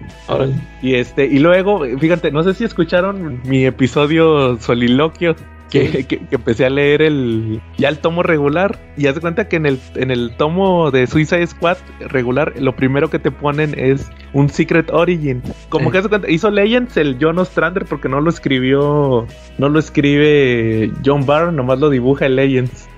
Y 0.82 0.94
este, 0.94 1.24
y 1.24 1.38
luego, 1.38 1.84
fíjate, 1.98 2.30
no 2.30 2.42
sé 2.42 2.52
si 2.52 2.64
escucharon 2.64 3.40
mi 3.44 3.64
episodio 3.64 4.58
Soliloquio 4.60 5.34
que, 5.70 6.04
que, 6.04 6.20
empecé 6.30 6.64
a 6.66 6.70
leer 6.70 7.02
el 7.02 7.60
ya 7.76 7.88
el 7.88 7.98
tomo 7.98 8.22
regular 8.22 8.78
y 8.96 9.06
haz 9.06 9.14
de 9.14 9.20
cuenta 9.20 9.48
que 9.48 9.56
en 9.56 9.66
el, 9.66 9.78
en 9.94 10.10
el 10.10 10.36
tomo 10.36 10.90
de 10.90 11.06
Suicide 11.06 11.46
Squad 11.46 11.78
regular 12.00 12.54
lo 12.58 12.74
primero 12.74 13.10
que 13.10 13.18
te 13.18 13.30
ponen 13.30 13.74
es 13.78 14.10
un 14.32 14.48
Secret 14.48 14.90
Origin. 14.90 15.42
Como 15.68 15.90
que 15.90 16.02
cuenta, 16.02 16.30
hizo 16.30 16.50
Legends 16.50 16.96
el 16.96 17.18
John 17.20 17.38
Ostrander 17.38 17.84
porque 17.84 18.08
no 18.08 18.20
lo 18.20 18.30
escribió, 18.30 19.26
no 19.58 19.68
lo 19.68 19.78
escribe 19.78 20.90
John 21.04 21.26
Barr, 21.26 21.52
nomás 21.52 21.78
lo 21.78 21.90
dibuja 21.90 22.26
el 22.26 22.36
Legends. 22.36 22.88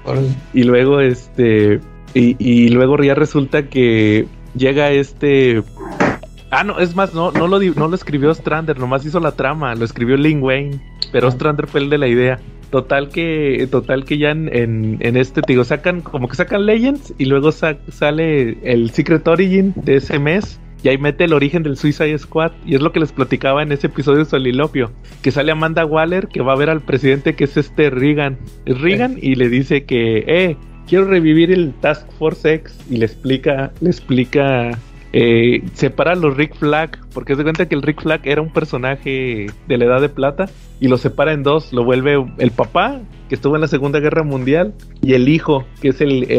Y 0.54 0.64
luego 0.64 1.00
este 1.00 1.80
y, 2.14 2.36
y 2.38 2.68
luego 2.70 2.96
ya 3.02 3.14
resulta 3.14 3.68
que 3.68 4.26
llega 4.54 4.90
este 4.90 5.62
Ah, 6.50 6.64
no, 6.64 6.80
es 6.80 6.96
más, 6.96 7.14
no, 7.14 7.30
no, 7.30 7.46
lo, 7.46 7.60
no 7.60 7.86
lo 7.86 7.94
escribió 7.94 8.34
Strander, 8.34 8.76
nomás 8.76 9.06
hizo 9.06 9.20
la 9.20 9.32
trama, 9.32 9.72
lo 9.76 9.84
escribió 9.84 10.16
Lin 10.16 10.42
Wayne, 10.42 10.80
pero 11.12 11.28
ah. 11.28 11.30
Strander 11.30 11.68
fue 11.68 11.80
el 11.80 11.90
de 11.90 11.98
la 11.98 12.08
idea. 12.08 12.40
Total 12.70 13.08
que, 13.08 13.66
total 13.70 14.04
que 14.04 14.18
ya 14.18 14.30
en, 14.30 14.48
en, 15.00 15.16
este, 15.16 15.40
digo, 15.46 15.64
sacan, 15.64 16.02
como 16.02 16.28
que 16.28 16.36
sacan 16.36 16.66
Legends 16.66 17.12
y 17.18 17.24
luego 17.24 17.50
sale 17.50 18.58
el 18.62 18.90
Secret 18.90 19.26
Origin 19.26 19.74
de 19.76 19.96
ese 19.96 20.20
mes 20.20 20.60
y 20.82 20.88
ahí 20.88 20.98
mete 20.98 21.24
el 21.24 21.32
origen 21.32 21.62
del 21.62 21.76
Suicide 21.76 22.16
Squad. 22.18 22.52
Y 22.64 22.74
es 22.74 22.80
lo 22.80 22.92
que 22.92 23.00
les 23.00 23.12
platicaba 23.12 23.62
en 23.62 23.72
ese 23.72 23.88
episodio 23.88 24.20
de 24.20 24.24
Solilopio. 24.24 24.90
Que 25.22 25.30
sale 25.30 25.52
Amanda 25.52 25.84
Waller 25.84 26.28
que 26.28 26.42
va 26.42 26.52
a 26.52 26.56
ver 26.56 26.70
al 26.70 26.80
presidente 26.80 27.34
que 27.34 27.44
es 27.44 27.56
este 27.56 27.90
Reagan. 27.90 28.38
Es 28.64 28.80
Reagan 28.80 29.18
y 29.20 29.34
le 29.34 29.48
dice 29.48 29.84
que, 29.84 30.24
eh, 30.26 30.56
quiero 30.86 31.04
revivir 31.04 31.52
el 31.52 31.74
Task 31.80 32.10
Force 32.18 32.54
X. 32.54 32.78
Y 32.88 32.96
le 32.96 33.06
explica, 33.06 33.72
le 33.80 33.90
explica 33.90 34.78
eh, 35.12 35.62
separa 35.74 36.12
a 36.12 36.14
los 36.14 36.36
Rick 36.36 36.54
Flag, 36.56 36.98
porque 37.12 37.34
se 37.34 37.42
cuenta 37.42 37.66
que 37.66 37.74
el 37.74 37.82
Rick 37.82 38.02
Flag 38.02 38.20
era 38.24 38.42
un 38.42 38.52
personaje 38.52 39.46
de 39.66 39.78
la 39.78 39.84
Edad 39.84 40.00
de 40.00 40.08
Plata, 40.08 40.48
y 40.80 40.88
lo 40.88 40.98
separa 40.98 41.32
en 41.32 41.42
dos, 41.42 41.72
lo 41.72 41.84
vuelve 41.84 42.24
el 42.38 42.50
papá, 42.50 43.00
que 43.28 43.34
estuvo 43.34 43.54
en 43.54 43.60
la 43.60 43.68
Segunda 43.68 44.00
Guerra 44.00 44.22
Mundial, 44.22 44.74
y 45.02 45.14
el 45.14 45.28
hijo, 45.28 45.64
que 45.80 45.88
es 45.88 46.00
el, 46.00 46.30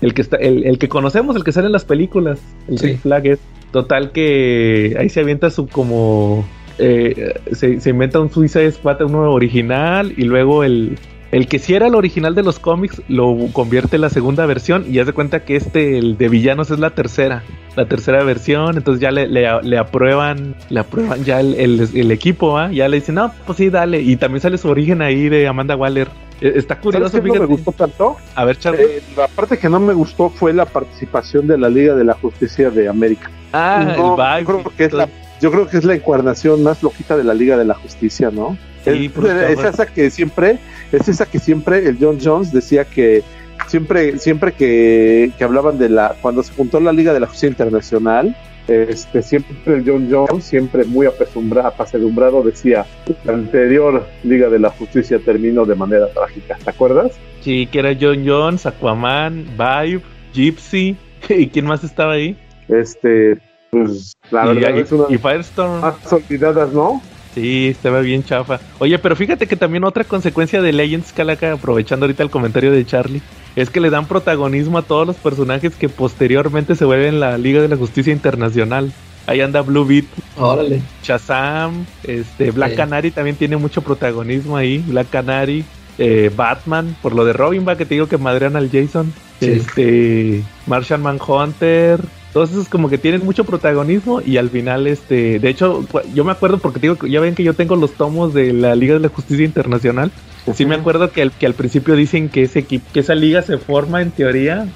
el, 0.00 0.14
que 0.14 0.22
está, 0.22 0.36
el, 0.36 0.78
que 0.78 0.88
conocemos, 0.88 1.36
el 1.36 1.44
que 1.44 1.52
sale 1.52 1.66
en 1.66 1.72
las 1.72 1.84
películas, 1.84 2.40
el 2.68 2.78
Rick 2.78 3.00
Flag 3.00 3.26
es. 3.26 3.38
Total 3.72 4.12
que 4.12 4.96
ahí 4.98 5.08
se 5.10 5.20
avienta 5.20 5.50
su 5.50 5.66
como 5.66 6.46
eh, 6.78 7.34
se, 7.52 7.80
se, 7.80 7.90
inventa 7.90 8.20
un 8.20 8.30
Suicide 8.30 8.70
Squad, 8.70 9.02
uno 9.02 9.32
original, 9.32 10.14
y 10.16 10.22
luego 10.22 10.64
el, 10.64 10.98
el 11.36 11.48
que 11.48 11.58
sí 11.58 11.74
era 11.74 11.88
el 11.88 11.94
original 11.94 12.34
de 12.34 12.42
los 12.42 12.58
cómics 12.58 13.02
lo 13.08 13.36
convierte 13.52 13.96
en 13.96 14.02
la 14.02 14.08
segunda 14.08 14.46
versión 14.46 14.86
y 14.88 14.94
ya 14.94 15.04
se 15.04 15.12
cuenta 15.12 15.44
que 15.44 15.56
este, 15.56 15.98
el 15.98 16.16
de 16.16 16.30
villanos, 16.30 16.70
es 16.70 16.78
la 16.78 16.90
tercera, 16.90 17.42
la 17.76 17.84
tercera 17.84 18.24
versión, 18.24 18.78
entonces 18.78 19.02
ya 19.02 19.10
le, 19.10 19.28
le, 19.28 19.78
aprueban, 19.78 20.54
le 20.70 20.80
aprueban 20.80 21.24
ya 21.24 21.40
el, 21.40 21.54
el, 21.54 22.10
equipo, 22.10 22.56
¿ah? 22.56 22.70
ya 22.72 22.88
le 22.88 23.00
dicen, 23.00 23.16
no, 23.16 23.34
pues 23.44 23.58
sí, 23.58 23.68
dale, 23.68 24.00
y 24.00 24.16
también 24.16 24.40
sale 24.40 24.56
su 24.56 24.70
origen 24.70 25.02
ahí 25.02 25.28
de 25.28 25.46
Amanda 25.46 25.76
Waller. 25.76 26.08
E, 26.40 26.54
está 26.56 26.80
curioso. 26.80 27.10
¿Sabes 27.10 27.30
qué 27.30 27.38
no 27.38 27.44
me 27.44 27.54
gustó 27.54 27.72
tanto? 27.72 28.16
A 28.34 28.44
ver, 28.46 28.58
Charlie. 28.58 28.84
Eh, 28.84 29.02
la 29.14 29.28
parte 29.28 29.58
que 29.58 29.68
no 29.68 29.78
me 29.78 29.92
gustó 29.92 30.30
fue 30.30 30.54
la 30.54 30.64
participación 30.64 31.46
de 31.46 31.58
la 31.58 31.68
Liga 31.68 31.94
de 31.94 32.04
la 32.04 32.14
Justicia 32.14 32.70
de 32.70 32.88
América. 32.88 33.30
Ah, 33.52 33.82
el 33.82 33.96
yo 33.96 34.46
creo 34.46 34.72
que 34.74 34.84
es 34.84 34.92
la 34.94 35.06
yo 35.40 35.50
creo 35.50 35.68
que 35.68 35.76
es 35.76 35.84
la 35.84 35.94
encuadernación 35.94 36.62
más 36.62 36.82
lojita 36.82 37.14
de 37.14 37.24
la 37.24 37.34
Liga 37.34 37.58
de 37.58 37.66
la 37.66 37.74
Justicia, 37.74 38.30
¿no? 38.32 38.56
Es, 38.86 39.58
es, 39.58 39.64
esa 39.64 39.86
que 39.86 40.10
siempre 40.10 40.58
es 40.92 41.08
esa 41.08 41.26
que 41.26 41.38
siempre 41.38 41.86
el 41.86 41.98
John 42.00 42.18
Jones 42.22 42.52
decía 42.52 42.84
que 42.84 43.22
siempre, 43.66 44.18
siempre 44.18 44.52
que, 44.52 45.32
hablaban 45.40 45.78
de 45.78 45.88
la, 45.88 46.16
cuando 46.20 46.42
se 46.42 46.52
juntó 46.52 46.80
la 46.80 46.92
Liga 46.92 47.12
de 47.12 47.20
la 47.20 47.26
Justicia 47.26 47.48
Internacional, 47.48 48.36
este, 48.68 49.22
siempre 49.22 49.74
el 49.74 49.84
John 49.86 50.08
Jones, 50.10 50.44
siempre 50.44 50.84
muy 50.84 51.06
apesadumbrado, 51.06 52.42
decía, 52.42 52.84
la 53.24 53.34
anterior 53.34 54.06
Liga 54.24 54.48
de 54.48 54.58
la 54.58 54.70
Justicia 54.70 55.20
terminó 55.24 55.64
de 55.64 55.74
manera 55.74 56.08
trágica, 56.08 56.58
¿te 56.62 56.70
acuerdas? 56.70 57.12
Sí, 57.40 57.66
que 57.66 57.78
era 57.78 57.96
John 57.98 58.24
Jones, 58.26 58.66
Aquaman, 58.66 59.46
Vibe, 59.56 60.02
Gypsy, 60.32 60.96
¿y 61.28 61.48
quién 61.48 61.66
más 61.66 61.84
estaba 61.84 62.14
ahí? 62.14 62.36
Este, 62.68 63.38
pues, 63.70 64.14
la 64.30 64.44
y, 64.44 64.54
verdad 64.54 64.78
es 64.78 64.92
una 64.92 65.04
y 65.08 65.18
Firestorm. 65.18 65.80
Más 65.80 66.12
olvidadas, 66.12 66.72
¿no? 66.72 67.00
Sí, 67.36 67.68
estaba 67.68 68.00
bien 68.00 68.24
chafa. 68.24 68.60
Oye, 68.78 68.98
pero 68.98 69.14
fíjate 69.14 69.46
que 69.46 69.56
también 69.56 69.84
otra 69.84 70.04
consecuencia 70.04 70.62
de 70.62 70.72
Legends 70.72 71.12
Calaca, 71.12 71.52
aprovechando 71.52 72.06
ahorita 72.06 72.22
el 72.22 72.30
comentario 72.30 72.72
de 72.72 72.86
Charlie, 72.86 73.20
es 73.56 73.68
que 73.68 73.82
le 73.82 73.90
dan 73.90 74.06
protagonismo 74.06 74.78
a 74.78 74.82
todos 74.82 75.06
los 75.06 75.16
personajes 75.16 75.76
que 75.76 75.90
posteriormente 75.90 76.74
se 76.76 76.86
vuelven 76.86 77.20
la 77.20 77.36
Liga 77.36 77.60
de 77.60 77.68
la 77.68 77.76
Justicia 77.76 78.10
Internacional. 78.10 78.90
Ahí 79.26 79.42
anda 79.42 79.60
Blue 79.60 79.84
Beat. 79.84 80.06
Órale. 80.38 80.80
Shazam, 81.02 81.84
este, 82.04 82.52
Black 82.52 82.74
Canary 82.74 83.10
también 83.10 83.36
tiene 83.36 83.58
mucho 83.58 83.82
protagonismo 83.82 84.56
ahí. 84.56 84.82
Black 84.86 85.10
Canary, 85.10 85.62
eh, 85.98 86.30
Batman, 86.34 86.96
por 87.02 87.14
lo 87.14 87.26
de 87.26 87.34
Robin, 87.34 87.68
va 87.68 87.76
que 87.76 87.84
te 87.84 87.96
digo 87.96 88.08
que 88.08 88.16
madrean 88.16 88.56
al 88.56 88.70
Jason. 88.70 89.12
Este, 89.42 90.42
Martian 90.66 91.02
Manhunter, 91.02 92.00
esos 92.44 92.68
como 92.68 92.88
que 92.88 92.98
tienen 92.98 93.24
mucho 93.24 93.44
protagonismo 93.44 94.20
y 94.20 94.36
al 94.36 94.50
final, 94.50 94.86
este, 94.86 95.38
de 95.38 95.48
hecho, 95.48 95.84
yo 96.14 96.24
me 96.24 96.32
acuerdo 96.32 96.58
porque 96.58 96.80
digo, 96.80 97.06
ya 97.06 97.20
ven 97.20 97.34
que 97.34 97.42
yo 97.42 97.54
tengo 97.54 97.76
los 97.76 97.92
tomos 97.92 98.34
de 98.34 98.52
la 98.52 98.74
Liga 98.74 98.94
de 98.94 99.00
la 99.00 99.08
Justicia 99.08 99.44
Internacional. 99.44 100.10
Sí 100.54 100.64
me 100.64 100.76
acuerdo 100.76 101.10
que 101.10 101.22
al, 101.22 101.32
que 101.32 101.46
al 101.46 101.54
principio 101.54 101.96
dicen 101.96 102.28
que 102.28 102.42
ese 102.42 102.60
equipo, 102.60 102.86
que 102.92 103.00
esa 103.00 103.14
liga 103.14 103.42
se 103.42 103.58
forma 103.58 104.02
en 104.02 104.12
teoría 104.12 104.68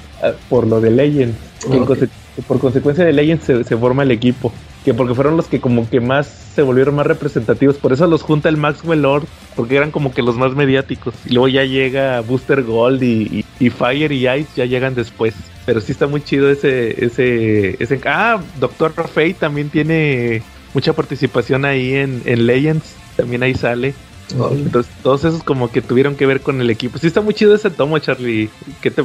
por 0.48 0.66
lo 0.66 0.80
de 0.80 0.90
Legends. 0.90 1.36
por 2.48 2.58
consecuencia 2.58 3.04
de 3.04 3.12
Legends 3.12 3.44
se, 3.44 3.64
se 3.64 3.76
forma 3.76 4.02
el 4.02 4.10
equipo 4.10 4.52
que 4.84 4.94
porque 4.94 5.14
fueron 5.14 5.36
los 5.36 5.46
que 5.46 5.60
como 5.60 5.88
que 5.88 6.00
más 6.00 6.26
se 6.54 6.62
volvieron 6.62 6.94
más 6.94 7.06
representativos, 7.06 7.76
por 7.76 7.92
eso 7.92 8.06
los 8.06 8.22
junta 8.22 8.48
el 8.48 8.56
Maxwell 8.56 9.02
Lord, 9.02 9.24
porque 9.54 9.76
eran 9.76 9.90
como 9.90 10.12
que 10.12 10.22
los 10.22 10.36
más 10.36 10.54
mediáticos. 10.54 11.14
Y 11.26 11.34
luego 11.34 11.48
ya 11.48 11.64
llega 11.64 12.20
Booster 12.20 12.62
Gold 12.62 13.02
y, 13.02 13.44
Fire 13.70 14.10
y 14.12 14.28
Ice 14.28 14.48
ya 14.56 14.64
llegan 14.64 14.94
después. 14.94 15.34
Pero 15.66 15.80
sí 15.80 15.92
está 15.92 16.06
muy 16.06 16.22
chido 16.22 16.50
ese, 16.50 17.04
ese, 17.04 17.76
ese... 17.82 18.00
Ah, 18.06 18.40
Doctor 18.58 18.92
Fate 18.92 19.34
también 19.34 19.70
tiene 19.70 20.42
mucha 20.74 20.92
participación 20.92 21.64
ahí 21.64 21.94
en, 21.94 22.22
en 22.24 22.46
Legends, 22.46 22.94
también 23.16 23.42
ahí 23.42 23.54
sale. 23.54 23.94
Entonces, 24.32 24.92
todos 25.02 25.24
esos 25.24 25.42
como 25.42 25.70
que 25.70 25.82
tuvieron 25.82 26.16
que 26.16 26.26
ver 26.26 26.40
con 26.40 26.60
el 26.60 26.70
equipo. 26.70 26.98
Sí 26.98 27.06
está 27.06 27.20
muy 27.20 27.34
chido 27.34 27.54
ese 27.54 27.70
tomo, 27.70 27.98
Charlie. 27.98 28.48
¿Qué 28.80 28.90
te, 28.90 29.02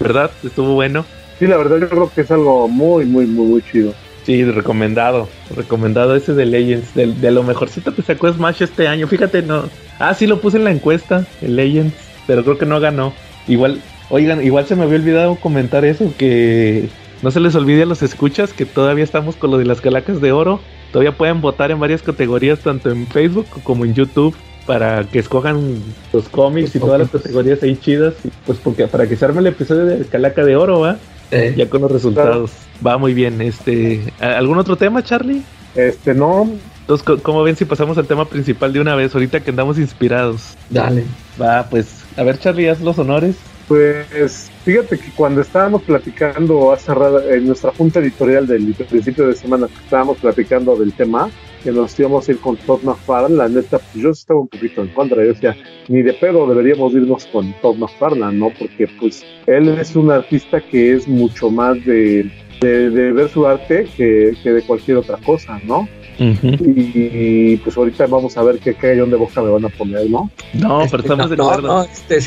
¿Verdad? 0.00 0.30
Estuvo 0.44 0.74
bueno. 0.74 1.04
Sí, 1.38 1.46
la 1.46 1.56
verdad 1.56 1.78
yo 1.78 1.88
creo 1.88 2.10
que 2.14 2.22
es 2.22 2.30
algo 2.30 2.68
muy, 2.68 3.04
muy, 3.04 3.26
muy, 3.26 3.46
muy 3.46 3.62
chido. 3.62 3.92
Sí, 4.24 4.44
recomendado. 4.44 5.28
Recomendado 5.56 6.14
ese 6.14 6.34
de 6.34 6.46
Legends. 6.46 6.94
De, 6.94 7.30
lo 7.30 7.42
mejorcito 7.42 7.94
que 7.94 8.02
sacó 8.02 8.32
Smash 8.32 8.62
este 8.62 8.86
año. 8.86 9.06
Fíjate, 9.08 9.42
no. 9.42 9.64
Ah, 9.98 10.14
sí 10.14 10.26
lo 10.26 10.40
puse 10.40 10.58
en 10.58 10.64
la 10.64 10.70
encuesta, 10.70 11.26
el 11.40 11.56
Legends. 11.56 11.94
Pero 12.26 12.44
creo 12.44 12.58
que 12.58 12.66
no 12.66 12.78
ganó. 12.78 13.14
Igual, 13.46 13.80
oigan, 14.10 14.44
igual 14.44 14.66
se 14.66 14.76
me 14.76 14.84
había 14.84 14.96
olvidado 14.96 15.36
comentar 15.36 15.84
eso. 15.84 16.12
Que 16.18 16.88
no 17.22 17.30
se 17.30 17.40
les 17.40 17.54
olvide 17.54 17.82
a 17.82 17.86
los 17.86 18.02
escuchas 18.02 18.52
que 18.52 18.64
todavía 18.64 19.04
estamos 19.04 19.36
con 19.36 19.50
lo 19.50 19.58
de 19.58 19.64
las 19.64 19.80
calacas 19.80 20.20
de 20.20 20.32
oro. 20.32 20.60
Todavía 20.92 21.16
pueden 21.16 21.40
votar 21.40 21.70
en 21.70 21.80
varias 21.80 22.02
categorías, 22.02 22.60
tanto 22.60 22.90
en 22.90 23.06
Facebook 23.06 23.46
como 23.62 23.84
en 23.84 23.94
YouTube 23.94 24.34
para 24.66 25.04
que 25.04 25.18
escojan 25.18 25.82
los 26.12 26.28
cómics 26.28 26.76
y 26.76 26.78
todas 26.78 27.00
las 27.00 27.08
categorías 27.08 27.62
ahí 27.62 27.74
chidas, 27.76 28.14
pues 28.44 28.58
porque 28.62 28.86
para 28.86 29.06
que 29.08 29.16
se 29.16 29.24
arme 29.24 29.40
el 29.40 29.46
episodio 29.46 29.86
de 29.86 30.04
Calaca 30.04 30.44
de 30.44 30.56
Oro, 30.56 30.80
¿va? 30.80 30.98
Ya 31.30 31.68
con 31.68 31.80
los 31.80 31.90
resultados. 31.90 32.52
Va 32.86 32.98
muy 32.98 33.14
bien. 33.14 33.40
Este, 33.40 34.12
¿Algún 34.20 34.58
otro 34.58 34.76
tema, 34.76 35.02
Charlie? 35.02 35.42
Este, 35.74 36.14
no. 36.14 36.50
Entonces, 36.80 37.22
¿cómo 37.22 37.42
ven 37.42 37.56
si 37.56 37.64
pasamos 37.64 37.96
al 37.98 38.06
tema 38.06 38.26
principal 38.26 38.72
de 38.72 38.80
una 38.80 38.94
vez? 38.94 39.14
Ahorita 39.14 39.40
que 39.40 39.50
andamos 39.50 39.78
inspirados. 39.78 40.54
Dale. 40.70 41.04
Va, 41.40 41.66
pues, 41.68 42.04
a 42.16 42.22
ver, 42.22 42.38
Charlie, 42.38 42.68
haz 42.68 42.80
los 42.80 42.98
honores. 42.98 43.36
Pues 43.68 44.50
fíjate 44.64 44.98
que 44.98 45.10
cuando 45.14 45.42
estábamos 45.42 45.82
platicando 45.82 46.72
hace 46.72 46.90
en 47.30 47.46
nuestra 47.46 47.70
junta 47.72 48.00
editorial 48.00 48.46
del 48.46 48.72
principio 48.72 49.28
de 49.28 49.34
semana, 49.34 49.68
estábamos 49.84 50.16
platicando 50.16 50.74
del 50.74 50.94
tema, 50.94 51.30
que 51.62 51.70
nos 51.70 51.98
íbamos 52.00 52.26
a 52.26 52.32
ir 52.32 52.38
con 52.38 52.56
Todd 52.56 52.82
McFarlane, 52.82 53.34
la 53.34 53.48
neta, 53.48 53.78
pues 53.78 54.02
yo 54.02 54.10
estaba 54.10 54.40
un 54.40 54.48
poquito 54.48 54.80
en 54.80 54.88
contra. 54.88 55.22
Yo 55.22 55.34
decía, 55.34 55.54
ni 55.88 56.00
de 56.00 56.14
pedo 56.14 56.46
deberíamos 56.46 56.94
irnos 56.94 57.26
con 57.26 57.52
Todd 57.60 57.76
McFarlane, 57.76 58.38
¿no? 58.38 58.50
Porque 58.58 58.88
pues 58.98 59.22
él 59.46 59.68
es 59.68 59.94
un 59.94 60.10
artista 60.10 60.62
que 60.62 60.94
es 60.94 61.06
mucho 61.06 61.50
más 61.50 61.84
de, 61.84 62.30
de, 62.62 63.12
ver 63.12 63.28
su 63.28 63.46
arte 63.46 63.86
que, 63.96 64.32
que, 64.42 64.50
de 64.50 64.62
cualquier 64.62 64.96
otra 64.96 65.18
cosa, 65.18 65.60
¿no? 65.64 65.86
Y, 66.18 67.56
pues 67.58 67.76
ahorita 67.76 68.06
vamos 68.06 68.36
a 68.36 68.42
ver 68.42 68.58
qué 68.58 68.74
cayón 68.74 69.10
de 69.10 69.16
boca 69.16 69.40
me 69.40 69.50
van 69.50 69.64
a 69.64 69.68
poner, 69.68 70.10
¿no? 70.10 70.30
No, 70.54 70.82
pero 70.90 71.02
estamos 71.02 71.30
de 71.30 71.36
acuerdo. 71.36 71.68
No, 71.68 71.84
este, 71.84 72.20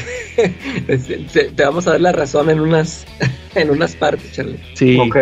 te, 1.56 1.64
vamos 1.64 1.88
a 1.88 1.92
dar 1.92 2.02
la 2.02 2.12
razón 2.12 2.50
en 2.50 2.60
unas, 2.60 3.06
en 3.56 3.70
unas 3.70 3.96
partes, 3.96 4.32
Charlie. 4.32 4.60
Sí. 4.74 4.98
Ok. 4.98 5.18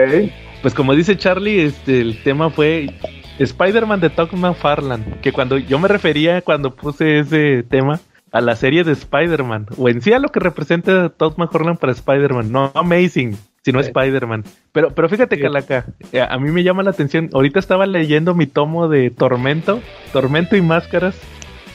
Pues 0.61 0.73
como 0.73 0.93
dice 0.93 1.17
Charlie, 1.17 1.61
este, 1.61 2.01
el 2.01 2.21
tema 2.21 2.49
fue 2.49 2.93
Spider-Man 3.39 4.01
de 4.01 4.09
Todd 4.09 4.33
McFarlane, 4.33 5.19
que 5.21 5.31
cuando 5.31 5.57
yo 5.57 5.79
me 5.79 5.87
refería 5.87 6.41
cuando 6.41 6.75
puse 6.75 7.19
ese 7.19 7.63
tema 7.63 7.99
a 8.31 8.41
la 8.41 8.55
serie 8.55 8.83
de 8.83 8.91
Spider-Man, 8.91 9.67
o 9.77 9.89
en 9.89 10.01
sí 10.01 10.13
a 10.13 10.19
lo 10.19 10.29
que 10.29 10.39
representa 10.39 11.09
Todd 11.09 11.37
McFarlane 11.37 11.77
para 11.77 11.93
Spider-Man, 11.93 12.51
no 12.51 12.71
Amazing, 12.75 13.37
sino 13.63 13.79
Spider-Man. 13.79 14.43
Pero, 14.71 14.89
pero 14.93 15.09
fíjate, 15.09 15.39
Calaca, 15.39 15.85
eh, 16.11 16.21
a 16.21 16.37
mí 16.37 16.51
me 16.51 16.63
llama 16.63 16.83
la 16.83 16.91
atención, 16.91 17.29
ahorita 17.33 17.59
estaba 17.59 17.85
leyendo 17.85 18.33
mi 18.35 18.47
tomo 18.47 18.87
de 18.87 19.09
Tormento, 19.09 19.81
Tormento 20.11 20.55
y 20.55 20.61
Máscaras, 20.61 21.19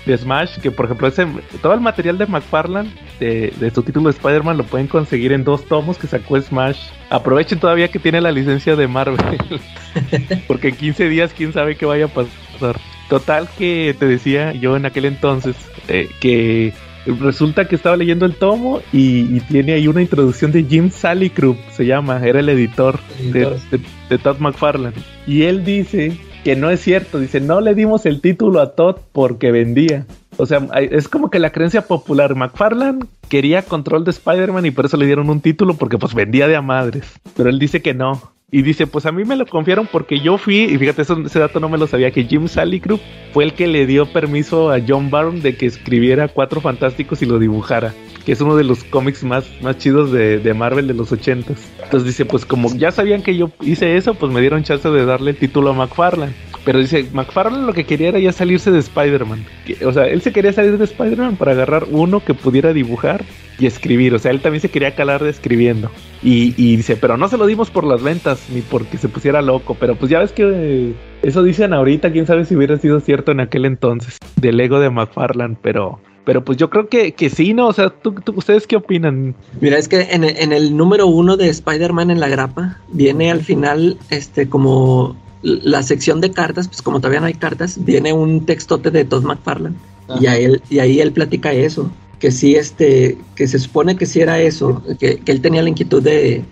de 0.06 0.16
Smash, 0.16 0.58
que 0.58 0.70
por 0.70 0.86
ejemplo 0.86 1.08
ese, 1.08 1.26
todo 1.62 1.72
el 1.74 1.80
material 1.80 2.18
de 2.18 2.26
McFarlane 2.26 2.90
de, 3.20 3.52
de 3.58 3.70
su 3.70 3.82
título 3.82 4.10
de 4.10 4.16
Spider-Man 4.16 4.58
lo 4.58 4.64
pueden 4.64 4.86
conseguir 4.86 5.32
en 5.32 5.44
dos 5.44 5.64
tomos 5.64 5.98
que 5.98 6.06
sacó 6.06 6.40
Smash. 6.40 6.78
Aprovechen 7.10 7.58
todavía 7.58 7.88
que 7.88 7.98
tiene 7.98 8.20
la 8.20 8.32
licencia 8.32 8.76
de 8.76 8.86
Marvel, 8.86 9.18
porque 10.46 10.68
en 10.68 10.76
15 10.76 11.08
días 11.08 11.32
quién 11.34 11.52
sabe 11.52 11.76
qué 11.76 11.86
vaya 11.86 12.06
a 12.06 12.08
pasar. 12.08 12.78
Total 13.08 13.48
que 13.58 13.94
te 13.98 14.06
decía 14.06 14.52
yo 14.52 14.76
en 14.76 14.86
aquel 14.86 15.04
entonces 15.04 15.56
eh, 15.88 16.08
que 16.20 16.72
resulta 17.06 17.66
que 17.66 17.76
estaba 17.76 17.96
leyendo 17.96 18.26
el 18.26 18.34
tomo 18.34 18.80
y, 18.92 19.40
tiene 19.40 19.74
ahí 19.74 19.88
una 19.88 20.02
introducción 20.02 20.52
de 20.52 20.64
Jim 20.64 20.90
Salicrup, 20.90 21.56
se 21.70 21.86
llama, 21.86 22.20
era 22.24 22.40
el 22.40 22.48
editor, 22.48 22.98
De, 23.32 23.58
de 24.08 24.18
Todd 24.18 24.38
McFarlane. 24.38 24.96
Y 25.26 25.42
él 25.42 25.64
dice 25.64 26.18
que 26.44 26.54
no 26.54 26.70
es 26.70 26.80
cierto. 26.80 27.18
Dice, 27.18 27.40
no 27.40 27.60
le 27.60 27.74
dimos 27.74 28.06
el 28.06 28.20
título 28.20 28.60
a 28.60 28.76
Todd 28.76 28.96
porque 29.12 29.50
vendía. 29.50 30.06
O 30.36 30.46
sea, 30.46 30.66
es 30.74 31.08
como 31.08 31.30
que 31.30 31.38
la 31.38 31.50
creencia 31.50 31.86
popular. 31.86 32.34
McFarlane 32.36 33.00
quería 33.28 33.62
control 33.62 34.04
de 34.04 34.10
Spider-Man 34.10 34.66
y 34.66 34.70
por 34.70 34.84
eso 34.84 34.96
le 34.96 35.06
dieron 35.06 35.30
un 35.30 35.40
título 35.40 35.74
porque 35.74 35.98
pues 35.98 36.14
vendía 36.14 36.46
de 36.46 36.56
a 36.56 36.62
madres. 36.62 37.04
Pero 37.36 37.48
él 37.48 37.58
dice 37.58 37.82
que 37.82 37.94
no. 37.94 38.34
Y 38.54 38.62
dice, 38.62 38.86
pues 38.86 39.04
a 39.04 39.10
mí 39.10 39.24
me 39.24 39.34
lo 39.34 39.46
confiaron 39.46 39.88
porque 39.90 40.20
yo 40.20 40.38
fui, 40.38 40.60
y 40.60 40.78
fíjate, 40.78 41.02
ese 41.02 41.38
dato 41.40 41.58
no 41.58 41.68
me 41.68 41.76
lo 41.76 41.88
sabía, 41.88 42.12
que 42.12 42.22
Jim 42.22 42.46
Salicrup 42.46 43.00
fue 43.32 43.42
el 43.42 43.52
que 43.52 43.66
le 43.66 43.84
dio 43.84 44.06
permiso 44.06 44.70
a 44.70 44.78
John 44.78 45.10
Byrne 45.10 45.40
de 45.40 45.56
que 45.56 45.66
escribiera 45.66 46.28
Cuatro 46.28 46.60
Fantásticos 46.60 47.20
y 47.20 47.26
lo 47.26 47.40
dibujara, 47.40 47.92
que 48.24 48.30
es 48.30 48.40
uno 48.40 48.54
de 48.54 48.62
los 48.62 48.84
cómics 48.84 49.24
más, 49.24 49.44
más 49.60 49.78
chidos 49.78 50.12
de, 50.12 50.38
de 50.38 50.54
Marvel 50.54 50.86
de 50.86 50.94
los 50.94 51.10
ochentas. 51.10 51.68
Entonces 51.82 52.06
dice, 52.06 52.26
pues 52.26 52.46
como 52.46 52.72
ya 52.76 52.92
sabían 52.92 53.24
que 53.24 53.36
yo 53.36 53.50
hice 53.60 53.96
eso, 53.96 54.14
pues 54.14 54.30
me 54.30 54.40
dieron 54.40 54.62
chance 54.62 54.88
de 54.88 55.04
darle 55.04 55.32
el 55.32 55.36
título 55.36 55.70
a 55.70 55.72
McFarlane. 55.72 56.34
Pero 56.64 56.78
dice, 56.78 57.06
McFarlane 57.12 57.66
lo 57.66 57.74
que 57.74 57.84
quería 57.84 58.08
era 58.08 58.18
ya 58.18 58.32
salirse 58.32 58.70
de 58.70 58.78
Spider-Man. 58.78 59.44
O 59.84 59.92
sea, 59.92 60.06
él 60.06 60.22
se 60.22 60.32
quería 60.32 60.52
salir 60.52 60.78
de 60.78 60.84
Spider-Man 60.84 61.36
para 61.36 61.52
agarrar 61.52 61.84
uno 61.90 62.24
que 62.24 62.32
pudiera 62.32 62.72
dibujar 62.72 63.24
y 63.58 63.66
escribir. 63.66 64.14
O 64.14 64.18
sea, 64.18 64.30
él 64.30 64.40
también 64.40 64.62
se 64.62 64.70
quería 64.70 64.94
calar 64.94 65.22
de 65.22 65.30
escribiendo. 65.30 65.90
Y, 66.22 66.52
dice, 66.76 66.96
pero 66.96 67.18
no 67.18 67.28
se 67.28 67.36
lo 67.36 67.46
dimos 67.46 67.70
por 67.70 67.84
las 67.84 68.02
ventas, 68.02 68.46
ni 68.48 68.62
porque 68.62 68.96
se 68.96 69.08
pusiera 69.08 69.42
loco. 69.42 69.76
Pero 69.78 69.94
pues 69.96 70.10
ya 70.10 70.20
ves 70.20 70.32
que 70.32 70.42
eh, 70.54 70.94
eso 71.22 71.42
dicen 71.42 71.74
ahorita, 71.74 72.12
quién 72.12 72.26
sabe 72.26 72.46
si 72.46 72.56
hubiera 72.56 72.78
sido 72.78 73.00
cierto 73.00 73.32
en 73.32 73.40
aquel 73.40 73.66
entonces, 73.66 74.16
del 74.36 74.58
ego 74.60 74.80
de 74.80 74.90
McFarlane, 74.90 75.56
pero... 75.60 76.00
Pero 76.24 76.42
pues 76.42 76.56
yo 76.56 76.70
creo 76.70 76.88
que, 76.88 77.12
que 77.12 77.28
sí, 77.28 77.52
¿no? 77.52 77.66
O 77.66 77.74
sea, 77.74 77.90
¿tú, 77.90 78.14
ustedes 78.34 78.66
qué 78.66 78.76
opinan? 78.76 79.34
Mira, 79.60 79.76
es 79.76 79.88
que 79.88 80.00
en, 80.10 80.24
en 80.24 80.54
el 80.54 80.74
número 80.74 81.06
uno 81.06 81.36
de 81.36 81.50
Spider-Man 81.50 82.10
en 82.10 82.18
la 82.18 82.28
grapa 82.28 82.78
viene 82.90 83.30
al 83.30 83.42
final, 83.42 83.98
este, 84.08 84.48
como 84.48 85.18
la 85.44 85.82
sección 85.82 86.20
de 86.20 86.30
cartas, 86.30 86.68
pues 86.68 86.82
como 86.82 86.98
todavía 86.98 87.20
no 87.20 87.26
hay 87.26 87.34
cartas, 87.34 87.84
viene 87.84 88.12
un 88.12 88.46
textote 88.46 88.90
de 88.90 89.04
Todd 89.04 89.24
McFarlane. 89.24 89.76
Y, 90.20 90.26
a 90.26 90.36
él, 90.36 90.62
y 90.68 90.80
ahí 90.80 91.00
él 91.00 91.12
platica 91.12 91.52
eso, 91.52 91.90
que 92.18 92.30
sí, 92.30 92.56
este, 92.56 93.18
que 93.36 93.46
se 93.46 93.58
supone 93.58 93.96
que 93.96 94.06
sí 94.06 94.20
era 94.20 94.40
eso, 94.40 94.82
que, 94.98 95.20
él 95.24 95.40
tenía 95.40 95.62
la 95.62 95.68
inquietud 95.68 96.02
de, 96.02 96.44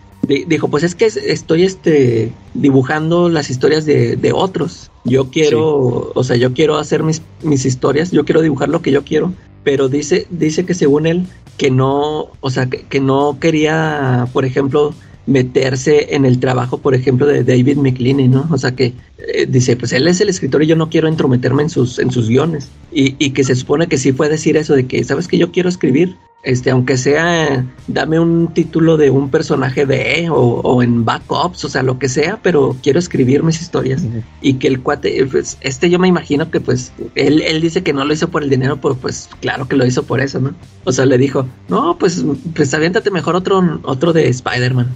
dijo, 0.47 0.69
pues 0.69 0.85
es 0.85 0.95
que 0.95 1.07
estoy 1.07 1.65
este, 1.65 2.33
dibujando 2.55 3.29
las 3.29 3.51
historias 3.51 3.85
de, 3.85 4.17
de 4.17 4.33
otros. 4.33 4.91
Yo 5.05 5.31
quiero, 5.31 6.13
o 6.15 6.25
sea, 6.25 6.37
yo 6.37 6.53
quiero 6.55 6.77
hacer 6.77 7.03
mis, 7.03 7.23
mis 7.43 7.65
historias, 7.65 8.11
yo 8.11 8.25
quiero 8.25 8.41
dibujar 8.41 8.69
lo 8.69 8.83
que 8.83 8.93
yo 8.93 9.05
quiero, 9.05 9.33
pero 9.65 9.89
dice, 9.89 10.27
dice 10.31 10.65
que 10.65 10.75
según 10.75 11.07
él, 11.07 11.27
que 11.57 11.71
no, 11.71 12.29
o 12.41 12.51
sea, 12.51 12.69
que, 12.69 13.01
no 13.01 13.39
quería, 13.41 14.29
por 14.33 14.45
ejemplo, 14.45 14.95
meterse 15.27 16.15
en 16.15 16.25
el 16.25 16.41
trabajo, 16.41 16.79
por 16.79 16.95
ejemplo, 16.95 17.27
de 17.27 17.45
David 17.45 17.77
McLean, 17.77 18.31
¿no? 18.31 18.49
O 18.51 18.59
sea 18.59 18.75
que 18.75 18.93
eh, 19.19 19.47
dice, 19.49 19.77
pues 19.77 19.93
él 19.93 20.09
es 20.09 20.21
el 20.21 20.29
escritor 20.29 20.63
y 20.63 20.67
yo 20.67 20.77
no 20.77 20.91
quiero 20.91 21.09
entrometerme 21.09 21.63
en 21.63 21.71
sus, 21.71 21.99
en 21.99 22.11
sus 22.11 22.29
guiones. 22.29 22.69
Y, 22.93 23.17
y 23.25 23.31
que 23.31 23.45
se 23.45 23.55
supone 23.55 23.87
que 23.87 23.99
sí 23.99 24.13
fue 24.13 24.29
decir 24.29 24.57
eso 24.57 24.75
de 24.75 24.87
que, 24.87 25.03
¿sabes 25.05 25.29
que 25.29 25.39
yo 25.39 25.53
quiero 25.53 25.69
escribir? 25.69 26.17
Este, 26.43 26.71
aunque 26.71 26.97
sea, 26.97 27.65
dame 27.87 28.19
un 28.19 28.53
título 28.53 28.97
de 28.97 29.11
un 29.11 29.31
personaje 29.31 29.87
de 29.87 30.29
o, 30.29 30.35
o, 30.37 30.83
en 30.83 31.05
backups, 31.05 31.65
o 31.65 31.69
sea, 31.69 31.83
lo 31.85 31.99
que 31.99 32.09
sea, 32.09 32.41
pero 32.43 32.77
quiero 32.83 32.99
escribir 32.99 33.45
mis 33.45 33.61
historias. 33.61 34.03
Y 34.41 34.55
que 34.55 34.67
el 34.67 34.81
cuate, 34.81 35.25
pues, 35.27 35.57
este 35.61 35.89
yo 35.89 36.01
me 36.01 36.09
imagino 36.09 36.51
que 36.51 36.61
pues, 36.61 36.93
él, 37.15 37.43
él 37.43 37.61
dice 37.61 37.83
que 37.83 37.93
no 37.93 38.05
lo 38.05 38.13
hizo 38.13 38.29
por 38.29 38.43
el 38.43 38.51
dinero, 38.51 38.81
pero 38.81 38.97
pues 38.97 39.29
claro 39.41 39.69
que 39.69 39.77
lo 39.77 39.87
hizo 39.87 40.03
por 40.03 40.21
eso, 40.21 40.41
¿no? 40.41 40.55
O 40.85 40.93
sea, 40.93 41.07
le 41.07 41.17
dijo, 41.17 41.47
no, 41.69 41.97
pues, 41.97 42.25
pues 42.55 42.75
aviéntate 42.75 43.11
mejor 43.11 43.37
otro, 43.37 43.81
otro 43.85 44.13
de 44.13 44.29
Spider-Man, 44.29 44.89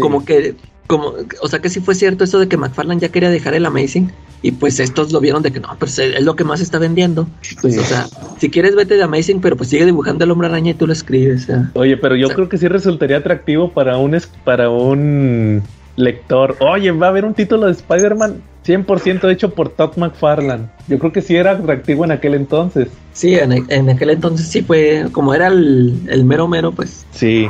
Como 0.00 0.24
que 0.24 0.54
como, 0.86 1.14
o 1.42 1.48
sea 1.48 1.60
que 1.60 1.68
sí 1.68 1.80
fue 1.80 1.96
cierto 1.96 2.22
eso 2.22 2.38
de 2.38 2.46
que 2.46 2.56
McFarlane 2.56 3.00
ya 3.00 3.08
quería 3.08 3.28
dejar 3.28 3.54
el 3.54 3.66
Amazing 3.66 4.12
y 4.42 4.52
pues 4.52 4.80
estos 4.80 5.12
lo 5.12 5.20
vieron 5.20 5.42
de 5.42 5.52
que 5.52 5.60
no, 5.60 5.68
pues 5.78 5.98
es 5.98 6.22
lo 6.22 6.36
que 6.36 6.44
más 6.44 6.60
está 6.60 6.78
vendiendo. 6.78 7.26
Pues, 7.60 7.78
o 7.78 7.84
sea, 7.84 8.06
si 8.38 8.50
quieres 8.50 8.74
vete 8.74 8.96
de 8.96 9.02
Amazing, 9.02 9.40
pero 9.40 9.56
pues 9.56 9.70
sigue 9.70 9.84
dibujando 9.84 10.24
el 10.24 10.30
hombre 10.30 10.48
araña 10.48 10.72
y 10.72 10.74
tú 10.74 10.86
lo 10.86 10.92
escribes. 10.92 11.48
Oye, 11.74 11.96
pero 11.96 12.16
yo 12.16 12.28
creo 12.28 12.48
que 12.48 12.58
sí 12.58 12.68
resultaría 12.68 13.18
atractivo 13.18 13.72
para 13.72 13.96
un 13.98 14.16
para 14.44 14.70
un 14.70 15.62
lector. 15.96 16.56
Oye, 16.60 16.90
va 16.92 17.06
a 17.06 17.10
haber 17.10 17.24
un 17.24 17.34
título 17.34 17.66
de 17.66 17.72
Spider-Man 17.72 18.42
100% 18.66 19.30
hecho 19.30 19.50
por 19.50 19.68
Todd 19.70 19.96
McFarlane. 19.96 20.66
Yo 20.88 20.98
creo 20.98 21.12
que 21.12 21.22
sí 21.22 21.36
era 21.36 21.52
atractivo 21.52 22.04
en 22.04 22.10
aquel 22.10 22.34
entonces. 22.34 22.88
Sí, 23.12 23.34
en, 23.34 23.88
aquel 23.88 24.10
entonces 24.10 24.48
sí 24.48 24.62
fue, 24.62 25.06
como 25.12 25.34
era 25.34 25.46
el, 25.46 26.24
mero 26.24 26.48
mero, 26.48 26.72
pues. 26.72 27.06
Sí. 27.12 27.48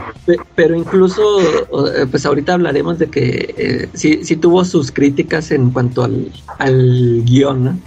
pero 0.54 0.76
incluso, 0.76 1.22
pues 2.10 2.24
ahorita 2.26 2.54
hablaremos 2.54 2.98
de 2.98 3.06
que 3.08 3.54
eh, 3.56 3.88
sí, 3.94 4.20
sí 4.22 4.36
tuvo 4.36 4.64
sus 4.64 4.92
críticas 4.92 5.50
en 5.50 5.70
cuanto 5.70 6.04
al, 6.04 6.30
al 6.58 7.22
guion, 7.24 7.64
¿no? 7.64 7.78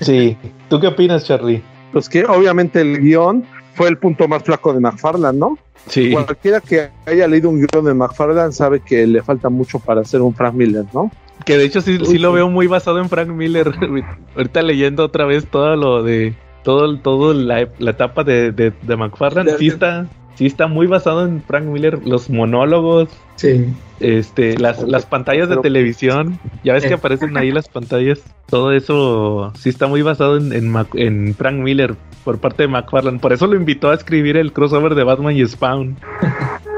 Sí. 0.00 0.36
¿Tú 0.70 0.80
qué 0.80 0.86
opinas, 0.86 1.24
Charlie? 1.24 1.62
Pues 1.92 2.08
que 2.08 2.24
obviamente 2.24 2.80
el 2.80 3.00
guion 3.00 3.44
fue 3.76 3.88
el 3.88 3.98
punto 3.98 4.26
más 4.26 4.42
flaco 4.42 4.72
de 4.72 4.80
McFarlane, 4.80 5.38
¿no? 5.38 5.58
Sí. 5.86 6.10
Cualquiera 6.10 6.60
que 6.60 6.88
haya 7.04 7.28
leído 7.28 7.50
un 7.50 7.58
guion 7.58 7.84
de 7.84 7.94
McFarlane 7.94 8.52
sabe 8.52 8.80
que 8.80 9.06
le 9.06 9.22
falta 9.22 9.50
mucho 9.50 9.78
para 9.78 10.02
ser 10.04 10.22
un 10.22 10.34
Frank 10.34 10.54
Miller, 10.54 10.84
¿no? 10.92 11.12
Que 11.44 11.58
de 11.58 11.64
hecho 11.64 11.80
sí, 11.80 11.98
sí 12.04 12.18
lo 12.18 12.32
veo 12.32 12.48
muy 12.48 12.66
basado 12.66 12.98
en 12.98 13.08
Frank 13.08 13.28
Miller. 13.28 13.72
Ahorita 14.36 14.62
leyendo 14.62 15.04
otra 15.04 15.26
vez 15.26 15.46
todo 15.46 15.76
lo 15.76 16.02
de. 16.02 16.34
Todo, 16.64 16.98
todo 16.98 17.32
la, 17.32 17.60
etapa 17.60 18.24
de, 18.24 18.50
de, 18.50 18.72
de 18.82 18.96
McFarlane. 18.96 19.56
Sí 19.58 19.68
está, 19.68 20.08
sí 20.36 20.46
está 20.46 20.66
muy 20.66 20.86
basado 20.86 21.26
en 21.26 21.42
Frank 21.42 21.64
Miller. 21.64 22.00
Los 22.06 22.30
monólogos. 22.30 23.08
Sí. 23.36 23.66
Este, 24.00 24.58
las, 24.58 24.82
las 24.82 25.06
pantallas 25.06 25.48
de 25.48 25.56
televisión. 25.58 26.38
Ya 26.62 26.74
ves 26.74 26.84
que 26.84 26.90
eh. 26.90 26.94
aparecen 26.94 27.36
ahí 27.36 27.50
las 27.50 27.68
pantallas. 27.68 28.20
Todo 28.46 28.72
eso 28.72 29.52
sí 29.58 29.68
está 29.68 29.86
muy 29.86 30.02
basado 30.02 30.36
en, 30.36 30.52
en, 30.94 31.34
Frank 31.34 31.56
Miller 31.56 31.96
por 32.24 32.38
parte 32.38 32.64
de 32.64 32.68
McFarlane. 32.68 33.18
Por 33.18 33.32
eso 33.32 33.46
lo 33.46 33.56
invitó 33.56 33.90
a 33.90 33.94
escribir 33.94 34.36
el 34.36 34.52
crossover 34.52 34.94
de 34.94 35.04
Batman 35.04 35.36
y 35.36 35.46
Spawn. 35.46 35.96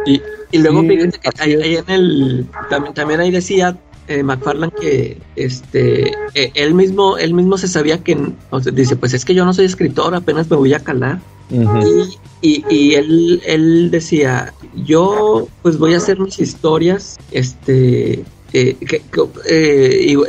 y, 0.07 0.23
y 0.53 0.59
luego 0.59 0.83
fíjate 0.83 1.19
que 1.19 1.31
ahí, 1.39 1.55
ahí, 1.55 1.77
en 1.77 1.91
el. 1.91 2.47
También, 2.71 2.95
también 2.95 3.21
ahí 3.21 3.31
decía 3.31 3.77
eh, 4.09 4.23
McFarlane 4.23 4.73
que 4.81 5.19
este 5.37 6.13
eh, 6.35 6.51
él 6.55 6.75
mismo 6.75 7.19
él 7.19 7.35
mismo 7.35 7.59
se 7.59 7.69
sabía 7.69 8.03
que 8.03 8.17
dice 8.73 8.97
pues 8.97 9.15
es 9.15 9.25
que 9.25 9.35
yo 9.35 9.45
no 9.45 9.53
soy 9.53 9.67
escritor 9.67 10.15
apenas 10.15 10.51
me 10.51 10.57
voy 10.57 10.75
a 10.75 10.81
calar 10.81 11.21
y, 12.41 12.65
y, 12.69 12.95
él 12.95 13.41
él 13.47 13.91
decía 13.91 14.53
yo 14.75 15.49
pues 15.63 15.79
voy 15.79 15.95
a 15.95 15.97
hacer 15.97 16.21
mis 16.21 16.39
historias 16.39 17.17
este 17.33 18.25
eh, 18.53 18.77
que, 18.77 19.03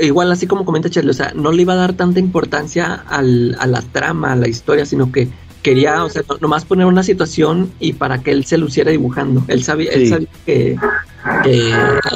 igual 0.05 0.32
así 0.32 0.45
como 0.45 0.65
comenta 0.65 0.89
Charlie, 0.89 1.11
o 1.11 1.13
sea, 1.13 1.32
no 1.34 1.53
le 1.53 1.61
iba 1.61 1.73
a 1.73 1.77
dar 1.77 1.93
tanta 1.93 2.19
importancia 2.19 2.93
al, 3.07 3.55
a 3.59 3.65
la 3.65 3.82
trama, 3.82 4.34
a 4.34 4.36
la 4.36 4.49
historia, 4.49 4.86
sino 4.86 5.09
que 5.09 5.30
quería, 5.62 6.03
o 6.03 6.10
sea, 6.10 6.24
nomás 6.41 6.66
poner 6.66 6.86
una 6.86 7.03
situación 7.03 7.72
y 7.80 7.93
para 7.93 8.20
que 8.20 8.32
él 8.32 8.45
se 8.45 8.57
luciera 8.57 8.91
dibujando. 8.91 9.43
Él 9.47 9.64
sabía, 9.64 9.91
él 9.91 10.07
sabía 10.07 10.28
que, 10.45 10.78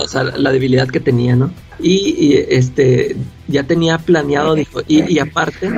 o 0.02 0.08
sea, 0.08 0.24
la 0.24 0.52
debilidad 0.52 0.88
que 0.88 1.00
tenía, 1.00 1.36
¿no? 1.36 1.52
Y, 1.80 2.36
este 2.50 3.16
ya 3.48 3.64
tenía 3.64 3.98
planeado, 3.98 4.56
dijo, 4.56 4.82
y, 4.88 5.14
y, 5.14 5.20
aparte 5.20 5.70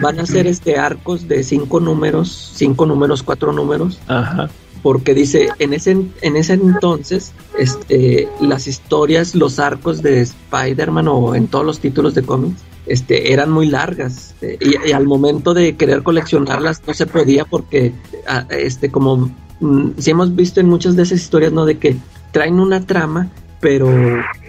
van 0.00 0.20
a 0.20 0.26
ser 0.26 0.46
este 0.46 0.76
arcos 0.76 1.26
de 1.28 1.42
cinco 1.42 1.80
números, 1.80 2.52
cinco 2.54 2.84
números, 2.84 3.22
cuatro 3.22 3.52
números. 3.52 3.98
Ajá. 4.06 4.50
Porque 4.82 5.14
dice, 5.14 5.48
en 5.58 5.72
ese, 5.72 5.96
en 6.20 6.36
ese 6.36 6.52
entonces, 6.52 7.32
este, 7.58 8.28
las 8.40 8.68
historias, 8.68 9.34
los 9.34 9.58
arcos 9.58 10.02
de 10.02 10.20
Spider-Man 10.20 11.08
o 11.08 11.34
en 11.34 11.48
todos 11.48 11.64
los 11.64 11.80
títulos 11.80 12.14
de 12.14 12.22
cómics, 12.22 12.60
este, 12.86 13.32
eran 13.32 13.50
muy 13.50 13.66
largas 13.66 14.34
este, 14.40 14.58
y, 14.60 14.92
al 14.92 15.06
momento 15.06 15.54
de 15.54 15.76
querer 15.76 16.02
coleccionarlas 16.02 16.82
no 16.86 16.94
se 16.94 17.06
podía 17.06 17.44
porque 17.44 17.92
este 18.50 18.90
como 18.90 19.30
mm, 19.60 19.90
si 19.98 20.10
hemos 20.10 20.34
visto 20.34 20.60
en 20.60 20.68
muchas 20.68 20.96
de 20.96 21.02
esas 21.02 21.20
historias 21.20 21.52
no 21.52 21.64
de 21.64 21.78
que 21.78 21.96
traen 22.32 22.60
una 22.60 22.86
trama 22.86 23.28
pero 23.60 23.88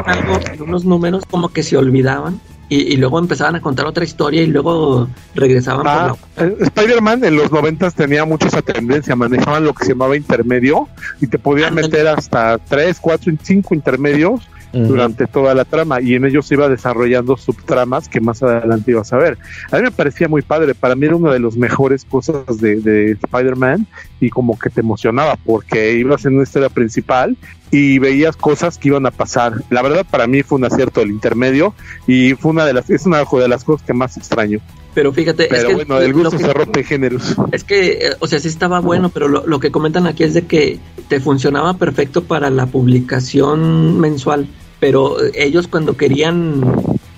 algo 0.05 0.39
unos 0.59 0.85
números 0.85 1.23
como 1.29 1.49
que 1.49 1.63
se 1.63 1.77
olvidaban 1.77 2.39
y, 2.69 2.97
luego 2.97 3.17
empezaban 3.17 3.55
a 3.55 3.61
contar 3.61 3.85
otra 3.85 4.03
historia 4.03 4.41
y 4.41 4.47
luego 4.47 5.07
regresaban 5.33 5.87
ah, 5.87 6.15
eh, 6.35 6.53
Spider-Man 6.59 7.23
en 7.23 7.37
los 7.37 7.49
noventas 7.49 7.95
tenía 7.95 8.25
mucho 8.25 8.47
esa 8.47 8.61
tendencia, 8.61 9.15
manejaban 9.15 9.63
lo 9.63 9.73
que 9.73 9.85
se 9.85 9.91
llamaba 9.93 10.17
intermedio 10.17 10.89
y 11.21 11.27
te 11.27 11.39
podían 11.39 11.75
meter 11.75 12.07
hasta 12.07 12.57
tres, 12.57 12.97
cuatro, 12.99 13.31
cinco 13.41 13.73
intermedios 13.73 14.41
durante 14.73 15.27
toda 15.27 15.53
la 15.53 15.65
trama 15.65 16.01
y 16.01 16.15
en 16.15 16.25
ellos 16.25 16.45
se 16.45 16.55
iba 16.55 16.69
desarrollando 16.69 17.37
subtramas 17.37 18.09
que 18.09 18.19
más 18.19 18.43
adelante 18.43 18.91
ibas 18.91 19.11
a 19.13 19.17
ver. 19.17 19.37
A 19.71 19.77
mí 19.77 19.83
me 19.83 19.91
parecía 19.91 20.27
muy 20.27 20.41
padre, 20.41 20.75
para 20.75 20.95
mí 20.95 21.05
era 21.05 21.15
una 21.15 21.31
de 21.31 21.39
las 21.39 21.55
mejores 21.55 22.05
cosas 22.05 22.59
de, 22.59 22.77
de 22.77 23.11
Spider-Man 23.11 23.87
y 24.19 24.29
como 24.29 24.57
que 24.57 24.69
te 24.69 24.81
emocionaba 24.81 25.37
porque 25.45 25.93
ibas 25.93 26.25
en 26.25 26.35
una 26.35 26.43
historia 26.43 26.69
principal 26.69 27.37
y 27.71 27.99
veías 27.99 28.37
cosas 28.37 28.77
que 28.77 28.89
iban 28.89 29.05
a 29.05 29.11
pasar. 29.11 29.53
La 29.69 29.81
verdad 29.81 30.05
para 30.09 30.27
mí 30.27 30.43
fue 30.43 30.57
un 30.57 30.65
acierto 30.65 31.01
el 31.01 31.09
intermedio 31.09 31.73
y 32.05 32.33
fue 32.35 32.51
una 32.51 32.65
de 32.65 32.73
las 32.73 32.89
es 32.89 33.05
una 33.05 33.23
de 33.23 33.47
las 33.47 33.63
cosas 33.63 33.85
que 33.85 33.93
más 33.93 34.17
extraño. 34.17 34.59
Pero 34.97 35.13
fíjate, 35.13 35.45
pero 35.47 35.75
bueno, 35.75 35.99
el 35.99 36.11
gusto 36.11 36.39
se 36.39 36.51
rompe 36.51 36.83
géneros. 36.83 37.35
Es 37.51 37.63
que, 37.63 38.13
o 38.17 38.25
sea, 38.25 38.39
sí 38.39 38.47
estaba 38.47 38.79
bueno, 38.79 39.09
pero 39.09 39.27
lo, 39.27 39.45
lo, 39.45 39.59
que 39.59 39.69
comentan 39.69 40.07
aquí 40.07 40.23
es 40.23 40.33
de 40.33 40.47
que 40.47 40.79
te 41.07 41.19
funcionaba 41.19 41.75
perfecto 41.75 42.23
para 42.23 42.49
la 42.49 42.65
publicación 42.65 43.99
mensual, 43.99 44.47
pero 44.79 45.17
ellos 45.35 45.67
cuando 45.67 45.95
querían 45.95 46.63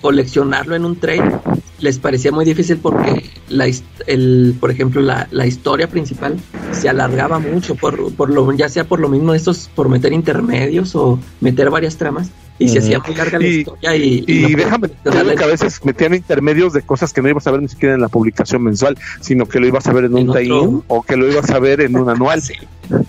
coleccionarlo 0.01 0.75
en 0.75 0.83
un 0.83 0.97
trade 0.97 1.39
les 1.81 1.99
parecía 1.99 2.31
muy 2.31 2.45
difícil 2.45 2.77
porque 2.77 3.23
la, 3.49 3.67
el, 4.07 4.55
por 4.59 4.71
ejemplo 4.71 5.01
la, 5.01 5.27
la 5.31 5.45
historia 5.45 5.87
principal 5.87 6.37
se 6.71 6.89
alargaba 6.89 7.39
mucho 7.39 7.75
por, 7.75 8.13
por 8.13 8.29
lo 8.29 8.51
ya 8.53 8.69
sea 8.69 8.83
por 8.83 8.99
lo 8.99 9.09
mismo 9.09 9.33
estos 9.33 9.69
por 9.73 9.89
meter 9.89 10.13
intermedios 10.13 10.95
o 10.95 11.19
meter 11.41 11.69
varias 11.69 11.97
tramas 11.97 12.31
y 12.59 12.67
se 12.67 12.79
hacía 12.79 12.99
muy 12.99 13.15
larga 13.15 13.39
la 13.39 13.47
historia 13.47 13.95
y, 13.95 14.23
y, 14.27 14.53
déjame 14.53 14.89
que 15.35 15.43
a 15.43 15.47
veces 15.47 15.79
metían 15.85 16.13
intermedios 16.13 16.73
de 16.73 16.81
cosas 16.81 17.13
que 17.13 17.21
no 17.21 17.29
ibas 17.29 17.47
a 17.47 17.51
ver 17.51 17.61
ni 17.61 17.69
siquiera 17.69 17.95
en 17.95 18.01
la 18.01 18.09
publicación 18.09 18.63
mensual 18.63 18.97
sino 19.21 19.45
que 19.45 19.59
lo 19.59 19.67
ibas 19.67 19.87
a 19.87 19.93
ver 19.93 20.05
en 20.05 20.15
un 20.15 20.33
tie 20.33 20.51
o 20.87 21.01
que 21.01 21.15
lo 21.15 21.29
ibas 21.29 21.49
a 21.51 21.59
ver 21.59 21.81
en 21.81 21.95
un 21.95 22.09
anual. 22.09 22.41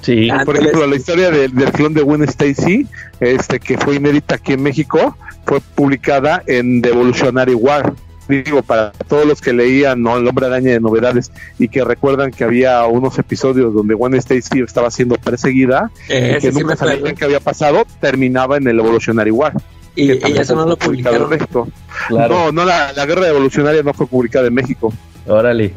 Sí, 0.03 0.29
por 0.45 0.57
ejemplo 0.57 0.87
la 0.87 0.95
historia 0.95 1.31
del, 1.31 1.53
del 1.53 1.73
clon 1.73 1.95
de 1.95 2.03
Gwen 2.03 2.23
Stacy 2.23 2.87
este 3.19 3.59
que 3.59 3.77
fue 3.77 3.97
inédita 3.97 4.37
aquí 4.37 4.53
en 4.53 4.63
México 4.63 5.17
fue 5.47 5.61
publicada 5.75 6.43
en 6.47 6.81
The 6.81 6.91
Evolutionary 6.91 7.55
War 7.55 7.93
digo, 8.31 8.63
para 8.63 8.93
todos 8.93 9.27
los 9.27 9.41
que 9.41 9.53
leían 9.53 10.03
¿no? 10.03 10.17
El 10.17 10.27
Hombre 10.27 10.47
Araña 10.47 10.73
de 10.73 10.81
Novedades 10.81 11.31
y 11.59 11.69
que 11.69 11.85
recuerdan 11.85 12.31
que 12.31 12.45
había 12.45 12.85
unos 12.87 13.19
episodios 13.19 13.75
donde 13.75 13.95
Gwen 13.95 14.15
Stacy 14.15 14.61
estaba 14.61 14.91
siendo 14.91 15.17
perseguida, 15.17 15.91
Eh, 16.09 16.39
que 16.41 16.51
sí 16.53 16.59
nunca 16.59 16.75
me 16.75 16.77
sabían 16.77 17.15
qué 17.15 17.25
había 17.25 17.41
pasado, 17.41 17.85
terminaba 18.01 18.57
en 18.57 18.67
el 18.69 18.79
Evolutionary 18.79 19.31
War. 19.31 19.53
Y, 19.97 20.13
y 20.13 20.39
eso 20.39 20.55
no 20.55 20.67
lo 20.67 20.77
publicado 20.77 21.17
en 21.17 21.23
publicaron. 21.25 21.31
México. 21.31 21.69
Claro. 22.09 22.35
No, 22.47 22.53
no, 22.53 22.65
la, 22.65 22.93
la 22.93 23.07
guerra 23.07 23.29
evolucionaria 23.29 23.83
no 23.83 23.93
fue 23.93 24.07
publicada 24.07 24.47
en 24.47 24.55
México. 24.55 24.93
Órale. 25.27 25.73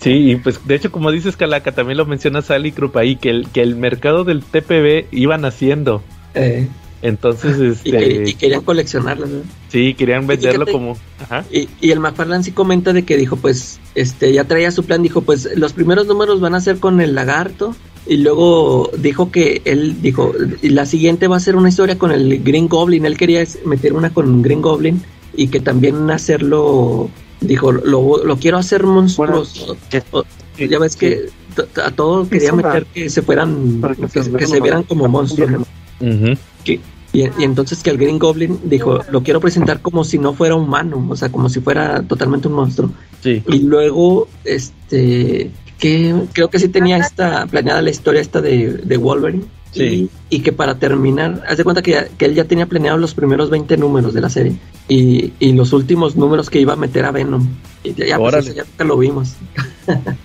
Sí, 0.00 0.30
y 0.30 0.36
pues 0.36 0.66
de 0.66 0.74
hecho, 0.74 0.90
como 0.90 1.10
dices, 1.10 1.36
Calaca, 1.36 1.72
también 1.72 1.98
lo 1.98 2.06
menciona 2.06 2.42
Sally 2.42 2.72
Krupp 2.72 2.96
ahí, 2.96 3.16
que 3.16 3.30
el, 3.30 3.48
que 3.52 3.62
el 3.62 3.76
mercado 3.76 4.24
del 4.24 4.42
TPB 4.42 5.06
iba 5.12 5.36
naciendo. 5.38 6.02
Eh, 6.34 6.68
Entonces, 7.02 7.80
y, 7.84 7.90
este, 7.94 7.98
que- 8.24 8.30
y 8.30 8.34
querían 8.34 8.62
coleccionarlas. 8.62 9.28
¿no? 9.28 9.40
sí, 9.68 9.94
querían 9.94 10.26
venderlo 10.26 10.66
Fíjate. 10.66 10.72
como... 10.72 10.96
Ajá. 11.20 11.44
Y, 11.50 11.68
y 11.80 11.90
el 11.92 12.00
McFarlane 12.00 12.44
sí 12.44 12.52
comenta 12.52 12.92
de 12.92 13.04
que 13.04 13.16
dijo, 13.16 13.36
pues, 13.36 13.80
este, 13.94 14.32
ya 14.32 14.44
traía 14.44 14.70
su 14.70 14.84
plan, 14.84 15.02
dijo, 15.02 15.22
pues, 15.22 15.48
los 15.56 15.72
primeros 15.72 16.06
números 16.06 16.40
van 16.40 16.54
a 16.54 16.60
ser 16.60 16.78
con 16.78 17.00
el 17.00 17.14
lagarto, 17.14 17.74
y 18.06 18.16
luego 18.16 18.90
dijo 18.98 19.30
que 19.30 19.62
él 19.64 20.00
dijo, 20.02 20.32
la 20.62 20.86
siguiente 20.86 21.28
va 21.28 21.36
a 21.36 21.40
ser 21.40 21.54
una 21.56 21.68
historia 21.68 21.98
con 21.98 22.10
el 22.12 22.42
Green 22.42 22.66
Goblin, 22.68 23.04
él 23.06 23.16
quería 23.16 23.44
meter 23.64 23.92
una 23.92 24.10
con 24.12 24.42
Green 24.42 24.62
Goblin, 24.62 25.02
y 25.36 25.48
que 25.48 25.60
también 25.60 26.10
hacerlo, 26.10 27.08
dijo, 27.40 27.70
lo, 27.72 28.24
lo 28.24 28.36
quiero 28.38 28.56
hacer 28.58 28.84
monstruoso. 28.84 29.76
O- 30.12 30.24
ya 30.58 30.78
ves 30.78 30.96
que 30.96 31.26
a 31.82 31.90
todo 31.90 32.28
quería 32.28 32.52
meter 32.52 32.84
que 32.92 33.08
se 33.08 33.22
fueran, 33.22 33.80
que 34.12 34.20
que, 34.36 34.46
se 34.46 34.60
vieran 34.60 34.82
como 34.82 35.08
monstruos. 35.08 35.66
Que- 36.64 36.80
y, 37.12 37.22
y 37.22 37.42
entonces 37.44 37.82
que 37.82 37.90
el 37.90 37.98
Green 37.98 38.18
Goblin 38.20 38.60
dijo, 38.64 39.00
lo 39.10 39.22
quiero 39.22 39.40
presentar 39.40 39.80
como 39.80 40.04
si 40.04 40.18
no 40.18 40.32
fuera 40.32 40.54
humano, 40.54 41.04
o 41.10 41.16
sea, 41.16 41.28
como 41.28 41.48
si 41.48 41.60
fuera 41.60 42.02
totalmente 42.02 42.46
un 42.46 42.54
monstruo. 42.54 42.90
Sí. 43.20 43.42
Y 43.48 43.60
luego, 43.60 44.28
este, 44.44 45.50
que 45.78 46.14
creo 46.32 46.50
que 46.50 46.58
sí 46.60 46.68
tenía 46.68 46.98
esta 46.98 47.46
planeada 47.46 47.82
la 47.82 47.90
historia 47.90 48.20
esta 48.20 48.40
de, 48.40 48.74
de 48.74 48.96
Wolverine. 48.96 49.44
Sí. 49.72 50.10
Y, 50.30 50.36
y 50.36 50.40
que 50.40 50.52
para 50.52 50.78
terminar, 50.78 51.44
haz 51.48 51.56
de 51.56 51.62
cuenta 51.64 51.80
que, 51.82 51.96
que 52.18 52.24
él 52.24 52.34
ya 52.34 52.44
tenía 52.44 52.66
planeado 52.66 52.98
los 52.98 53.14
primeros 53.14 53.50
20 53.50 53.76
números 53.76 54.14
de 54.14 54.20
la 54.20 54.28
serie 54.28 54.56
y, 54.88 55.32
y 55.38 55.52
los 55.52 55.72
últimos 55.72 56.16
números 56.16 56.50
que 56.50 56.60
iba 56.60 56.72
a 56.72 56.76
meter 56.76 57.04
a 57.04 57.12
Venom. 57.12 57.46
Y 57.84 57.94
ya, 57.94 58.18
pues, 58.18 58.34
eso 58.34 58.52
ya 58.52 58.64
nunca 58.64 58.84
lo 58.84 58.96
vimos. 58.98 59.34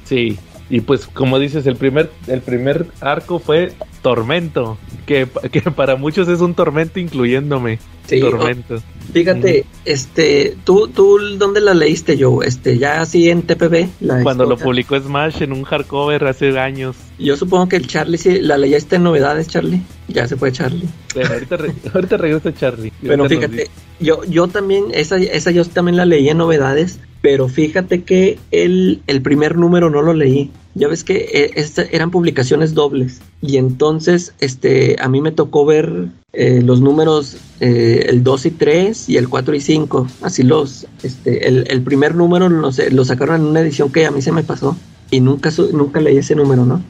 Sí, 0.04 0.38
y 0.70 0.82
pues 0.82 1.06
como 1.06 1.38
dices, 1.38 1.66
el 1.68 1.76
primer, 1.76 2.12
el 2.28 2.42
primer 2.42 2.88
arco 3.02 3.38
fue 3.38 3.74
Tormento, 4.06 4.78
que, 5.08 5.28
que 5.52 5.62
para 5.62 5.96
muchos 5.96 6.28
es 6.28 6.40
un 6.40 6.54
tormento 6.54 7.00
incluyéndome. 7.00 7.80
Sí, 8.06 8.20
tormento. 8.20 8.80
Fíjate, 9.12 9.66
este, 9.84 10.56
tú, 10.64 10.88
tú, 10.90 11.18
¿dónde 11.40 11.60
la 11.60 11.74
leíste 11.74 12.16
yo? 12.16 12.44
Este, 12.44 12.78
ya 12.78 13.02
así 13.02 13.32
en 13.32 13.42
TPB. 13.42 13.88
La 14.02 14.22
Cuando 14.22 14.46
lo 14.46 14.58
publicó 14.58 15.00
Smash 15.00 15.42
en 15.42 15.54
un 15.54 15.64
hardcover 15.64 16.24
hace 16.26 16.60
años. 16.60 16.96
Yo 17.18 17.36
supongo 17.36 17.68
que 17.68 17.78
el 17.78 17.88
Charlie 17.88 18.20
sí, 18.20 18.42
la 18.42 18.60
leíste 18.60 18.98
en 18.98 19.04
novedades, 19.06 19.48
Charlie. 19.48 19.82
Ya 20.08 20.28
se 20.28 20.36
fue 20.36 20.52
Charlie. 20.52 20.88
Bueno, 21.16 21.34
ahorita, 21.34 21.58
re- 21.58 21.74
ahorita 21.96 22.18
regresa 22.18 22.54
Charlie. 22.54 22.94
Bueno, 23.02 23.28
fíjate, 23.28 23.72
yo, 24.00 24.24
yo 24.26 24.48
también, 24.50 24.86
esa, 24.94 25.18
esa 25.18 25.50
yo 25.50 25.66
también 25.66 25.98
la 25.98 26.06
leí 26.06 26.30
en 26.30 26.38
novedades, 26.38 27.00
pero 27.22 27.48
fíjate 27.48 28.04
que 28.04 28.38
el, 28.52 29.02
el 29.08 29.24
primer 29.24 29.58
número 29.58 29.90
no 29.90 30.04
lo 30.04 30.14
leí. 30.14 30.52
Ya 30.76 30.90
ves 30.90 31.04
que 31.04 31.30
eh, 31.34 31.88
eran 31.92 32.12
publicaciones 32.12 32.74
dobles. 32.74 33.22
Y 33.42 33.58
entonces, 33.58 34.34
este, 34.40 34.98
a 35.00 35.08
mí 35.08 35.22
me 35.22 35.32
tocó 35.32 35.66
ver 35.66 36.10
eh, 36.34 36.62
los 36.62 36.82
números, 36.82 37.38
eh, 37.62 38.08
el 38.10 38.24
2 38.24 38.46
y 38.46 38.52
3 38.52 39.10
y 39.10 39.18
el 39.18 39.30
4 39.30 39.56
y 39.56 39.62
5. 39.62 40.08
Así 40.22 40.44
los, 40.44 40.86
este, 41.02 41.48
el, 41.48 41.66
el 41.70 41.82
primer 41.82 42.14
número 42.14 42.50
no 42.50 42.72
sé, 42.72 42.92
lo 42.92 43.06
sacaron 43.06 43.42
en 43.42 43.48
una 43.48 43.62
edición 43.62 43.92
que 43.92 44.06
a 44.06 44.12
mí 44.12 44.22
se 44.22 44.34
me 44.34 44.44
pasó. 44.44 44.76
Y 45.12 45.22
nunca, 45.22 45.50
nunca 45.72 46.02
leí 46.02 46.18
ese 46.18 46.36
número, 46.36 46.66
¿no? 46.66 46.84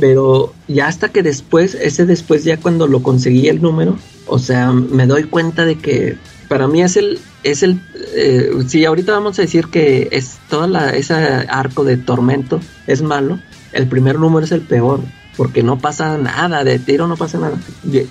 Pero 0.00 0.54
ya 0.66 0.86
hasta 0.86 1.10
que 1.10 1.22
después, 1.22 1.74
ese 1.74 2.06
después 2.06 2.42
ya 2.42 2.56
cuando 2.56 2.86
lo 2.86 3.02
conseguí 3.02 3.48
el 3.48 3.60
número, 3.60 3.98
o 4.26 4.38
sea, 4.38 4.72
me 4.72 5.06
doy 5.06 5.24
cuenta 5.24 5.66
de 5.66 5.76
que 5.76 6.16
para 6.48 6.66
mí 6.66 6.80
es 6.80 6.96
el, 6.96 7.18
es 7.42 7.62
el, 7.62 7.78
eh, 8.16 8.50
si 8.66 8.84
ahorita 8.84 9.12
vamos 9.12 9.38
a 9.38 9.42
decir 9.42 9.66
que 9.68 10.08
es 10.12 10.36
toda 10.48 10.66
la, 10.66 10.90
ese 10.90 11.14
arco 11.14 11.84
de 11.84 11.96
tormento 11.96 12.60
es 12.86 13.02
malo, 13.02 13.38
el 13.72 13.86
primer 13.86 14.18
número 14.18 14.44
es 14.44 14.52
el 14.52 14.62
peor, 14.62 15.00
porque 15.36 15.62
no 15.62 15.78
pasa 15.78 16.16
nada, 16.18 16.64
de 16.64 16.78
tiro 16.78 17.06
no 17.06 17.16
pasa 17.16 17.38
nada. 17.38 17.56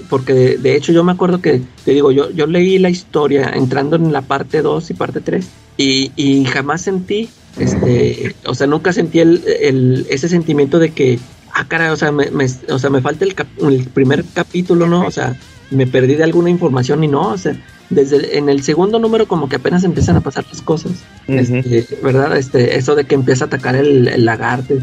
Porque 0.10 0.58
de, 0.58 0.76
hecho 0.76 0.92
yo 0.94 1.04
me 1.04 1.12
acuerdo 1.12 1.42
que, 1.42 1.62
te 1.84 1.92
digo, 1.92 2.12
yo, 2.12 2.30
yo 2.32 2.48
leí 2.48 2.78
la 2.80 2.90
historia 2.90 3.52
entrando 3.54 3.96
en 3.98 4.14
la 4.14 4.22
parte 4.22 4.62
2 4.62 4.90
y 4.90 4.94
parte 4.94 5.20
3 5.22 5.46
y, 5.76 6.12
y 6.16 6.46
jamás 6.46 6.82
sentí, 6.82 7.30
este, 7.58 8.36
o 8.46 8.56
sea, 8.56 8.68
nunca 8.68 8.94
sentí 8.94 9.20
el, 9.20 9.44
el- 9.62 10.06
ese 10.10 10.30
sentimiento 10.30 10.80
de 10.80 10.94
que, 10.94 11.20
ah, 11.54 11.68
caray, 11.68 11.90
o 11.90 11.96
sea, 11.98 12.12
me, 12.12 12.32
me- 12.32 12.46
o 12.70 12.80
sea, 12.80 12.90
me 12.90 13.02
falta 13.02 13.26
el, 13.26 13.36
cap- 13.36 13.48
el 13.62 13.90
primer 13.90 14.24
capítulo, 14.34 14.88
¿no? 14.88 15.06
O 15.06 15.12
sea, 15.12 15.36
me 15.70 15.86
perdí 15.88 16.16
de 16.16 16.24
alguna 16.24 16.50
información 16.50 17.04
y 17.04 17.08
no, 17.08 17.30
o 17.32 17.38
sea, 17.38 17.56
desde 17.90 18.38
en 18.38 18.50
el 18.50 18.64
segundo 18.64 19.00
número 19.00 19.28
como 19.28 19.50
que 19.50 19.58
apenas 19.58 19.84
empiezan 19.84 20.16
a 20.18 20.22
pasar 20.22 20.46
las 20.50 20.62
cosas. 20.62 20.92
Este, 21.28 21.88
¿Verdad? 22.04 22.38
Este, 22.38 22.78
eso 22.78 22.96
de 22.96 23.06
que 23.06 23.16
empieza 23.16 23.46
a 23.46 23.48
atacar 23.48 23.76
el, 23.76 24.08
el 24.08 24.26
lagarto. 24.26 24.76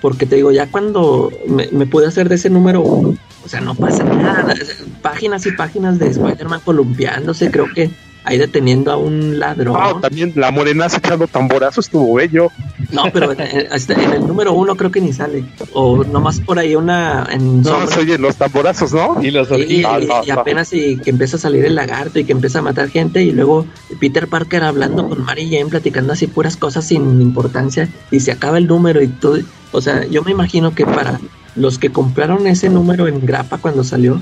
Porque 0.00 0.26
te 0.26 0.36
digo, 0.36 0.52
ya 0.52 0.70
cuando 0.70 1.32
me, 1.48 1.68
me 1.72 1.86
pude 1.86 2.06
hacer 2.06 2.28
de 2.28 2.36
ese 2.36 2.50
número 2.50 2.82
uno, 2.82 3.16
o 3.44 3.48
sea, 3.48 3.60
no 3.60 3.74
pasa 3.74 4.04
nada. 4.04 4.54
Páginas 5.02 5.44
y 5.46 5.52
páginas 5.52 5.98
de 5.98 6.08
Spider-Man 6.08 6.60
columpiándose, 6.64 7.50
creo 7.50 7.66
que 7.74 7.90
ahí 8.28 8.38
deteniendo 8.38 8.92
a 8.92 8.96
un 8.96 9.38
ladrón. 9.38 9.74
Ah, 9.78 9.94
también 10.00 10.32
la 10.36 10.50
morenaza 10.50 10.98
echando 10.98 11.26
tamborazo 11.26 11.80
estuvo 11.80 12.14
bello. 12.14 12.48
No, 12.92 13.04
pero 13.12 13.32
en, 13.32 13.40
en- 13.40 14.12
el 14.12 14.26
número 14.26 14.52
uno 14.52 14.76
creo 14.76 14.90
que 14.90 15.00
ni 15.00 15.12
sale. 15.12 15.44
O 15.72 16.04
nomás 16.04 16.40
por 16.40 16.58
ahí 16.58 16.74
una 16.76 17.26
en 17.30 17.62
No, 17.62 17.70
sombra. 17.70 17.86
se 17.94 18.00
oyen 18.00 18.20
los 18.22 18.36
tamborazos, 18.36 18.92
¿no? 18.92 19.22
Y 19.22 19.30
los 19.30 19.50
Y, 19.50 19.80
y- 19.80 19.84
Ah, 19.84 19.98
no, 20.06 20.22
y 20.24 20.28
no. 20.28 20.40
apenas 20.40 20.72
y 20.72 20.96
que 20.98 21.10
empieza 21.10 21.36
a 21.36 21.40
salir 21.40 21.64
el 21.64 21.74
lagarto 21.74 22.18
y 22.18 22.24
que 22.24 22.32
empieza 22.32 22.58
a 22.58 22.62
matar 22.62 22.88
gente 22.90 23.22
y 23.22 23.32
luego 23.32 23.66
Peter 23.98 24.28
Parker 24.28 24.62
hablando 24.64 25.08
con 25.08 25.24
Mary 25.24 25.48
Jane 25.50 25.66
platicando 25.70 26.12
así 26.12 26.26
puras 26.26 26.56
cosas 26.56 26.86
sin 26.86 27.20
importancia 27.22 27.88
y 28.10 28.20
se 28.20 28.32
acaba 28.32 28.58
el 28.58 28.66
número 28.66 29.02
y 29.02 29.08
todo. 29.08 29.38
O 29.72 29.80
sea, 29.80 30.04
yo 30.06 30.22
me 30.22 30.30
imagino 30.30 30.74
que 30.74 30.84
para 30.86 31.18
los 31.56 31.78
que 31.78 31.90
compraron 31.90 32.46
ese 32.46 32.68
número 32.68 33.08
en 33.08 33.24
grapa 33.26 33.58
cuando 33.58 33.84
salió, 33.84 34.18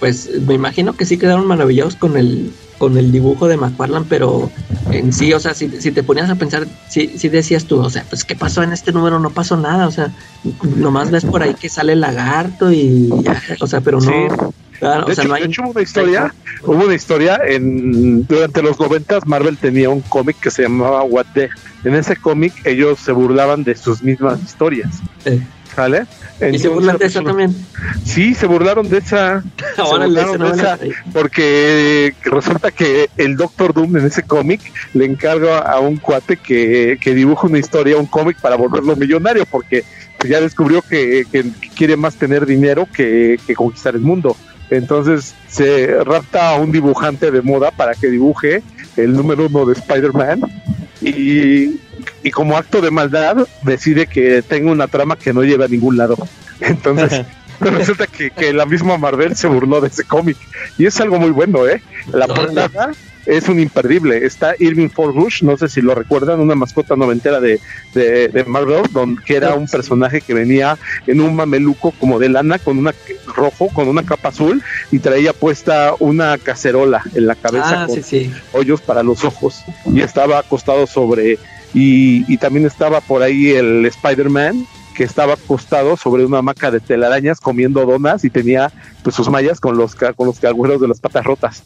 pues 0.00 0.28
me 0.46 0.54
imagino 0.54 0.94
que 0.94 1.04
sí 1.06 1.16
quedaron 1.18 1.46
maravillados 1.46 1.96
con 1.96 2.16
el 2.16 2.50
con 2.78 2.96
el 2.98 3.10
dibujo 3.12 3.48
de 3.48 3.56
McFarlane, 3.56 4.06
pero 4.08 4.50
en 4.90 5.12
sí, 5.12 5.32
o 5.32 5.40
sea, 5.40 5.54
si, 5.54 5.68
si 5.80 5.90
te 5.92 6.02
ponías 6.02 6.30
a 6.30 6.34
pensar, 6.34 6.66
sí, 6.88 7.12
sí 7.16 7.28
decías 7.28 7.64
tú, 7.64 7.80
o 7.80 7.90
sea, 7.90 8.04
pues 8.08 8.24
qué 8.24 8.36
pasó 8.36 8.62
en 8.62 8.72
este 8.72 8.92
número, 8.92 9.18
no 9.18 9.30
pasó 9.30 9.56
nada, 9.56 9.86
o 9.86 9.90
sea, 9.90 10.12
nomás 10.76 11.10
ves 11.10 11.24
por 11.24 11.42
ahí 11.42 11.54
que 11.54 11.68
sale 11.68 11.92
el 11.94 12.00
lagarto 12.00 12.70
y 12.72 13.08
ya, 13.22 13.40
o 13.60 13.66
sea, 13.66 13.80
pero 13.80 14.00
no, 14.00 14.10
Sí. 14.10 14.12
claro, 14.78 15.06
De 15.06 15.12
o 15.12 15.14
sea, 15.14 15.24
hecho, 15.24 15.28
no 15.28 15.34
hay 15.34 15.42
de 15.42 15.48
hecho, 15.48 15.62
hubo 15.62 15.70
una 15.70 15.82
historia, 15.82 16.34
hubo 16.62 16.84
una 16.84 16.94
historia 16.94 17.40
en 17.46 18.26
durante 18.26 18.62
los 18.62 18.78
noventas 18.78 19.26
Marvel 19.26 19.56
tenía 19.56 19.88
un 19.90 20.02
cómic 20.02 20.36
que 20.40 20.50
se 20.50 20.62
llamaba 20.62 21.02
What 21.02 21.26
The. 21.34 21.48
En 21.84 21.94
ese 21.94 22.16
cómic 22.16 22.52
ellos 22.64 22.98
se 22.98 23.12
burlaban 23.12 23.64
de 23.64 23.74
sus 23.76 24.02
mismas 24.02 24.42
historias, 24.42 24.90
eh, 25.24 25.40
¿sale? 25.76 26.06
y 26.52 26.58
se 26.58 26.68
burlan 26.68 26.96
de 26.98 27.06
eso 27.06 27.22
también. 27.22 27.54
Sí, 28.04 28.34
se 28.34 28.46
burlaron 28.46 28.88
de 28.88 28.98
esa, 28.98 29.42
Ahora 29.76 30.06
burlaron 30.06 30.38
de 30.38 30.48
esa- 30.48 30.76
traí. 30.78 30.90
porque 31.12 32.14
resulta 32.24 32.70
que 32.70 33.08
el 33.16 33.36
Doctor 33.36 33.72
Doom 33.74 33.96
en 33.98 34.06
ese 34.06 34.22
cómic 34.22 34.60
le 34.94 35.04
encarga 35.04 35.58
a 35.58 35.78
un 35.80 35.96
cuate 35.98 36.36
que, 36.38 36.98
que 37.00 37.14
dibuja 37.14 37.46
una 37.46 37.58
historia, 37.58 37.96
un 37.98 38.06
cómic 38.06 38.38
para 38.40 38.56
volverlo 38.56 38.96
millonario, 38.96 39.44
porque 39.50 39.84
pues, 40.18 40.30
ya 40.30 40.40
descubrió 40.40 40.82
que, 40.82 41.24
que 41.30 41.44
quiere 41.74 41.96
más 41.96 42.16
tener 42.16 42.44
dinero 42.46 42.86
que, 42.92 43.38
que 43.46 43.54
conquistar 43.54 43.94
el 43.94 44.00
mundo. 44.02 44.36
Entonces 44.70 45.34
se 45.48 46.02
rapta 46.04 46.50
a 46.50 46.56
un 46.56 46.72
dibujante 46.72 47.30
de 47.30 47.40
moda 47.40 47.70
para 47.70 47.94
que 47.94 48.08
dibuje 48.08 48.62
el 48.96 49.12
número 49.12 49.46
uno 49.46 49.64
de 49.64 49.74
Spider-Man 49.74 50.40
y, 51.00 51.78
y 52.26 52.32
como 52.32 52.56
acto 52.56 52.80
de 52.80 52.90
maldad 52.90 53.46
decide 53.62 54.08
que 54.08 54.42
tenga 54.42 54.72
una 54.72 54.88
trama 54.88 55.14
que 55.16 55.32
no 55.32 55.44
lleva 55.44 55.66
a 55.66 55.68
ningún 55.68 55.96
lado. 55.96 56.16
Entonces 56.60 57.24
resulta 57.60 58.08
que, 58.08 58.32
que 58.32 58.52
la 58.52 58.66
misma 58.66 58.98
Marvel 58.98 59.36
se 59.36 59.46
burló 59.46 59.80
de 59.80 59.86
ese 59.88 60.02
cómic 60.02 60.36
y 60.76 60.86
es 60.86 61.00
algo 61.00 61.20
muy 61.20 61.30
bueno, 61.30 61.68
¿eh? 61.68 61.80
La 62.12 62.26
portada 62.26 62.90
es 63.26 63.48
un 63.48 63.60
imperdible. 63.60 64.26
Está 64.26 64.54
Irving 64.58 64.88
Forbush, 64.88 65.42
no 65.44 65.56
sé 65.56 65.68
si 65.68 65.80
lo 65.82 65.94
recuerdan, 65.94 66.40
una 66.40 66.56
mascota 66.56 66.96
noventera 66.96 67.38
de, 67.40 67.60
de, 67.94 68.26
de 68.28 68.44
Marvel, 68.44 68.82
don, 68.92 69.16
que 69.16 69.36
era 69.36 69.54
un 69.54 69.68
personaje 69.68 70.20
que 70.20 70.34
venía 70.34 70.76
en 71.06 71.20
un 71.20 71.34
mameluco 71.36 71.92
como 71.92 72.18
de 72.18 72.28
lana, 72.28 72.58
con 72.58 72.76
una 72.76 72.92
rojo, 73.36 73.68
con 73.68 73.86
una 73.86 74.02
capa 74.04 74.30
azul 74.30 74.62
y 74.90 74.98
traía 74.98 75.32
puesta 75.32 75.94
una 76.00 76.38
cacerola 76.38 77.02
en 77.14 77.26
la 77.28 77.36
cabeza 77.36 77.84
Ah, 77.84 77.86
con 77.86 77.94
sí, 77.96 78.02
sí. 78.02 78.32
hoyos 78.52 78.80
para 78.80 79.04
los 79.04 79.24
ojos 79.24 79.62
y 79.92 80.00
estaba 80.00 80.40
acostado 80.40 80.86
sobre 80.88 81.38
y, 81.74 82.24
y 82.32 82.38
también 82.38 82.66
estaba 82.66 83.00
por 83.00 83.22
ahí 83.22 83.50
el 83.50 83.84
Spider-Man 83.86 84.66
que 84.96 85.04
estaba 85.04 85.34
acostado 85.34 85.96
sobre 85.96 86.24
una 86.24 86.38
hamaca 86.38 86.70
de 86.70 86.80
telarañas 86.80 87.38
comiendo 87.38 87.84
donas 87.84 88.24
y 88.24 88.30
tenía 88.30 88.72
pues 89.02 89.14
sus 89.14 89.28
mallas 89.28 89.60
con 89.60 89.76
los 89.76 89.94
con 89.94 90.26
los 90.26 90.40
cagüeros 90.40 90.80
de 90.80 90.88
las 90.88 91.00
patas 91.00 91.24
rotas. 91.24 91.62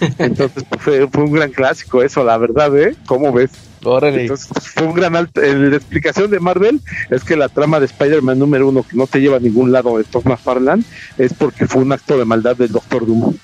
Entonces 0.18 0.64
pues, 0.68 0.82
fue, 0.82 1.08
fue 1.08 1.24
un 1.24 1.32
gran 1.32 1.50
clásico 1.50 2.02
eso, 2.02 2.22
la 2.22 2.36
verdad, 2.36 2.76
¿eh? 2.78 2.94
¿Cómo 3.06 3.32
ves? 3.32 3.50
Órale. 3.84 4.22
Entonces, 4.22 4.48
fue 4.74 4.86
un 4.86 4.94
gran 4.94 5.14
alto. 5.14 5.40
La 5.40 5.76
explicación 5.76 6.30
de 6.30 6.40
Marvel 6.40 6.80
es 7.10 7.22
que 7.22 7.36
la 7.36 7.48
trama 7.48 7.80
de 7.80 7.86
Spider-Man 7.86 8.38
número 8.38 8.68
uno, 8.68 8.82
que 8.82 8.96
no 8.96 9.06
te 9.06 9.20
lleva 9.20 9.36
a 9.36 9.40
ningún 9.40 9.72
lado 9.72 9.98
de 9.98 10.04
Todd 10.04 10.24
McFarlane, 10.24 10.82
es 11.18 11.34
porque 11.34 11.66
fue 11.66 11.82
un 11.82 11.92
acto 11.92 12.18
de 12.18 12.24
maldad 12.24 12.56
del 12.56 12.72
Doctor 12.72 13.06
Doom. 13.06 13.34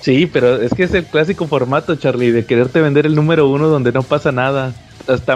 Sí, 0.00 0.28
pero 0.30 0.60
es 0.60 0.72
que 0.72 0.84
es 0.84 0.94
el 0.94 1.04
clásico 1.04 1.46
formato, 1.46 1.96
Charlie, 1.96 2.30
de 2.30 2.44
quererte 2.44 2.80
vender 2.80 3.06
el 3.06 3.14
número 3.14 3.48
uno 3.48 3.68
donde 3.68 3.92
no 3.92 4.02
pasa 4.02 4.32
nada. 4.32 4.74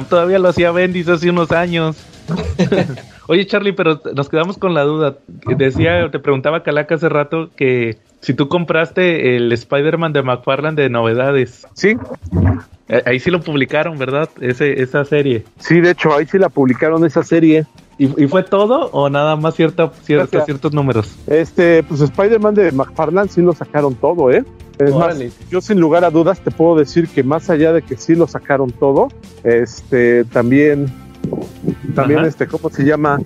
Todavía 0.09 0.39
lo 0.39 0.49
hacía 0.49 0.73
Bendis 0.73 1.09
hace 1.09 1.31
unos 1.31 1.53
años. 1.53 1.97
Oye, 3.27 3.47
Charlie, 3.47 3.73
pero 3.73 4.01
nos 4.15 4.29
quedamos 4.29 4.59
con 4.59 4.75
la 4.75 4.83
duda. 4.83 5.17
Decía, 5.57 6.11
te 6.11 6.19
preguntaba 6.19 6.63
Calaca 6.63 6.97
hace 6.97 7.09
rato 7.09 7.51
que 7.57 7.99
si 8.21 8.35
tú 8.35 8.49
compraste 8.49 9.37
el 9.37 9.53
Spider-Man 9.53 10.13
de 10.13 10.23
McFarlane 10.23 10.81
de 10.81 10.91
novedades. 10.91 11.67
Sí. 11.75 11.97
Eh, 12.89 13.03
ahí 13.07 13.21
sí 13.21 13.31
lo 13.31 13.41
publicaron, 13.41 13.99
¿verdad? 13.99 14.29
Ese, 14.41 14.83
esa 14.83 15.05
serie. 15.05 15.45
Sí, 15.59 15.81
de 15.81 15.93
hecho, 15.93 16.15
ahí 16.15 16.27
sí 16.27 16.39
la 16.39 16.49
publicaron 16.49 17.05
esa 17.07 17.23
serie. 17.23 17.67
¿Y, 18.01 18.27
fue 18.29 18.43
todo 18.43 18.89
o 18.93 19.11
nada 19.11 19.37
más 19.37 19.57
cierta, 19.57 19.93
cierta 20.05 20.43
ciertos 20.47 20.73
números? 20.73 21.19
Este, 21.27 21.83
pues 21.83 22.01
Spider-Man 22.01 22.55
de 22.55 22.73
McFarlane 22.73 23.29
sí 23.29 23.43
lo 23.43 23.53
sacaron 23.53 23.95
todo, 23.95 24.31
¿eh? 24.31 24.43
Es 24.79 24.95
más, 24.95 25.19
yo 25.51 25.61
sin 25.61 25.79
lugar 25.79 26.07
a 26.07 26.11
dudas 26.11 26.41
te 26.41 26.51
puedo 26.51 26.77
decir 26.77 27.09
que 27.09 27.23
más 27.23 27.51
allá 27.51 27.75
de 27.75 27.83
que 27.83 27.99
sí 27.99 28.15
lo 28.15 28.27
sacaron 28.27 28.71
todo, 28.71 29.09
este, 29.45 30.25
también, 30.25 30.87
también, 31.95 32.25
este, 32.25 32.47
¿cómo 32.47 32.71
se 32.71 32.85
llama? 32.85 33.21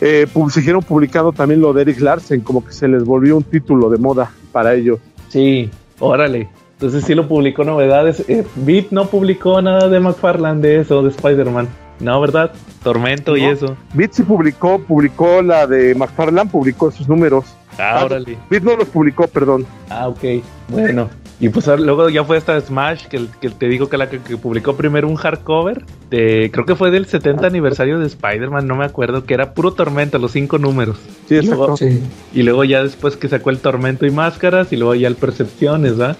Eh, 0.00 0.28
siguieron 0.50 0.84
publicando 0.84 1.32
también 1.32 1.60
lo 1.60 1.72
de 1.72 1.82
Eric 1.82 1.98
Larsen, 1.98 2.42
como 2.42 2.64
que 2.64 2.72
se 2.72 2.86
les 2.86 3.02
volvió 3.02 3.36
un 3.36 3.42
título 3.42 3.90
de 3.90 3.98
moda 3.98 4.30
para 4.52 4.74
ellos. 4.74 5.00
Sí, 5.30 5.68
órale. 5.98 6.48
Entonces 6.74 7.02
sí 7.02 7.16
lo 7.16 7.26
publicó 7.26 7.64
novedades. 7.64 8.22
Eh, 8.28 8.46
Beat 8.54 8.92
no 8.92 9.06
publicó 9.06 9.60
nada 9.60 9.88
de 9.88 9.98
McFarlane 9.98 10.60
de 10.60 10.76
eso, 10.82 11.02
de 11.02 11.08
Spider-Man. 11.08 11.66
No, 12.00 12.20
¿verdad? 12.20 12.52
Tormento 12.82 13.36
y 13.36 13.44
eso. 13.44 13.76
Beat 13.94 14.12
sí 14.12 14.22
publicó, 14.22 14.78
publicó 14.78 15.42
la 15.42 15.66
de 15.66 15.94
McFarlane, 15.94 16.50
publicó 16.50 16.90
sus 16.90 17.08
números. 17.08 17.44
Ah, 17.78 18.02
órale. 18.04 18.38
Beat 18.50 18.62
no 18.62 18.76
los 18.76 18.88
publicó, 18.88 19.26
perdón. 19.26 19.66
Ah, 19.90 20.08
ok. 20.08 20.24
Bueno. 20.68 21.08
Y 21.40 21.50
pues 21.50 21.68
luego 21.68 22.08
ya 22.08 22.24
fue 22.24 22.36
esta 22.36 22.60
Smash 22.60 23.06
que, 23.06 23.26
que 23.40 23.50
te 23.50 23.68
digo 23.68 23.88
que 23.88 23.96
la 23.96 24.10
que, 24.10 24.18
publicó 24.36 24.76
primero 24.76 25.06
un 25.06 25.14
hardcover 25.14 25.84
de 26.10 26.50
creo 26.52 26.66
que 26.66 26.74
fue 26.74 26.90
del 26.90 27.06
70 27.06 27.46
aniversario 27.46 28.00
de 28.00 28.06
Spider-Man, 28.06 28.66
no 28.66 28.74
me 28.74 28.84
acuerdo, 28.84 29.24
que 29.24 29.34
era 29.34 29.54
puro 29.54 29.72
tormento, 29.72 30.18
los 30.18 30.32
cinco 30.32 30.58
números. 30.58 30.96
Sí, 31.28 31.36
y 31.36 31.42
luego, 31.42 31.76
y 32.34 32.42
luego 32.42 32.64
ya 32.64 32.82
después 32.82 33.16
que 33.16 33.28
sacó 33.28 33.50
el 33.50 33.60
tormento 33.60 34.04
y 34.04 34.10
máscaras 34.10 34.72
y 34.72 34.76
luego 34.76 34.96
ya 34.96 35.06
el 35.06 35.14
percepciones, 35.14 36.00
¿va? 36.00 36.16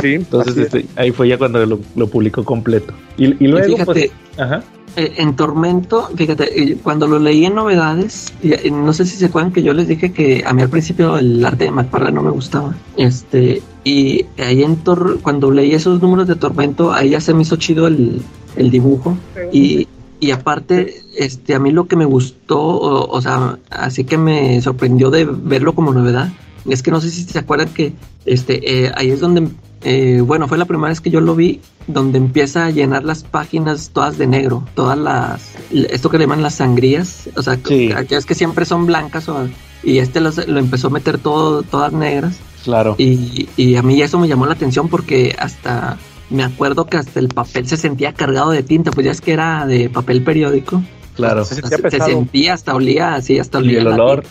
Sí. 0.00 0.14
Entonces 0.14 0.56
este, 0.56 0.86
ahí 0.96 1.12
fue 1.12 1.28
ya 1.28 1.38
cuando 1.38 1.64
lo, 1.64 1.78
lo 1.94 2.08
publicó 2.08 2.44
completo. 2.44 2.92
Y, 3.18 3.46
luego 3.46 3.76
pues, 3.84 4.10
ajá. 4.36 4.64
Eh, 4.96 5.14
en 5.18 5.36
Tormento, 5.36 6.08
fíjate, 6.14 6.62
eh, 6.62 6.78
cuando 6.82 7.06
lo 7.06 7.18
leí 7.18 7.44
en 7.44 7.54
novedades, 7.54 8.32
no 8.72 8.92
sé 8.92 9.06
si 9.06 9.16
se 9.16 9.26
acuerdan 9.26 9.52
que 9.52 9.62
yo 9.62 9.72
les 9.72 9.86
dije 9.86 10.12
que 10.12 10.42
a 10.44 10.52
mí 10.52 10.62
al 10.62 10.68
principio 10.68 11.16
el 11.16 11.44
arte 11.44 11.64
de 11.64 11.70
McFarlane 11.70 12.14
no 12.14 12.22
me 12.22 12.30
gustaba. 12.30 12.74
Este, 12.96 13.62
y 13.84 14.26
ahí 14.38 14.62
en 14.62 14.76
Tor 14.76 15.20
cuando 15.22 15.50
leí 15.50 15.72
esos 15.72 16.02
números 16.02 16.26
de 16.26 16.34
Tormento, 16.34 16.92
ahí 16.92 17.10
ya 17.10 17.20
se 17.20 17.34
me 17.34 17.42
hizo 17.42 17.56
chido 17.56 17.86
el, 17.86 18.22
dibujo. 18.56 19.16
Y, 19.52 19.86
y, 20.18 20.30
aparte, 20.32 21.02
este, 21.16 21.54
a 21.54 21.58
mí 21.60 21.70
lo 21.70 21.86
que 21.86 21.96
me 21.96 22.04
gustó, 22.04 22.60
o, 22.60 23.22
sea, 23.22 23.58
así 23.70 24.04
que 24.04 24.18
me 24.18 24.60
sorprendió 24.60 25.10
de 25.10 25.24
verlo 25.24 25.74
como 25.74 25.94
novedad, 25.94 26.30
es 26.68 26.82
que 26.82 26.90
no 26.90 27.00
sé 27.00 27.10
si 27.10 27.22
se 27.22 27.38
acuerdan 27.38 27.68
que 27.68 27.94
este, 28.26 28.84
eh, 28.86 28.92
ahí 28.96 29.10
es 29.10 29.20
donde 29.20 29.48
eh, 29.82 30.20
bueno, 30.24 30.48
fue 30.48 30.58
la 30.58 30.64
primera 30.66 30.88
vez 30.88 31.00
que 31.00 31.10
yo 31.10 31.20
lo 31.20 31.34
vi, 31.34 31.60
donde 31.86 32.18
empieza 32.18 32.66
a 32.66 32.70
llenar 32.70 33.04
las 33.04 33.22
páginas 33.22 33.90
todas 33.92 34.18
de 34.18 34.26
negro, 34.26 34.64
todas 34.74 34.98
las, 34.98 35.54
esto 35.72 36.10
que 36.10 36.18
le 36.18 36.24
llaman 36.24 36.42
las 36.42 36.56
sangrías, 36.56 37.28
o 37.36 37.42
sea, 37.42 37.54
aquellas 37.54 38.26
que 38.26 38.34
siempre 38.34 38.64
son 38.64 38.86
blancas, 38.86 39.26
y 39.82 39.98
este 39.98 40.20
lo, 40.20 40.30
empezó 40.58 40.88
a 40.88 40.90
meter 40.90 41.18
todo, 41.18 41.62
todas 41.62 41.92
negras. 41.92 42.38
Claro. 42.64 42.94
Y, 42.98 43.48
y 43.56 43.76
a 43.76 43.82
mí 43.82 44.00
eso 44.02 44.18
me 44.18 44.28
llamó 44.28 44.44
la 44.44 44.52
atención 44.52 44.88
porque 44.88 45.34
hasta, 45.38 45.96
me 46.28 46.44
acuerdo 46.44 46.86
que 46.86 46.96
hasta 46.96 47.18
el 47.18 47.28
papel 47.28 47.66
se 47.66 47.76
sentía 47.76 48.12
cargado 48.12 48.50
de 48.50 48.62
tinta, 48.62 48.90
pues 48.90 49.04
ya 49.06 49.12
es 49.12 49.20
que 49.20 49.32
era 49.32 49.66
de 49.66 49.90
papel 49.90 50.22
periódico. 50.22 50.82
Claro. 51.20 51.44
Se, 51.44 52.00
sentía 52.00 52.54
hasta 52.54 52.74
olía 52.74 53.14
así, 53.14 53.38
hasta 53.38 53.58
olía 53.58 53.80
el 53.80 53.86
olor. 53.88 54.24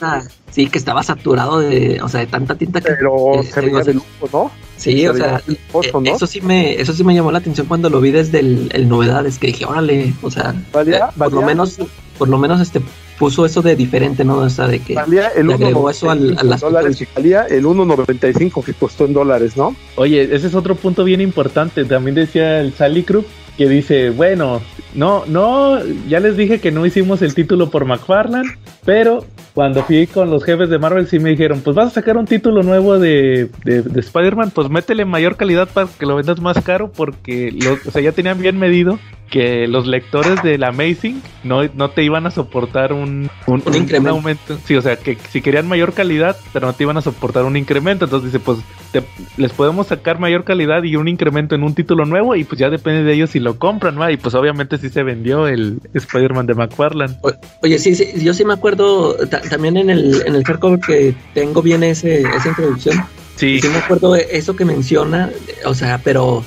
sí, 0.52 0.68
que 0.68 0.78
estaba 0.78 1.04
saturado 1.04 1.60
de, 1.60 2.02
o 2.02 2.10
sea, 2.10 2.22
de 2.22 2.28
tanta 2.28 2.56
tinta 2.56 2.82
que. 2.82 2.92
Pero 2.92 3.42
se 3.44 3.62
veía 3.62 3.82
de 3.82 3.94
lujo, 3.94 4.30
¿no? 4.32 4.52
Sí, 4.78 5.06
o 5.08 5.14
sea, 5.14 5.42
eh, 5.48 5.58
eso 6.06 6.26
sí 6.26 6.40
me, 6.40 6.80
eso 6.80 6.94
sí 6.94 7.04
me 7.04 7.14
llamó 7.14 7.32
la 7.32 7.40
atención 7.40 7.68
cuando 7.68 7.90
lo 7.90 8.00
vi 8.00 8.12
desde 8.12 8.40
el, 8.40 8.70
el 8.74 8.88
novedades, 8.88 9.38
que 9.38 9.48
dije, 9.48 9.66
órale, 9.66 10.14
o 10.22 10.32
sea, 10.32 10.56
eh, 10.86 11.00
por 11.18 11.34
lo 11.34 11.42
menos, 11.42 11.80
por 12.18 12.30
lo 12.30 12.38
menos 12.38 12.62
este 12.62 12.82
puso 13.20 13.46
eso 13.46 13.62
de 13.62 13.76
diferente, 13.76 14.24
¿no? 14.24 14.38
O 14.38 14.50
sea, 14.50 14.68
de 14.68 14.80
que 14.80 14.96
valía 14.96 15.28
el 15.36 15.52
eso 15.52 16.10
al, 16.10 16.38
a 16.40 16.44
las 16.44 16.62
dólares 16.62 17.06
valía 17.14 17.44
el 17.44 17.66
1.95 17.66 18.64
que 18.64 18.74
costó 18.74 19.06
en 19.06 19.14
dólares, 19.14 19.58
¿no? 19.58 19.76
Oye, 19.98 20.24
ese 20.34 20.48
es 20.48 20.56
otro 20.56 20.76
punto 20.76 21.04
bien 21.04 21.20
importante. 21.20 21.84
También 21.84 22.16
decía 22.16 22.62
el 22.62 22.74
Sally 22.74 23.04
Group 23.04 23.26
que 23.58 23.68
dice, 23.68 24.10
bueno, 24.12 24.62
no, 24.96 25.26
no, 25.26 25.80
ya 26.08 26.20
les 26.20 26.36
dije 26.36 26.60
que 26.60 26.72
no 26.72 26.86
hicimos 26.86 27.22
el 27.22 27.36
título 27.36 27.70
por 27.70 27.86
McFarlane, 27.86 28.50
pero 28.86 29.26
cuando 29.54 29.84
fui 29.84 30.08
con 30.08 30.30
los 30.32 30.44
jefes 30.44 30.70
de 30.70 30.80
Marvel 30.80 31.08
sí 31.08 31.20
me 31.20 31.32
dijeron, 31.32 31.62
pues 31.62 31.76
vas 31.76 31.88
a 31.88 31.92
sacar 31.92 32.18
un 32.18 32.26
título 32.26 32.64
nuevo 32.64 32.98
de, 32.98 33.50
de, 33.64 34.00
Spider-Man, 34.00 34.52
pues 34.52 34.70
métele 34.70 35.06
mayor 35.06 35.36
calidad 35.36 35.68
para 35.68 35.88
que 35.88 36.06
lo 36.06 36.16
vendas 36.16 36.40
más 36.40 36.64
caro 36.64 36.92
porque 36.92 37.58
o 37.86 37.92
sea, 37.92 38.02
ya 38.02 38.12
tenían 38.12 38.42
bien 38.42 38.58
medido 38.58 39.00
que 39.30 39.68
los 39.68 39.88
lectores 39.88 40.42
del 40.44 40.64
Amazing 40.64 41.22
no, 41.44 41.64
no 41.74 41.90
te 41.92 42.04
iban 42.04 42.26
a 42.26 42.32
soportar 42.32 42.94
un, 42.94 43.30
un, 43.48 44.08
aumento. 44.08 44.58
Sí, 44.66 44.76
o 44.76 44.82
sea, 44.82 44.98
que 44.98 45.18
si 45.30 45.42
querían 45.42 45.68
mayor 45.68 45.94
calidad, 45.94 46.36
pero 46.52 46.68
no 46.68 46.74
te 46.74 46.84
iban 46.84 46.98
a 46.98 47.02
soportar 47.02 47.46
un 47.46 47.56
incremento. 47.56 48.06
Entonces 48.06 48.32
dice, 48.32 48.44
pues 48.44 48.60
les 49.38 49.52
podemos 49.52 49.88
sacar 49.88 50.20
mayor 50.20 50.44
calidad 50.44 50.84
y 50.84 50.96
un 50.96 51.08
incremento 51.08 51.56
en 51.56 51.64
un 51.64 51.76
título 51.76 52.06
nuevo 52.06 52.36
y 52.36 52.44
pues 52.44 52.60
ya 52.60 52.70
depende 52.70 53.04
de 53.04 53.14
ellos 53.14 53.30
si 53.30 53.40
lo 53.40 53.58
compran, 53.58 53.96
¿no? 53.96 54.10
Y 54.10 54.18
pues 54.18 54.36
obviamente 54.36 54.78
sí 54.78 54.90
se 54.90 55.04
vendió 55.04 55.48
el 55.48 55.80
Spider-Man 55.94 56.48
de 56.48 56.56
McFarlane. 56.56 57.18
Oye, 57.62 57.78
sí, 57.80 57.96
sí, 57.96 58.08
yo 58.22 58.34
sí 58.34 58.44
me 58.46 58.54
acuerdo 58.54 59.16
también 59.50 59.78
en 59.78 59.90
el, 59.90 60.24
en 60.26 60.36
el 60.36 60.44
hardcover 60.44 60.80
que 60.80 61.16
tengo 61.34 61.62
bien 61.62 61.84
ese, 61.84 62.22
esa 62.22 62.50
introducción. 62.50 63.06
Sí. 63.36 63.62
Sí 63.62 63.70
me 63.70 63.78
acuerdo 63.78 64.16
eso 64.16 64.56
que 64.56 64.66
menciona, 64.66 65.30
o 65.66 65.74
sea, 65.74 66.02
pero 66.04 66.44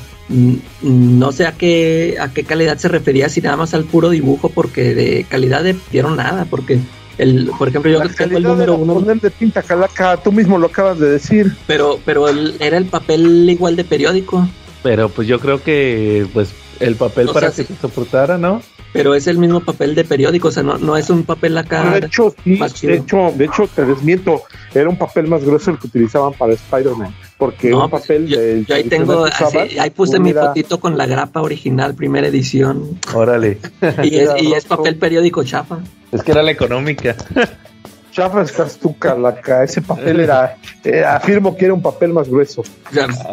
no 0.82 1.32
sé 1.32 1.46
a 1.46 1.52
qué, 1.52 2.16
a 2.20 2.32
qué 2.32 2.44
calidad 2.44 2.78
se 2.78 2.88
refería, 2.88 3.28
si 3.28 3.40
nada 3.40 3.56
más 3.56 3.74
al 3.74 3.84
puro 3.84 4.10
dibujo, 4.10 4.48
porque 4.48 4.94
de 4.94 5.24
calidad 5.28 5.62
de 5.62 5.76
dieron 5.90 6.16
nada, 6.16 6.46
porque 6.48 6.80
el, 7.18 7.50
por 7.58 7.68
ejemplo, 7.68 7.90
yo 7.90 8.00
tengo 8.00 8.38
el 8.38 8.42
número 8.42 8.76
uno. 8.76 9.00
de 9.00 9.30
tinta 9.30 9.62
calaca, 9.62 10.16
tú 10.16 10.32
mismo 10.32 10.58
lo 10.58 10.68
acabas 10.68 10.98
de 10.98 11.10
decir. 11.10 11.52
Pero, 11.66 12.00
pero 12.04 12.26
era 12.28 12.76
el 12.76 12.86
papel 12.86 13.48
igual 13.48 13.76
de 13.76 13.84
periódico. 13.84 14.48
Pero 14.82 15.08
pues 15.08 15.28
yo 15.28 15.38
creo 15.38 15.62
que 15.62 16.26
pues 16.32 16.48
el 16.80 16.96
papel 16.96 17.28
para 17.32 17.52
que 17.52 17.64
se 17.64 17.76
soportara, 17.80 18.38
¿no? 18.38 18.62
Pero 18.92 19.14
es 19.14 19.26
el 19.26 19.38
mismo 19.38 19.60
papel 19.60 19.94
de 19.94 20.04
periódico, 20.04 20.48
o 20.48 20.50
sea, 20.50 20.62
no, 20.62 20.78
no 20.78 20.96
es 20.96 21.08
un 21.10 21.24
papel 21.24 21.56
acá. 21.56 21.98
De 21.98 22.06
hecho, 22.06 22.34
sí, 22.44 22.58
de 22.86 22.94
hecho, 22.94 23.32
de 23.34 23.44
hecho, 23.46 23.68
te 23.74 23.84
desmiento, 23.84 24.42
era 24.74 24.88
un 24.88 24.98
papel 24.98 25.28
más 25.28 25.44
grueso 25.44 25.70
el 25.70 25.78
que 25.78 25.86
utilizaban 25.86 26.32
para 26.34 26.52
Spider-Man. 26.52 27.14
Porque 27.38 27.74
un 27.74 27.88
pues, 27.88 28.02
papel 28.02 28.28
yo, 28.28 28.38
yo 28.66 28.74
ahí 28.74 28.84
tengo, 28.84 29.26
ahí 29.80 29.90
puse 29.90 30.20
mi 30.20 30.32
fotito 30.32 30.78
con 30.78 30.96
la 30.96 31.06
grapa 31.06 31.40
original, 31.40 31.94
primera 31.94 32.28
edición. 32.28 32.98
Órale. 33.14 33.58
Y 34.02 34.16
es, 34.16 34.30
y 34.40 34.52
es 34.52 34.64
papel 34.64 34.96
periódico 34.96 35.42
chapa. 35.42 35.80
Es 36.12 36.22
que 36.22 36.32
era 36.32 36.42
la 36.42 36.50
económica. 36.50 37.16
Chafa 38.12 38.42
estás 38.42 38.78
tú, 38.78 38.96
Calaca. 38.98 39.64
Ese 39.64 39.80
papel 39.80 40.20
era, 40.20 40.56
eh, 40.84 41.04
afirmo 41.04 41.56
que 41.56 41.64
era 41.64 41.74
un 41.74 41.82
papel 41.82 42.12
más 42.12 42.28
grueso. 42.28 42.62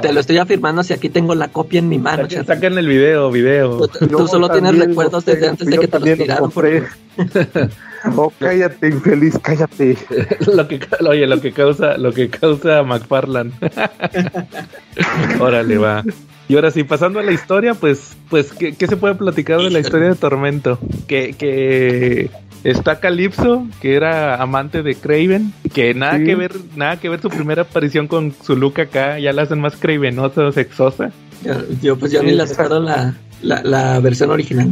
te 0.02 0.12
lo 0.12 0.20
estoy 0.20 0.38
afirmando 0.38 0.82
si 0.84 0.94
aquí 0.94 1.10
tengo 1.10 1.36
la 1.36 1.50
copia 1.50 1.80
en 1.80 1.90
mi 1.90 2.00
mano. 2.00 2.28
Saquen, 2.30 2.78
el 2.78 2.88
video, 2.88 3.30
video. 3.30 3.88
Tú, 3.88 4.28
solo 4.28 4.50
tienes 4.50 4.78
recuerdos 4.78 5.26
desde 5.26 5.50
antes 5.50 5.68
de 5.68 5.78
que 5.78 5.88
te 5.88 6.00
lo 6.00 6.06
tiraron. 6.06 6.54
oh, 8.16 8.32
cállate, 8.40 8.88
infeliz, 8.88 9.38
cállate. 9.40 9.98
lo 10.54 10.68
que, 10.68 10.80
oye, 11.08 11.28
lo 11.28 11.42
que 11.42 11.52
causa, 11.52 11.98
lo 11.98 12.14
que 12.14 12.30
causa 12.30 12.82
McFarland. 12.84 13.54
Órale, 15.40 15.78
va. 15.78 16.04
Y 16.48 16.56
ahora 16.56 16.72
sí, 16.72 16.84
pasando 16.84 17.20
a 17.20 17.24
la 17.24 17.32
historia, 17.32 17.76
pues, 17.76 18.18
pues, 18.30 18.52
¿qué, 18.54 18.74
¿qué, 18.74 18.88
se 18.88 18.98
puede 18.98 19.14
platicar 19.14 19.60
de 19.60 19.70
la 19.70 19.80
historia 19.80 20.08
de 20.08 20.16
Tormento? 20.16 20.80
Que, 21.08 21.34
que 21.34 22.32
Está 22.64 23.00
Calypso, 23.00 23.68
que 23.82 23.96
era 23.96 24.42
amante 24.42 24.84
de 24.84 24.96
Craven, 24.96 25.54
que 25.74 25.94
nada 25.94 26.20
que 26.20 26.36
ver, 26.36 26.52
nada 26.76 27.00
que 27.00 27.08
ver 27.08 27.22
su 27.22 27.30
primera 27.30 27.62
aparición 27.62 28.08
con 28.08 28.34
su 28.44 28.56
look 28.56 28.82
acá, 28.82 29.18
ya 29.18 29.32
la 29.32 29.44
hacen 29.44 29.62
más 29.62 29.78
cravenosa, 29.78 30.52
sexosa. 30.52 31.12
Yo, 31.82 31.98
pues 31.98 32.12
ya 32.12 32.22
ni 32.22 32.34
la 32.34 32.46
sacaron 32.48 32.86
la, 32.86 33.16
la, 33.42 34.00
versión 34.02 34.30
original. 34.30 34.70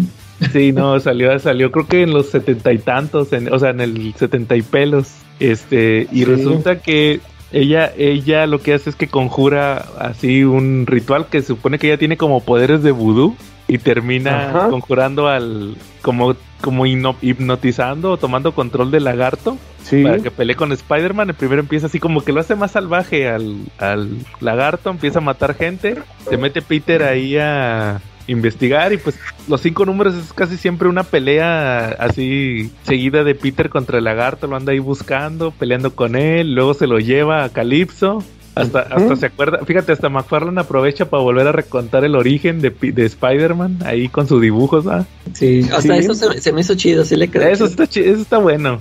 Sí, 0.52 0.74
no, 0.74 1.00
salió, 1.00 1.38
salió 1.40 1.72
creo 1.72 1.88
que 1.88 2.04
en 2.04 2.14
los 2.14 2.30
setenta 2.30 2.74
y 2.74 2.78
tantos, 2.78 3.30
o 3.52 3.60
sea, 3.60 3.70
en 3.70 3.82
el 3.82 4.14
setenta 4.16 4.56
y 4.56 4.62
pelos. 4.62 5.08
Este, 5.40 6.08
y 6.12 6.26
resulta 6.26 6.82
que 6.82 7.22
ella, 7.52 7.92
ella 7.98 8.46
lo 8.48 8.62
que 8.62 8.74
hace 8.74 8.90
es 8.90 8.96
que 8.96 9.08
conjura 9.08 9.78
así 9.98 10.44
un 10.44 10.86
ritual 10.86 11.28
que 11.28 11.42
supone 11.42 11.80
que 11.80 11.88
ella 11.88 11.98
tiene 11.98 12.18
como 12.18 12.42
poderes 12.44 12.84
de 12.84 12.92
vudú 12.92 13.36
y 13.68 13.78
termina 13.78 14.68
conjurando 14.70 15.28
al 15.28 15.76
como 16.02 16.36
como 16.62 16.86
hipnotizando 16.86 18.12
o 18.12 18.18
tomando 18.18 18.54
control 18.54 18.92
del 18.92 19.04
lagarto 19.04 19.58
para 20.04 20.20
que 20.20 20.32
pelee 20.32 20.56
con 20.56 20.72
Spider-Man. 20.72 21.30
El 21.30 21.36
primero 21.36 21.62
empieza 21.62 21.88
así 21.88 22.00
como 22.00 22.24
que 22.24 22.32
lo 22.32 22.40
hace 22.40 22.56
más 22.56 22.72
salvaje 22.72 23.30
al, 23.30 23.58
al 23.78 24.10
lagarto, 24.42 24.90
empieza 24.90 25.20
a 25.20 25.22
matar 25.22 25.56
gente, 25.56 25.98
se 26.30 26.38
mete 26.38 26.62
Peter 26.62 27.04
ahí 27.04 27.38
a 27.38 28.02
investigar 28.28 28.92
y 28.92 28.98
pues 28.98 29.18
los 29.48 29.62
cinco 29.62 29.86
números 29.86 30.16
es 30.16 30.34
casi 30.34 30.58
siempre 30.58 30.90
una 30.90 31.04
pelea 31.04 31.90
así 32.00 32.72
seguida 32.84 33.24
de 33.24 33.36
Peter 33.36 33.70
contra 33.70 34.00
el 34.00 34.04
lagarto, 34.04 34.48
lo 34.48 34.58
anda 34.58 34.74
ahí 34.74 34.80
buscando, 34.80 35.52
peleando 35.52 35.96
con 35.96 36.16
él, 36.16 36.54
luego 36.54 36.74
se 36.74 36.88
lo 36.88 37.00
lleva 37.00 37.44
a 37.44 37.50
Calypso. 37.50 38.24
Hasta, 38.62 38.80
hasta 38.80 39.16
se 39.16 39.26
acuerda, 39.28 39.60
fíjate, 39.66 39.92
hasta 39.92 40.10
McFarlane 40.10 40.62
aprovecha 40.62 41.10
para 41.10 41.24
volver 41.24 41.48
a 41.48 41.52
recontar 41.52 42.04
el 42.04 42.16
origen 42.16 42.60
de, 42.62 42.70
de 42.70 43.06
Spider-Man 43.06 43.80
ahí 43.86 44.10
con 44.10 44.28
sus 44.28 44.42
dibujos, 44.42 44.88
¿ah? 44.88 45.06
Sí, 45.34 45.68
hasta 45.74 45.98
eso 45.98 46.14
se, 46.14 46.52
me 46.52 46.62
hizo 46.62 46.76
chido, 46.76 47.06
sí 47.06 47.16
le 47.16 47.30
creo. 47.30 47.48
Eso 47.48 47.66
está, 47.66 47.88
chido, 47.88 48.12
eso 48.14 48.22
está 48.22 48.38
bueno. 48.38 48.80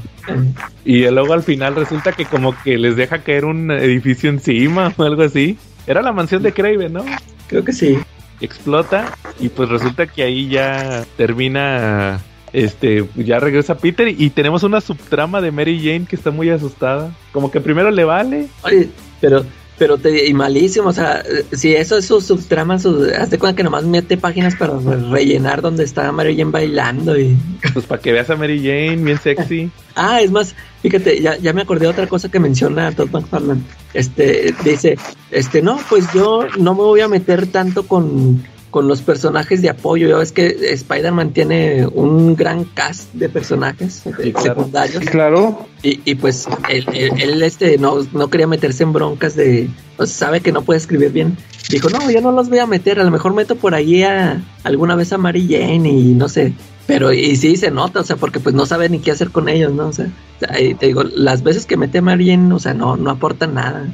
Y 0.84 1.08
luego 1.08 1.32
al 1.32 1.42
final 1.42 1.74
resulta 1.74 2.12
que 2.12 2.24
como 2.24 2.54
que 2.62 2.78
les 2.78 2.96
deja 2.96 3.18
caer 3.18 3.44
un 3.44 3.70
edificio 3.70 4.30
encima 4.30 4.92
o 4.96 5.02
algo 5.02 5.22
así. 5.22 5.58
Era 5.86 6.02
la 6.02 6.12
mansión 6.12 6.42
de 6.42 6.52
Craven, 6.52 6.92
¿no? 6.92 7.04
Creo 7.48 7.64
que 7.64 7.72
sí 7.72 7.98
explota 8.40 9.16
y 9.40 9.48
pues 9.48 9.68
resulta 9.68 10.06
que 10.06 10.22
ahí 10.22 10.48
ya 10.48 11.04
termina 11.16 12.20
este 12.52 13.08
ya 13.16 13.38
regresa 13.38 13.76
Peter 13.76 14.08
y 14.08 14.30
tenemos 14.30 14.62
una 14.62 14.80
subtrama 14.80 15.40
de 15.40 15.50
Mary 15.50 15.78
Jane 15.78 16.06
que 16.06 16.16
está 16.16 16.30
muy 16.30 16.50
asustada 16.50 17.14
como 17.32 17.50
que 17.50 17.60
primero 17.60 17.90
le 17.90 18.04
vale 18.04 18.48
Oye, 18.62 18.88
pero 19.20 19.44
pero 19.78 19.98
te, 19.98 20.26
y 20.26 20.32
malísimo, 20.32 20.88
o 20.88 20.92
sea, 20.92 21.22
si 21.52 21.74
eso 21.74 21.98
es 21.98 22.06
su 22.06 22.20
subtrama, 22.20 22.78
su, 22.78 23.10
hazte 23.18 23.38
cuenta 23.38 23.56
que 23.56 23.64
nomás 23.64 23.84
mete 23.84 24.16
páginas 24.16 24.54
para 24.56 24.78
rellenar 24.78 25.60
donde 25.60 25.84
está 25.84 26.10
Mary 26.12 26.36
Jane 26.36 26.50
bailando 26.50 27.18
y... 27.18 27.36
Pues 27.74 27.84
para 27.84 28.00
que 28.00 28.12
veas 28.12 28.30
a 28.30 28.36
Mary 28.36 28.58
Jane, 28.58 28.96
bien 28.96 29.18
sexy. 29.18 29.70
ah, 29.94 30.20
es 30.22 30.30
más, 30.30 30.54
fíjate, 30.82 31.20
ya, 31.20 31.36
ya 31.36 31.52
me 31.52 31.62
acordé 31.62 31.86
de 31.86 31.92
otra 31.92 32.06
cosa 32.06 32.30
que 32.30 32.40
menciona 32.40 32.92
Todd 32.92 33.10
McFarlane. 33.10 33.62
Este, 33.92 34.54
dice, 34.64 34.96
este, 35.30 35.60
no, 35.60 35.78
pues 35.88 36.06
yo 36.14 36.46
no 36.58 36.74
me 36.74 36.82
voy 36.82 37.00
a 37.00 37.08
meter 37.08 37.46
tanto 37.46 37.86
con 37.86 38.42
con 38.76 38.88
los 38.88 39.00
personajes 39.00 39.62
de 39.62 39.70
apoyo. 39.70 40.06
Ya 40.06 40.18
ves 40.18 40.32
que 40.32 40.48
Spider-Man 40.48 41.30
tiene 41.30 41.86
un 41.86 42.36
gran 42.36 42.64
cast 42.64 43.10
de 43.14 43.30
personajes 43.30 44.02
secundarios. 44.04 45.02
claro. 45.06 45.66
Y, 45.82 46.02
y 46.04 46.14
pues 46.16 46.46
él, 46.68 47.42
este 47.42 47.78
no, 47.78 48.06
no, 48.12 48.28
quería 48.28 48.46
meterse 48.46 48.82
en 48.82 48.92
broncas 48.92 49.34
de. 49.34 49.70
Pues 49.96 50.10
sabe 50.10 50.42
que 50.42 50.52
no 50.52 50.60
puede 50.60 50.76
escribir 50.76 51.10
bien. 51.10 51.38
Dijo, 51.70 51.88
no, 51.88 52.10
yo 52.10 52.20
no 52.20 52.32
los 52.32 52.50
voy 52.50 52.58
a 52.58 52.66
meter. 52.66 53.00
A 53.00 53.04
lo 53.04 53.10
mejor 53.10 53.32
meto 53.32 53.56
por 53.56 53.74
ahí 53.74 54.02
a 54.02 54.42
alguna 54.62 54.94
vez 54.94 55.10
a 55.14 55.16
Mary 55.16 55.48
Jane 55.48 55.88
y 55.88 56.12
no 56.12 56.28
sé. 56.28 56.52
Pero 56.86 57.14
y 57.14 57.34
sí 57.36 57.56
se 57.56 57.70
nota, 57.70 58.00
o 58.00 58.04
sea, 58.04 58.16
porque 58.16 58.40
pues 58.40 58.54
no 58.54 58.66
sabe 58.66 58.90
ni 58.90 58.98
qué 58.98 59.10
hacer 59.10 59.30
con 59.30 59.48
ellos, 59.48 59.72
¿no? 59.72 59.86
O 59.86 59.92
sea, 59.94 60.10
te 60.38 60.86
digo, 60.86 61.02
las 61.02 61.42
veces 61.42 61.64
que 61.64 61.78
mete 61.78 61.96
a 61.96 62.02
Mary 62.02 62.26
Jane, 62.26 62.52
o 62.52 62.58
sea, 62.58 62.74
no, 62.74 62.98
no 62.98 63.10
aportan 63.10 63.54
nada. 63.54 63.88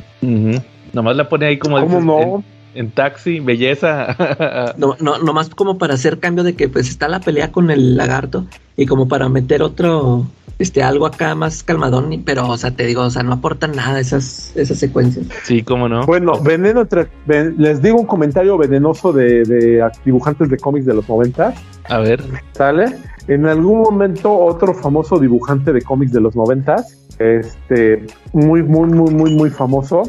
Nomás 0.93 1.15
la 1.15 1.29
pone 1.29 1.47
ahí 1.47 1.59
como... 1.61 1.79
¿Cómo 1.81 2.01
no? 2.01 2.45
En 2.75 2.91
taxi, 2.91 3.41
belleza. 3.41 4.75
no, 4.79 4.97
no, 5.01 5.19
nomás 5.19 5.51
como 5.51 5.79
para 5.79 5.95
hacer 5.95 6.19
cambio 6.19 6.45
de 6.45 6.55
que 6.55 6.69
pues 6.69 6.89
está 6.89 7.09
la 7.09 7.21
pelea 7.21 7.53
con 7.53 7.71
el 7.71 7.97
lagarto 7.97 8.47
y 8.77 8.87
como 8.87 9.09
para 9.09 9.29
meter 9.29 9.63
otro, 9.63 10.27
este, 10.59 10.83
algo 10.83 11.07
acá 11.07 11.35
más 11.35 11.63
calmadón, 11.63 12.23
pero, 12.25 12.49
o 12.49 12.57
sea, 12.57 12.71
te 12.71 12.87
digo, 12.87 13.03
o 13.03 13.11
sea, 13.11 13.23
no 13.23 13.35
aportan 13.35 13.73
nada 13.73 14.01
esas, 14.01 14.53
esas 14.57 14.79
secuencias. 14.79 15.27
Sí, 15.43 15.63
cómo 15.63 15.89
no. 15.89 16.07
Bueno, 16.07 16.41
veneno, 16.41 16.87
les 17.27 17.83
digo 17.83 18.01
un 18.01 18.07
comentario 18.07 18.57
venenoso 18.57 19.13
de, 19.13 19.45
de 19.45 19.91
dibujantes 20.05 20.49
de 20.49 20.57
cómics 20.57 20.87
de 20.87 20.95
los 20.95 21.09
90. 21.09 21.55
A 21.89 21.99
ver. 21.99 22.23
¿Sale? 22.53 22.97
En 23.29 23.47
algún 23.47 23.81
momento 23.81 24.33
otro 24.33 24.75
famoso 24.75 25.19
dibujante 25.19 25.73
de 25.73 25.83
cómics 25.83 26.13
de 26.13 26.21
los 26.21 26.35
90, 26.35 26.77
este, 27.19 28.07
muy, 28.33 28.63
muy, 28.63 28.89
muy, 28.89 29.15
muy, 29.15 29.35
muy 29.35 29.51
famoso, 29.51 30.03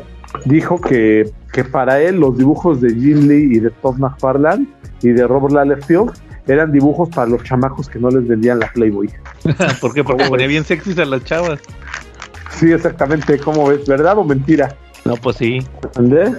dijo 0.46 0.80
que, 0.80 1.32
que 1.52 1.64
para 1.64 2.02
él 2.02 2.20
los 2.20 2.38
dibujos 2.38 2.82
de 2.82 2.90
Jim 2.90 3.28
Lee 3.28 3.56
y 3.56 3.60
de 3.60 3.70
Todd 3.70 3.98
McFarlane 3.98 4.68
y 5.02 5.10
de 5.10 5.28
Robert 5.28 5.54
Lallerfield 5.54 6.12
eran 6.48 6.72
dibujos 6.72 7.10
para 7.10 7.28
los 7.28 7.44
chamacos 7.44 7.90
que 7.90 8.00
no 8.00 8.10
les 8.10 8.28
vendían 8.28 8.60
la 8.60 8.72
Playboy. 8.74 9.10
¿Por 9.82 9.94
qué? 9.94 10.04
Porque 10.04 10.26
ponía 10.26 10.48
bien 10.48 10.64
sexys 10.64 10.98
a 11.00 11.06
las 11.06 11.24
chavas. 11.24 11.60
Sí, 12.52 12.72
exactamente. 12.72 13.38
¿Cómo 13.40 13.68
ves? 13.68 13.86
¿Verdad 13.88 14.18
o 14.18 14.24
mentira? 14.24 14.76
No, 15.06 15.16
pues 15.16 15.38
sí. 15.38 15.60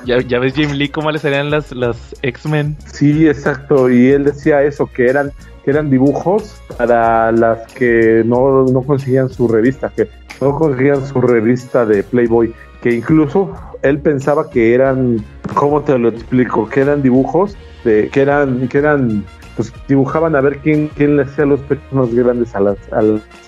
¿Ya, 0.05 0.21
ya 0.21 0.39
ves 0.39 0.55
Jim 0.55 0.71
Lee 0.73 0.89
cómo 0.89 1.11
le 1.11 1.19
salían 1.19 1.51
las, 1.51 1.73
las 1.73 2.15
X-Men. 2.23 2.77
Sí, 2.87 3.29
exacto. 3.29 3.91
Y 3.91 4.09
él 4.09 4.25
decía 4.25 4.63
eso, 4.63 4.87
que 4.87 5.07
eran 5.07 5.33
que 5.65 5.71
eran 5.71 5.91
dibujos 5.91 6.61
para 6.77 7.33
las 7.33 7.73
que 7.73 8.23
no, 8.25 8.65
no 8.65 8.83
conseguían 8.83 9.31
su 9.31 9.49
revista, 9.49 9.89
que 9.89 10.09
no 10.41 10.55
conseguían 10.57 11.07
su 11.07 11.21
revista 11.23 11.87
de 11.87 12.03
Playboy, 12.03 12.53
que 12.83 12.93
incluso 12.93 13.55
él 13.85 13.99
pensaba 13.99 14.49
que 14.49 14.75
eran, 14.75 15.23
¿cómo 15.55 15.83
te 15.83 15.97
lo 15.99 16.09
explico? 16.09 16.67
Que 16.69 16.81
eran 16.81 17.03
dibujos, 17.03 17.55
de, 17.85 18.09
que 18.09 18.23
eran, 18.23 18.67
que 18.69 18.79
eran, 18.79 19.25
pues 19.57 19.73
dibujaban 19.87 20.35
a 20.35 20.41
ver 20.41 20.59
quién, 20.59 20.89
quién 20.97 21.17
le 21.17 21.25
hacía 21.25 21.45
los 21.45 21.61
pechos 21.61 21.93
más 21.93 22.13
grandes 22.15 22.55
a 22.55 22.61
las, 22.61 22.79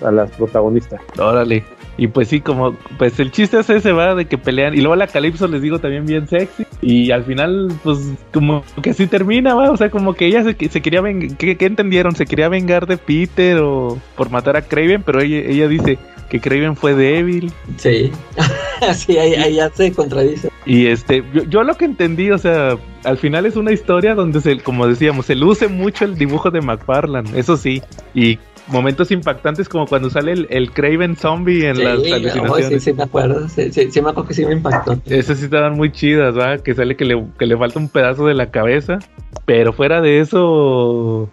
a 0.03 0.11
las, 0.11 0.31
protagonistas. 0.31 1.01
Órale. 1.17 1.65
Y 1.97 2.07
pues 2.07 2.27
sí, 2.27 2.41
como, 2.41 2.73
pues 2.97 3.19
el 3.19 3.31
chiste 3.31 3.59
es 3.59 3.69
ese, 3.69 3.91
va, 3.91 4.13
de 4.13 4.25
que 4.25 4.37
pelean. 4.37 4.75
Y 4.75 4.77
luego 4.77 4.95
la 4.95 5.07
Calypso 5.07 5.47
les 5.47 5.61
digo 5.61 5.79
también 5.79 6.05
bien 6.05 6.27
sexy. 6.27 6.65
Y 6.81 7.11
al 7.11 7.23
final, 7.23 7.73
pues 7.83 7.97
como 8.31 8.63
que 8.81 8.91
así 8.91 9.07
termina, 9.07 9.55
va. 9.55 9.71
O 9.71 9.77
sea, 9.77 9.89
como 9.89 10.13
que 10.13 10.27
ella 10.27 10.43
se, 10.43 10.69
se 10.69 10.81
quería 10.81 11.01
vengar. 11.01 11.35
¿qué, 11.37 11.57
¿qué, 11.57 11.65
entendieron? 11.65 12.15
¿Se 12.15 12.25
quería 12.25 12.49
vengar 12.49 12.85
de 12.85 12.97
Peter 12.97 13.57
o 13.59 13.97
por 14.15 14.29
matar 14.29 14.57
a 14.57 14.61
Craven? 14.61 15.01
Pero 15.03 15.21
ella, 15.21 15.39
ella 15.39 15.67
dice, 15.67 15.97
que 16.29 16.39
Craven 16.39 16.75
fue 16.75 16.93
débil. 16.93 17.51
Sí, 17.77 18.11
sí, 18.93 19.17
ahí, 19.17 19.55
ya 19.55 19.69
se 19.69 19.91
contradice. 19.91 20.49
Y 20.65 20.87
este, 20.87 21.23
yo, 21.49 21.63
lo 21.63 21.75
que 21.75 21.85
entendí, 21.85 22.31
o 22.31 22.37
sea, 22.37 22.77
al 23.03 23.17
final 23.17 23.45
es 23.45 23.55
una 23.55 23.71
historia 23.71 24.15
donde 24.15 24.41
se, 24.41 24.59
como 24.59 24.87
decíamos, 24.87 25.25
se 25.25 25.35
luce 25.35 25.67
mucho 25.67 26.05
el 26.05 26.15
dibujo 26.15 26.51
de 26.51 26.61
McFarlane, 26.61 27.37
eso 27.39 27.55
sí, 27.55 27.81
y 28.13 28.37
momentos 28.67 29.11
impactantes 29.11 29.69
como 29.69 29.85
cuando 29.87 30.09
sale 30.09 30.33
el, 30.33 30.47
el 30.49 30.71
Craven 30.71 31.15
zombie 31.15 31.67
en 31.67 31.83
las 31.83 31.99
alucinaciones. 31.99 32.67
sí, 32.67 32.79
sí, 32.79 32.93
me 32.93 33.03
acuerdo, 33.03 33.47
sí, 33.49 33.71
sí, 33.71 34.01
me 34.01 34.09
acuerdo 34.09 34.27
que 34.27 34.33
sí 34.33 34.45
me 34.45 34.53
impactó. 34.53 34.99
Esas 35.05 35.39
sí 35.39 35.45
estaban 35.45 35.73
muy 35.73 35.91
chidas, 35.91 36.35
¿verdad? 36.35 36.61
Que 36.61 36.73
sale 36.73 36.95
que 36.95 37.05
le, 37.05 37.25
que 37.37 37.45
le 37.45 37.57
falta 37.57 37.79
un 37.79 37.89
pedazo 37.89 38.25
de 38.25 38.33
la 38.33 38.51
cabeza, 38.51 38.99
pero 39.45 39.73
fuera 39.73 40.01
de 40.01 40.19
eso, 40.19 41.29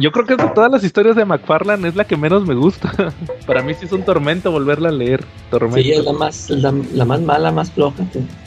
yo 0.00 0.12
creo 0.12 0.26
que 0.26 0.36
de 0.36 0.48
todas 0.54 0.70
las 0.70 0.84
historias 0.84 1.16
de 1.16 1.24
McFarlane 1.24 1.88
es 1.88 1.96
la 1.96 2.04
que 2.04 2.16
menos 2.16 2.46
me 2.46 2.54
gusta. 2.54 2.92
Para 3.46 3.62
mí 3.62 3.74
sí 3.74 3.86
es 3.86 3.92
un 3.92 4.02
tormento 4.02 4.50
volverla 4.50 4.88
a 4.88 4.92
leer. 4.92 5.24
Tormento. 5.50 5.82
Sí, 5.82 5.92
es 5.92 6.04
la 6.04 6.12
más, 6.12 6.50
la, 6.50 6.72
más 7.04 7.20
mala, 7.20 7.50
más 7.50 7.70
floja. 7.72 8.04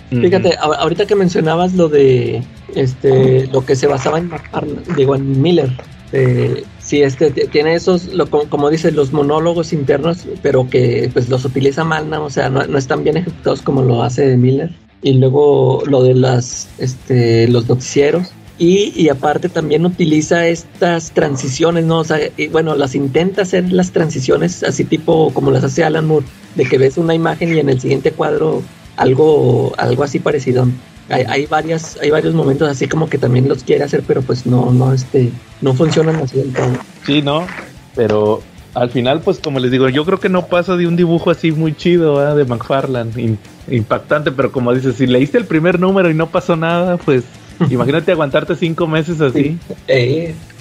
Fíjate, 0.09 0.55
ahorita 0.57 1.05
que 1.05 1.15
mencionabas 1.15 1.75
lo 1.75 1.87
de 1.87 2.43
este 2.75 3.47
lo 3.47 3.63
que 3.63 3.75
se 3.75 3.87
basaba 3.87 4.17
en 4.17 4.27
McFarlane, 4.29 4.81
digo 4.95 5.15
en 5.15 5.41
Miller. 5.41 5.71
Eh, 6.11 6.63
sí, 6.89 7.03
este 7.03 7.29
tiene 7.29 7.75
esos, 7.75 8.07
lo, 8.07 8.27
como, 8.27 8.69
dices, 8.71 8.95
los 8.95 9.13
monólogos 9.13 9.73
internos, 9.73 10.25
pero 10.41 10.67
que 10.67 11.07
pues 11.13 11.29
los 11.29 11.45
utiliza 11.45 11.83
mal, 11.83 12.09
¿no? 12.09 12.25
O 12.25 12.29
sea, 12.31 12.49
no, 12.49 12.77
están 12.77 13.03
bien 13.03 13.17
ejecutados 13.17 13.61
como 13.61 13.83
lo 13.83 14.01
hace 14.01 14.35
Miller. 14.37 14.71
Y 15.03 15.13
luego 15.13 15.83
lo 15.85 16.01
de 16.01 16.15
las, 16.15 16.67
este, 16.79 17.47
los 17.47 17.69
noticieros. 17.69 18.29
Y, 18.57 18.91
y, 18.99 19.07
aparte 19.07 19.47
también 19.49 19.85
utiliza 19.85 20.47
estas 20.47 21.11
transiciones, 21.11 21.85
¿no? 21.85 21.99
O 21.99 22.03
sea, 22.03 22.17
bueno, 22.51 22.75
las 22.75 22.95
intenta 22.95 23.43
hacer 23.43 23.71
las 23.71 23.91
transiciones 23.91 24.63
así 24.63 24.83
tipo 24.83 25.31
como 25.33 25.51
las 25.51 25.63
hace 25.63 25.83
Alan 25.83 26.07
Moore, 26.07 26.25
de 26.55 26.65
que 26.65 26.77
ves 26.77 26.97
una 26.97 27.13
imagen 27.13 27.55
y 27.55 27.59
en 27.59 27.69
el 27.69 27.79
siguiente 27.79 28.11
cuadro 28.11 28.63
algo, 28.97 29.73
algo 29.77 30.03
así 30.03 30.19
parecido 30.19 30.67
hay, 31.09 31.23
hay, 31.27 31.45
varias, 31.45 31.97
hay 32.01 32.09
varios 32.09 32.33
momentos 32.33 32.69
así 32.69 32.87
como 32.87 33.09
que 33.09 33.17
también 33.17 33.47
los 33.47 33.63
quiere 33.63 33.83
hacer, 33.83 34.03
pero 34.05 34.21
pues 34.21 34.45
no, 34.45 34.71
no, 34.71 34.93
este, 34.93 35.31
no 35.61 35.73
funcionan 35.73 36.17
así 36.17 36.37
del 36.37 36.53
todo. 36.53 36.71
Sí, 37.05 37.21
no, 37.21 37.45
pero 37.95 38.41
al 38.73 38.89
final, 38.89 39.21
pues 39.21 39.39
como 39.39 39.59
les 39.59 39.71
digo, 39.71 39.89
yo 39.89 40.05
creo 40.05 40.19
que 40.19 40.29
no 40.29 40.45
pasa 40.45 40.77
de 40.77 40.87
un 40.87 40.95
dibujo 40.95 41.31
así 41.31 41.51
muy 41.51 41.75
chido 41.75 42.35
de 42.35 42.45
McFarlane, 42.45 43.37
impactante, 43.67 44.31
pero 44.31 44.51
como 44.51 44.73
dices, 44.73 44.95
si 44.95 45.07
leíste 45.07 45.37
el 45.37 45.45
primer 45.45 45.79
número 45.79 46.09
y 46.09 46.13
no 46.13 46.27
pasó 46.27 46.55
nada, 46.55 46.97
pues 46.97 47.23
imagínate 47.69 48.11
aguantarte 48.11 48.55
cinco 48.55 48.87
meses 48.87 49.19
así. 49.21 49.57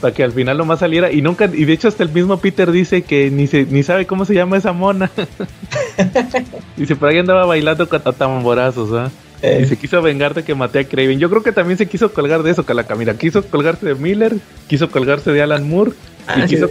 Para 0.00 0.14
que 0.14 0.22
al 0.22 0.32
final 0.32 0.56
lo 0.56 0.64
más 0.64 0.78
saliera. 0.80 1.12
Y 1.12 1.22
nunca, 1.22 1.50
y 1.52 1.64
de 1.64 1.72
hecho 1.72 1.88
hasta 1.88 2.02
el 2.02 2.10
mismo 2.10 2.38
Peter 2.38 2.70
dice 2.70 3.02
que 3.02 3.30
ni 3.30 3.46
se, 3.46 3.64
ni 3.66 3.82
sabe 3.82 4.06
cómo 4.06 4.24
se 4.24 4.34
llama 4.34 4.56
esa 4.56 4.72
mona. 4.72 5.10
dice, 6.76 6.96
por 6.96 7.08
ahí 7.08 7.18
andaba 7.18 7.46
bailando 7.46 7.88
con 7.88 8.02
tamborazos, 8.02 8.92
¿ah? 8.92 9.10
Y 9.42 9.66
se 9.66 9.76
quiso 9.76 10.02
vengar 10.02 10.34
de 10.34 10.42
que 10.42 10.54
maté 10.54 10.80
a 10.80 10.84
Craven. 10.84 11.18
Yo 11.18 11.30
creo 11.30 11.42
que 11.42 11.52
también 11.52 11.78
se 11.78 11.86
quiso 11.86 12.12
colgar 12.12 12.42
de 12.42 12.50
eso, 12.50 12.64
Mira, 12.96 13.14
Quiso 13.14 13.42
colgarse 13.42 13.86
de 13.86 13.94
Miller, 13.94 14.36
quiso 14.66 14.90
colgarse 14.90 15.30
de 15.30 15.42
Alan 15.42 15.68
Moore. 15.68 15.92
y, 15.92 15.94
ah, 16.26 16.46
quiso 16.46 16.68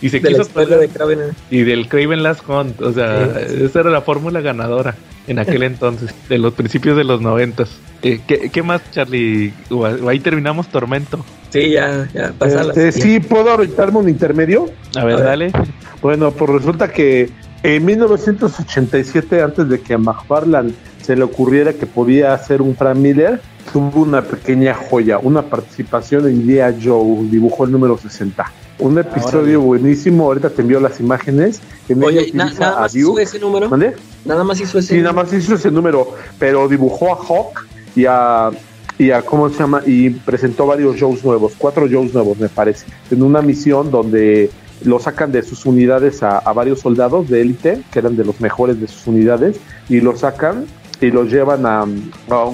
y 0.00 0.10
se 0.10 0.20
quiso 0.20 0.46
colgar 0.48 0.80
de 0.80 0.88
Craven. 0.88 1.18
Y 1.50 1.62
del 1.62 1.88
Craven 1.88 2.22
Last 2.22 2.48
Hunt. 2.48 2.80
O 2.82 2.92
sea, 2.92 3.40
esa 3.40 3.80
era 3.80 3.90
la 3.90 4.02
fórmula 4.02 4.40
ganadora 4.40 4.94
en 5.26 5.38
aquel 5.38 5.62
entonces, 5.64 6.14
de 6.28 6.38
los 6.38 6.54
principios 6.54 6.96
de 6.96 7.04
los 7.04 7.20
noventas. 7.20 7.70
¿Qué, 8.02 8.20
qué, 8.20 8.62
más, 8.62 8.82
Charlie? 8.90 9.54
Ahí 10.06 10.20
terminamos 10.20 10.68
Tormento. 10.68 11.24
Sí, 11.48 11.70
ya, 11.70 12.06
ya 12.12 12.34
pasa 12.36 12.62
este, 12.62 12.92
Sí, 12.92 13.18
¿puedo 13.18 13.54
orientarme 13.54 13.98
un 13.98 14.08
intermedio? 14.10 14.66
A 14.94 15.04
ver, 15.04 15.20
dale. 15.20 15.52
Bueno, 16.02 16.30
pues 16.32 16.50
resulta 16.50 16.92
que 16.92 17.30
en 17.62 17.82
1987, 17.86 19.40
antes 19.40 19.68
de 19.70 19.80
que 19.80 19.96
McFarland 19.96 20.74
se 21.04 21.16
le 21.16 21.22
ocurriera 21.22 21.74
que 21.74 21.86
podía 21.86 22.32
hacer 22.32 22.62
un 22.62 22.74
Frank 22.74 22.96
Miller, 22.96 23.40
tuvo 23.72 24.02
una 24.02 24.22
pequeña 24.22 24.74
joya, 24.74 25.18
una 25.18 25.42
participación 25.42 26.26
en 26.26 26.46
Día 26.46 26.74
Joe, 26.82 27.28
dibujó 27.30 27.64
el 27.64 27.72
número 27.72 27.98
60. 27.98 28.50
Un 28.78 28.98
episodio 28.98 29.60
buenísimo, 29.60 30.24
ahorita 30.24 30.50
te 30.50 30.62
envió 30.62 30.80
las 30.80 30.98
imágenes. 31.00 31.60
Oye, 32.02 32.30
nada 32.32 32.80
más 32.80 32.94
hizo 32.94 33.18
ese 33.18 33.38
número. 33.38 33.70
Nada 34.24 34.44
más 34.44 34.60
hizo 34.60 34.78
ese 34.78 34.94
Sí, 34.94 35.00
nada 35.00 35.12
más 35.12 35.32
hizo 35.32 35.54
ese 35.54 35.70
número, 35.70 36.14
pero 36.38 36.68
dibujó 36.68 37.12
a 37.12 37.16
Hawk 37.16 37.66
y 37.94 38.06
a 38.06 38.50
y 38.96 39.10
a 39.10 39.22
cómo 39.22 39.48
se 39.48 39.58
llama 39.58 39.82
y 39.84 40.10
presentó 40.10 40.66
varios 40.66 40.96
shows 40.96 41.24
nuevos, 41.24 41.54
cuatro 41.58 41.86
shows 41.88 42.14
nuevos 42.14 42.38
me 42.38 42.48
parece, 42.48 42.86
en 43.10 43.22
una 43.22 43.42
misión 43.42 43.90
donde 43.90 44.50
lo 44.84 44.98
sacan 44.98 45.32
de 45.32 45.42
sus 45.42 45.66
unidades 45.66 46.22
a, 46.22 46.40
varios 46.52 46.80
soldados 46.80 47.28
de 47.28 47.40
élite 47.40 47.82
que 47.92 47.98
eran 47.98 48.16
de 48.16 48.24
los 48.24 48.40
mejores 48.40 48.80
de 48.80 48.86
sus 48.86 49.06
unidades 49.06 49.56
y 49.88 50.00
lo 50.00 50.16
sacan 50.16 50.66
y 51.04 51.10
los 51.10 51.30
llevan 51.30 51.66
a, 51.66 51.84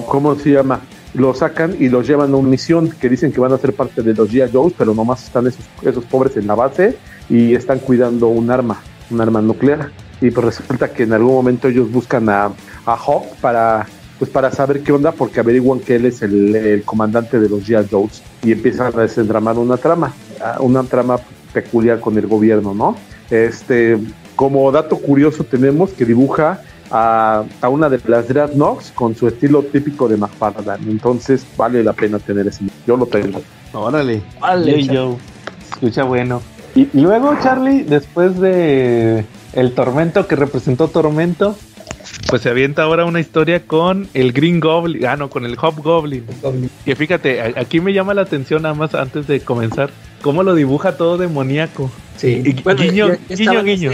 cómo 0.07 0.35
se 0.35 0.51
llama 0.51 0.81
lo 1.13 1.33
sacan 1.33 1.75
y 1.79 1.89
los 1.89 2.07
llevan 2.07 2.33
a 2.33 2.37
una 2.37 2.49
misión 2.49 2.89
que 2.89 3.09
dicen 3.09 3.31
que 3.31 3.39
van 3.39 3.51
a 3.51 3.57
ser 3.57 3.73
parte 3.73 4.01
de 4.01 4.13
los 4.13 4.29
G.I. 4.31 4.49
Joes, 4.51 4.73
pero 4.77 4.93
nomás 4.93 5.23
están 5.23 5.47
esos, 5.47 5.65
esos 5.81 6.05
pobres 6.05 6.37
en 6.37 6.47
la 6.47 6.55
base 6.55 6.97
y 7.29 7.53
están 7.53 7.79
cuidando 7.79 8.27
un 8.27 8.49
arma, 8.49 8.81
un 9.09 9.19
arma 9.19 9.41
nuclear. 9.41 9.91
Y 10.21 10.31
pues 10.31 10.57
resulta 10.57 10.89
que 10.93 11.03
en 11.03 11.13
algún 11.13 11.33
momento 11.33 11.67
ellos 11.67 11.91
buscan 11.91 12.29
a, 12.29 12.45
a 12.85 12.95
Hawk 12.95 13.35
para 13.41 13.87
pues 14.19 14.29
para 14.29 14.51
saber 14.51 14.83
qué 14.83 14.91
onda, 14.91 15.11
porque 15.11 15.39
averiguan 15.39 15.79
que 15.79 15.95
él 15.95 16.05
es 16.05 16.21
el, 16.21 16.83
comandante 16.85 17.39
de 17.39 17.49
los 17.49 17.67
G.I. 17.67 17.87
Joes 17.89 18.21
y 18.43 18.51
empiezan 18.51 18.93
a 18.95 19.01
desentramar 19.01 19.57
una 19.57 19.77
trama, 19.77 20.13
una 20.59 20.83
trama 20.83 21.17
peculiar 21.51 21.99
con 21.99 22.17
el 22.17 22.27
gobierno, 22.27 22.73
¿no? 22.73 22.95
Este, 23.31 23.97
como 24.35 24.71
dato 24.71 24.97
curioso 24.97 25.43
tenemos 25.43 25.89
que 25.91 26.05
dibuja 26.05 26.61
a, 26.91 27.43
una 27.69 27.89
de 27.89 27.99
las 28.05 28.27
Dreadnoughts 28.27 28.91
con 28.93 29.15
su 29.15 29.27
estilo 29.27 29.63
típico 29.63 30.07
de 30.07 30.17
McFarlane, 30.17 30.91
entonces 30.91 31.45
vale 31.57 31.83
la 31.83 31.93
pena 31.93 32.19
tener 32.19 32.47
ese, 32.47 32.65
yo 32.85 32.97
lo 32.97 33.05
tengo. 33.05 33.41
Órale, 33.73 34.21
vale, 34.39 34.83
yo, 34.83 35.17
escucha 35.71 36.03
bueno. 36.03 36.41
Y, 36.75 36.87
y 36.93 37.01
luego 37.01 37.35
Charlie, 37.41 37.83
después 37.83 38.39
de 38.39 39.25
el 39.53 39.73
tormento 39.73 40.27
que 40.27 40.35
representó 40.35 40.87
Tormento, 40.87 41.55
pues 42.27 42.41
se 42.41 42.49
avienta 42.49 42.83
ahora 42.83 43.05
una 43.05 43.19
historia 43.19 43.61
con 43.65 44.07
el 44.13 44.31
Green 44.31 44.59
Goblin, 44.59 45.05
ah 45.05 45.15
no, 45.15 45.29
con 45.29 45.45
el 45.45 45.55
Hobgoblin. 45.57 46.25
Que 46.85 46.95
fíjate, 46.95 47.41
aquí 47.41 47.79
me 47.79 47.93
llama 47.93 48.13
la 48.13 48.21
atención 48.21 48.63
nada 48.63 48.75
más 48.75 48.95
antes 48.95 49.27
de 49.27 49.39
comenzar, 49.41 49.89
cómo 50.21 50.43
lo 50.43 50.55
dibuja 50.55 50.97
todo 50.97 51.17
demoníaco. 51.17 51.91
Sí, 52.17 52.43
y, 52.45 52.53
guiño, 52.53 53.07
ya, 53.29 53.63
guiño, 53.63 53.91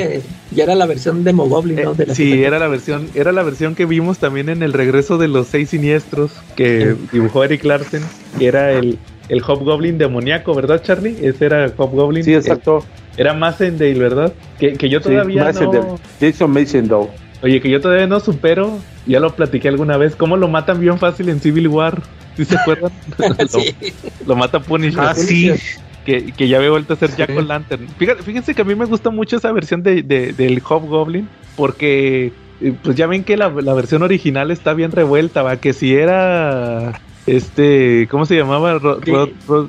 ya 0.51 0.63
era 0.63 0.75
la 0.75 0.85
versión 0.85 1.23
de 1.23 1.31
Mogoblin, 1.31 1.81
¿no? 1.81 1.95
Eh, 1.97 2.13
sí, 2.13 2.43
era 2.43 2.59
la 2.59 2.67
versión, 2.67 3.07
era 3.15 3.31
la 3.31 3.41
versión 3.41 3.73
que 3.73 3.85
vimos 3.85 4.17
también 4.17 4.49
en 4.49 4.63
el 4.63 4.73
regreso 4.73 5.17
de 5.17 5.29
los 5.29 5.47
seis 5.47 5.69
siniestros 5.69 6.31
que 6.57 6.95
dibujó 7.13 7.45
Eric 7.45 7.63
Larsen, 7.63 8.03
que 8.37 8.47
era 8.47 8.73
el, 8.73 8.99
el 9.29 9.41
Hobgoblin 9.41 9.97
demoníaco, 9.97 10.53
¿verdad, 10.53 10.81
Charlie? 10.83 11.15
Ese 11.21 11.45
era 11.45 11.71
Hobgoblin. 11.77 12.23
Sí, 12.23 12.33
exacto. 12.33 12.83
Era 13.15 13.33
Massendale, 13.33 13.97
¿verdad? 13.97 14.33
Que, 14.59 14.73
que 14.73 14.89
yo 14.89 15.01
todavía 15.01 15.51
sí, 15.53 15.63
no... 15.63 15.97
Jason 16.19 16.51
Massendale. 16.51 17.07
Oye, 17.47 17.61
que 17.61 17.69
yo 17.69 17.79
todavía 17.79 18.07
no 18.07 18.19
supero, 18.19 18.77
ya 19.05 19.21
lo 19.21 19.33
platiqué 19.33 19.69
alguna 19.69 19.95
vez, 19.95 20.17
cómo 20.17 20.35
lo 20.35 20.49
matan 20.49 20.81
bien 20.81 20.97
fácil 20.97 21.29
en 21.29 21.39
Civil 21.39 21.69
War. 21.69 22.03
¿Sí 22.35 22.43
se 22.43 22.57
acuerdan? 22.57 22.91
Lo, 24.27 24.35
mata 24.35 24.59
Punisher. 24.59 24.99
Ah, 24.99 25.15
sí. 25.15 25.53
Que, 26.05 26.33
que, 26.33 26.49
ya 26.49 26.57
había 26.57 26.71
vuelto 26.71 26.95
a 26.95 26.97
ser 26.97 27.15
Jack 27.15 27.29
O'Lantern. 27.37 27.87
Fíjense, 27.97 28.53
que 28.53 28.61
a 28.61 28.65
mí 28.65 28.75
me 28.75 28.83
gusta 28.83 29.11
mucho 29.11 29.37
esa 29.37 29.53
versión 29.53 29.81
de, 29.81 30.03
de, 30.03 30.33
del 30.33 30.61
Hobgoblin, 30.61 31.29
porque 31.55 32.33
eh, 32.59 32.73
pues 32.83 32.97
ya 32.97 33.07
ven 33.07 33.23
que 33.23 33.37
la, 33.37 33.47
la, 33.47 33.73
versión 33.73 34.03
original 34.03 34.51
está 34.51 34.73
bien 34.73 34.91
revuelta, 34.91 35.41
va, 35.41 35.55
que 35.55 35.71
si 35.71 35.95
era 35.95 36.99
este, 37.27 38.07
¿cómo 38.09 38.25
se 38.25 38.35
llamaba? 38.35 38.79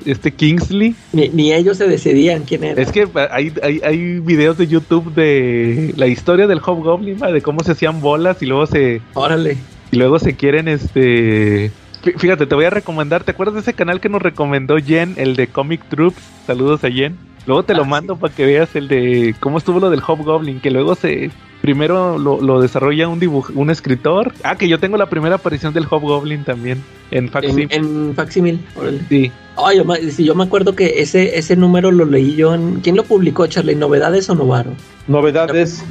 este 0.06 0.32
Kingsley. 0.32 0.94
Ni, 1.12 1.52
ellos 1.52 1.76
se 1.76 1.88
decidían 1.88 2.44
quién 2.44 2.64
era. 2.64 2.80
Es 2.80 2.92
que 2.92 3.08
hay, 3.30 3.52
hay, 3.62 3.80
hay, 3.84 4.20
videos 4.20 4.56
de 4.56 4.68
YouTube 4.68 5.12
de 5.12 5.92
la 5.96 6.06
historia 6.06 6.46
del 6.46 6.60
Hobgoblin, 6.60 7.18
de 7.18 7.42
cómo 7.42 7.62
se 7.64 7.72
hacían 7.72 8.00
bolas 8.00 8.40
y 8.42 8.46
luego 8.46 8.66
se... 8.66 9.02
Órale. 9.14 9.56
Y 9.90 9.96
luego 9.96 10.18
se 10.18 10.36
quieren, 10.36 10.68
este... 10.68 11.72
Fíjate, 12.16 12.46
te 12.46 12.54
voy 12.54 12.64
a 12.64 12.70
recomendar, 12.70 13.24
¿te 13.24 13.32
acuerdas 13.32 13.54
de 13.54 13.60
ese 13.60 13.74
canal 13.74 14.00
que 14.00 14.08
nos 14.08 14.22
recomendó 14.22 14.76
Jen, 14.76 15.14
el 15.16 15.34
de 15.34 15.48
Comic 15.48 15.82
Troops? 15.88 16.22
Saludos 16.46 16.84
a 16.84 16.90
Jen. 16.90 17.16
Luego 17.48 17.62
te 17.62 17.72
lo 17.72 17.86
mando 17.86 18.16
para 18.16 18.34
que 18.34 18.44
veas 18.44 18.76
el 18.76 18.88
de 18.88 19.34
cómo 19.40 19.56
estuvo 19.56 19.80
lo 19.80 19.88
del 19.88 20.02
Hobgoblin, 20.06 20.60
que 20.60 20.70
luego 20.70 20.94
se 20.94 21.30
primero 21.62 22.18
lo, 22.18 22.60
desarrolla 22.60 23.08
un 23.08 23.18
dibujo, 23.18 23.54
un 23.54 23.70
escritor. 23.70 24.34
Ah, 24.44 24.56
que 24.56 24.68
yo 24.68 24.78
tengo 24.78 24.98
la 24.98 25.06
primera 25.06 25.36
aparición 25.36 25.72
del 25.72 25.86
Hobgoblin 25.88 26.44
también 26.44 26.84
en 27.10 27.30
Facsimil. 27.30 27.68
En, 27.70 28.14
Facsimil. 28.14 28.60
Sí. 29.08 29.32
Ay, 29.56 29.78
yo, 29.78 29.84
yo 30.18 30.34
me 30.34 30.44
acuerdo 30.44 30.76
que 30.76 31.00
ese 31.00 31.38
ese 31.38 31.56
número 31.56 31.90
lo 31.90 32.04
leí 32.04 32.36
yo 32.36 32.52
en 32.52 32.80
¿Quién 32.80 32.96
lo 32.96 33.04
publicó, 33.04 33.46
Charlie? 33.46 33.74
¿Novedades 33.74 34.28
o 34.28 34.34
Novaro? 34.34 34.72
Novedades. 35.06 35.82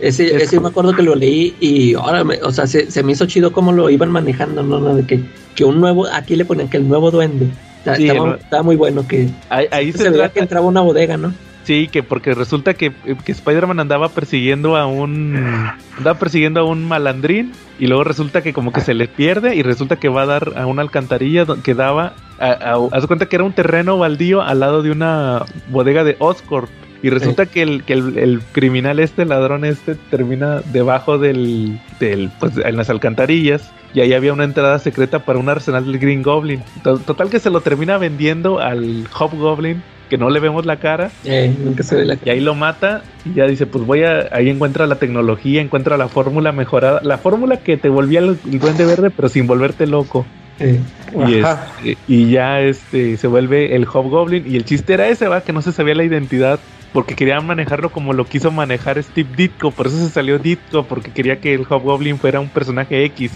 ese, 0.00 0.36
ese 0.36 0.54
yo 0.54 0.60
me 0.60 0.68
acuerdo 0.68 0.94
que 0.94 1.02
lo 1.02 1.16
leí 1.16 1.56
y 1.58 1.94
ahora, 1.94 2.24
o 2.44 2.52
sea, 2.52 2.68
se, 2.68 3.02
me 3.02 3.10
hizo 3.10 3.26
chido 3.26 3.52
cómo 3.52 3.72
lo 3.72 3.90
iban 3.90 4.12
manejando, 4.12 4.62
¿no? 4.62 4.94
De 4.94 5.04
que, 5.04 5.24
que 5.56 5.64
un 5.64 5.80
nuevo, 5.80 6.06
aquí 6.06 6.36
le 6.36 6.44
ponen 6.44 6.68
que 6.68 6.76
el 6.76 6.86
nuevo 6.86 7.10
duende. 7.10 7.48
Estaba, 7.84 8.62
muy 8.62 8.76
bueno 8.76 9.06
que 9.06 9.28
ahí, 9.48 9.92
se, 9.92 10.10
veía 10.10 10.28
que 10.30 10.40
entraba 10.40 10.66
una 10.66 10.80
bodega, 10.80 11.16
¿no? 11.16 11.32
Sí, 11.64 11.88
que 11.88 12.02
porque 12.02 12.34
resulta 12.34 12.74
que, 12.74 12.92
que 13.24 13.32
Spider-Man 13.32 13.80
andaba 13.80 14.08
persiguiendo 14.08 14.76
a 14.76 14.86
un 14.86 15.36
andaba 15.96 16.18
persiguiendo 16.18 16.60
a 16.60 16.64
un 16.64 16.86
malandrín 16.88 17.52
y 17.78 17.86
luego 17.86 18.04
resulta 18.04 18.42
que 18.42 18.52
como 18.52 18.72
que 18.72 18.80
se 18.80 18.94
le 18.94 19.08
pierde 19.08 19.54
y 19.54 19.62
resulta 19.62 19.96
que 19.96 20.08
va 20.08 20.22
a 20.22 20.26
dar 20.26 20.52
a 20.56 20.66
una 20.66 20.82
alcantarilla 20.82 21.46
que 21.62 21.74
daba 21.74 22.14
a, 22.38 22.74
a, 22.92 23.06
cuenta 23.06 23.26
que 23.26 23.36
era 23.36 23.44
un 23.44 23.52
terreno 23.52 23.98
baldío 23.98 24.42
al 24.42 24.60
lado 24.60 24.82
de 24.82 24.90
una 24.90 25.44
bodega 25.70 26.02
de 26.02 26.16
Oscorp 26.18 26.70
y 27.02 27.10
resulta 27.10 27.46
que, 27.46 27.62
el, 27.62 27.84
que 27.84 27.94
el, 27.94 28.42
criminal 28.52 28.98
este, 28.98 29.22
el 29.22 29.30
ladrón 29.30 29.64
este, 29.64 29.94
termina 29.94 30.60
debajo 30.72 31.18
del, 31.18 31.80
del, 31.98 32.30
pues 32.38 32.52
en 32.58 32.76
las 32.76 32.90
alcantarillas. 32.90 33.72
Y 33.92 34.00
ahí 34.00 34.12
había 34.12 34.32
una 34.32 34.44
entrada 34.44 34.78
secreta 34.78 35.20
para 35.20 35.38
un 35.38 35.48
arsenal 35.48 35.84
del 35.84 35.98
Green 35.98 36.22
Goblin. 36.22 36.62
Total 36.82 37.28
que 37.28 37.40
se 37.40 37.50
lo 37.50 37.60
termina 37.60 37.98
vendiendo 37.98 38.60
al 38.60 39.06
Hobgoblin 39.18 39.82
que 40.10 40.18
no 40.18 40.28
le 40.28 40.40
vemos 40.40 40.66
la 40.66 40.76
cara. 40.76 41.10
Eh, 41.24 41.54
nunca 41.58 41.82
se 41.82 41.96
ve 41.96 42.04
la 42.04 42.16
cara. 42.16 42.26
Y 42.26 42.30
ahí 42.30 42.40
lo 42.40 42.54
mata 42.54 43.02
y 43.24 43.34
ya 43.34 43.46
dice, 43.46 43.64
pues 43.64 43.86
voy 43.86 44.02
a, 44.02 44.28
ahí 44.32 44.50
encuentra 44.50 44.86
la 44.86 44.96
tecnología, 44.96 45.62
encuentra 45.62 45.96
la 45.96 46.08
fórmula 46.08 46.52
mejorada, 46.52 47.00
la 47.02 47.16
fórmula 47.16 47.58
que 47.58 47.78
te 47.78 47.88
volvía 47.88 48.18
el, 48.18 48.38
duende 48.44 48.84
verde, 48.84 49.10
pero 49.10 49.28
sin 49.30 49.46
volverte 49.46 49.86
loco. 49.86 50.26
y, 50.60 51.96
y, 52.06 52.30
ya 52.30 52.60
este 52.60 53.16
se 53.16 53.26
vuelve 53.28 53.74
el 53.74 53.86
Hobgoblin 53.86 54.44
y 54.46 54.56
el 54.56 54.66
chiste 54.66 54.92
era 54.92 55.08
ese, 55.08 55.26
va, 55.26 55.40
que 55.40 55.54
no 55.54 55.62
se 55.62 55.72
sabía 55.72 55.94
la 55.94 56.04
identidad 56.04 56.60
porque 56.92 57.14
quería 57.14 57.40
manejarlo 57.40 57.90
como 57.90 58.12
lo 58.12 58.24
quiso 58.24 58.50
manejar 58.50 59.02
Steve 59.02 59.28
Ditko, 59.36 59.70
por 59.70 59.86
eso 59.86 59.96
se 59.98 60.10
salió 60.10 60.38
Ditko, 60.38 60.84
porque 60.84 61.12
quería 61.12 61.40
que 61.40 61.54
el 61.54 61.66
Hobgoblin 61.68 62.18
fuera 62.18 62.40
un 62.40 62.48
personaje 62.48 63.04
X. 63.04 63.32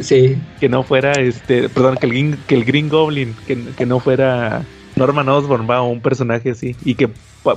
sí. 0.00 0.36
Que 0.58 0.68
no 0.68 0.82
fuera 0.82 1.12
este, 1.12 1.68
perdón, 1.68 1.96
que 1.96 2.06
el 2.06 2.12
Green, 2.12 2.38
que 2.46 2.54
el 2.54 2.64
Green 2.64 2.88
Goblin, 2.88 3.34
que, 3.46 3.58
que 3.76 3.86
no 3.86 4.00
fuera 4.00 4.64
Norman 4.96 5.28
Osborn, 5.28 5.68
va, 5.68 5.82
un 5.82 6.00
personaje 6.00 6.50
así. 6.50 6.74
Y 6.84 6.96
que 6.96 7.08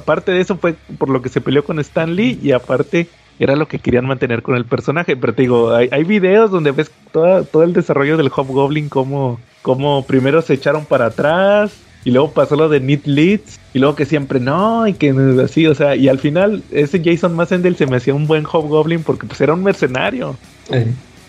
parte 0.05 0.31
de 0.31 0.41
eso 0.41 0.57
fue 0.57 0.75
por 0.97 1.09
lo 1.09 1.21
que 1.21 1.29
se 1.29 1.41
peleó 1.41 1.63
con 1.63 1.79
Stan 1.79 2.15
Lee 2.15 2.39
y 2.41 2.51
aparte 2.51 3.07
era 3.39 3.55
lo 3.55 3.67
que 3.67 3.79
querían 3.79 4.05
mantener 4.05 4.43
con 4.43 4.55
el 4.55 4.65
personaje. 4.65 5.17
Pero 5.17 5.33
te 5.33 5.41
digo, 5.41 5.73
hay, 5.73 5.89
hay 5.91 6.03
videos 6.03 6.51
donde 6.51 6.71
ves 6.71 6.91
todo 7.11 7.63
el 7.63 7.73
desarrollo 7.73 8.17
del 8.17 8.29
Hobgoblin, 8.29 8.89
como, 8.89 9.39
como 9.63 10.05
primero 10.05 10.41
se 10.41 10.53
echaron 10.53 10.85
para 10.85 11.07
atrás 11.07 11.81
y 12.03 12.11
luego 12.11 12.31
pasó 12.31 12.55
lo 12.55 12.69
de 12.69 12.79
Need 12.79 13.05
Leads 13.05 13.59
y 13.73 13.79
luego 13.79 13.95
que 13.95 14.05
siempre 14.05 14.39
no 14.39 14.87
y 14.87 14.93
que 14.93 15.13
así, 15.43 15.67
o 15.67 15.75
sea, 15.75 15.95
y 15.95 16.09
al 16.09 16.19
final 16.19 16.63
ese 16.71 17.01
Jason 17.03 17.35
Massendale 17.35 17.77
se 17.77 17.87
me 17.87 17.97
hacía 17.97 18.13
un 18.13 18.27
buen 18.27 18.45
Hobgoblin 18.45 19.03
porque 19.03 19.27
pues 19.27 19.39
era 19.41 19.53
un 19.53 19.63
mercenario. 19.63 20.35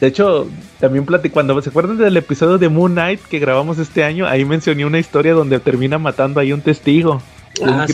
De 0.00 0.08
hecho, 0.08 0.48
también 0.80 1.06
platicé, 1.06 1.32
cuando 1.32 1.60
se 1.62 1.70
acuerdan 1.70 1.96
del 1.96 2.16
episodio 2.16 2.58
de 2.58 2.68
Moon 2.68 2.92
Knight 2.92 3.20
que 3.20 3.38
grabamos 3.38 3.78
este 3.78 4.02
año, 4.02 4.26
ahí 4.26 4.44
mencioné 4.44 4.84
una 4.84 4.98
historia 4.98 5.32
donde 5.32 5.60
termina 5.60 5.98
matando 5.98 6.40
ahí 6.40 6.52
un 6.52 6.60
testigo. 6.60 7.22
Ah, 7.62 7.86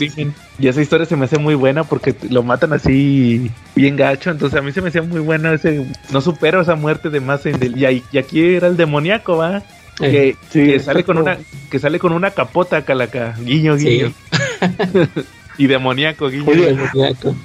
y 0.57 0.67
esa 0.67 0.81
historia 0.81 1.05
se 1.05 1.17
me 1.17 1.25
hace 1.25 1.37
muy 1.37 1.53
buena 1.53 1.83
porque 1.83 2.15
lo 2.29 2.43
matan 2.43 2.73
así 2.73 3.51
bien 3.75 3.97
gacho. 3.97 4.31
Entonces 4.31 4.57
a 4.57 4.61
mí 4.63 4.71
se 4.71 4.81
me 4.81 4.87
hacía 4.87 5.01
muy 5.01 5.19
buena 5.19 5.53
ese. 5.53 5.85
No 6.11 6.21
supero 6.21 6.61
esa 6.61 6.75
muerte 6.75 7.09
de 7.09 7.19
Massendale. 7.19 7.77
Y, 7.77 8.03
y 8.11 8.17
aquí 8.17 8.41
era 8.41 8.67
el 8.67 8.77
demoníaco, 8.77 9.37
¿va? 9.37 9.61
Que, 9.99 10.79
sale 10.79 11.03
con 11.03 11.17
una 11.17 11.37
que 11.69 11.79
sale 11.79 11.99
con 11.99 12.13
una 12.13 12.31
capota 12.31 12.83
calaca. 12.83 13.35
Guiño 13.39 13.75
guiño. 13.75 14.13
Y 15.57 15.67
demoníaco 15.67 16.29
guiño 16.29 16.45
demoníaco. 16.49 17.35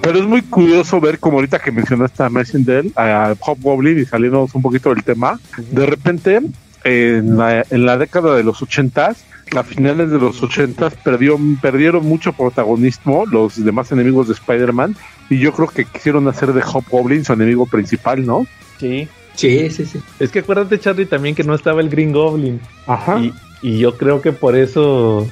Pero 0.00 0.18
es 0.18 0.26
muy 0.26 0.42
curioso 0.42 1.00
ver 1.00 1.20
como 1.20 1.36
ahorita 1.36 1.60
que 1.60 1.70
mencionaste 1.70 2.24
a 2.24 2.28
Messenger, 2.28 2.86
a 2.96 3.36
Hobgoblin 3.38 4.00
y 4.00 4.04
saliéndonos 4.04 4.52
un 4.54 4.62
poquito 4.62 4.92
del 4.92 5.04
tema, 5.04 5.38
de 5.56 5.86
repente 5.86 6.40
en 6.82 7.36
la, 7.36 7.64
en 7.70 7.86
la 7.86 7.98
década 7.98 8.34
de 8.34 8.42
los 8.42 8.60
ochentas 8.62 9.24
a 9.56 9.62
finales 9.62 10.10
de 10.10 10.18
los 10.18 10.42
80 10.42 10.90
perdió, 10.90 11.38
perdieron 11.60 12.06
mucho 12.06 12.32
protagonismo 12.32 13.26
los 13.26 13.62
demás 13.62 13.92
enemigos 13.92 14.28
de 14.28 14.34
Spider-Man 14.34 14.96
y 15.28 15.38
yo 15.38 15.52
creo 15.52 15.68
que 15.68 15.84
quisieron 15.84 16.26
hacer 16.28 16.52
de 16.52 16.62
Hobgoblin 16.62 17.24
su 17.24 17.32
enemigo 17.32 17.66
principal, 17.66 18.24
¿no? 18.24 18.46
Sí. 18.78 19.08
Sí, 19.34 19.70
sí, 19.70 19.86
sí. 19.86 20.00
Es 20.18 20.30
que 20.30 20.40
acuérdate, 20.40 20.78
Charlie, 20.78 21.06
también 21.06 21.34
que 21.34 21.44
no 21.44 21.54
estaba 21.54 21.80
el 21.80 21.88
Green 21.88 22.12
Goblin. 22.12 22.60
Ajá. 22.86 23.18
Y, 23.18 23.32
y 23.62 23.78
yo 23.78 23.96
creo 23.96 24.20
que 24.20 24.32
por 24.32 24.56
eso. 24.56 25.28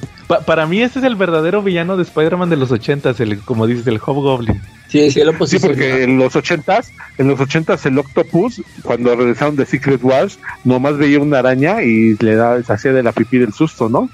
para 0.47 0.67
mí, 0.67 0.81
ese 0.81 1.01
es 1.01 1.05
el 1.05 1.17
verdadero 1.17 1.63
villano 1.63 1.97
de 1.97 2.05
Spider-Man 2.05 2.49
de 2.49 2.57
los 2.57 2.71
80 2.71 3.15
el, 3.19 3.41
como 3.41 3.67
dices, 3.67 3.87
el 3.89 3.99
Hobgoblin. 3.99 4.61
Sí, 4.89 5.11
sí, 5.11 5.23
lo 5.23 5.47
sí, 5.47 5.59
porque 5.59 6.03
en 6.03 6.19
los 6.19 6.35
80 6.35 6.83
en 7.19 7.29
los 7.29 7.39
80 7.39 7.79
el 7.85 7.99
Octopus, 7.99 8.63
cuando 8.83 9.15
regresaron 9.15 9.55
de 9.55 9.67
Secret 9.67 10.03
Wars, 10.03 10.39
nomás 10.65 10.97
veía 10.97 11.21
una 11.21 11.39
araña 11.39 11.83
y 11.83 12.17
le 12.19 12.35
da, 12.35 12.61
se 12.63 12.73
hacía 12.73 12.93
de 12.93 13.03
la 13.03 13.13
pipí 13.13 13.39
del 13.39 13.53
susto, 13.53 13.89
¿no? 13.89 14.09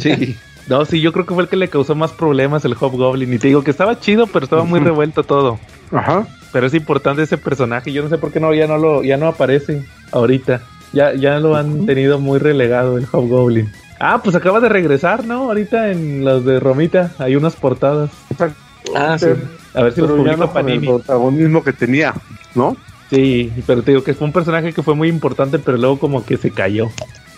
Sí. 0.00 0.36
No, 0.68 0.84
sí, 0.84 1.00
yo 1.00 1.12
creo 1.12 1.26
que 1.26 1.34
fue 1.34 1.42
el 1.42 1.48
que 1.48 1.56
le 1.56 1.68
causó 1.68 1.96
más 1.96 2.12
problemas 2.12 2.64
el 2.64 2.76
Hobgoblin. 2.78 3.32
Y 3.32 3.38
te 3.38 3.48
digo 3.48 3.64
que 3.64 3.72
estaba 3.72 3.98
chido, 3.98 4.28
pero 4.28 4.44
estaba 4.44 4.62
muy 4.62 4.78
revuelto 4.78 5.24
todo. 5.24 5.58
Ajá. 5.90 6.26
Pero 6.52 6.66
es 6.66 6.74
importante 6.74 7.22
ese 7.22 7.38
personaje. 7.38 7.92
Yo 7.92 8.02
no 8.02 8.08
sé 8.08 8.18
por 8.18 8.32
qué 8.32 8.40
no, 8.40 8.52
ya 8.54 8.66
no 8.66 8.78
lo, 8.78 9.02
ya 9.02 9.16
no 9.16 9.26
aparece 9.26 9.84
ahorita. 10.10 10.62
Ya, 10.92 11.14
ya 11.14 11.38
lo 11.38 11.56
han 11.56 11.86
tenido 11.86 12.20
muy 12.20 12.38
relegado 12.38 12.98
el 12.98 13.06
Hobgoblin. 13.10 13.72
Ah, 13.98 14.20
pues 14.22 14.36
acaba 14.36 14.60
de 14.60 14.68
regresar, 14.68 15.24
¿no? 15.24 15.44
Ahorita 15.44 15.90
en 15.90 16.24
los 16.24 16.44
de 16.44 16.60
Romita 16.60 17.12
hay 17.18 17.36
unas 17.36 17.56
portadas. 17.56 18.10
Ah, 18.94 19.16
sí. 19.18 19.28
A 19.74 19.82
ver 19.84 19.92
si 19.92 20.00
lo 20.00 20.08
publica 20.08 20.36
no 20.36 20.52
Panini. 20.52 20.86
El 20.86 20.94
protagonismo 20.94 21.64
que 21.64 21.72
tenía, 21.72 22.12
¿no? 22.54 22.76
Sí, 23.10 23.52
pero 23.66 23.82
te 23.82 23.92
digo 23.92 24.04
que 24.04 24.14
fue 24.14 24.26
un 24.26 24.32
personaje 24.32 24.72
que 24.72 24.82
fue 24.82 24.94
muy 24.94 25.08
importante, 25.08 25.58
pero 25.58 25.78
luego 25.78 25.98
como 25.98 26.24
que 26.24 26.36
se 26.36 26.50
cayó. 26.50 26.88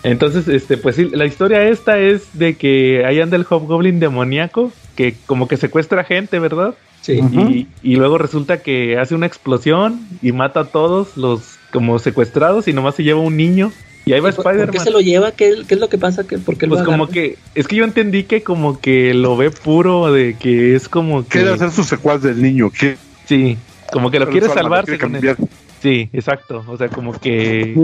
Entonces, 0.03 0.47
este, 0.47 0.77
pues 0.77 0.95
sí, 0.95 1.09
la 1.11 1.25
historia 1.25 1.63
esta 1.63 1.97
es 1.97 2.37
de 2.37 2.55
que 2.55 3.03
ahí 3.05 3.19
anda 3.19 3.35
el 3.35 3.45
Hobgoblin 3.49 3.99
demoníaco, 3.99 4.71
que 4.95 5.15
como 5.25 5.47
que 5.47 5.57
secuestra 5.57 6.03
gente, 6.03 6.39
¿verdad? 6.39 6.75
Sí. 7.05 7.67
Y, 7.83 7.95
luego 7.97 8.17
resulta 8.17 8.63
que 8.63 8.97
hace 8.97 9.13
una 9.13 9.27
explosión 9.27 9.99
y 10.23 10.31
mata 10.31 10.61
a 10.61 10.65
todos 10.65 11.15
los 11.17 11.59
como 11.71 11.99
secuestrados 11.99 12.67
y 12.67 12.73
nomás 12.73 12.95
se 12.95 13.03
lleva 13.03 13.19
un 13.19 13.37
niño. 13.37 13.71
Y 14.05 14.13
ahí 14.13 14.21
va 14.21 14.29
Spider-Man. 14.29 14.65
¿Por 14.65 14.71
qué 14.71 14.79
se 14.79 14.89
lo 14.89 15.01
lleva? 15.01 15.31
¿Qué, 15.31 15.49
es 15.69 15.79
lo 15.79 15.87
que 15.87 15.99
pasa? 15.99 16.23
¿Por 16.23 16.57
qué 16.57 16.67
pues 16.67 16.81
como 16.81 17.07
que, 17.07 17.37
es 17.53 17.67
que 17.67 17.75
yo 17.75 17.83
entendí 17.83 18.23
que 18.23 18.41
como 18.41 18.79
que 18.79 19.13
lo 19.13 19.37
ve 19.37 19.51
puro, 19.51 20.11
de 20.11 20.35
que 20.35 20.75
es 20.75 20.89
como 20.89 21.23
que... 21.23 21.39
Quiere 21.39 21.51
hacer 21.51 21.69
su 21.69 21.83
secuaz 21.83 22.23
del 22.23 22.41
niño, 22.41 22.71
que 22.71 22.97
Sí, 23.25 23.55
como 23.91 24.09
que 24.09 24.19
lo 24.19 24.27
quiere 24.27 24.47
él. 24.47 25.37
Sí, 25.83 26.09
exacto, 26.11 26.65
o 26.67 26.77
sea, 26.77 26.89
como 26.89 27.13
que... 27.13 27.75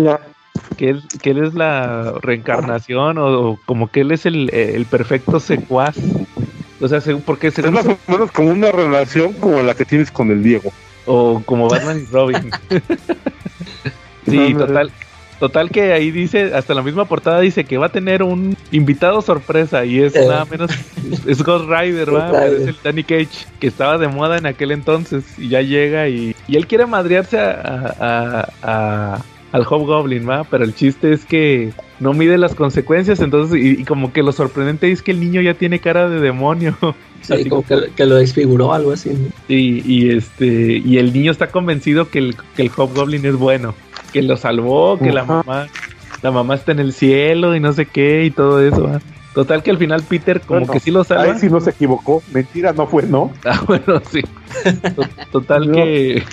Que 0.78 0.90
él, 0.90 1.04
que 1.22 1.32
él 1.32 1.46
es 1.46 1.54
la 1.54 2.14
reencarnación 2.22 3.18
o, 3.20 3.60
como 3.68 3.90
que 3.90 4.02
él 4.02 4.12
es 4.12 4.26
el, 4.26 4.50
el 4.52 4.86
perfecto 4.86 5.40
secuaz 5.40 5.96
o 6.82 6.88
sea, 6.88 7.00
porque 7.26 7.52
se 7.52 7.62
es 7.62 7.72
más 7.72 7.86
o 7.86 7.98
menos 8.08 8.32
como 8.32 8.50
una 8.50 8.72
relación 8.72 9.34
como 9.34 9.62
la 9.62 9.76
que 9.76 9.86
tienes 9.86 10.12
con 10.12 10.32
el 10.32 10.44
Diego. 10.44 10.74
O 11.06 11.42
como 11.46 11.70
Batman 11.70 12.06
y 12.08 12.12
Robin. 12.12 12.52
sí, 14.26 14.54
total. 14.54 14.92
Total 15.42 15.72
que 15.72 15.92
ahí 15.92 16.12
dice, 16.12 16.54
hasta 16.54 16.76
la 16.76 16.84
misma 16.84 17.06
portada 17.06 17.40
dice 17.40 17.64
que 17.64 17.80
va 17.80 17.88
a 17.88 17.92
tener 17.92 18.22
un 18.22 18.56
invitado 18.72 19.24
sorpresa 19.24 19.84
y 19.86 20.00
es 20.00 20.14
nada 20.14 20.46
menos, 20.46 20.70
es 21.26 21.42
Ghost 21.42 21.66
Rider, 21.68 22.14
¿va? 22.14 22.46
es 22.46 22.68
el 22.68 22.78
Danny 22.84 23.04
Cage, 23.04 23.48
que 23.60 23.66
estaba 23.66 23.98
de 23.98 24.08
moda 24.08 24.38
en 24.38 24.46
aquel 24.46 24.70
entonces 24.70 25.24
y 25.40 25.50
ya 25.50 25.64
llega 25.64 26.08
y, 26.10 26.36
y 26.48 26.58
él 26.58 26.68
quiere 26.68 26.86
madrearse 26.86 27.40
a, 27.40 28.52
a, 28.62 29.22
al 29.52 29.66
Hobgoblin, 29.70 30.28
¿va? 30.30 30.44
Pero 30.44 30.64
el 30.64 30.74
chiste 30.74 31.14
es 31.14 31.26
que 31.26 31.72
no 32.00 32.14
mide 32.14 32.38
las 32.38 32.56
consecuencias, 32.56 33.20
entonces, 33.20 33.60
y, 33.64 33.84
como 33.84 34.14
que 34.14 34.24
lo 34.24 34.32
sorprendente 34.32 34.92
es 34.92 35.02
que 35.02 35.12
el 35.12 35.20
niño 35.20 35.42
ya 35.42 35.54
tiene 35.54 35.80
cara 35.80 36.10
de 36.10 36.20
demonio. 36.20 36.76
Sí, 37.22 37.48
como 37.48 37.64
que, 37.64 38.04
lo 38.08 38.16
desfiguró, 38.16 38.74
algo 38.74 38.94
así. 38.94 39.12
y 39.48 40.10
este, 40.10 40.82
y 40.84 40.98
el 40.98 41.14
niño 41.14 41.32
está 41.32 41.52
convencido 41.52 42.10
que 42.10 42.18
el, 42.18 42.36
que 42.56 42.64
el 42.64 42.72
Hobgoblin 42.76 43.24
es 43.28 43.36
bueno, 43.36 43.76
que 44.12 44.24
lo 44.24 44.38
salvó, 44.38 44.98
que 44.98 45.12
la 45.12 45.24
mamá, 45.24 45.68
la 46.24 46.32
mamá 46.32 46.56
está 46.56 46.72
en 46.72 46.80
el 46.80 46.94
cielo 46.94 47.56
y 47.56 47.60
no 47.60 47.74
sé 47.74 47.86
qué 47.86 48.26
y 48.26 48.32
todo 48.32 48.60
eso. 48.60 49.00
Total 49.34 49.64
que 49.64 49.72
al 49.72 49.78
final 49.78 50.04
Peter 50.04 50.42
como 50.42 50.68
que 50.68 50.80
sí 50.80 50.92
lo 50.92 51.04
salva. 51.04 51.34
Ahí 51.34 51.40
sí 51.40 51.50
no 51.50 51.62
se 51.62 51.70
equivocó. 51.70 52.22
Mentira, 52.34 52.74
no 52.74 52.88
fue, 52.88 53.04
¿no? 53.04 53.32
Ah, 53.46 53.62
bueno, 53.66 54.02
sí. 54.12 54.22
Total 55.32 55.72
que 55.72 56.24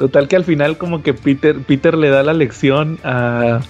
total 0.00 0.26
que 0.26 0.34
al 0.34 0.44
final 0.44 0.78
como 0.78 1.02
que 1.02 1.14
Peter 1.14 1.56
Peter 1.60 1.96
le 1.96 2.08
da 2.08 2.24
la 2.24 2.32
lección 2.32 2.98
a 3.04 3.60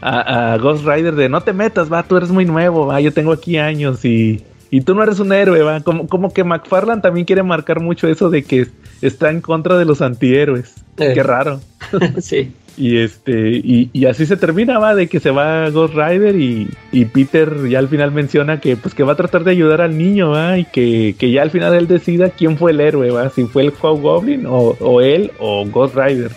a, 0.00 0.56
Ghost 0.58 0.86
Rider 0.86 1.14
de 1.14 1.28
no 1.28 1.40
te 1.40 1.52
metas, 1.52 1.92
va, 1.92 2.02
tú 2.02 2.16
eres 2.16 2.30
muy 2.30 2.44
nuevo, 2.44 2.86
va, 2.86 3.00
yo 3.00 3.12
tengo 3.12 3.32
aquí 3.32 3.58
años 3.58 4.04
y, 4.04 4.44
y 4.70 4.80
tú 4.80 4.94
no 4.94 5.02
eres 5.02 5.18
un 5.18 5.32
héroe, 5.32 5.62
va. 5.62 5.80
Como, 5.80 6.06
como 6.06 6.32
que 6.32 6.44
McFarland 6.44 7.02
también 7.02 7.26
quiere 7.26 7.42
marcar 7.42 7.80
mucho 7.80 8.06
eso 8.06 8.30
de 8.30 8.44
que 8.44 8.68
está 9.02 9.30
en 9.30 9.40
contra 9.40 9.76
de 9.76 9.84
los 9.84 10.02
antihéroes. 10.02 10.74
Eh. 10.98 11.12
Qué 11.14 11.22
raro. 11.22 11.60
sí. 12.20 12.52
Y 12.76 12.98
este, 12.98 13.48
y, 13.52 13.88
y, 13.92 14.04
así 14.04 14.26
se 14.26 14.36
termina, 14.36 14.78
va, 14.78 14.94
de 14.94 15.08
que 15.08 15.18
se 15.18 15.30
va 15.30 15.70
Ghost 15.70 15.94
Rider 15.94 16.36
y, 16.36 16.68
y, 16.92 17.06
Peter 17.06 17.66
ya 17.68 17.78
al 17.78 17.88
final 17.88 18.12
menciona 18.12 18.60
que 18.60 18.76
pues 18.76 18.94
que 18.94 19.02
va 19.02 19.14
a 19.14 19.16
tratar 19.16 19.44
de 19.44 19.52
ayudar 19.52 19.80
al 19.80 19.96
niño, 19.96 20.30
va, 20.30 20.58
y 20.58 20.64
que, 20.64 21.14
que 21.18 21.30
ya 21.30 21.40
al 21.40 21.50
final 21.50 21.74
él 21.74 21.88
decida 21.88 22.28
quién 22.28 22.58
fue 22.58 22.72
el 22.72 22.80
héroe, 22.80 23.10
va, 23.10 23.30
si 23.30 23.44
fue 23.44 23.62
el 23.62 23.70
Goblin 23.70 24.44
o, 24.44 24.76
o 24.78 25.00
él 25.00 25.32
o 25.38 25.64
Ghost 25.66 25.96
Rider. 25.96 26.30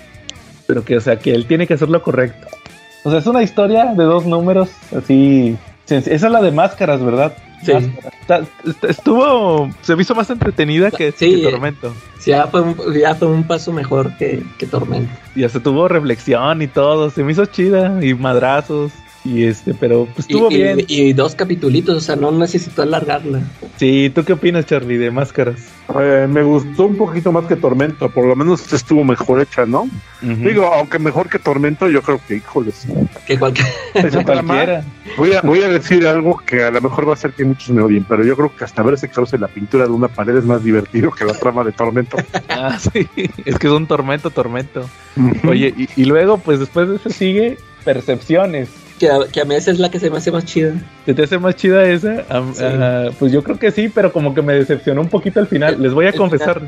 Pero 0.66 0.86
que, 0.86 0.95
o 0.95 1.02
sea, 1.02 1.20
que 1.20 1.34
él 1.34 1.45
tiene 1.45 1.68
que 1.68 1.74
hacer 1.74 1.90
lo 1.90 2.02
correcto. 2.02 2.48
O 3.03 3.10
sea, 3.10 3.20
es 3.20 3.28
una 3.28 3.44
historia 3.44 3.94
de 3.95 4.03
dos 4.03 4.26
números, 4.26 4.70
así. 4.95 5.57
Esa 5.88 6.11
es 6.11 6.22
la 6.22 6.41
de 6.41 6.52
máscaras, 6.52 7.03
¿verdad? 7.03 7.34
Sí. 7.64 7.73
Estuvo. 8.88 9.69
Se 9.81 9.95
me 9.95 10.02
hizo 10.02 10.15
más 10.15 10.30
entretenida 10.30 10.91
que, 10.91 11.11
Tormento. 11.11 11.94
Sí, 12.19 12.31
ya 12.31 12.48
fue, 12.48 12.61
un, 12.61 12.76
ya 12.94 13.15
fue 13.15 13.27
un 13.27 13.44
paso 13.44 13.72
mejor 13.72 14.15
que, 14.18 14.44
que 14.57 14.65
Tormento. 14.65 15.11
Ya 15.36 15.49
se 15.49 15.60
tuvo 15.60 15.88
reflexión 15.88 16.61
y 16.61 16.68
todo. 16.68 17.10
Se 17.10 17.23
me 17.23 17.31
hizo 17.31 17.45
chida. 17.45 18.03
Y 18.03 18.14
madrazos. 18.14 18.91
Y 19.26 19.44
este, 19.44 19.74
pero 19.74 20.06
pues 20.06 20.20
estuvo 20.20 20.48
bien. 20.50 20.84
Y, 20.88 21.12
dos 21.14 21.36
capitulitos, 21.36 21.98
o 21.98 22.00
sea, 22.00 22.16
no 22.16 22.32
necesitó 22.32 22.84
alargarla. 22.84 23.41
Sí, 23.76 24.12
¿tú 24.14 24.24
qué 24.24 24.34
opinas, 24.34 24.66
Charlie, 24.66 24.98
de 24.98 25.12
máscaras? 25.12 25.60
Eh, 26.00 26.28
me 26.30 26.41
gustó 26.44 26.86
un 26.86 26.96
poquito 26.96 27.32
más 27.32 27.46
que 27.46 27.56
Tormento, 27.56 28.10
por 28.10 28.26
lo 28.26 28.36
menos 28.36 28.72
estuvo 28.72 29.04
mejor 29.04 29.41
hecha, 29.41 29.66
¿no? 29.66 29.90
Digo, 30.22 30.68
aunque 30.68 31.00
mejor 31.00 31.30
que 31.30 31.40
Tormento, 31.40 31.90
yo 31.90 32.02
creo 32.02 32.22
que, 32.26 32.38
híjoles. 32.38 32.88
Que 33.26 33.38
cualquier... 33.38 33.68
cualquiera. 34.26 34.86
Voy 35.18 35.34
a, 35.34 35.41
voy 35.41 35.64
a 35.64 35.68
decir 35.68 36.08
algo 36.08 36.38
que 36.38 36.64
a 36.64 36.72
lo 36.72 36.80
mejor 36.80 37.10
va 37.10 37.14
a 37.14 37.18
ser 37.18 37.34
que 37.34 37.44
muchos 37.44 37.72
me 37.72 37.82
odien, 37.82 38.06
pero 38.08 38.24
yo 38.24 38.36
creo 38.38 38.56
que 38.56 38.64
hasta 38.64 38.84
verse 38.84 39.10
causa 39.10 39.38
la 39.38 39.48
pintura 39.48 39.86
de 39.86 39.91
una 39.91 40.08
pared 40.08 40.38
es 40.38 40.46
más 40.46 40.64
divertido 40.64 41.12
que 41.12 41.26
la 41.26 41.34
trama 41.34 41.64
de 41.64 41.74
Tormento. 41.74 42.18
ah, 42.50 42.78
sí, 42.80 43.08
es 43.46 43.60
que 43.60 43.68
es 43.68 43.74
un 43.74 43.88
Tormento, 43.88 44.30
Tormento. 44.30 44.90
Oye, 45.48 45.74
y, 45.76 45.90
y 46.02 46.06
luego, 46.06 46.38
pues 46.38 46.60
después 46.60 46.88
de 46.88 46.96
eso 46.96 47.10
sigue 47.10 47.58
Percepciones 47.84 48.70
que 48.99 49.09
a, 49.09 49.19
que 49.31 49.41
a, 49.41 49.45
mí 49.45 49.55
esa 49.55 49.71
es 49.71 49.80
la 49.80 49.89
que 49.89 49.99
se 49.99 50.09
me 50.09 50.17
hace 50.17 50.31
más 50.31 50.45
chida. 50.45 50.73
¿Te, 51.05 51.13
te 51.13 51.23
hace 51.23 51.39
más 51.39 51.55
chida 51.55 51.84
esa? 51.89 52.23
pues 53.17 53.31
yo 53.31 53.43
creo 53.43 53.57
que 53.57 53.71
sí, 53.71 53.89
pero 53.89 54.11
como 54.11 54.35
que 54.35 54.41
me 54.41 54.53
decepcionó 54.53 55.01
un 55.01 55.09
poquito 55.09 55.39
al 55.39 55.47
final. 55.47 55.81
Les 55.81 55.93
voy 55.93 56.05
a 56.05 56.13
confesar, 56.13 56.61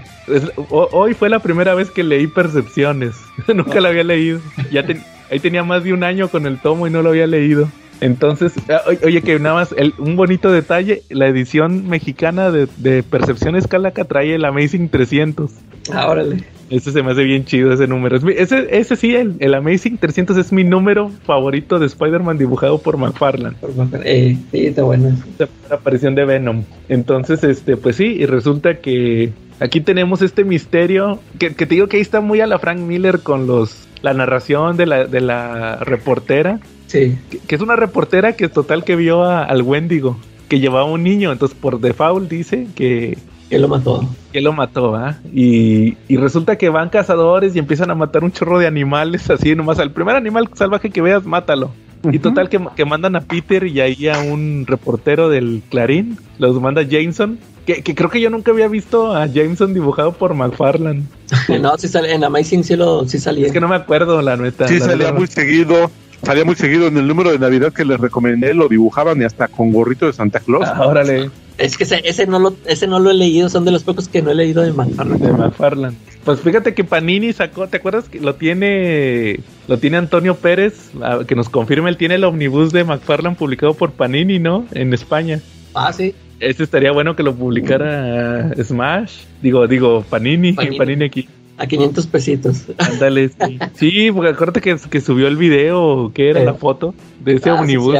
hoy 0.69 1.13
fue 1.13 1.29
la 1.29 1.39
primera 1.39 1.75
vez 1.75 1.91
que 1.91 2.03
leí 2.03 2.27
Percepciones. 2.27 3.15
Nunca 3.53 3.79
la 3.81 3.89
había 3.89 4.03
leído. 4.03 4.39
Ya 4.71 4.83
ahí 5.29 5.39
tenía 5.39 5.63
más 5.63 5.83
de 5.83 5.93
un 5.93 6.03
año 6.03 6.29
con 6.29 6.47
el 6.47 6.59
tomo 6.59 6.87
y 6.87 6.89
no 6.89 7.01
lo 7.01 7.09
había 7.09 7.27
leído. 7.27 7.69
Entonces, 8.02 8.53
ah, 8.69 8.82
oye, 9.03 9.22
que 9.22 9.40
nada 9.40 9.56
más, 9.56 9.76
un 9.98 10.15
bonito 10.15 10.52
detalle, 10.52 11.03
la 11.10 11.28
edición 11.28 11.88
mexicana 11.88 12.52
de, 12.52 12.68
de 12.78 13.03
Percepciones 13.03 13.68
Calaca 13.68 14.03
trae 14.06 14.36
el 14.36 14.44
Amazing 14.44 14.90
300. 14.90 15.52
Ah, 15.94 16.10
órale. 16.10 16.44
Ese 16.72 16.94
se 16.94 17.03
me 17.03 17.11
hace 17.11 17.23
bien 17.23 17.44
chido 17.44 17.73
ese 17.73 17.86
número. 17.86 18.18
ese, 18.30 18.68
ese 18.72 18.95
sí, 18.95 19.14
el, 19.14 19.53
Amazing 19.53 19.98
300 19.98 20.38
es 20.38 20.53
mi 20.53 20.64
número 20.64 21.11
favorito 21.26 21.80
de 21.80 21.86
Spider-Man 21.86 22.38
dibujado 22.38 22.78
por 22.78 22.95
McFarlane. 22.98 23.57
Eh, 24.06 24.38
sí, 24.52 24.68
está 24.68 24.84
bueno. 24.84 25.14
La 25.38 25.76
aparición 25.76 26.15
de 26.15 26.23
Venom. 26.23 26.64
Entonces, 26.88 27.44
este, 27.44 27.76
pues 27.76 27.98
sí, 27.98 28.06
y 28.06 28.26
resulta 28.26 28.76
que 28.76 29.34
aquí 29.60 29.82
tenemos 29.82 30.22
este 30.22 30.45
misterio 30.45 31.19
que, 31.38 31.49
te 31.49 31.65
digo 31.65 31.88
que 31.88 31.98
ahí 31.98 32.02
está 32.02 32.22
muy 32.22 32.40
a 32.40 32.48
la 32.48 32.57
Frank 32.57 32.80
Miller 32.80 33.19
con 33.19 33.48
los 33.48 33.90
la 34.02 34.14
narración 34.14 34.78
de 34.78 34.86
la, 34.86 35.06
de 35.06 35.19
la 35.19 35.76
reportera. 35.76 36.61
Sí. 36.91 37.18
Que, 37.47 37.55
es 37.55 37.61
una 37.61 37.77
reportera 37.77 38.34
que 38.34 38.49
total 38.49 38.84
que 38.84 38.97
vio 38.97 39.23
al 39.23 39.61
Wendigo, 39.61 40.18
que 40.49 40.59
llevaba 40.59 40.84
un 40.84 41.03
niño. 41.03 41.31
Entonces, 41.31 41.57
por 41.57 41.80
default 41.80 42.30
dice 42.30 42.68
que 42.76 43.18
que 43.49 43.59
lo 43.59 43.68
mató. 43.68 44.07
Que 44.31 44.39
lo 44.39 44.53
mató, 44.53 44.95
¿ah? 44.95 45.18
Y, 45.34 45.95
resulta 46.09 46.57
que 46.57 46.69
van 46.69 46.88
cazadores 46.88 47.53
y 47.53 47.59
empiezan 47.59 47.91
a 47.91 47.95
matar 47.95 48.23
un 48.23 48.31
chorro 48.31 48.59
de 48.59 48.68
animales 48.68 49.30
así 49.30 49.55
nomás. 49.55 49.80
Al 49.80 49.91
primer 49.91 50.15
animal 50.15 50.49
salvaje 50.53 50.89
que 50.89 51.01
veas, 51.01 51.26
mátalo. 51.26 51.72
Y 52.09 52.19
total 52.19 52.49
que, 52.49 52.85
mandan 52.85 53.15
a 53.15 53.22
Peter 53.22 53.65
y 53.65 53.80
ahí 53.80 54.07
a 54.07 54.19
un 54.19 54.65
reportero 54.68 55.30
del 55.30 55.61
Clarín, 55.69 56.18
los 56.39 56.59
manda 56.61 56.81
Jameson, 56.81 57.39
que, 57.65 57.84
creo 57.84 58.09
que 58.09 58.22
yo 58.22 58.30
nunca 58.30 58.51
había 58.51 58.68
visto 58.68 59.13
a 59.13 59.27
Jameson 59.27 59.73
dibujado 59.73 60.13
por 60.13 60.34
McFarlane. 60.34 61.03
no, 61.61 61.77
sí 61.77 61.89
sale, 61.89 62.13
en 62.13 62.23
Amazing 62.23 62.63
sí, 62.63 62.76
lo, 62.76 63.07
sí 63.07 63.19
salía. 63.19 63.47
Es 63.47 63.51
que 63.51 63.59
no 63.59 63.68
me 63.68 63.76
acuerdo, 63.76 64.22
la 64.22 64.38
neta. 64.38 64.68
Sí 64.68 64.80
salía 64.80 65.11
muy 65.13 65.27
seguido. 65.27 65.91
Salía 66.23 66.45
muy 66.45 66.56
seguido 66.56 66.88
en 66.88 66.98
el 66.98 67.07
número 67.07 67.31
de 67.31 67.39
Navidad 67.39 67.73
que 67.73 67.85
les 67.85 67.99
recomendé, 67.99 68.53
lo 68.53 68.68
dibujaban 68.68 69.22
y 69.22 69.26
hasta 69.26 69.48
con 69.48 69.72
gorrito 69.72 70.06
de 70.06 70.14
Santa 70.14 70.39
Claus. 70.39 70.68
Ah, 70.68 70.88
órale. 70.88 71.30
Es 71.57 71.77
que 71.77 71.84
ese, 71.84 72.02
ese, 72.06 72.26
no 72.26 72.39
lo, 72.39 72.56
ese 72.65 72.88
no 72.88 72.99
lo 72.99 73.11
he 73.11 73.14
leído, 73.14 73.48
son 73.49 73.65
de 73.65 73.72
los 73.72 73.84
pocos 73.84 74.07
que 74.07 74.22
no 74.22 74.31
he 74.31 74.35
leído 74.35 74.64
de 74.64 74.73
McFarland. 74.73 75.22
De 75.22 75.34
McFarland. 75.34 75.98
Pues 76.23 76.39
fíjate 76.39 76.73
que 76.73 76.84
Panini 76.84 77.34
sacó, 77.34 77.68
¿te 77.68 77.77
acuerdas 77.77 78.10
que 78.10 78.19
lo 78.19 78.35
tiene 78.35 79.39
lo 79.68 79.77
tiene 79.77 79.98
Antonio 79.98 80.35
Pérez, 80.35 80.91
que 81.27 81.35
nos 81.35 81.49
confirma, 81.49 81.89
él 81.89 81.98
tiene 81.98 82.15
el 82.15 82.23
omnibus 82.23 82.72
de 82.72 82.84
McFarland 82.84 83.38
publicado 83.38 83.73
por 83.73 83.91
Panini, 83.91 84.39
¿no? 84.39 84.65
En 84.72 84.93
España. 84.93 85.39
Ah, 85.73 85.93
sí. 85.93 86.14
Ese 86.39 86.64
estaría 86.64 86.91
bueno 86.91 87.15
que 87.15 87.23
lo 87.23 87.35
publicara 87.35 88.52
Smash. 88.61 89.26
Digo, 89.41 89.68
digo, 89.68 90.03
Panini, 90.10 90.53
Panini, 90.53 90.77
Panini 90.77 91.06
aquí. 91.06 91.30
A 91.61 91.67
500 91.67 92.07
pesitos. 92.07 92.63
Ándale, 92.79 93.29
sí. 93.29 93.59
sí, 93.75 94.11
porque 94.11 94.31
acuérdate 94.31 94.61
que, 94.61 94.75
que 94.89 94.99
subió 94.99 95.27
el 95.27 95.38
video, 95.38 96.11
que 96.11 96.31
era 96.31 96.43
la 96.43 96.55
foto 96.55 96.95
de 97.19 97.35
ese 97.35 97.51
ah, 97.51 97.61
omnibus 97.61 97.97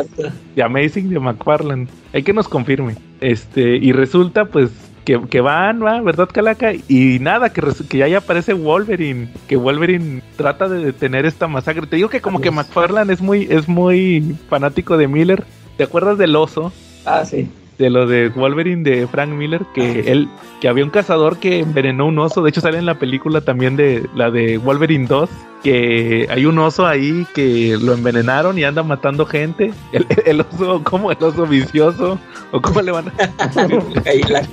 de 0.56 0.64
Amazing 0.64 1.12
de 1.12 1.20
McFarland. 1.20 1.88
Hay 2.12 2.24
que 2.24 2.34
nos 2.34 2.48
confirme. 2.48 2.96
Este, 3.20 3.78
y 3.78 3.92
resulta, 3.92 4.46
pues, 4.46 4.72
que, 5.06 5.22
que, 5.30 5.42
van, 5.42 5.86
¿va? 5.86 6.02
¿verdad, 6.02 6.28
Calaca? 6.34 6.74
Y 6.74 7.20
nada, 7.20 7.54
que, 7.54 7.62
que 7.88 8.00
ya, 8.00 8.18
aparece 8.18 8.54
Wolverine, 8.54 9.30
que 9.48 9.58
Wolverine 9.58 10.24
trata 10.38 10.68
de 10.68 10.84
detener 10.84 11.28
esta 11.28 11.48
masacre. 11.48 11.86
Te 11.86 11.98
digo 11.98 12.10
que 12.10 12.20
como 12.20 12.42
que 12.42 12.50
McFarland 12.50 13.12
es 13.12 13.22
muy, 13.22 13.48
es 13.48 13.68
muy 13.68 14.36
fanático 14.50 14.98
de 14.98 15.08
Miller. 15.08 15.44
¿Te 15.78 15.84
acuerdas 15.84 16.18
del 16.18 16.36
oso? 16.36 16.74
Ah, 17.06 17.24
sí 17.26 17.48
de 17.82 17.90
lo 17.90 18.06
de 18.06 18.30
Wolverine 18.30 18.84
de 18.84 19.08
Frank 19.08 19.30
Miller, 19.30 19.66
que 19.74 20.12
él, 20.12 20.30
que 20.62 20.68
había 20.68 20.84
un 20.84 20.92
cazador 20.92 21.40
que 21.40 21.60
envenenó 21.60 22.06
un 22.06 22.20
oso, 22.20 22.44
de 22.44 22.52
hecho 22.52 22.62
sale 22.62 22.78
en 22.78 22.86
la 22.86 23.00
película 23.00 23.42
también 23.42 23.76
de 23.76 24.08
la 24.14 24.30
de 24.30 24.60
Wolverine 24.60 25.08
2, 25.08 25.30
que 25.64 26.28
hay 26.30 26.46
un 26.46 26.60
oso 26.60 26.86
ahí 26.86 27.26
que 27.34 27.78
lo 27.82 27.94
envenenaron 27.94 28.60
y 28.60 28.64
anda 28.64 28.84
matando 28.84 29.26
gente. 29.26 29.74
El, 29.92 30.42
oso, 30.54 30.84
como 30.84 31.12
el 31.12 31.24
oso 31.24 31.48
vicioso, 31.48 32.20
o 32.52 32.62
cómo 32.62 32.84
le 32.84 32.92
van 32.92 33.08
a 33.10 33.50
cocaína, 33.96 34.44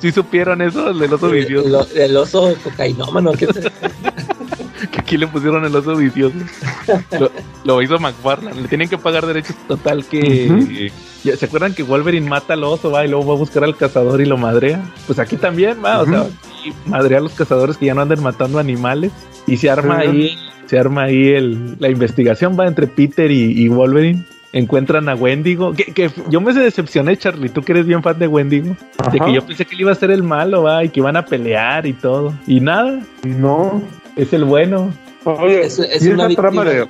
¿Sí 0.00 0.10
supieron 0.10 0.60
eso, 0.60 0.90
el 0.90 1.12
oso 1.12 1.30
vicioso? 1.30 1.86
El, 1.94 2.00
el 2.00 2.16
oso 2.16 2.52
cocainómano, 2.64 3.30
¿qué 3.32 3.46
que 4.90 5.00
aquí 5.00 5.16
le 5.16 5.26
pusieron 5.26 5.64
el 5.64 5.74
oso 5.74 5.96
vicioso. 5.96 6.36
lo, 7.64 7.82
hizo 7.82 7.98
McFarland. 7.98 8.60
Le 8.60 8.68
tienen 8.68 8.88
que 8.88 8.98
pagar 8.98 9.26
derechos 9.26 9.56
total 9.66 10.04
que. 10.04 10.90
¿Se 11.22 11.44
acuerdan 11.44 11.74
que 11.74 11.82
Wolverine 11.82 12.28
mata 12.28 12.54
al 12.54 12.64
oso, 12.64 12.90
va? 12.90 13.04
Y 13.04 13.08
luego 13.08 13.26
va 13.26 13.34
a 13.34 13.38
buscar 13.38 13.64
al 13.64 13.76
cazador 13.76 14.20
y 14.20 14.26
lo 14.26 14.36
madrea. 14.36 14.82
Pues 15.06 15.18
aquí 15.18 15.36
también, 15.36 15.78
va. 15.84 16.02
O 16.02 16.06
sea, 16.06 16.26
madrea 16.86 17.18
a 17.18 17.22
los 17.22 17.32
cazadores 17.32 17.76
que 17.76 17.86
ya 17.86 17.94
no 17.94 18.02
anden 18.02 18.22
matando 18.22 18.58
animales. 18.58 19.12
Y 19.46 19.56
se 19.56 19.70
arma 19.70 19.98
ahí. 19.98 20.36
Se 20.66 20.78
arma 20.78 21.04
ahí 21.04 21.28
el, 21.28 21.76
la 21.78 21.88
investigación, 21.88 22.58
va, 22.58 22.66
entre 22.66 22.88
Peter 22.88 23.30
y, 23.30 23.68
Wolverine 23.68 24.24
encuentran 24.52 25.08
a 25.08 25.14
Wendigo. 25.14 25.72
Que, 25.72 26.10
yo 26.28 26.40
me 26.40 26.52
decepcioné, 26.52 27.16
Charlie. 27.16 27.50
Tú 27.50 27.62
que 27.62 27.72
eres 27.72 27.86
bien 27.86 28.02
fan 28.02 28.18
de 28.18 28.26
Wendigo. 28.26 28.76
De 29.12 29.20
que 29.20 29.32
yo 29.32 29.46
pensé 29.46 29.64
que 29.64 29.74
él 29.74 29.82
iba 29.82 29.92
a 29.92 29.94
ser 29.94 30.10
el 30.10 30.22
malo, 30.22 30.64
va, 30.64 30.82
y 30.84 30.88
que 30.88 31.00
iban 31.00 31.16
a 31.16 31.24
pelear 31.24 31.86
y 31.86 31.92
todo. 31.92 32.34
Y 32.46 32.60
nada. 32.60 33.00
No 33.22 33.82
es 34.16 34.32
el 34.32 34.44
bueno. 34.44 34.92
Oye, 35.24 35.66
es, 35.66 35.80
y 36.00 36.08
una 36.08 36.28
trama 36.28 36.64
de 36.64 36.88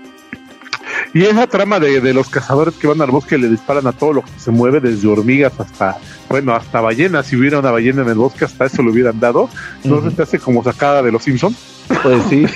y 1.16 1.24
esa 1.24 1.46
trama 1.46 1.80
de, 1.80 2.12
los 2.12 2.28
cazadores 2.28 2.74
que 2.74 2.86
van 2.86 3.00
al 3.00 3.10
bosque 3.10 3.36
y 3.36 3.40
le 3.40 3.48
disparan 3.48 3.86
a 3.86 3.92
todo 3.92 4.12
lo 4.12 4.22
que 4.22 4.30
se 4.36 4.50
mueve, 4.50 4.80
desde 4.80 5.08
hormigas 5.08 5.58
hasta, 5.58 5.96
bueno, 6.28 6.54
hasta 6.54 6.80
ballenas. 6.80 7.26
Si 7.26 7.36
hubiera 7.36 7.58
una 7.58 7.70
ballena 7.70 8.02
en 8.02 8.08
el 8.10 8.16
bosque, 8.16 8.44
hasta 8.44 8.66
eso 8.66 8.82
lo 8.82 8.92
hubieran 8.92 9.18
dado. 9.18 9.48
¿No 9.84 10.02
se 10.02 10.10
te 10.10 10.22
hace 10.22 10.38
como 10.38 10.62
sacada 10.62 11.02
de 11.02 11.12
los 11.12 11.22
Simpsons? 11.22 11.56
Pues 12.02 12.22
sí, 12.28 12.46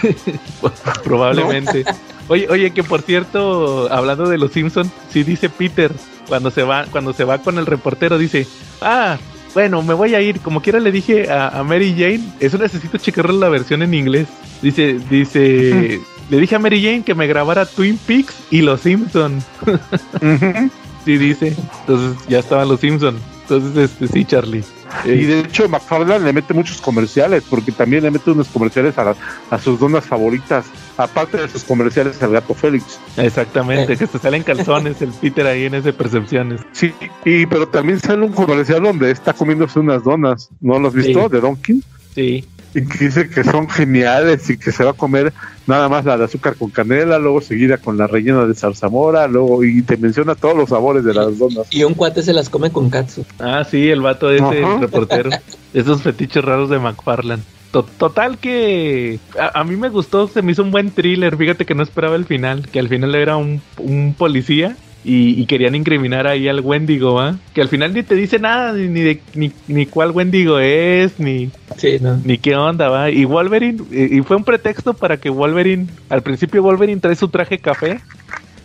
probablemente. 1.05 1.85
Oye, 2.29 2.49
oye, 2.51 2.71
que 2.73 2.83
por 2.83 3.01
cierto, 3.03 3.91
hablando 3.91 4.29
de 4.29 4.37
los 4.37 4.53
Simpsons, 4.53 4.91
sí 5.11 5.23
dice 5.23 5.49
Peter, 5.49 5.93
cuando 6.29 6.51
se 6.51 6.63
va, 6.63 6.85
cuando 6.91 7.13
se 7.13 7.25
va 7.25 7.39
con 7.39 7.59
el 7.59 7.65
reportero, 7.67 8.19
dice, 8.19 8.47
ah, 8.83 9.17
bueno, 9.55 9.83
me 9.83 9.95
voy 9.95 10.15
a 10.15 10.21
ir. 10.21 10.41
Como 10.41 10.63
quiera 10.63 10.81
le 10.81 10.93
dije 10.93 11.31
a, 11.31 11.63
Mary 11.65 11.95
Jane, 11.97 12.21
eso 12.41 12.59
necesito 12.59 12.99
checar 12.99 13.33
la 13.33 13.49
versión 13.49 13.83
en 13.83 13.95
inglés. 13.95 14.29
Dice, 14.63 14.99
dice, 15.09 16.01
le 16.29 16.39
dije 16.39 16.55
a 16.55 16.59
Mary 16.59 16.83
Jane 16.83 17.03
que 17.03 17.15
me 17.15 17.27
grabara 17.27 17.67
Twin 17.67 17.99
Peaks 17.99 18.35
y 18.51 18.61
Los 18.61 18.83
Simpson. 18.83 19.43
sí 21.05 21.19
dice. 21.19 21.57
Entonces 21.81 22.29
ya 22.29 22.39
estaban 22.39 22.69
Los 22.69 22.81
Simpson. 22.81 23.17
Entonces, 23.43 23.91
este, 23.91 24.07
sí, 24.07 24.25
Charlie. 24.25 24.63
Y 25.05 25.25
de 25.25 25.41
hecho, 25.41 25.69
McFarland 25.69 26.25
le 26.25 26.33
mete 26.33 26.55
muchos 26.55 26.81
comerciales, 26.81 27.43
porque 27.49 27.73
también 27.73 28.05
le 28.05 28.11
mete 28.11 28.31
unos 28.31 28.49
comerciales 28.49 28.97
a, 28.97 29.17
a 29.51 29.59
sus 29.59 29.81
donas 29.81 30.05
favoritas, 30.05 30.67
aparte 30.97 31.37
de 31.39 31.49
sus 31.49 31.65
comerciales 31.65 32.23
al 32.23 32.33
gato 32.33 32.55
Félix. 32.55 33.01
Exactamente, 33.17 33.97
que 33.97 34.07
se 34.07 34.19
salen 34.19 34.45
calzones 34.45 35.03
el 35.03 35.11
Peter 35.11 35.47
ahí 35.47 35.65
en 35.65 35.75
ese 35.75 35.93
Percepciones. 35.93 36.61
Sí, 36.73 36.93
y 37.25 37.47
pero 37.47 37.67
también 37.67 37.99
sale 37.99 38.25
un 38.25 38.33
comercial 38.33 38.83
donde 38.83 39.11
está 39.11 39.33
comiéndose 39.33 39.81
unas 39.81 40.05
donas, 40.05 40.51
¿no 40.61 40.79
lo 40.79 40.89
has 40.89 40.95
visto? 40.95 41.29
De 41.29 41.41
Donkey. 41.41 41.83
Sí 42.15 42.45
y 42.75 42.87
que 42.87 43.05
dice 43.07 43.29
que 43.29 43.45
son 43.45 43.69
geniales 43.69 44.49
y 44.51 44.59
que 44.59 44.73
se 44.73 44.85
va 44.85 44.91
a 44.91 44.95
comer 44.95 45.33
nada 45.67 45.89
más 45.89 46.05
la 46.05 46.17
de 46.17 46.25
azúcar 46.25 46.57
con 46.57 46.71
canela, 46.71 47.19
luego 47.19 47.41
seguida 47.41 47.79
con 47.79 47.97
la 47.97 48.07
rellena 48.07 48.47
de 48.47 48.55
zarzamora, 48.55 49.27
luego 49.27 49.65
y 49.65 49.83
te 49.83 49.97
menciona 49.97 50.35
todos 50.35 50.57
los 50.57 50.69
sabores 50.69 51.05
de 51.05 51.15
las 51.15 51.39
donas. 51.39 51.67
Y 51.71 51.85
un 51.85 51.95
cuate 51.95 52.23
se 52.23 52.33
las 52.33 52.49
come 52.49 52.71
con 52.71 52.91
katsu. 52.91 53.25
Ah, 53.39 53.65
sí, 53.69 53.89
el 53.89 54.01
vato 54.01 54.31
ese, 54.31 54.63
el 54.63 54.81
reportero. 54.81 55.31
Esos 55.75 56.03
fetiches 56.03 56.45
raros 56.45 56.71
de 56.71 56.79
McFarland. 56.79 57.43
Total 57.71 58.39
que 58.39 59.21
a, 59.39 59.63
mí 59.63 59.77
me 59.77 59.91
gustó, 59.91 60.27
se 60.27 60.43
me 60.43 60.51
hizo 60.51 60.65
un 60.65 60.73
buen 60.73 60.91
thriller, 60.91 61.37
fíjate 61.37 61.65
que 61.65 61.77
no 61.77 61.85
esperaba 61.85 62.17
el 62.17 62.25
final, 62.25 62.69
que 62.69 62.81
al 62.81 62.89
final 62.89 63.15
era 63.15 63.37
un, 63.37 63.63
un 63.79 64.13
policía 64.19 64.77
y, 65.03 65.47
querían 65.47 65.75
incriminar 65.75 66.27
ahí 66.27 66.47
al 66.49 66.61
Wendigo, 66.61 67.21
¿ah? 67.21 67.37
Que 67.55 67.63
al 67.63 67.69
final 67.69 67.95
ni 67.95 68.03
te 68.03 68.15
dice 68.15 68.39
nada, 68.39 68.73
ni, 68.73 69.01
de, 69.01 69.21
ni, 69.35 69.51
ni 69.67 69.87
cuál 69.87 70.11
Wendigo 70.11 70.59
es, 70.59 71.19
ni, 71.19 71.51
ni 72.25 72.39
qué 72.39 72.55
onda, 72.55 72.89
¿va? 72.89 73.11
Y 73.11 73.25
Wolverine, 73.25 73.83
y, 73.91 74.21
fue 74.21 74.37
un 74.37 74.45
pretexto 74.45 74.93
para 74.93 75.17
que 75.17 75.31
Wolverine, 75.31 75.87
al 76.11 76.23
principio 76.23 76.63
Wolverine 76.63 77.01
trae 77.01 77.17
su 77.17 77.29
traje 77.29 77.59
café, 77.59 78.01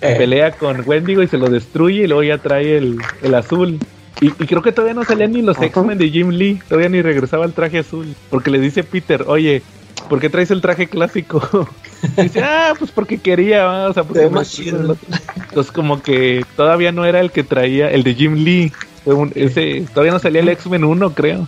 eh. 0.02 0.16
pelea 0.18 0.52
con 0.52 0.84
Wendigo 0.86 1.24
y 1.24 1.28
se 1.28 1.38
lo 1.38 1.50
destruye 1.50 2.04
y 2.04 2.08
luego 2.08 2.24
ya 2.24 2.38
trae 2.38 2.78
el, 2.78 3.00
azul. 3.34 3.80
Y, 4.20 4.30
creo 4.30 4.62
que 4.62 4.72
todavía 4.72 4.94
no 4.94 5.06
salían 5.06 5.32
ni 5.32 5.42
los 5.42 5.62
X-Men 5.62 5.98
de 5.98 6.10
Jim 6.10 6.30
Lee, 6.30 6.60
todavía 6.68 6.90
ni 6.90 7.02
regresaba 7.02 7.46
el 7.46 7.54
traje 7.54 7.80
azul. 7.80 8.14
Porque 8.30 8.50
le 8.50 8.60
dice 8.60 8.84
Peter, 8.84 9.24
oye, 9.28 9.62
¿por 10.10 10.20
qué 10.20 10.30
traes 10.30 10.52
el 10.52 10.62
traje 10.62 10.88
clásico? 10.88 11.68
dice, 12.18 12.42
ah, 12.42 12.74
pues 12.78 12.92
porque 12.92 13.18
quería, 13.18 13.88
o 13.90 13.94
sea, 13.94 14.04
porque 14.04 14.24
Entonces 14.24 15.72
como 15.74 16.02
que 16.02 16.46
todavía 16.56 16.92
no 16.92 17.06
era 17.06 17.20
el 17.20 17.32
que 17.32 17.44
traía, 17.44 17.90
el 17.90 18.04
de 18.04 18.14
Jim 18.16 18.36
Lee. 18.36 18.72
ese, 19.36 19.86
todavía 19.94 20.14
no 20.14 20.20
salía 20.20 20.42
el 20.42 20.50
X-Men 20.50 20.84
1, 20.84 21.14
creo. 21.14 21.48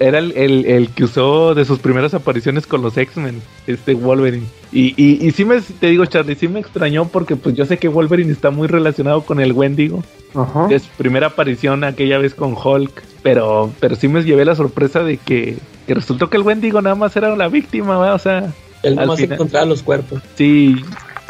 Era 0.00 0.18
el, 0.18 0.32
el, 0.66 0.88
que 0.90 1.04
usó 1.04 1.54
de 1.54 1.64
sus 1.64 1.78
primeras 1.78 2.14
apariciones 2.14 2.66
con 2.66 2.82
los 2.82 2.96
X-Men, 2.96 3.40
este 3.66 3.94
Wolverine. 3.94 4.46
Y, 4.72 4.94
y, 4.96 5.26
y, 5.26 5.30
sí 5.30 5.44
me, 5.44 5.60
te 5.60 5.88
digo, 5.88 6.04
Charlie, 6.06 6.34
sí 6.34 6.48
me 6.48 6.60
extrañó 6.60 7.06
porque 7.08 7.36
pues 7.36 7.54
yo 7.54 7.64
sé 7.66 7.78
que 7.78 7.88
Wolverine 7.88 8.32
está 8.32 8.50
muy 8.50 8.68
relacionado 8.68 9.22
con 9.22 9.40
el 9.40 9.52
Wendigo. 9.52 10.02
Ajá. 10.34 10.68
Es 10.70 10.82
primera 10.98 11.28
aparición 11.28 11.84
aquella 11.84 12.18
vez 12.18 12.34
con 12.34 12.54
Hulk. 12.54 13.02
Pero, 13.22 13.72
pero 13.80 13.96
sí 13.96 14.06
me 14.06 14.22
llevé 14.22 14.44
la 14.44 14.54
sorpresa 14.54 15.02
de 15.02 15.16
que, 15.16 15.56
que 15.86 15.94
resultó 15.94 16.28
que 16.28 16.36
el 16.36 16.42
Wendigo 16.42 16.82
nada 16.82 16.96
más 16.96 17.16
era 17.16 17.34
la 17.36 17.48
víctima, 17.48 17.98
o 18.12 18.18
sea, 18.18 18.52
él 18.82 18.96
nomás 18.96 19.20
encontraba 19.20 19.66
los 19.66 19.82
cuerpos. 19.82 20.22
Sí, 20.34 20.76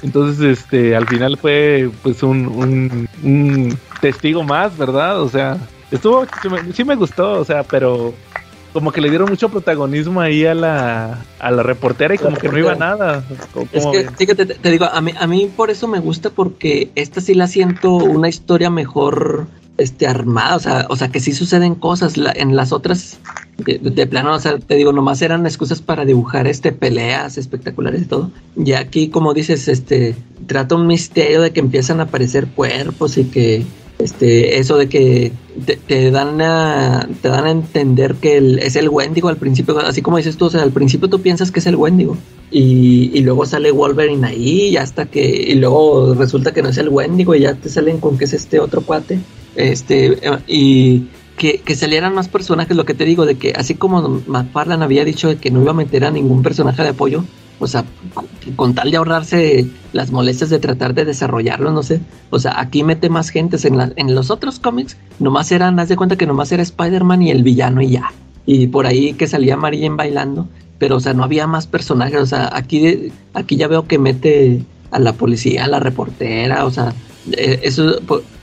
entonces 0.03 0.59
este 0.59 0.97
al 0.97 1.07
final 1.07 1.37
fue 1.37 1.91
pues 2.03 2.23
un, 2.23 3.09
un, 3.23 3.79
testigo 4.01 4.43
más, 4.43 4.77
¿verdad? 4.77 5.21
O 5.21 5.29
sea, 5.29 5.59
estuvo 5.91 6.27
sí 6.75 6.85
me, 6.85 6.95
gustó, 6.97 7.41
o 7.41 7.45
sea, 7.45 7.63
pero 7.63 8.15
como 8.73 8.93
que 8.93 9.01
le 9.01 9.09
dieron 9.09 9.31
mucho 9.31 9.49
protagonismo 9.49 10.21
ahí 10.21 10.45
a 10.45 10.55
la, 10.55 11.25
a 11.39 11.51
la 11.51 11.63
reportera 11.63 12.15
y 12.15 12.19
como 12.19 12.37
que 12.37 12.49
no 12.49 12.59
iba 12.59 12.75
nada. 12.75 13.25
Es 13.73 13.87
que, 13.87 14.11
fíjate, 14.11 14.45
te, 14.47 14.71
digo, 14.71 14.85
a 14.85 15.01
mí, 15.01 15.13
a 15.19 15.27
mí 15.27 15.51
por 15.55 15.71
eso 15.71 15.89
me 15.89 15.99
gusta 15.99 16.31
porque 16.31 16.91
esta 16.95 17.23
sí 17.23 17.35
la 17.35 17.47
siento 17.47 17.95
una 17.95 18.29
historia 18.29 18.69
mejor 18.69 19.47
este, 19.79 20.07
armada, 20.07 20.57
o 20.57 20.61
sea, 20.61 20.87
o 20.89 20.97
sea, 20.97 21.09
que 21.09 21.21
sí 21.21 21.33
suceden 21.33 21.75
cosas. 21.75 22.15
en 22.17 22.57
las 22.57 22.73
otras, 22.73 23.19
de, 23.59 24.07
plano, 24.07 24.35
o 24.35 24.39
sea, 24.39 24.59
te 24.59 24.75
digo, 24.75 24.93
nomás 24.93 25.23
eran 25.23 25.47
excusas 25.47 25.81
para 25.81 26.05
dibujar 26.05 26.47
este 26.47 26.73
peleas 26.73 27.39
espectaculares 27.39 28.03
y 28.03 28.07
todo. 28.07 28.31
Y 28.57 28.73
aquí, 28.73 29.09
como 29.09 29.35
dices, 29.35 29.69
este, 29.69 30.17
trata 30.47 30.75
un 30.75 30.87
misterio 30.87 31.41
de 31.43 31.53
que 31.53 31.61
empiezan 31.61 32.01
a 32.01 32.05
aparecer 32.05 32.47
cuerpos 32.49 33.19
y 33.19 33.25
que 33.25 33.65
este 33.99 34.59
eso 34.59 34.77
de 34.77 34.89
que 34.89 35.33
te, 35.87 36.11
dan 36.11 36.41
a 36.43 37.09
te 37.23 37.29
dan 37.29 37.47
a 37.47 37.51
entender 37.51 38.15
que 38.17 38.59
es 38.61 38.77
el 38.77 38.91
Wendigo 38.91 39.29
al 39.29 39.39
principio 39.39 39.79
así 39.79 40.03
como 40.03 40.19
dices 40.19 40.37
tú 40.37 40.47
o 40.47 40.51
sea 40.51 40.63
al 40.63 40.73
principio 40.73 41.09
tú 41.09 41.23
piensas 41.23 41.51
que 41.51 41.61
es 41.61 41.67
el 41.67 41.77
Wendigo 41.77 42.17
y, 42.51 43.21
luego 43.23 43.45
sale 43.47 43.73
Wolverine 43.73 44.27
ahí 44.27 44.69
y 44.69 44.77
hasta 44.77 45.07
que 45.07 45.25
y 45.25 45.55
luego 45.55 46.15
resulta 46.15 46.53
que 46.53 46.63
no 46.63 46.69
es 46.69 46.79
el 46.79 46.91
Wendigo 46.91 47.35
y 47.35 47.41
ya 47.41 47.55
te 47.55 47.69
salen 47.69 47.99
con 47.99 48.19
que 48.19 48.27
es 48.27 48.35
este 48.35 48.61
otro 48.61 48.83
cuate 48.83 49.19
este, 49.57 50.19
y 50.47 51.09
que, 51.37 51.59
que, 51.59 51.75
salieran 51.75 52.15
más 52.15 52.29
personajes, 52.29 52.77
lo 52.77 52.85
que 52.85 52.95
te 52.95 53.05
digo, 53.05 53.27
de 53.27 53.37
que 53.37 53.53
así 53.57 53.75
como 53.75 54.23
McFarlane 54.27 54.85
había 54.85 55.05
dicho 55.05 55.39
que 55.41 55.51
no 55.51 55.61
iba 55.61 55.73
a 55.73 55.75
meter 55.75 56.05
a 56.05 56.11
ningún 56.11 56.43
personaje 56.43 56.83
de 56.83 56.91
apoyo, 56.91 57.25
o 57.59 57.67
sea, 57.67 57.85
con, 58.55 58.75
tal 58.75 58.91
de 58.91 58.99
ahorrarse 58.99 59.67
las 59.93 60.11
molestias 60.11 60.51
de 60.51 60.59
tratar 60.59 60.95
de 60.95 61.07
desarrollarlo, 61.07 61.73
no 61.73 61.83
sé. 61.83 62.01
O 62.31 62.39
sea, 62.39 62.61
aquí 62.61 62.83
mete 62.83 63.09
más 63.09 63.31
gentes. 63.31 63.65
En, 63.65 63.79
la, 63.79 63.93
en 63.97 64.15
los 64.15 64.31
otros 64.31 64.59
cómics, 64.59 64.97
nomás 65.19 65.51
eran, 65.53 65.81
haz 65.81 65.89
de 65.89 65.97
cuenta 65.97 66.17
que 66.17 66.27
nomás 66.27 66.53
era 66.53 66.63
Spider-Man 66.63 67.23
y 67.23 67.31
el 67.31 67.43
villano 67.43 67.81
y 67.81 67.91
ya. 67.93 68.13
Y 68.45 68.67
por 68.67 68.87
ahí 68.87 69.15
que 69.15 69.27
salía 69.27 69.57
Mary 69.57 69.89
bailando. 69.89 70.49
Pero, 70.79 70.97
o 70.97 71.01
sea, 71.01 71.15
no 71.15 71.25
había 71.25 71.47
más 71.47 71.67
personajes. 71.67 72.21
O 72.21 72.27
sea, 72.27 72.51
aquí, 72.53 73.11
aquí 73.33 73.57
ya 73.57 73.69
veo 73.69 73.87
que 73.87 73.99
mete 73.99 74.63
a 74.91 74.99
la 74.99 75.15
policía, 75.15 75.65
a 75.65 75.69
la 75.69 75.81
reportera, 75.81 76.65
o 76.65 76.71
sea, 76.71 76.93
eh, 77.33 77.61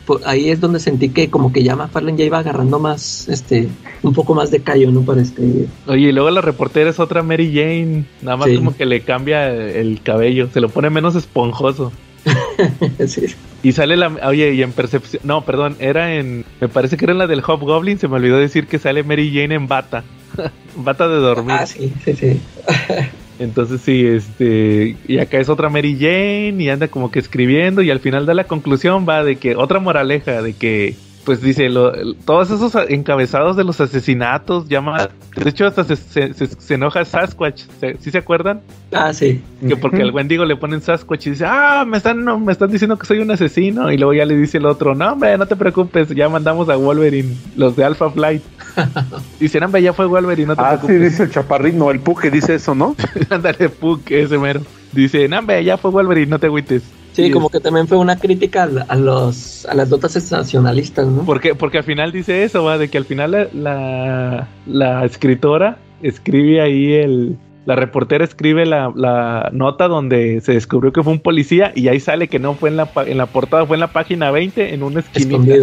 eso 0.03 0.19
ahí 0.25 0.49
es 0.49 0.59
donde 0.59 0.79
sentí 0.79 1.09
que 1.09 1.29
como 1.29 1.51
que 1.51 1.63
ya 1.63 1.75
McFarlane 1.75 2.17
ya 2.17 2.25
iba 2.25 2.39
agarrando 2.39 2.79
más, 2.79 3.27
este, 3.29 3.67
un 4.01 4.13
poco 4.13 4.33
más 4.33 4.51
de 4.51 4.61
callo, 4.61 4.91
¿no? 4.91 5.01
Para 5.01 5.21
escribir. 5.21 5.67
Oye, 5.87 6.09
y 6.09 6.11
luego 6.11 6.29
la 6.31 6.41
reportera 6.41 6.89
es 6.89 6.99
otra 6.99 7.23
Mary 7.23 7.53
Jane, 7.53 8.05
nada 8.21 8.37
más 8.37 8.49
como 8.55 8.75
que 8.75 8.85
le 8.85 9.01
cambia 9.01 9.49
el 9.53 10.01
cabello, 10.01 10.49
se 10.51 10.61
lo 10.61 10.69
pone 10.69 10.89
menos 10.89 11.15
esponjoso. 11.15 11.91
sí. 13.07 13.25
Y 13.63 13.71
sale 13.71 13.97
la, 13.97 14.07
oye, 14.27 14.53
y 14.53 14.61
en 14.61 14.71
percepción, 14.71 15.21
no, 15.25 15.41
perdón, 15.41 15.75
era 15.79 16.15
en, 16.15 16.45
me 16.59 16.67
parece 16.67 16.97
que 16.97 17.05
era 17.05 17.13
en 17.13 17.17
la 17.17 17.27
del 17.27 17.41
Hobgoblin, 17.41 17.99
se 17.99 18.07
me 18.07 18.15
olvidó 18.15 18.37
decir 18.37 18.67
que 18.67 18.79
sale 18.79 19.03
Mary 19.03 19.31
Jane 19.33 19.55
en 19.55 19.67
bata, 19.67 20.03
bata 20.75 21.07
de 21.07 21.15
dormir. 21.15 21.55
Ah, 21.59 21.65
sí, 21.65 21.93
sí, 22.03 22.13
sí. 22.13 22.41
Entonces 23.43 23.81
sí, 23.81 24.05
este, 24.05 24.95
y 25.07 25.19
acá 25.19 25.37
es 25.37 25.49
otra 25.49 25.69
Mary 25.69 25.97
Jane 25.99 26.55
y 26.57 26.69
anda 26.69 26.87
como 26.87 27.11
que 27.11 27.19
escribiendo 27.19 27.81
y 27.81 27.91
al 27.91 27.99
final 27.99 28.25
da 28.25 28.33
la 28.33 28.45
conclusión 28.45 29.05
va 29.07 29.23
de 29.23 29.35
que 29.35 29.55
otra 29.55 29.79
moraleja 29.79 30.41
de 30.41 30.53
que 30.53 30.95
pues 31.25 31.41
dice, 31.41 31.69
lo, 31.69 31.93
todos 32.25 32.51
esos 32.51 32.75
encabezados 32.89 33.55
de 33.55 33.63
los 33.63 33.79
asesinatos, 33.79 34.67
llama, 34.67 35.09
de 35.35 35.49
hecho 35.49 35.65
hasta 35.65 35.83
se, 35.83 35.95
se, 35.95 36.73
enoja 36.73 37.05
Sasquatch, 37.05 37.63
¿sí 37.99 38.11
se 38.11 38.17
acuerdan? 38.17 38.61
Ah, 38.91 39.13
sí. 39.13 39.41
Que 39.65 39.77
porque 39.77 40.01
al 40.01 40.11
Wendigo 40.11 40.43
le 40.45 40.55
ponen 40.55 40.81
Sasquatch 40.81 41.27
y 41.27 41.29
dice, 41.31 41.45
ah, 41.47 41.85
me 41.87 41.97
están, 41.97 42.23
no, 42.25 42.39
me 42.39 42.51
están 42.51 42.71
diciendo 42.71 42.97
que 42.97 43.05
soy 43.05 43.19
un 43.19 43.31
asesino, 43.31 43.91
y 43.91 43.97
luego 43.97 44.13
ya 44.13 44.25
le 44.25 44.35
dice 44.35 44.57
el 44.57 44.65
otro, 44.65 44.95
no, 44.95 45.13
hombre, 45.13 45.37
no 45.37 45.45
te 45.45 45.55
preocupes, 45.55 46.09
ya 46.09 46.27
mandamos 46.27 46.67
a 46.69 46.75
Wolverine, 46.75 47.35
los 47.55 47.75
de 47.75 47.85
Alpha 47.85 48.09
Flight. 48.09 48.43
Dicen, 49.39 49.63
hombre, 49.63 49.81
ya 49.81 49.93
fue 49.93 50.05
Wolverine, 50.05 50.47
no 50.47 50.55
te 50.55 50.61
ah, 50.61 50.69
preocupes. 50.69 50.95
Ah, 50.95 50.99
sí, 50.99 51.05
dice 51.05 51.23
el 51.23 51.31
chaparrino, 51.31 51.91
el 51.91 51.99
Puck 51.99 52.21
que 52.21 52.31
dice 52.31 52.55
eso, 52.55 52.75
¿no? 52.75 52.95
Ándale, 53.29 53.69
Puck, 53.69 54.11
ese 54.11 54.37
mero. 54.37 54.61
Dice, 54.91 55.25
hombre, 55.33 55.63
ya 55.63 55.77
fue 55.77 55.91
Wolverine, 55.91 56.27
no 56.27 56.39
te 56.39 56.47
agüites. 56.47 56.83
Sí, 57.13 57.29
como 57.29 57.49
que 57.49 57.59
también 57.59 57.87
fue 57.87 57.97
una 57.97 58.17
crítica 58.17 58.67
a, 58.87 58.95
los 58.95 59.65
a 59.67 59.75
las 59.75 59.89
notas 59.89 60.13
sensacionalistas, 60.13 61.07
¿no? 61.07 61.23
Porque, 61.23 61.53
porque 61.53 61.77
al 61.77 61.83
final 61.83 62.11
dice 62.11 62.43
eso, 62.43 62.63
va, 62.63 62.77
de 62.77 62.89
que 62.89 62.97
al 62.97 63.05
final 63.05 63.49
la, 63.53 64.47
la, 64.65 65.05
escritora 65.05 65.77
escribe 66.01 66.61
ahí 66.61 66.93
el, 66.93 67.37
la 67.65 67.75
reportera 67.75 68.23
escribe 68.23 68.65
la, 68.65 68.91
la, 68.95 69.49
nota 69.53 69.87
donde 69.87 70.41
se 70.41 70.53
descubrió 70.53 70.91
que 70.91 71.03
fue 71.03 71.13
un 71.13 71.19
policía 71.19 71.71
y 71.75 71.87
ahí 71.87 71.99
sale 71.99 72.27
que 72.27 72.39
no 72.39 72.55
fue 72.55 72.69
en 72.69 72.77
la, 72.77 72.89
en 73.05 73.17
la 73.17 73.27
portada, 73.27 73.65
fue 73.65 73.75
en 73.75 73.81
la 73.81 73.93
página 73.93 74.31
20 74.31 74.73
en 74.73 74.81
una 74.81 75.01
esquinita. 75.01 75.55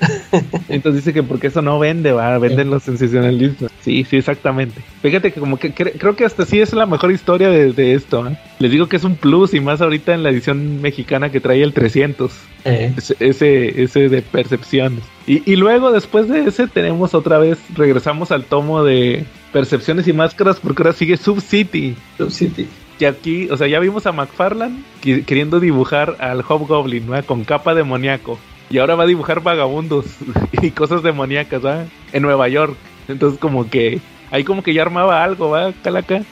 Entonces 0.68 1.04
dice 1.04 1.12
que 1.12 1.22
porque 1.22 1.48
eso 1.48 1.62
no 1.62 1.78
vende, 1.78 2.12
va, 2.12 2.38
venden 2.38 2.70
los 2.70 2.82
sensacionalistas. 2.82 3.70
Sí, 3.80 4.04
sí, 4.04 4.16
exactamente. 4.16 4.80
Fíjate 5.02 5.32
que 5.32 5.40
como 5.40 5.58
que 5.58 5.72
creo 5.72 6.16
que 6.16 6.24
hasta 6.24 6.44
sí 6.44 6.60
es 6.60 6.72
la 6.72 6.86
mejor 6.86 7.12
historia 7.12 7.48
de, 7.50 7.94
esto. 7.94 8.26
¿eh? 8.28 8.38
Les 8.58 8.70
digo 8.70 8.88
que 8.88 8.96
es 8.96 9.04
un 9.04 9.16
plus 9.16 9.54
y 9.54 9.60
más 9.60 9.80
ahorita 9.80 10.14
en 10.14 10.22
la 10.22 10.30
edición 10.30 10.80
mexicana 10.80 11.30
que 11.30 11.40
trae 11.40 11.62
el 11.62 11.72
300. 11.72 12.32
Eh. 12.64 12.94
Ese, 13.20 13.82
ese, 13.82 14.08
de 14.08 14.22
percepciones. 14.22 15.00
Y, 15.26 15.50
y 15.50 15.56
luego 15.56 15.92
después 15.92 16.28
de 16.28 16.44
ese 16.44 16.66
tenemos 16.66 17.14
otra 17.14 17.38
vez, 17.38 17.58
regresamos 17.74 18.30
al 18.32 18.44
tomo 18.44 18.84
de 18.84 19.24
percepciones 19.52 20.06
y 20.08 20.12
máscaras 20.12 20.58
porque 20.60 20.82
ahora 20.82 20.92
sigue 20.92 21.16
Sub 21.16 21.40
City. 21.40 21.96
Sub 22.18 22.30
City 22.30 22.66
que 23.00 23.06
aquí, 23.06 23.48
o 23.50 23.56
sea, 23.56 23.66
ya 23.66 23.78
vimos 23.78 24.04
a 24.04 24.12
McFarlane 24.12 24.82
queriendo 25.00 25.58
dibujar 25.58 26.16
al 26.20 26.44
Hobgoblin, 26.46 27.06
¿no? 27.06 27.22
Con 27.24 27.44
capa 27.44 27.74
demoníaco. 27.74 28.38
Y 28.70 28.78
ahora 28.78 28.94
va 28.94 29.02
a 29.02 29.08
dibujar 29.08 29.42
vagabundos 29.42 30.06
y 30.52 30.70
cosas 30.70 31.02
demoníacas, 31.02 31.64
¿va? 31.64 31.84
En 32.12 32.22
Nueva 32.22 32.48
York. 32.48 32.76
Entonces 33.08 33.38
como 33.40 33.68
que 33.68 34.00
ahí 34.30 34.44
como 34.44 34.62
que 34.62 34.72
ya 34.72 34.82
armaba 34.82 35.24
algo, 35.24 35.50
¿va? 35.50 35.72
Calaca. 35.82 36.22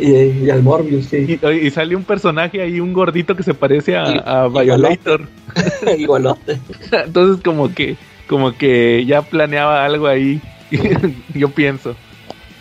Y, 0.00 0.48
al 0.50 0.62
Morbius, 0.62 1.06
sí. 1.06 1.38
Y, 1.42 1.70
sale 1.70 1.96
un 1.96 2.04
personaje 2.04 2.62
ahí, 2.62 2.80
un 2.80 2.92
gordito 2.92 3.36
que 3.36 3.42
se 3.42 3.54
parece 3.54 3.96
a, 3.96 4.04
a 4.04 4.48
Violator. 4.48 5.28
Igualote. 5.98 6.58
Entonces 6.92 7.42
como 7.42 7.72
que, 7.72 7.96
como 8.28 8.56
que 8.56 9.04
ya 9.06 9.22
planeaba 9.22 9.84
algo 9.84 10.06
ahí, 10.06 10.40
yo 11.34 11.50
pienso. 11.50 11.94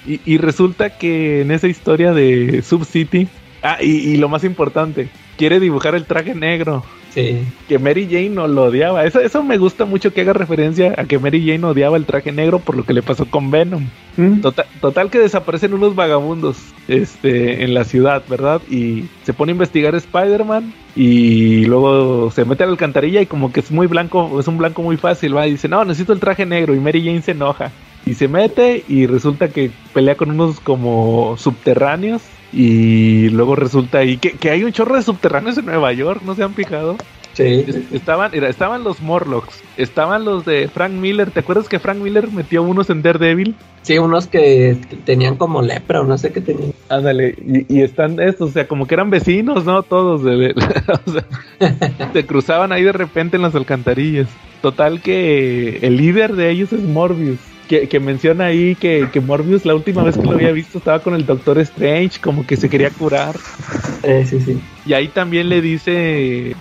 Y, 0.05 0.19
y, 0.25 0.37
resulta 0.37 0.97
que 0.97 1.41
en 1.41 1.51
esa 1.51 1.67
historia 1.67 2.13
de 2.13 2.61
Sub 2.61 2.85
City, 2.85 3.27
ah, 3.65 3.77
y, 3.81 3.91
y 3.91 4.17
lo 4.17 4.29
más 4.29 4.43
importante, 4.43 5.09
quiere 5.37 5.59
dibujar 5.59 5.95
el 5.95 6.05
traje 6.05 6.35
negro. 6.35 6.83
Que 7.15 7.79
Mary 7.79 8.07
Jane 8.09 8.29
no 8.29 8.47
lo 8.47 8.65
odiaba. 8.65 9.05
Eso, 9.05 9.21
eso 9.21 9.41
me 9.41 9.57
gusta 9.57 9.85
mucho 9.85 10.13
que 10.13 10.21
haga 10.21 10.33
referencia 10.33 10.93
a 10.97 11.05
que 11.05 11.17
Mary 11.17 11.45
Jane 11.45 11.65
odiaba 11.65 11.95
el 11.95 12.05
traje 12.05 12.33
negro 12.33 12.59
por 12.59 12.75
lo 12.75 12.83
que 12.83 12.93
le 12.93 13.01
pasó 13.01 13.25
con 13.25 13.51
Venom. 13.51 13.87
Mm. 14.17 14.41
Total, 14.41 14.65
total, 14.81 15.09
que 15.09 15.19
desaparecen 15.19 15.73
unos 15.73 15.95
vagabundos 15.95 16.57
este, 16.89 17.63
en 17.63 17.73
la 17.73 17.85
ciudad, 17.85 18.21
¿verdad? 18.29 18.61
Y 18.69 19.05
se 19.23 19.33
pone 19.33 19.51
a 19.51 19.53
investigar 19.53 19.95
Spider-Man 19.95 20.73
y 20.95 21.65
luego 21.65 22.31
se 22.31 22.43
mete 22.43 22.63
a 22.63 22.65
la 22.65 22.73
alcantarilla 22.73 23.21
y 23.21 23.27
como 23.27 23.51
que 23.53 23.61
es 23.61 23.71
muy 23.71 23.87
blanco, 23.87 24.37
es 24.39 24.47
un 24.49 24.57
blanco 24.57 24.81
muy 24.81 24.97
fácil, 24.97 25.35
va 25.37 25.47
y 25.47 25.51
dice, 25.51 25.69
no, 25.69 25.85
necesito 25.85 26.11
el 26.11 26.19
traje 26.19 26.45
negro 26.45 26.75
y 26.75 26.79
Mary 26.79 27.01
Jane 27.03 27.21
se 27.21 27.31
enoja. 27.31 27.71
Y 28.05 28.13
se 28.15 28.27
mete 28.27 28.83
y 28.87 29.07
resulta 29.07 29.47
que 29.47 29.71
pelea 29.93 30.15
con 30.15 30.29
unos 30.29 30.59
como 30.59 31.37
subterráneos 31.37 32.21
y 32.51 33.29
luego 33.29 33.55
resulta 33.55 33.99
ahí 33.99 34.17
que, 34.17 34.31
que, 34.31 34.49
hay 34.49 34.63
un 34.63 34.71
chorro 34.71 34.95
de 34.95 35.03
subterráneos 35.03 35.57
en 35.57 35.65
Nueva 35.65 35.91
York, 35.93 36.21
¿no 36.23 36.35
se 36.35 36.43
han 36.43 36.53
fijado? 36.53 36.97
Sí. 37.35 37.65
Estaban, 37.91 38.33
estaban 38.33 38.85
los 38.85 39.01
Morlocks, 39.01 39.61
estaban 39.75 40.23
los 40.23 40.45
de 40.45 40.69
Frank 40.69 40.93
Miller. 40.93 41.31
¿Te 41.31 41.41
acuerdas 41.41 41.67
que 41.67 41.79
Frank 41.79 41.97
Miller 41.97 42.31
metió 42.31 42.63
unos 42.63 42.89
en 42.89 43.01
Daredevil? 43.01 43.55
Sí, 43.81 43.97
unos 43.97 44.27
que 44.27 44.77
tenían 45.03 45.35
como 45.35 45.61
lepra 45.61 45.99
o 45.99 46.05
no 46.05 46.17
sé 46.17 46.31
qué 46.31 46.39
tenían. 46.39 46.71
Ándale, 46.87 47.35
y, 47.67 47.81
están 47.81 48.21
estos, 48.21 48.51
o 48.51 48.53
sea, 48.53 48.69
como 48.69 48.87
que 48.87 48.95
eran 48.95 49.09
vecinos, 49.09 49.65
¿no? 49.65 49.83
Todos. 49.83 50.23
De, 50.23 50.55
o 51.05 51.11
sea, 51.11 52.09
se 52.13 52.25
cruzaban 52.25 52.71
ahí 52.71 52.83
de 52.83 52.93
repente 52.93 53.35
en 53.35 53.43
las 53.43 53.53
alcantarillas. 53.53 54.29
Total 54.61 55.01
que 55.01 55.79
el 55.81 55.97
líder 55.97 56.37
de 56.37 56.51
ellos 56.51 56.71
es 56.71 56.83
Morbius 56.83 57.39
que, 57.67 57.99
menciona 57.99 58.45
ahí 58.45 58.75
que, 58.75 59.09
que, 59.11 59.19
Morbius 59.21 59.65
la 59.65 59.75
última 59.75 60.03
vez 60.03 60.17
que 60.17 60.23
lo 60.23 60.31
había 60.31 60.51
visto 60.51 60.77
estaba 60.77 60.99
con 60.99 61.15
el 61.15 61.25
Doctor 61.25 61.59
Strange, 61.59 62.19
como 62.21 62.45
que 62.45 62.57
se 62.57 62.69
quería 62.69 62.89
curar. 62.89 63.35
Eh, 64.03 64.25
sí, 64.27 64.39
sí. 64.39 64.61
Y 64.85 64.93
ahí 64.93 65.07
también 65.07 65.49
le 65.49 65.61
dice, 65.61 66.55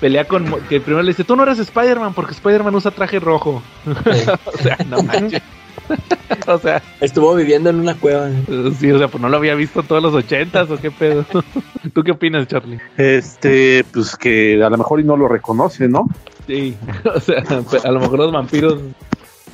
pelea 0.00 0.26
con, 0.26 0.44
que 0.68 0.80
primero 0.80 1.02
le 1.02 1.12
dice, 1.12 1.24
tú 1.24 1.36
no 1.36 1.44
eres 1.44 1.58
Spider-Man 1.58 2.14
porque 2.14 2.32
Spider-Man 2.32 2.74
usa 2.74 2.90
traje 2.90 3.20
rojo. 3.20 3.62
o 4.44 4.58
sea, 4.58 4.76
no 4.88 5.02
manches. 5.02 5.42
o 6.46 6.58
sea, 6.58 6.82
estuvo 7.00 7.34
viviendo 7.34 7.70
en 7.70 7.80
una 7.80 7.94
cueva. 7.94 8.30
Sí, 8.78 8.90
o 8.90 8.98
sea, 8.98 9.08
pues 9.08 9.20
no 9.20 9.28
lo 9.28 9.36
había 9.36 9.54
visto 9.54 9.82
todos 9.82 10.02
los 10.02 10.14
ochentas 10.14 10.70
o 10.70 10.78
qué 10.78 10.90
pedo. 10.90 11.24
¿Tú 11.92 12.02
qué 12.02 12.12
opinas, 12.12 12.46
Charlie? 12.48 12.80
Este, 12.96 13.84
pues 13.92 14.16
que 14.16 14.62
a 14.62 14.70
lo 14.70 14.78
mejor 14.78 15.00
y 15.00 15.04
no 15.04 15.16
lo 15.16 15.28
reconoce, 15.28 15.88
¿no? 15.88 16.08
Sí, 16.46 16.76
o 17.04 17.20
sea, 17.20 17.42
a 17.84 17.90
lo 17.90 18.00
mejor 18.00 18.18
los 18.18 18.32
vampiros 18.32 18.80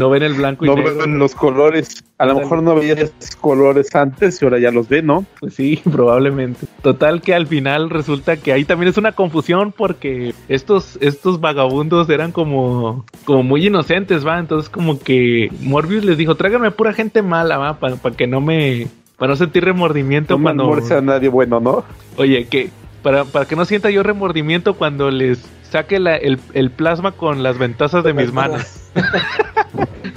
no 0.01 0.11
ven 0.11 0.23
el 0.23 0.35
blanco 0.35 0.65
y 0.65 0.69
no 0.69 0.77
ven 0.77 1.19
los 1.19 1.35
colores. 1.35 2.03
A 2.19 2.27
lo 2.27 2.35
mejor 2.35 2.63
no 2.63 2.75
veía 2.75 2.95
esos 2.95 3.37
colores 3.37 3.95
antes 3.95 4.41
y 4.41 4.45
ahora 4.45 4.59
ya 4.59 4.71
los 4.71 4.89
ve, 4.89 5.03
¿no? 5.03 5.25
Pues 5.39 5.55
sí, 5.55 5.81
probablemente. 5.93 6.67
Total 6.83 7.21
que 7.21 7.35
al 7.35 7.47
final 7.47 7.91
resulta 7.91 8.37
que 8.39 8.53
ahí 8.53 8.65
también 8.65 8.89
es 8.89 8.97
una 8.97 9.13
confusión 9.13 9.73
porque 9.73 10.35
estos, 10.49 10.99
estos 11.01 11.41
vagabundos 11.41 12.09
eran 12.09 12.33
como, 12.33 13.05
como 13.25 13.43
muy 13.43 13.67
inocentes, 13.67 14.27
¿va? 14.27 14.39
Entonces 14.39 14.71
como 14.71 14.99
que 14.99 15.51
Morbius 15.61 16.05
les 16.05 16.17
dijo, 16.17 16.35
tráigame 16.35 16.71
pura 16.71 16.93
gente 16.93 17.23
mala, 17.23 17.59
¿va? 17.59 17.79
Para 17.79 17.97
que 18.17 18.27
no 18.27 18.41
me... 18.41 18.89
Para 19.19 19.33
no 19.33 19.37
sentir 19.37 19.65
remordimiento 19.65 20.39
no 20.39 20.43
cuando... 20.43 20.75
No 20.75 20.97
a 20.97 21.01
nadie 21.03 21.29
bueno, 21.29 21.61
¿no? 21.61 21.85
Oye, 22.17 22.47
que... 22.47 22.71
Para, 23.03 23.25
para 23.25 23.47
que 23.47 23.57
no 23.57 23.65
sienta 23.65 23.91
yo 23.91 24.03
remordimiento 24.03 24.75
cuando 24.75 25.11
les 25.11 25.39
saque 25.71 25.97
el, 25.97 26.39
el 26.53 26.71
plasma 26.71 27.13
con 27.13 27.43
las 27.43 27.59
ventosas 27.59 28.05
de 28.05 28.13
mis 28.13 28.33
manos. 28.33 28.91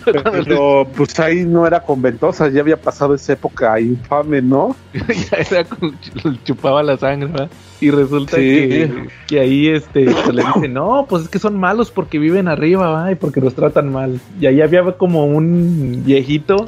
Pero 0.06 0.88
pues 0.96 1.18
ahí 1.20 1.46
no 1.46 1.66
era 1.66 1.82
con 1.82 2.02
ventosas, 2.02 2.54
ya 2.54 2.62
había 2.62 2.78
pasado 2.78 3.14
esa 3.14 3.34
época 3.34 3.80
infame, 3.80 4.42
¿no? 4.42 4.76
ya 4.94 5.38
era 5.38 5.64
con, 5.64 5.98
chupaba 6.44 6.84
la 6.84 6.98
sangre, 6.98 7.48
Y 7.80 7.92
resulta 7.92 8.38
que, 8.38 9.08
que, 9.28 9.40
ahí 9.40 9.70
este 9.70 10.06
pues, 10.06 10.34
le 10.34 10.44
dice, 10.44 10.68
no, 10.68 11.06
pues 11.08 11.24
es 11.24 11.30
que 11.30 11.40
son 11.40 11.58
malos 11.58 11.92
porque 11.92 12.20
viven 12.20 12.48
arriba, 12.48 12.90
¿va? 12.90 13.12
Y 13.12 13.16
porque 13.16 13.40
los 13.40 13.56
tratan 13.56 13.92
mal. 13.92 14.20
Y 14.40 14.48
ahí 14.48 14.62
había 14.62 14.84
como 14.94 15.26
un 15.26 16.04
viejito 16.06 16.66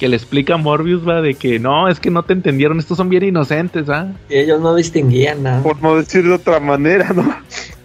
que 0.00 0.08
le 0.08 0.16
explica 0.16 0.54
a 0.54 0.56
Morbius, 0.56 1.06
va, 1.06 1.20
de 1.20 1.34
que 1.34 1.58
no, 1.58 1.86
es 1.86 2.00
que 2.00 2.10
no 2.10 2.24
te 2.24 2.32
entendieron, 2.32 2.78
estos 2.78 2.96
son 2.96 3.10
bien 3.10 3.22
inocentes, 3.22 3.88
¿ah? 3.90 4.12
Y 4.30 4.38
ellos 4.38 4.58
no 4.60 4.74
distinguían 4.74 5.42
nada. 5.42 5.62
Por 5.62 5.80
no 5.82 5.96
decir 5.96 6.24
de 6.24 6.32
otra 6.32 6.58
manera, 6.58 7.10
¿no? 7.14 7.36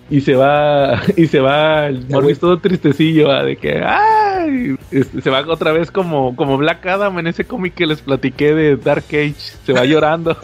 y 0.08 0.22
se 0.22 0.36
va 0.36 1.02
y 1.18 1.26
se 1.28 1.40
va 1.40 1.90
Morbius 2.10 2.40
todo 2.40 2.60
tristecillo 2.60 3.28
de 3.44 3.56
que 3.56 3.82
ay 3.84 4.78
se 4.92 5.30
va 5.32 5.42
otra 5.48 5.72
vez 5.72 5.90
como 5.90 6.36
como 6.36 6.58
Black 6.58 6.86
Adam 6.86 7.18
en 7.18 7.26
ese 7.26 7.46
cómic 7.46 7.74
que 7.74 7.88
les 7.88 8.02
platiqué 8.02 8.54
de 8.54 8.76
Dark 8.76 9.06
Age 9.08 9.34
se 9.66 9.74
va 9.74 9.84
llorando 9.86 10.38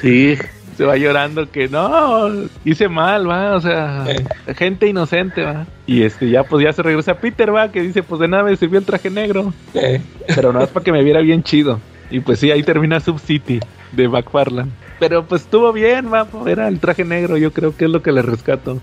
Sí, 0.00 0.36
se 0.76 0.84
va 0.84 0.96
llorando 0.96 1.50
que 1.50 1.68
no, 1.68 2.48
hice 2.64 2.88
mal, 2.88 3.28
va, 3.28 3.56
o 3.56 3.60
sea, 3.60 4.04
gente 4.56 4.86
inocente, 4.86 5.42
va. 5.42 5.66
Y 5.86 6.02
este 6.02 6.30
ya 6.30 6.44
pues 6.44 6.64
ya 6.64 6.72
se 6.72 6.82
regresa 6.82 7.14
Peter, 7.14 7.54
va, 7.54 7.70
que 7.70 7.82
dice, 7.82 8.02
pues 8.02 8.20
de 8.20 8.28
nada 8.28 8.44
me 8.44 8.56
sirvió 8.56 8.78
el 8.78 8.84
traje 8.84 9.10
negro. 9.10 9.52
Pero 10.34 10.52
no 10.52 10.62
es 10.62 10.70
para 10.70 10.84
que 10.84 10.92
me 10.92 11.02
viera 11.02 11.20
bien 11.20 11.42
chido. 11.42 11.80
Y 12.12 12.20
pues 12.20 12.38
sí, 12.38 12.50
ahí 12.50 12.62
termina 12.62 13.00
Sub 13.00 13.18
City 13.18 13.58
de 13.92 14.08
McFarland. 14.08 14.70
Pero 15.00 15.26
pues 15.26 15.42
estuvo 15.42 15.72
bien, 15.72 16.12
va, 16.12 16.28
era 16.46 16.68
el 16.68 16.78
traje 16.78 17.04
negro, 17.04 17.36
yo 17.36 17.52
creo 17.52 17.74
que 17.74 17.86
es 17.86 17.90
lo 17.90 18.02
que 18.02 18.12
le 18.12 18.22
rescato. 18.22 18.80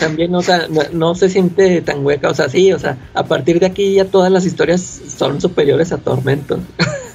también 0.00 0.34
o 0.34 0.42
sea, 0.42 0.66
no, 0.92 1.14
se 1.14 1.28
siente 1.28 1.80
tan 1.82 2.04
hueca, 2.04 2.30
o 2.30 2.34
sea, 2.34 2.48
sí, 2.48 2.72
o 2.72 2.78
sea, 2.78 2.96
a 3.14 3.22
partir 3.24 3.60
de 3.60 3.66
aquí 3.66 3.94
ya 3.94 4.06
todas 4.06 4.32
las 4.32 4.44
historias 4.46 4.80
son 4.82 5.40
superiores 5.40 5.92
a 5.92 5.98
Tormento. 5.98 6.58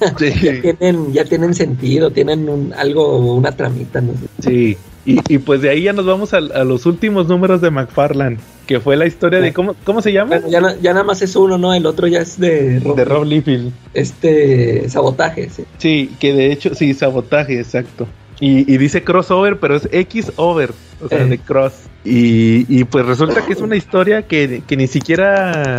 ya, 0.00 0.60
tienen, 0.62 1.12
ya 1.12 1.24
tienen 1.24 1.52
sentido, 1.52 2.12
tienen 2.12 2.48
un, 2.48 2.72
algo, 2.72 3.34
una 3.34 3.52
tramita, 3.52 4.00
no 4.00 4.12
sé. 4.12 4.28
Sí, 4.38 4.78
y, 5.06 5.20
y, 5.28 5.38
pues 5.38 5.60
de 5.60 5.70
ahí 5.70 5.82
ya 5.82 5.92
nos 5.92 6.06
vamos 6.06 6.32
a, 6.32 6.40
los 6.40 6.86
últimos 6.86 7.28
números 7.28 7.60
de 7.60 7.70
McFarland, 7.70 8.38
que 8.66 8.80
fue 8.80 8.96
la 8.96 9.06
historia 9.06 9.40
de 9.40 9.52
cómo, 9.52 9.74
¿cómo 9.84 10.00
se 10.00 10.12
llama? 10.12 10.40
ya, 10.48 10.60
ya, 10.80 10.92
nada 10.92 11.04
más 11.04 11.20
es 11.20 11.36
uno, 11.36 11.58
¿no? 11.58 11.74
El 11.74 11.86
otro 11.86 12.06
ya 12.06 12.20
es 12.20 12.40
de 12.40 12.80
Rob, 12.80 12.96
de 12.96 13.04
Rob 13.04 13.24
Liefeld. 13.24 13.72
Este, 13.92 14.88
sabotaje, 14.88 15.50
sí. 15.50 15.64
Sí, 15.78 16.10
que 16.18 16.32
de 16.32 16.52
hecho, 16.52 16.74
sí, 16.74 16.94
sabotaje, 16.94 17.58
exacto. 17.58 18.06
Y, 18.40 18.72
y 18.72 18.78
dice 18.78 19.04
crossover, 19.04 19.58
pero 19.60 19.76
es 19.76 19.88
X-over, 19.92 20.72
o 21.02 21.08
sea, 21.08 21.24
de 21.24 21.38
cross. 21.38 21.74
Y, 22.04 22.66
y, 22.68 22.84
pues 22.84 23.06
resulta 23.06 23.44
que 23.46 23.52
es 23.52 23.60
una 23.60 23.76
historia 23.76 24.22
que, 24.22 24.62
que 24.66 24.76
ni 24.76 24.86
siquiera 24.86 25.76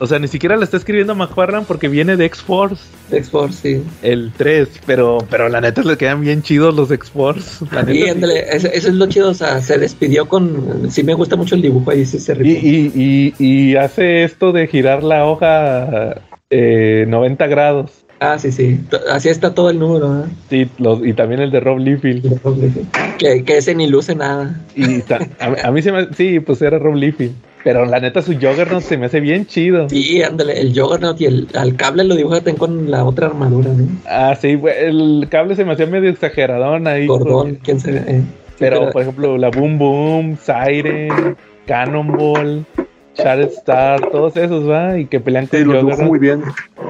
o 0.00 0.06
sea, 0.06 0.18
ni 0.18 0.28
siquiera 0.28 0.56
la 0.56 0.64
está 0.64 0.76
escribiendo 0.76 1.14
McFarlane 1.14 1.64
porque 1.66 1.88
viene 1.88 2.16
de 2.16 2.24
X-Force. 2.26 2.82
X-Force, 3.10 3.60
sí. 3.60 3.84
El 4.02 4.32
3, 4.36 4.68
pero, 4.86 5.18
pero 5.30 5.48
la 5.48 5.60
neta 5.60 5.82
le 5.82 5.96
quedan 5.96 6.20
bien 6.20 6.42
chidos 6.42 6.74
los 6.74 6.90
X-Force. 6.90 7.64
Sí, 7.86 8.08
ándale, 8.08 8.44
eso, 8.54 8.68
es 8.68 8.84
lo 8.94 9.06
chido, 9.06 9.30
o 9.30 9.34
sea, 9.34 9.60
se 9.60 9.78
despidió 9.78 10.28
con... 10.28 10.90
Sí 10.90 11.02
me 11.02 11.14
gusta 11.14 11.36
mucho 11.36 11.54
el 11.54 11.62
dibujo 11.62 11.90
ahí, 11.90 12.04
sí 12.04 12.18
se 12.18 12.34
y, 12.42 12.50
y, 12.50 13.34
y, 13.38 13.44
y, 13.44 13.76
hace 13.76 14.24
esto 14.24 14.52
de 14.52 14.66
girar 14.66 15.02
la 15.02 15.26
hoja 15.26 16.22
eh, 16.50 17.04
90 17.08 17.46
grados. 17.46 18.04
Ah, 18.20 18.38
sí, 18.38 18.50
sí. 18.50 18.80
Así 19.10 19.28
está 19.28 19.54
todo 19.54 19.70
el 19.70 19.78
número. 19.78 20.24
¿eh? 20.24 20.28
Sí, 20.50 20.70
los, 20.78 21.06
y 21.06 21.12
también 21.12 21.40
el 21.40 21.50
de 21.50 21.60
Rob 21.60 21.78
Liefeld. 21.78 22.40
Que, 23.18 23.44
que 23.44 23.58
ese 23.58 23.74
ni 23.74 23.86
luce 23.86 24.14
nada. 24.14 24.60
Y 24.74 25.00
a, 25.12 25.68
a, 25.68 25.70
mí 25.70 25.82
se 25.82 25.92
me... 25.92 26.12
Sí, 26.14 26.40
pues 26.40 26.60
era 26.62 26.78
Rob 26.78 26.94
Liefeld. 26.94 27.34
Pero 27.64 27.84
la 27.84 28.00
neta, 28.00 28.22
su 28.22 28.34
Juggernaut 28.34 28.82
se 28.82 28.96
me 28.96 29.06
hace 29.06 29.20
bien 29.20 29.46
chido. 29.46 29.88
Sí, 29.88 30.22
ándale, 30.22 30.60
el 30.60 30.78
Juggernaut 30.78 31.20
y 31.20 31.26
el 31.26 31.48
al 31.54 31.76
cable 31.76 32.04
lo 32.04 32.14
dibujan 32.14 32.56
con 32.56 32.90
la 32.90 33.04
otra 33.04 33.26
armadura, 33.26 33.70
¿no? 33.72 33.86
Ah, 34.06 34.36
sí, 34.40 34.58
el 34.76 35.26
cable 35.30 35.56
se 35.56 35.64
me 35.64 35.72
hacía 35.72 35.86
medio 35.86 36.10
exageradón 36.10 36.86
ahí. 36.86 37.06
Cordón, 37.06 37.58
quién 37.62 37.80
sabe. 37.80 38.04
Eh. 38.06 38.22
pero, 38.58 38.90
por 38.90 39.02
ejemplo, 39.02 39.36
la 39.36 39.50
Boom 39.50 39.78
Boom, 39.78 40.38
Siren, 40.38 41.36
Cannonball, 41.66 42.64
Shattered 43.16 43.50
Star, 43.50 44.00
todos 44.10 44.36
esos, 44.36 44.68
¿va? 44.68 44.98
Y 44.98 45.06
que 45.06 45.18
pelean 45.18 45.48
con 45.48 45.64
Juggernaut. 45.64 46.00
muy 46.00 46.18
bien. 46.18 46.42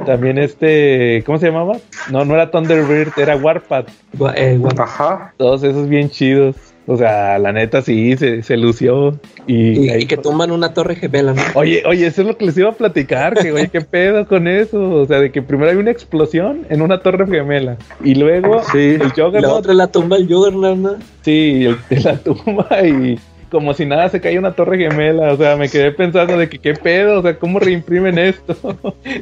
También 0.04 0.38
este, 0.38 1.22
¿cómo 1.24 1.38
se 1.38 1.46
llamaba? 1.46 1.78
No, 2.10 2.24
no 2.24 2.34
era 2.34 2.50
Thunderbird, 2.50 3.12
era 3.18 3.36
Warpath. 3.36 3.88
Eh, 4.36 4.60
Ajá. 4.76 5.32
Todos 5.38 5.62
esos 5.62 5.88
bien 5.88 6.10
chidos. 6.10 6.56
O 6.90 6.96
sea, 6.96 7.38
la 7.38 7.52
neta 7.52 7.82
sí, 7.82 8.16
se, 8.16 8.42
se 8.42 8.56
lució. 8.56 9.20
Y, 9.46 9.92
y, 9.94 10.06
que 10.06 10.16
tumban 10.16 10.50
una 10.50 10.72
torre 10.72 10.96
gemela, 10.96 11.34
¿no? 11.34 11.42
Oye, 11.54 11.82
oye, 11.84 12.06
eso 12.06 12.22
es 12.22 12.26
lo 12.26 12.38
que 12.38 12.46
les 12.46 12.56
iba 12.56 12.70
a 12.70 12.72
platicar, 12.72 13.34
que 13.34 13.52
oye, 13.52 13.68
qué 13.68 13.82
pedo 13.82 14.26
con 14.26 14.48
eso. 14.48 15.02
O 15.02 15.06
sea, 15.06 15.20
de 15.20 15.30
que 15.30 15.42
primero 15.42 15.70
hay 15.70 15.76
una 15.76 15.90
explosión 15.90 16.64
en 16.70 16.80
una 16.80 17.00
torre 17.00 17.26
gemela. 17.26 17.76
Y 18.02 18.14
luego 18.14 18.62
sí. 18.72 18.96
el 18.98 19.10
Juggernaut. 19.10 19.42
La 19.42 19.52
otra 19.52 19.74
la 19.74 19.88
tumba 19.88 20.16
el 20.16 20.26
Juggernaut, 20.28 20.78
¿no? 20.78 20.96
Sí, 21.20 21.66
el, 21.66 21.76
la 22.04 22.16
tumba 22.16 22.66
y 22.82 23.18
como 23.50 23.74
si 23.74 23.84
nada 23.84 24.08
se 24.08 24.22
cae 24.22 24.38
una 24.38 24.52
torre 24.52 24.78
gemela. 24.78 25.34
O 25.34 25.36
sea, 25.36 25.56
me 25.56 25.68
quedé 25.68 25.92
pensando 25.92 26.38
de 26.38 26.48
que 26.48 26.58
qué 26.58 26.72
pedo, 26.72 27.18
o 27.18 27.22
sea, 27.22 27.38
¿cómo 27.38 27.58
reimprimen 27.58 28.18
esto? 28.18 28.56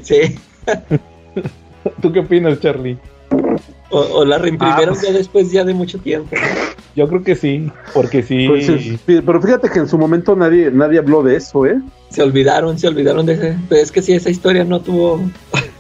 sí. 0.02 0.38
¿Tú 2.00 2.12
qué 2.12 2.20
opinas, 2.20 2.60
Charlie? 2.60 2.96
O, 3.90 4.24
la 4.24 4.38
reimprimieron 4.38 4.94
ah, 4.94 4.98
pues 4.98 5.02
ya 5.02 5.12
después 5.12 5.52
ya 5.52 5.64
de 5.64 5.72
mucho 5.72 5.98
tiempo. 5.98 6.34
Yo 6.96 7.06
creo 7.08 7.22
que 7.22 7.36
sí, 7.36 7.70
porque 7.94 8.22
sí. 8.22 8.48
Pues 8.48 9.22
pero 9.24 9.40
fíjate 9.40 9.70
que 9.70 9.78
en 9.78 9.88
su 9.88 9.96
momento 9.96 10.34
nadie 10.34 10.70
nadie 10.72 10.98
habló 10.98 11.22
de 11.22 11.36
eso, 11.36 11.66
¿eh? 11.66 11.80
Se 12.10 12.22
olvidaron, 12.22 12.78
se 12.78 12.88
olvidaron 12.88 13.26
de 13.26 13.34
ese. 13.34 13.56
Pero 13.68 13.82
es 13.82 13.92
que 13.92 14.02
sí, 14.02 14.12
esa 14.12 14.30
historia 14.30 14.64
no 14.64 14.80
tuvo. 14.80 15.20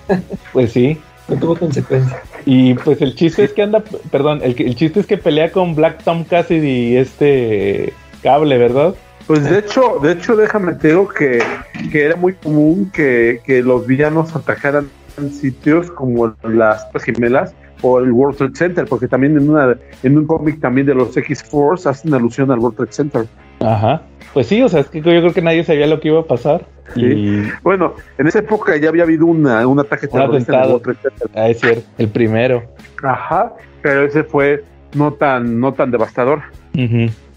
pues 0.52 0.72
sí. 0.72 0.98
No 1.28 1.36
tuvo 1.36 1.56
consecuencias. 1.56 2.20
Y 2.44 2.74
pues 2.74 3.02
el 3.02 3.16
chiste 3.16 3.42
es 3.42 3.52
que 3.52 3.62
anda, 3.62 3.82
perdón, 4.12 4.40
el, 4.44 4.54
el 4.56 4.76
chiste 4.76 5.00
es 5.00 5.06
que 5.06 5.16
pelea 5.16 5.50
con 5.50 5.74
Black 5.74 6.04
Tom 6.04 6.22
Cassidy 6.22 6.92
y 6.92 6.96
este 6.96 7.92
cable, 8.22 8.58
¿verdad? 8.58 8.94
Pues 9.26 9.42
de 9.42 9.58
hecho, 9.58 9.98
de 10.00 10.12
hecho 10.12 10.36
déjame 10.36 10.74
te 10.74 10.88
digo 10.88 11.08
que, 11.08 11.42
que 11.90 12.04
era 12.04 12.14
muy 12.14 12.34
común 12.34 12.92
que, 12.92 13.40
que 13.44 13.60
los 13.62 13.84
villanos 13.86 14.36
atacaran 14.36 14.88
sitios 15.32 15.90
como 15.90 16.36
las 16.44 16.86
gemelas 17.02 17.54
o 17.82 18.00
el 18.00 18.12
World 18.12 18.36
Trade 18.36 18.54
Center, 18.54 18.86
porque 18.86 19.08
también 19.08 19.36
en 19.36 19.50
una 19.50 19.76
en 20.02 20.18
un 20.18 20.26
cómic 20.26 20.60
también 20.60 20.86
de 20.86 20.94
los 20.94 21.16
X-Force 21.16 21.88
hacen 21.88 22.14
alusión 22.14 22.50
al 22.50 22.58
World 22.58 22.76
Trade 22.76 22.92
Center. 22.92 23.26
Ajá. 23.60 24.02
Pues 24.32 24.48
sí, 24.48 24.62
o 24.62 24.68
sea, 24.68 24.80
es 24.80 24.88
que 24.88 24.98
yo 24.98 25.04
creo 25.04 25.32
que 25.32 25.42
nadie 25.42 25.64
sabía 25.64 25.86
lo 25.86 26.00
que 26.00 26.08
iba 26.08 26.20
a 26.20 26.26
pasar. 26.26 26.66
Y... 26.94 27.42
Bueno, 27.62 27.94
en 28.18 28.26
esa 28.26 28.40
época 28.40 28.76
ya 28.76 28.90
había 28.90 29.02
habido 29.02 29.26
una, 29.26 29.66
un 29.66 29.80
ataque 29.80 30.06
terrorista 30.06 30.52
en 30.52 30.62
el 30.62 30.68
World 30.68 30.82
Trade 30.82 30.98
Center. 31.02 31.30
Ah, 31.34 31.48
es 31.48 31.60
cierto, 31.60 31.82
el 31.98 32.08
primero. 32.08 32.62
Ajá, 33.02 33.54
pero 33.82 34.04
ese 34.04 34.24
fue 34.24 34.62
no 34.94 35.12
tan, 35.14 35.60
no 35.60 35.72
tan 35.72 35.90
devastador. 35.90 36.42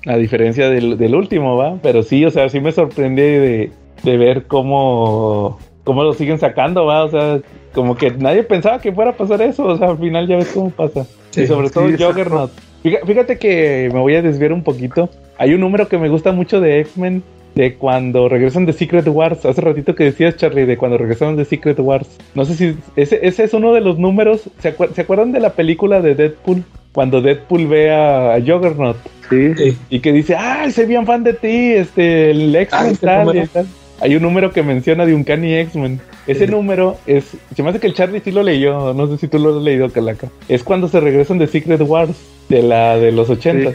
A 0.05 0.15
diferencia 0.15 0.69
del, 0.69 0.97
del, 0.97 1.15
último, 1.15 1.55
¿va? 1.55 1.77
Pero 1.81 2.03
sí, 2.03 2.25
o 2.25 2.31
sea, 2.31 2.49
sí 2.49 2.59
me 2.59 2.71
sorprende 2.71 3.21
de, 3.21 3.71
de 4.03 4.17
ver 4.17 4.47
cómo, 4.47 5.59
cómo 5.89 6.03
lo 6.03 6.13
siguen 6.13 6.37
sacando, 6.37 6.85
¿va? 6.85 7.03
O 7.03 7.09
sea, 7.09 7.39
como 7.73 7.95
que 7.95 8.11
nadie 8.11 8.43
pensaba 8.43 8.79
que 8.79 8.91
fuera 8.91 9.09
a 9.09 9.17
pasar 9.17 9.41
eso, 9.41 9.65
o 9.65 9.75
sea, 9.75 9.87
al 9.87 9.97
final 9.97 10.27
ya 10.27 10.35
ves 10.35 10.51
cómo 10.53 10.69
pasa. 10.69 11.07
y 11.35 11.47
sobre 11.47 11.71
todo 11.71 11.85
Juggernaut. 11.85 12.51
Fíjate 12.83 13.39
que 13.39 13.89
me 13.91 13.99
voy 13.99 14.13
a 14.13 14.21
desviar 14.21 14.53
un 14.53 14.61
poquito. 14.61 15.09
Hay 15.39 15.55
un 15.55 15.61
número 15.61 15.87
que 15.87 15.97
me 15.97 16.07
gusta 16.07 16.31
mucho 16.31 16.61
de 16.61 16.79
X-Men, 16.81 17.23
de 17.55 17.73
cuando 17.73 18.29
regresan 18.29 18.67
de 18.67 18.73
Secret 18.73 19.07
Wars. 19.07 19.43
Hace 19.47 19.61
ratito 19.61 19.95
que 19.95 20.03
decías, 20.03 20.37
Charlie, 20.37 20.67
de 20.67 20.77
cuando 20.77 20.99
regresaron 20.99 21.35
de 21.35 21.43
Secret 21.43 21.79
Wars. 21.79 22.07
No 22.35 22.45
sé 22.45 22.53
si 22.53 22.77
ese, 22.95 23.21
ese 23.23 23.45
es 23.45 23.53
uno 23.55 23.73
de 23.73 23.81
los 23.81 23.97
números. 23.97 24.47
¿Se, 24.59 24.67
acuerdan 24.67 25.31
de 25.31 25.39
la 25.39 25.53
película 25.53 26.01
de 26.01 26.13
Deadpool? 26.13 26.63
Cuando 26.91 27.19
Deadpool 27.19 27.65
ve 27.65 27.91
a, 27.91 28.37
Juggernaut. 28.45 28.97
Sí. 29.27 29.75
Y 29.89 30.01
que 30.01 30.13
dice, 30.13 30.35
¡ay, 30.35 30.71
soy 30.71 30.85
bien 30.85 31.07
fan 31.07 31.23
de 31.23 31.33
ti! 31.33 31.73
Este, 31.73 32.29
el 32.29 32.55
X-Men 32.55 32.97
tal, 32.97 33.67
Hay 34.01 34.15
un 34.15 34.21
número 34.21 34.51
que 34.51 34.63
menciona 34.63 35.05
de 35.05 35.13
un 35.13 35.23
Canny 35.23 35.53
X-Men. 35.55 35.99
Ese 36.27 36.47
número 36.47 36.97
es. 37.05 37.35
Se 37.55 37.63
me 37.63 37.69
hace 37.69 37.79
que 37.79 37.87
el 37.87 37.93
Charlie 37.93 38.21
sí 38.21 38.31
lo 38.31 38.43
leyó. 38.43 38.93
No 38.93 39.07
sé 39.07 39.17
si 39.17 39.27
tú 39.27 39.39
lo 39.39 39.57
has 39.57 39.63
leído, 39.63 39.89
Calaca. 39.89 40.29
Es 40.47 40.63
cuando 40.63 40.87
se 40.87 40.99
regresan 40.99 41.37
de 41.37 41.47
Secret 41.47 41.81
Wars, 41.81 42.15
de 42.47 42.63
la 42.63 42.97
de 42.97 43.11
los 43.11 43.29
80. 43.29 43.71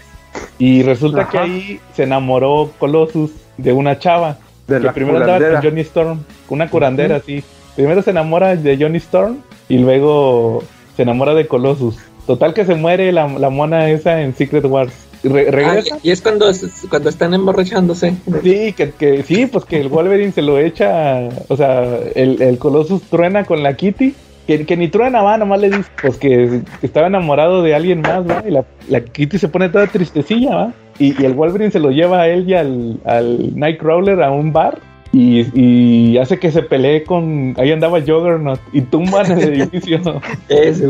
Y 0.59 0.83
resulta 0.83 1.29
que 1.29 1.39
ahí 1.39 1.81
se 1.95 2.05
enamoró 2.05 2.71
Colossus 2.79 3.33
de 3.57 3.73
una 3.73 3.99
chava. 3.99 4.39
De 4.67 4.81
que 4.81 4.89
primero 4.91 5.19
andaba 5.19 5.39
con 5.39 5.63
Johnny 5.63 5.81
Storm, 5.83 6.25
una 6.49 6.71
curandera, 6.71 7.21
sí. 7.21 7.45
Primero 7.77 8.03
se 8.03 8.11
enamora 8.11 8.57
de 8.57 8.77
Johnny 8.79 8.99
Storm 8.99 9.39
y 9.69 9.79
luego 9.79 10.63
se 10.97 11.03
enamora 11.03 11.35
de 11.35 11.47
Colossus. 11.47 11.99
Total 12.27 12.55
que 12.55 12.65
se 12.65 12.75
muere 12.75 13.13
la, 13.13 13.29
la 13.29 13.51
mona 13.51 13.91
esa 13.91 14.23
en 14.23 14.35
Secret 14.35 14.65
Wars. 14.65 14.93
Ah, 15.25 15.81
y 16.03 16.11
es 16.11 16.21
cuando, 16.21 16.51
cuando 16.91 17.09
están 17.09 17.33
emborrachándose. 17.35 18.15
Sí, 18.43 18.73
que, 18.73 18.91
que, 18.91 19.23
sí, 19.23 19.47
pues 19.47 19.65
que 19.65 19.81
el 19.81 19.89
Wolverine 19.89 20.33
se 20.33 20.43
lo 20.43 20.59
echa, 20.59 21.29
o 21.49 21.57
sea, 21.57 21.99
el, 22.15 22.41
el 22.43 22.59
Colossus 22.59 23.03
truena 23.03 23.45
con 23.45 23.63
la 23.63 23.75
Kitty. 23.75 24.15
Que, 24.47 24.67
que 24.67 24.77
ni 24.77 24.89
truena, 24.89 25.23
va, 25.23 25.39
nomás 25.39 25.59
le 25.59 25.71
dice, 25.71 25.89
pues 26.03 26.19
que, 26.19 26.61
estaba 26.83 27.07
enamorado 27.07 27.63
de 27.63 27.75
alguien 27.75 28.03
más, 28.03 28.29
va, 28.29 28.45
y 28.47 28.51
la, 28.51 28.67
la 28.91 29.03
Kitty 29.03 29.39
se 29.39 29.49
pone 29.49 29.71
toda 29.71 29.87
tristecilla, 29.87 30.55
va, 30.55 30.73
y, 30.99 31.19
y, 31.19 31.25
el 31.25 31.33
Wolverine 31.33 31.71
se 31.71 31.81
lo 31.81 31.91
lleva 31.91 32.21
a 32.21 32.29
él 32.29 32.47
y 32.47 32.53
al, 32.53 33.01
al 33.07 33.59
Nightcrawler 33.59 34.23
a 34.23 34.31
un 34.31 34.53
bar, 34.53 34.81
y, 35.15 35.47
y, 35.55 36.19
hace 36.19 36.41
que 36.41 36.51
se 36.51 36.63
pelee 36.63 37.05
con. 37.05 37.55
Ahí 37.57 37.71
andaba 37.71 38.01
Juggernaut 38.01 38.61
y 38.73 38.81
tumban 38.81 39.31
el 39.31 39.55
edificio. 39.61 40.21
Ese, 40.49 40.89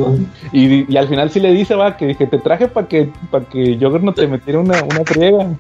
y, 0.51 0.91
y, 0.91 0.97
al 0.97 1.09
final 1.09 1.29
sí 1.31 1.41
le 1.41 1.53
dice, 1.53 1.75
va, 1.75 1.99
que, 1.99 2.15
que 2.15 2.27
te 2.27 2.39
traje 2.39 2.67
para 2.67 2.89
que, 2.89 3.11
para 3.31 3.45
que 3.45 3.77
Juggernaut 3.79 4.17
te 4.17 4.27
metiera 4.27 4.61
una, 4.61 4.83
una 4.83 5.05
friega. 5.05 5.55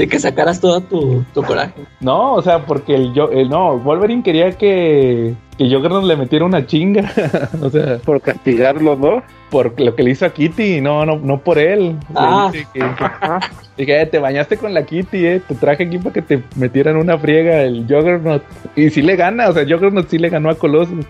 Sí, 0.00 0.06
que 0.08 0.18
sacaras 0.18 0.58
todo 0.58 0.80
tu, 0.80 1.22
tu 1.34 1.42
coraje. 1.42 1.74
No, 2.00 2.32
o 2.32 2.40
sea, 2.40 2.64
porque 2.64 2.94
el, 2.94 3.12
el 3.32 3.50
no, 3.50 3.76
Wolverine 3.76 4.22
quería 4.22 4.50
que, 4.52 5.34
que 5.58 5.64
Juggernaut 5.64 6.04
le 6.04 6.16
metiera 6.16 6.46
una 6.46 6.64
chinga. 6.64 7.12
o 7.60 7.68
sea, 7.68 7.98
por 7.98 8.22
castigarlo, 8.22 8.96
¿no? 8.96 9.22
Por 9.50 9.78
lo 9.78 9.94
que 9.94 10.02
le 10.02 10.12
hizo 10.12 10.24
a 10.24 10.30
Kitty, 10.30 10.80
no, 10.80 11.04
no, 11.04 11.18
no 11.18 11.40
por 11.40 11.58
él. 11.58 11.98
Ah. 12.14 12.50
Dije, 13.76 14.00
eh, 14.00 14.06
te 14.06 14.18
bañaste 14.18 14.56
con 14.56 14.72
la 14.72 14.86
Kitty, 14.86 15.26
eh. 15.26 15.42
Te 15.46 15.54
traje 15.54 15.82
aquí 15.82 15.98
para 15.98 16.14
que 16.14 16.22
te 16.22 16.42
metieran 16.56 16.96
una 16.96 17.18
friega 17.18 17.60
el 17.64 17.82
Juggernaut. 17.82 18.42
Y 18.76 18.88
sí 18.88 19.02
le 19.02 19.16
gana, 19.16 19.50
o 19.50 19.52
sea, 19.52 19.64
Juggernaut 19.64 20.08
sí 20.08 20.16
le 20.16 20.30
ganó 20.30 20.48
a 20.48 20.54
Colossus. 20.54 21.04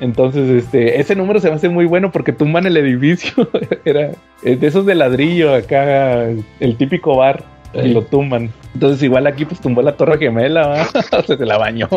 Entonces, 0.00 0.50
este, 0.50 1.00
ese 1.00 1.16
número 1.16 1.40
se 1.40 1.48
me 1.48 1.54
hace 1.54 1.70
muy 1.70 1.86
bueno 1.86 2.12
porque 2.12 2.34
tumban 2.34 2.66
el 2.66 2.76
edificio. 2.76 3.48
Era 3.86 4.10
de 4.42 4.66
esos 4.66 4.84
de 4.84 4.96
ladrillo 4.96 5.54
acá, 5.54 6.26
el 6.60 6.76
típico 6.76 7.16
bar. 7.16 7.42
Y 7.74 7.88
lo 7.88 8.02
tumban. 8.02 8.50
Entonces, 8.74 9.02
igual 9.02 9.26
aquí, 9.26 9.44
pues 9.44 9.60
tumbó 9.60 9.82
la 9.82 9.96
Torre 9.96 10.18
Gemela, 10.18 10.86
se, 11.26 11.36
se 11.36 11.46
la 11.46 11.58
bañó. 11.58 11.88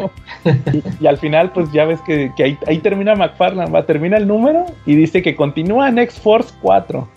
y 0.99 1.07
al 1.07 1.17
final, 1.17 1.51
pues 1.51 1.71
ya 1.71 1.85
ves 1.85 1.99
que, 2.01 2.31
ahí, 2.67 2.77
termina 2.79 3.15
McFarland, 3.15 3.73
va, 3.73 3.85
termina 3.85 4.17
el 4.17 4.27
número 4.27 4.65
y 4.85 4.95
dice 4.95 5.21
que 5.21 5.35
continúa 5.35 5.89
en 5.89 5.99
X-Force 5.99 6.53
4. 6.61 7.07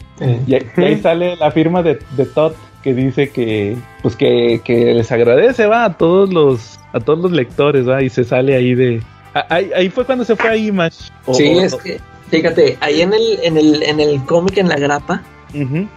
Y, 0.46 0.54
ahí 0.54 0.96
sale 1.00 1.36
la 1.36 1.50
firma 1.52 1.82
de, 1.82 1.98
de 2.16 2.26
Todd 2.26 2.52
que 2.82 2.94
dice 2.94 3.30
que 3.30 3.76
pues 4.02 4.16
que, 4.16 4.60
les 4.66 5.10
agradece 5.12 5.66
va 5.66 5.84
a 5.84 5.96
todos 5.96 6.32
los 6.32 6.78
a 6.92 7.00
todos 7.00 7.18
los 7.18 7.32
lectores 7.32 7.88
va 7.88 8.02
y 8.02 8.08
se 8.08 8.24
sale 8.24 8.54
ahí 8.54 8.74
de 8.74 9.02
ahí, 9.34 9.88
fue 9.90 10.04
cuando 10.04 10.24
se 10.24 10.36
fue 10.36 10.50
a 10.50 10.56
Image 10.56 11.10
sí 11.32 11.58
es 11.58 11.74
que 11.74 12.00
fíjate 12.30 12.76
ahí 12.80 13.02
en 13.02 13.12
el 13.12 13.38
en 13.42 13.56
el 13.56 13.82
en 13.82 14.00
el 14.00 14.24
cómic 14.24 14.58
en 14.58 14.68
la 14.68 14.76
grapa 14.76 15.22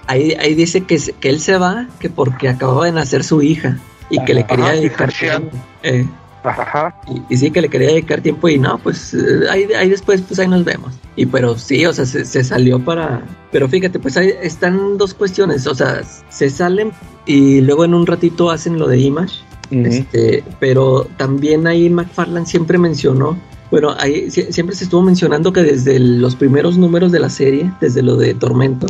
ahí 0.07 0.34
ahí 0.34 0.56
dice 0.56 0.82
que, 0.82 0.98
que 1.19 1.30
él 1.30 1.40
se 1.40 1.57
va 1.57 1.88
que 1.99 2.10
porque 2.10 2.49
acababa 2.49 2.86
de 2.86 2.94
nacer 2.94 3.23
su 3.23 3.41
hija 3.41 3.78
y 4.10 4.23
que 4.23 4.34
le 4.34 4.45
quería 4.45 4.69
dedicar 4.72 5.11
tiempo 5.11 5.57
eh, 5.84 6.06
y, 7.30 7.38
sí 7.38 7.52
que 7.52 7.61
le 7.61 7.69
quería 7.69 7.90
dedicar 7.90 8.22
tiempo 8.22 8.49
y 8.49 8.57
no 8.57 8.78
pues 8.80 9.14
eh, 9.14 9.49
ahí, 9.49 9.68
ahí 9.78 9.90
después 9.90 10.22
pues 10.22 10.40
ahí 10.40 10.48
nos 10.48 10.64
vemos. 10.64 10.94
Y 11.15 11.26
pero 11.26 11.57
sí 11.57 11.86
o 11.86 11.94
sea 11.94 12.06
se, 12.06 12.26
se 12.26 12.44
salió 12.44 12.84
para 12.84 13.23
pero 13.52 13.68
fíjate 13.68 13.99
pues 13.99 14.18
ahí 14.18 14.34
están 14.41 14.98
dos 14.98 15.14
cuestiones 15.14 15.68
o 15.68 15.76
sea 15.76 16.02
se 16.30 16.49
salen 16.49 16.91
y 17.26 17.61
luego 17.61 17.86
en 17.86 17.94
un 17.94 18.07
ratito 18.07 18.49
hacen 18.49 18.80
lo 18.80 18.88
de 18.88 18.99
Image 18.99 19.36
este, 19.72 20.44
pero 20.60 21.07
también 21.18 21.65
ahí 21.65 21.90
McFarland 21.90 22.45
siempre 22.45 22.78
mencionó, 22.78 23.38
bueno, 23.69 23.95
ahí 23.98 24.30
siempre 24.30 24.76
se 24.76 24.84
estuvo 24.84 25.02
mencionando 25.02 25.53
que 25.53 25.64
desde 25.64 25.98
los 25.99 26.36
primeros 26.36 26.78
números 26.78 27.11
de 27.11 27.19
la 27.19 27.30
serie, 27.30 27.72
desde 27.80 28.02
lo 28.02 28.18
de 28.18 28.34
Tormento, 28.34 28.88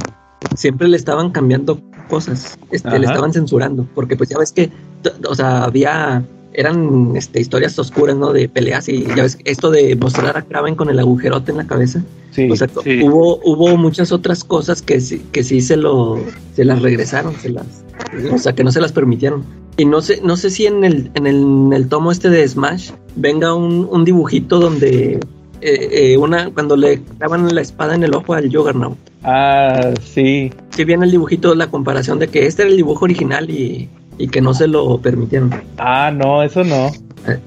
siempre 0.56 0.88
le 0.88 0.98
estaban 0.98 1.32
cambiando 1.32 1.80
cosas, 2.10 2.58
este, 2.72 3.00
le 3.00 3.06
estaban 3.06 3.34
censurando, 3.34 3.88
porque 3.96 4.16
pues 4.16 4.30
ya 4.30 4.38
ves 4.38 4.52
que, 4.52 4.70
o 5.28 5.36
sea, 5.36 5.64
había 5.64 6.24
eran 6.54 7.16
este, 7.16 7.40
historias 7.40 7.78
oscuras, 7.80 8.16
¿no? 8.16 8.34
De 8.34 8.50
peleas 8.50 8.90
y 8.90 9.06
ya 9.06 9.24
ves, 9.24 9.38
esto 9.46 9.72
de 9.72 9.96
mostrar 9.96 10.38
a 10.38 10.42
Kraven 10.42 10.76
con 10.76 10.90
el 10.90 11.00
agujerote 11.00 11.52
en 11.52 11.58
la 11.58 11.68
cabeza. 11.68 12.04
Sí, 12.32 12.50
o 12.50 12.56
sea, 12.56 12.68
hubo, 13.04 13.40
hubo 13.44 13.78
muchas 13.78 14.12
otras 14.12 14.44
cosas 14.44 14.82
que, 14.82 15.02
que 15.32 15.44
sí 15.44 15.62
se 15.62 15.78
lo, 15.78 16.20
se 16.56 16.66
las 16.66 16.82
regresaron, 16.82 17.36
se 17.36 17.50
las, 17.50 17.84
o 18.32 18.38
sea, 18.38 18.54
que 18.54 18.64
no 18.64 18.72
se 18.72 18.82
las 18.82 18.92
permitieron. 18.92 19.44
Y 19.78 19.86
no 19.86 20.02
sé, 20.02 20.22
no 20.24 20.38
sé 20.38 20.50
si 20.50 20.66
en 20.66 20.84
el, 20.84 21.12
en 21.16 21.74
el, 21.74 21.88
tomo 21.88 22.12
este 22.12 22.30
de 22.30 22.48
Smash 22.48 22.92
venga 23.16 23.54
un, 23.54 24.06
dibujito 24.06 24.60
donde 24.60 25.20
eh, 25.62 26.14
eh, 26.14 26.18
una 26.18 26.50
cuando 26.50 26.76
le 26.76 27.02
clavan 27.18 27.54
la 27.54 27.62
espada 27.62 27.96
en 27.96 28.04
el 28.04 28.14
ojo 28.14 28.34
al 28.34 28.54
Juggernaut. 28.54 28.98
Ah, 29.24 29.94
sí. 30.04 30.52
Si 30.72 30.84
viene 30.84 31.06
el 31.06 31.12
dibujito, 31.12 31.54
la 31.56 31.68
comparación 31.68 32.20
de 32.20 32.28
que 32.28 32.48
este 32.48 32.64
era 32.64 32.72
el 32.72 32.78
dibujo 32.78 33.06
original 33.06 33.50
y, 33.50 33.90
y 34.18 34.28
que 34.28 34.42
no 34.42 34.54
se 34.54 34.68
lo 34.68 34.98
permitieron. 35.00 35.52
Ah, 35.78 36.12
no, 36.12 36.44
eso 36.44 36.64
no. 36.64 36.92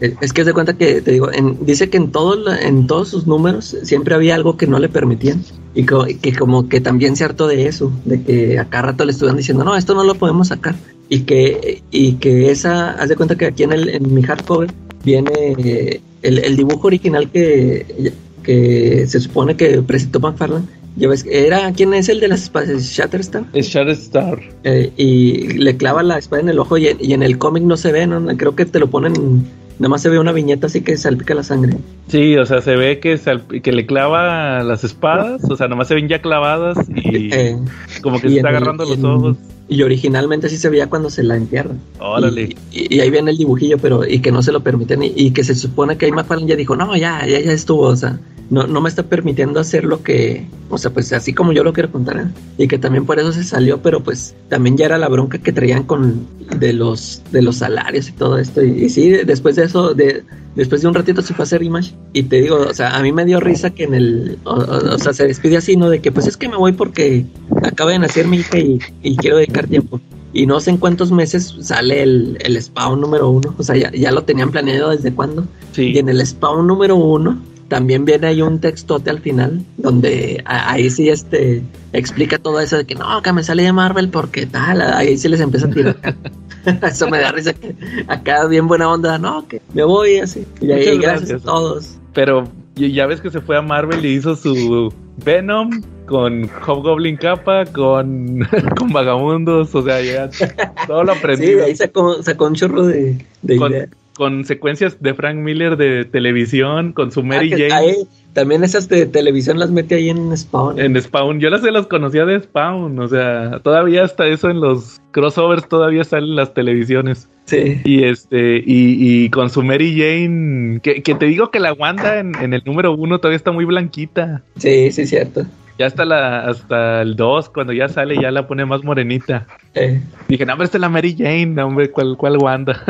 Eh, 0.00 0.14
es 0.20 0.32
que 0.32 0.44
se 0.44 0.52
cuenta 0.52 0.76
que, 0.76 1.00
te 1.00 1.12
digo, 1.12 1.28
dice 1.60 1.90
que 1.90 1.96
en, 1.96 2.12
todo, 2.12 2.52
en 2.52 2.86
todos 2.86 3.08
sus 3.08 3.26
números 3.26 3.76
siempre 3.82 4.14
había 4.14 4.34
algo 4.34 4.56
que 4.56 4.66
no 4.66 4.78
le 4.78 4.88
permitían. 4.88 5.42
Y 5.74 5.84
que, 5.86 6.32
como 6.36 6.68
que 6.68 6.80
también 6.80 7.16
se 7.16 7.24
hartó 7.24 7.48
de 7.48 7.66
eso, 7.66 7.90
de 8.04 8.22
que 8.22 8.58
a 8.60 8.66
cada 8.66 8.88
rato 8.88 9.04
le 9.04 9.10
estuvieran 9.10 9.36
diciendo, 9.36 9.64
no, 9.64 9.74
esto 9.74 9.94
no 9.94 10.04
lo 10.04 10.14
podemos 10.14 10.48
sacar. 10.48 10.76
Y 11.08 11.20
que, 11.20 11.82
y 11.90 12.14
que 12.14 12.50
esa, 12.50 12.92
haz 12.92 13.08
de 13.08 13.16
cuenta 13.16 13.34
que 13.34 13.46
aquí 13.46 13.64
en, 13.64 13.72
el, 13.72 13.88
en 13.88 14.14
mi 14.14 14.22
hardcover 14.22 14.72
viene 15.04 16.00
el, 16.22 16.56
dibujo 16.56 16.86
original 16.86 17.30
que, 17.30 18.12
que 18.42 19.06
se 19.06 19.20
supone 19.20 19.56
que 19.56 19.82
presentó 19.82 20.20
McFarlane. 20.20 20.66
Ya 20.96 21.08
ves, 21.08 21.26
era, 21.28 21.72
¿quién 21.72 21.92
es 21.92 22.08
el 22.08 22.20
de 22.20 22.28
las 22.28 22.44
espadas? 22.44 22.84
¿Shatterstar? 22.84 23.44
Es 23.52 23.68
Shatterstar. 23.68 24.40
Eh, 24.62 24.92
y 24.96 25.58
le 25.58 25.76
clava 25.76 26.04
la 26.04 26.18
espada 26.18 26.42
en 26.42 26.48
el 26.48 26.58
ojo 26.60 26.78
y, 26.78 26.88
y 27.00 27.14
en 27.14 27.22
el 27.24 27.36
cómic 27.36 27.64
no 27.64 27.76
se 27.76 27.90
ve, 27.90 28.06
¿no? 28.06 28.24
Creo 28.36 28.54
que 28.54 28.64
te 28.64 28.78
lo 28.78 28.88
ponen 28.88 29.44
Nada 29.78 29.88
más 29.88 30.02
se 30.02 30.08
ve 30.08 30.20
una 30.20 30.30
viñeta 30.30 30.68
así 30.68 30.82
que 30.82 30.96
salpica 30.96 31.34
la 31.34 31.42
sangre. 31.42 31.76
Sí, 32.06 32.36
o 32.36 32.46
sea, 32.46 32.62
se 32.62 32.76
ve 32.76 33.00
que, 33.00 33.18
que 33.60 33.72
le 33.72 33.86
clava 33.86 34.62
las 34.62 34.84
espadas, 34.84 35.42
o 35.50 35.56
sea, 35.56 35.66
nomás 35.66 35.88
se 35.88 35.96
ven 35.96 36.06
ya 36.06 36.22
clavadas 36.22 36.78
y 36.88 37.34
eh, 37.34 37.58
como 38.00 38.20
que 38.20 38.28
se 38.28 38.36
está 38.36 38.50
agarrando 38.50 38.84
los 38.84 39.02
ojos. 39.02 39.36
Y 39.68 39.82
originalmente 39.82 40.48
así 40.48 40.58
se 40.58 40.68
veía 40.68 40.88
cuando 40.88 41.08
se 41.08 41.22
la 41.22 41.36
entierran. 41.36 41.80
Órale. 41.98 42.54
Y, 42.70 43.00
ahí 43.00 43.10
viene 43.10 43.30
el 43.30 43.38
dibujillo, 43.38 43.78
pero 43.78 44.06
y 44.06 44.20
que 44.20 44.30
no 44.30 44.42
se 44.42 44.52
lo 44.52 44.60
permiten 44.60 45.02
y, 45.02 45.30
que 45.30 45.44
se 45.44 45.54
supone 45.54 45.96
que 45.96 46.06
ahí 46.06 46.12
McFarlane 46.12 46.50
ya 46.50 46.56
dijo, 46.56 46.76
no, 46.76 46.94
ya, 46.96 47.26
ya, 47.26 47.40
ya 47.40 47.52
estuvo, 47.52 47.82
o 47.82 47.96
sea, 47.96 48.18
no, 48.50 48.66
no 48.66 48.80
me 48.80 48.88
está 48.88 49.04
permitiendo 49.04 49.60
hacer 49.60 49.84
lo 49.84 50.02
que, 50.02 50.46
o 50.68 50.78
sea, 50.78 50.90
pues 50.90 51.12
así 51.12 51.32
como 51.32 51.52
yo 51.52 51.64
lo 51.64 51.72
quiero 51.72 51.90
contar, 51.90 52.18
¿eh? 52.18 52.26
y 52.58 52.68
que 52.68 52.78
también 52.78 53.06
por 53.06 53.18
eso 53.18 53.32
se 53.32 53.44
salió, 53.44 53.80
pero 53.80 54.02
pues 54.02 54.34
también 54.48 54.76
ya 54.76 54.86
era 54.86 54.98
la 54.98 55.08
bronca 55.08 55.38
que 55.38 55.52
traían 55.52 55.84
con 55.84 56.26
de 56.58 56.72
los 56.72 57.22
de 57.32 57.42
los 57.42 57.56
salarios 57.56 58.08
y 58.08 58.12
todo 58.12 58.38
esto, 58.38 58.62
y, 58.62 58.88
sí, 58.90 59.10
después 59.10 59.56
de 59.56 59.64
eso, 59.64 59.94
de, 59.94 60.24
después 60.54 60.82
de 60.82 60.88
un 60.88 60.94
ratito 60.94 61.22
se 61.22 61.34
fue 61.34 61.42
a 61.42 61.44
hacer 61.44 61.62
Image, 61.62 61.94
y 62.12 62.24
te 62.24 62.40
digo, 62.40 62.56
o 62.56 62.74
sea, 62.74 62.96
a 62.96 63.02
mí 63.02 63.12
me 63.12 63.24
dio 63.24 63.40
risa 63.40 63.70
que 63.70 63.84
en 63.84 63.94
el, 63.94 64.38
o, 64.44 64.98
sea, 64.98 65.12
se 65.12 65.26
despide 65.26 65.56
así, 65.56 65.76
¿no? 65.76 65.90
De 65.90 66.00
que 66.00 66.12
pues 66.12 66.26
es 66.26 66.36
que 66.36 66.48
me 66.48 66.56
voy 66.56 66.72
porque 66.72 67.26
acaba 67.62 67.90
de 67.90 67.98
nacer 67.98 68.26
mi 68.26 68.38
hija 68.38 68.58
y, 68.58 69.16
quiero 69.16 69.36
dedicar 69.36 69.66
tiempo 69.66 70.00
y 70.32 70.46
no 70.46 70.60
sé 70.60 70.70
en 70.70 70.78
cuántos 70.78 71.12
meses 71.12 71.54
sale 71.60 72.02
el, 72.02 72.38
el 72.40 72.60
spawn 72.60 73.00
número 73.00 73.30
uno. 73.30 73.54
O 73.56 73.62
sea, 73.62 73.76
ya, 73.76 73.92
ya, 73.92 74.10
lo 74.10 74.24
tenían 74.24 74.50
planeado 74.50 74.90
desde 74.90 75.12
cuándo. 75.12 75.46
Sí. 75.70 75.92
Y 75.92 75.98
en 75.98 76.08
el 76.08 76.26
spawn 76.26 76.66
número 76.66 76.96
uno 76.96 77.40
también 77.68 78.04
viene 78.04 78.26
ahí 78.26 78.42
un 78.42 78.60
textote 78.60 79.10
al 79.10 79.20
final, 79.20 79.64
donde 79.76 80.42
ahí 80.44 80.90
sí 80.90 81.08
este 81.08 81.62
explica 81.92 82.38
todo 82.38 82.60
eso 82.60 82.76
de 82.76 82.84
que 82.84 82.94
no, 82.94 83.22
que 83.22 83.32
me 83.32 83.42
sale 83.42 83.62
de 83.62 83.72
Marvel 83.72 84.08
porque 84.08 84.46
tal, 84.46 84.82
ahí 84.82 85.16
sí 85.16 85.28
les 85.28 85.40
empieza 85.40 85.66
a 85.66 85.70
tirar. 85.70 85.96
eso 86.82 87.08
me 87.08 87.18
da 87.18 87.32
risa 87.32 87.52
que 87.52 87.74
acá 88.08 88.46
bien 88.46 88.66
buena 88.66 88.90
onda, 88.90 89.18
no, 89.18 89.46
que 89.46 89.60
me 89.72 89.84
voy 89.84 90.18
así. 90.18 90.46
Y 90.60 90.72
ahí 90.72 90.98
gracias, 90.98 91.42
a 91.42 91.44
todos. 91.44 91.96
Pero 92.12 92.48
ya 92.74 93.06
ves 93.06 93.20
que 93.20 93.30
se 93.30 93.40
fue 93.40 93.56
a 93.56 93.62
Marvel 93.62 94.04
y 94.04 94.14
hizo 94.14 94.36
su 94.36 94.92
Venom 95.24 95.82
con 96.06 96.50
Hobgoblin 96.66 97.16
capa, 97.16 97.64
con, 97.66 98.46
con 98.78 98.92
vagamundos, 98.92 99.74
o 99.74 99.82
sea, 99.82 100.00
ya 100.00 100.30
todo 100.86 101.04
lo 101.04 101.12
aprendió. 101.12 101.58
Sí, 101.58 101.64
ahí 101.64 101.76
sacó, 101.76 102.22
sacó 102.22 102.46
un 102.46 102.54
chorro 102.54 102.86
de, 102.86 103.24
de 103.42 103.54
ideas 103.56 103.88
con 104.16 104.44
secuencias 104.44 105.00
de 105.00 105.14
Frank 105.14 105.36
Miller 105.36 105.76
de 105.76 106.04
televisión, 106.04 106.92
con 106.92 107.10
su 107.10 107.22
Mary 107.22 107.52
ah, 107.52 107.68
Jane. 107.68 107.96
también 108.32 108.64
esas 108.64 108.88
de 108.88 109.06
televisión 109.06 109.58
las 109.58 109.70
mete 109.70 109.96
ahí 109.96 110.10
en 110.10 110.36
Spawn. 110.36 110.78
En 110.78 111.00
Spawn, 111.00 111.40
yo 111.40 111.50
las, 111.50 111.62
las 111.62 111.86
conocía 111.86 112.24
de 112.24 112.40
Spawn, 112.40 112.98
o 112.98 113.08
sea, 113.08 113.60
todavía 113.62 114.04
hasta 114.04 114.26
eso 114.26 114.50
en 114.50 114.60
los 114.60 115.00
crossovers 115.10 115.68
todavía 115.68 116.04
salen 116.04 116.36
las 116.36 116.54
televisiones. 116.54 117.28
Sí. 117.46 117.80
Y 117.84 118.04
este, 118.04 118.62
y, 118.64 119.28
con 119.28 119.50
su 119.50 119.62
Mary 119.62 119.92
Jane, 119.92 120.80
que, 120.80 121.02
te 121.02 121.26
digo 121.26 121.50
que 121.50 121.60
la 121.60 121.74
Wanda 121.74 122.18
en, 122.18 122.34
en 122.36 122.54
el 122.54 122.62
número 122.64 122.94
uno 122.94 123.18
todavía 123.18 123.36
está 123.36 123.52
muy 123.52 123.66
blanquita. 123.66 124.42
Sí, 124.56 124.90
sí, 124.90 125.06
cierto. 125.06 125.44
Ya 125.78 125.86
hasta 125.86 126.04
la 126.04 126.40
hasta 126.44 127.02
el 127.02 127.16
2, 127.16 127.48
cuando 127.50 127.72
ya 127.72 127.88
sale, 127.88 128.16
ya 128.20 128.30
la 128.30 128.46
pone 128.46 128.64
más 128.64 128.84
morenita. 128.84 129.46
Eh. 129.74 130.00
Dije, 130.28 130.46
no, 130.46 130.52
hombre, 130.52 130.66
esta 130.66 130.78
es 130.78 130.82
la 130.82 130.88
Mary 130.88 131.16
Jane, 131.18 131.60
hombre, 131.62 131.90
¿cuál, 131.90 132.16
cuál 132.16 132.36
Wanda? 132.38 132.80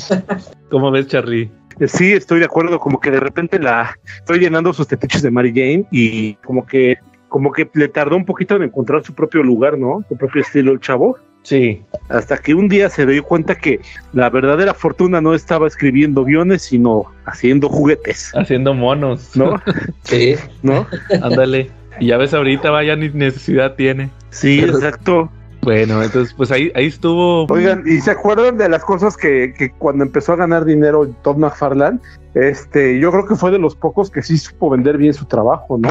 ¿Cómo 0.70 0.90
ves, 0.90 1.06
Charlie? 1.06 1.50
Sí, 1.86 2.12
estoy 2.12 2.40
de 2.40 2.46
acuerdo, 2.46 2.80
como 2.80 2.98
que 2.98 3.12
de 3.12 3.20
repente 3.20 3.60
la 3.60 3.96
estoy 4.18 4.40
llenando 4.40 4.72
sus 4.72 4.88
tetiches 4.88 5.22
de 5.22 5.30
Mary 5.30 5.52
Jane 5.54 5.86
y 5.92 6.34
como 6.36 6.66
que 6.66 6.98
como 7.28 7.52
que 7.52 7.68
le 7.74 7.88
tardó 7.88 8.16
un 8.16 8.24
poquito 8.24 8.56
en 8.56 8.62
encontrar 8.62 9.04
su 9.04 9.14
propio 9.14 9.42
lugar, 9.42 9.78
¿no? 9.78 10.02
Su 10.08 10.16
propio 10.16 10.42
estilo 10.42 10.72
el 10.72 10.80
chavo. 10.80 11.18
Sí. 11.42 11.82
Hasta 12.08 12.38
que 12.38 12.54
un 12.54 12.68
día 12.68 12.88
se 12.90 13.06
dio 13.06 13.22
cuenta 13.22 13.54
que 13.54 13.80
la 14.12 14.28
verdadera 14.28 14.74
fortuna 14.74 15.20
no 15.20 15.34
estaba 15.34 15.66
escribiendo 15.66 16.24
guiones, 16.24 16.62
sino 16.62 17.04
haciendo 17.26 17.68
juguetes. 17.68 18.32
Haciendo 18.34 18.74
monos. 18.74 19.36
¿No? 19.36 19.60
sí. 20.02 20.34
¿No? 20.62 20.86
Ándale. 21.22 21.70
Y 22.00 22.06
ya 22.06 22.16
ves 22.16 22.34
ahorita, 22.34 22.70
vaya 22.70 22.96
ni 22.96 23.08
necesidad 23.08 23.74
tiene. 23.74 24.10
Sí, 24.30 24.60
exacto. 24.60 25.30
Bueno, 25.62 26.02
entonces 26.02 26.32
pues 26.34 26.50
ahí, 26.50 26.70
ahí 26.74 26.86
estuvo. 26.86 27.46
Oigan, 27.46 27.82
¿y 27.86 28.00
se 28.00 28.12
acuerdan 28.12 28.56
de 28.56 28.68
las 28.68 28.84
cosas 28.84 29.16
que, 29.16 29.52
que 29.56 29.70
cuando 29.72 30.04
empezó 30.04 30.32
a 30.32 30.36
ganar 30.36 30.64
dinero 30.64 31.08
Todd 31.22 31.36
McFarlane? 31.36 31.98
Este, 32.34 32.98
yo 33.00 33.10
creo 33.10 33.26
que 33.26 33.34
fue 33.34 33.50
de 33.50 33.58
los 33.58 33.74
pocos 33.74 34.10
que 34.10 34.22
sí 34.22 34.38
supo 34.38 34.70
vender 34.70 34.96
bien 34.96 35.12
su 35.12 35.24
trabajo, 35.24 35.76
¿no? 35.76 35.88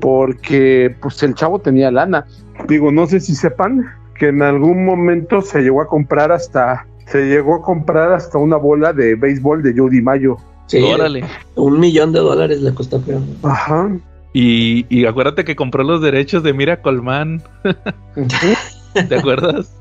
Porque 0.00 0.94
pues 1.02 1.22
el 1.22 1.34
chavo 1.34 1.58
tenía 1.58 1.90
lana. 1.90 2.26
Digo, 2.68 2.92
no 2.92 3.06
sé 3.06 3.20
si 3.20 3.34
sepan 3.34 3.84
que 4.14 4.28
en 4.28 4.42
algún 4.42 4.84
momento 4.84 5.42
se 5.42 5.60
llegó 5.60 5.82
a 5.82 5.88
comprar 5.88 6.30
hasta 6.30 6.86
se 7.06 7.26
llegó 7.26 7.56
a 7.56 7.62
comprar 7.62 8.12
hasta 8.12 8.38
una 8.38 8.56
bola 8.56 8.92
de 8.92 9.14
béisbol 9.14 9.62
de 9.62 9.74
Jody 9.76 10.00
Mayo. 10.00 10.36
Sí, 10.66 10.82
órale. 10.82 11.24
Un 11.56 11.78
millón 11.78 12.12
de 12.12 12.20
dólares 12.20 12.62
le 12.62 12.72
costó, 12.72 13.02
creo. 13.02 13.20
Ajá. 13.42 13.90
Y, 14.36 15.06
acuérdate 15.06 15.44
que 15.44 15.54
compró 15.54 15.84
los 15.84 16.02
derechos 16.02 16.42
de 16.42 16.52
Mira 16.52 16.82
Colman. 16.82 17.40
¿Te 19.08 19.14
acuerdas? 19.14 19.72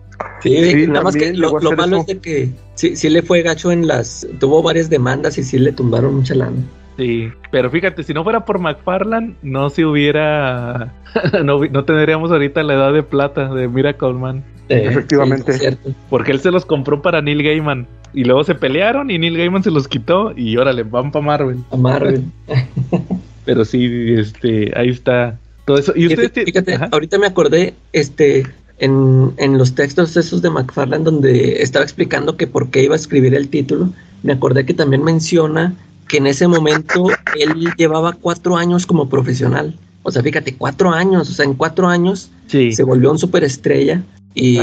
Sí, 0.42 0.86
nada 0.88 1.02
más 1.02 1.16
que 1.16 1.34
lo, 1.34 1.60
malo 1.76 2.02
es 2.02 2.06
de 2.06 2.20
que 2.20 2.50
sí, 2.76 2.96
sí, 2.96 3.10
le 3.10 3.24
fue 3.24 3.42
gacho 3.42 3.72
en 3.72 3.88
las. 3.88 4.28
Tuvo 4.40 4.62
varias 4.62 4.92
demandas 4.92 5.40
y 5.40 5.44
sí 5.44 5.58
le 5.58 5.72
tumbaron 5.72 6.16
mucha 6.16 6.36
lana. 6.36 6.58
Sí, 6.98 7.32
pero 7.50 7.72
fíjate, 7.72 8.04
si 8.04 8.14
no 8.14 8.24
fuera 8.24 8.46
por 8.46 8.60
McFarland, 8.60 9.36
no 9.42 9.72
se 9.72 9.86
hubiera. 9.86 10.94
no, 11.44 11.66
no 11.66 11.86
tendríamos 11.86 12.32
ahorita 12.32 12.62
la 12.62 12.76
edad 12.76 12.94
de 12.94 13.02
plata 13.02 13.52
de 13.52 13.68
Miracle 13.68 14.14
Man. 14.14 14.44
Efectivamente. 14.70 15.78
porque 16.12 16.32
él 16.32 16.40
se 16.40 16.52
los 16.52 16.64
compró 16.66 17.02
para 17.02 17.24
Neil 17.24 17.42
Gaiman. 17.42 17.88
Y 18.14 18.26
luego 18.26 18.44
se 18.44 18.54
pelearon 18.54 19.10
y 19.10 19.18
Neil 19.18 19.36
Gaiman 19.36 19.64
se 19.64 19.72
los 19.72 19.88
quitó. 19.88 20.32
Y 20.38 20.58
órale, 20.58 20.84
van 20.84 21.12
para 21.12 21.26
Marvel. 21.26 21.58
A 21.72 21.78
Marvel. 21.78 22.26
pero 23.46 23.66
sí, 23.66 24.16
este, 24.18 24.72
ahí 24.76 24.90
está. 24.90 25.38
Todo 25.66 25.78
eso. 25.78 25.94
Y 25.96 26.08
fíjate, 26.08 26.46
fíjate 26.46 26.78
ahorita 26.92 27.18
me 27.18 27.28
acordé, 27.28 27.74
este, 27.94 28.46
en, 28.80 29.34
en, 29.38 29.58
los 29.58 29.76
textos 29.76 30.18
esos 30.18 30.42
de 30.42 30.50
McFarland 30.50 31.06
donde 31.06 31.62
estaba 31.62 31.86
explicando 31.86 32.36
que 32.36 32.48
por 32.48 32.70
qué 32.70 32.84
iba 32.84 32.96
a 32.96 32.98
escribir 32.98 33.34
el 33.34 33.48
título, 33.48 33.94
me 34.24 34.34
acordé 34.34 34.66
que 34.66 34.74
también 34.74 35.04
menciona 35.04 35.76
que 36.08 36.18
en 36.18 36.28
ese 36.28 36.48
momento 36.48 37.08
él 37.40 37.70
llevaba 37.78 38.14
cuatro 38.14 38.58
años 38.58 38.86
como 38.86 39.10
profesional. 39.10 39.76
O 40.04 40.12
sea, 40.12 40.22
fíjate, 40.22 40.56
cuatro 40.56 40.92
años, 40.92 41.30
o 41.30 41.34
sea, 41.34 41.46
en 41.46 41.54
cuatro 41.54 41.88
años 41.88 42.30
se 42.48 42.84
volvió 42.84 43.10
un 43.10 43.18
superestrella 43.18 44.04
y, 44.36 44.60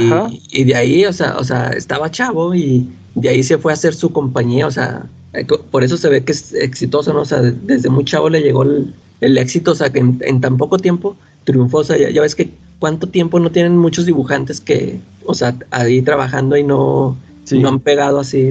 y, 0.51 0.65
de 0.65 0.75
ahí, 0.75 1.07
o 1.07 1.13
sea, 1.13 1.37
o 1.39 1.45
sea, 1.45 1.71
estaba 1.71 2.11
chavo 2.11 2.55
y 2.55 2.89
de 3.15 3.29
ahí 3.29 3.43
se 3.43 3.59
fue 3.59 3.73
a 3.73 3.75
hacer 3.75 3.95
su 3.95 4.13
compañía, 4.13 4.67
o 4.67 4.71
sea, 4.71 5.07
por 5.71 5.85
eso 5.85 5.97
se 5.97 6.09
ve 6.09 6.25
que 6.25 6.33
es 6.33 6.53
exitoso, 6.55 7.13
¿no? 7.13 7.21
O 7.21 7.25
sea, 7.25 7.41
desde 7.41 7.89
muy 7.89 8.05
chavo 8.05 8.29
le 8.29 8.41
llegó 8.43 8.65
el, 8.65 9.39
éxito, 9.39 9.73
o 9.73 9.75
sea, 9.75 9.91
que 9.91 10.01
en, 10.01 10.41
tan 10.41 10.57
poco 10.57 10.79
tiempo 10.79 11.17
triunfó, 11.45 11.79
o 11.79 11.85
sea, 11.85 11.97
ya, 11.97 12.21
ves 12.21 12.35
que 12.35 12.51
cuánto 12.79 13.07
tiempo 13.09 13.39
no 13.39 13.51
tienen 13.51 13.77
muchos 13.77 14.07
dibujantes 14.07 14.61
que, 14.61 14.99
o 15.25 15.35
sea, 15.35 15.57
ahí 15.71 16.03
trabajando 16.03 16.57
y 16.57 16.65
no, 16.65 17.17
no 17.53 17.69
han 17.69 17.81
pegado 17.81 18.19
así. 18.21 18.51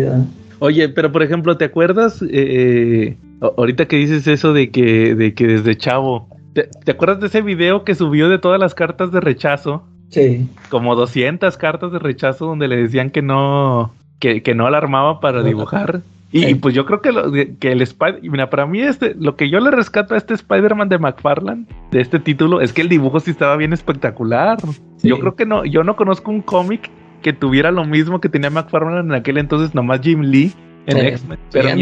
Oye, 0.60 0.90
pero 0.90 1.12
por 1.12 1.24
ejemplo, 1.24 1.58
¿te 1.58 1.66
acuerdas? 1.66 2.24
Eh, 2.30 3.18
ahorita 3.42 3.88
que 3.88 3.98
dices 3.98 4.28
eso 4.28 4.54
de 4.54 4.72
que, 4.72 5.16
de 5.16 5.34
que 5.34 5.48
desde 5.48 5.78
chavo, 5.78 6.28
¿te, 6.54 6.92
acuerdas 6.92 7.20
de 7.20 7.28
ese 7.28 7.42
video 7.42 7.84
que 7.84 7.96
subió 7.96 8.30
de 8.30 8.40
todas 8.40 8.60
las 8.60 8.74
cartas 8.74 9.12
de 9.12 9.20
rechazo? 9.20 9.84
Sí. 10.10 10.48
Como 10.70 10.96
200 10.96 11.58
cartas 11.58 11.92
de 11.92 12.00
rechazo 12.00 12.46
donde 12.46 12.68
le 12.68 12.78
decían 12.78 13.10
que 13.10 13.22
no, 13.22 13.94
que, 14.20 14.44
que 14.44 14.56
no 14.56 14.66
alarmaba 14.66 15.20
para 15.20 15.44
dibujar. 15.44 16.02
Y, 16.32 16.56
pues 16.56 16.76
yo 16.76 16.86
creo 16.86 17.02
que, 17.02 17.12
lo, 17.12 17.32
que 17.32 17.72
el 17.72 17.82
Spider, 17.82 18.20
mira, 18.22 18.50
para 18.52 18.68
mí 18.68 18.82
este, 18.82 19.16
lo 19.16 19.36
que 19.36 19.50
yo 19.50 19.60
le 19.60 19.72
rescato 19.72 20.14
a 20.14 20.18
este 20.18 20.36
Spider-Man 20.36 20.88
de 20.88 21.00
McFarlane, 21.00 21.66
de 21.90 22.02
este 22.02 22.20
título, 22.20 22.62
es 22.62 22.72
que 22.72 22.82
el 22.82 22.90
dibujo 22.90 23.20
sí 23.20 23.32
estaba 23.32 23.56
bien 23.58 23.74
espectacular. 23.74 24.60
Yo 25.02 25.18
creo 25.20 25.36
que 25.36 25.46
no, 25.48 25.66
yo 25.66 25.84
no 25.84 25.96
conozco 25.96 26.30
un 26.30 26.42
cómic 26.42 26.92
que 27.24 27.34
tuviera 27.34 27.72
lo 27.72 27.84
mismo 27.84 28.22
que 28.22 28.30
tenía 28.30 28.52
McFarlane 28.52 29.00
en 29.00 29.14
aquel 29.14 29.40
entonces, 29.40 29.74
nomás 29.74 30.02
Jim 30.02 30.22
Lee 30.22 30.54
en 30.86 30.98
X-Men. 30.98 31.40
Pero 31.52 31.70
ni, 31.70 31.82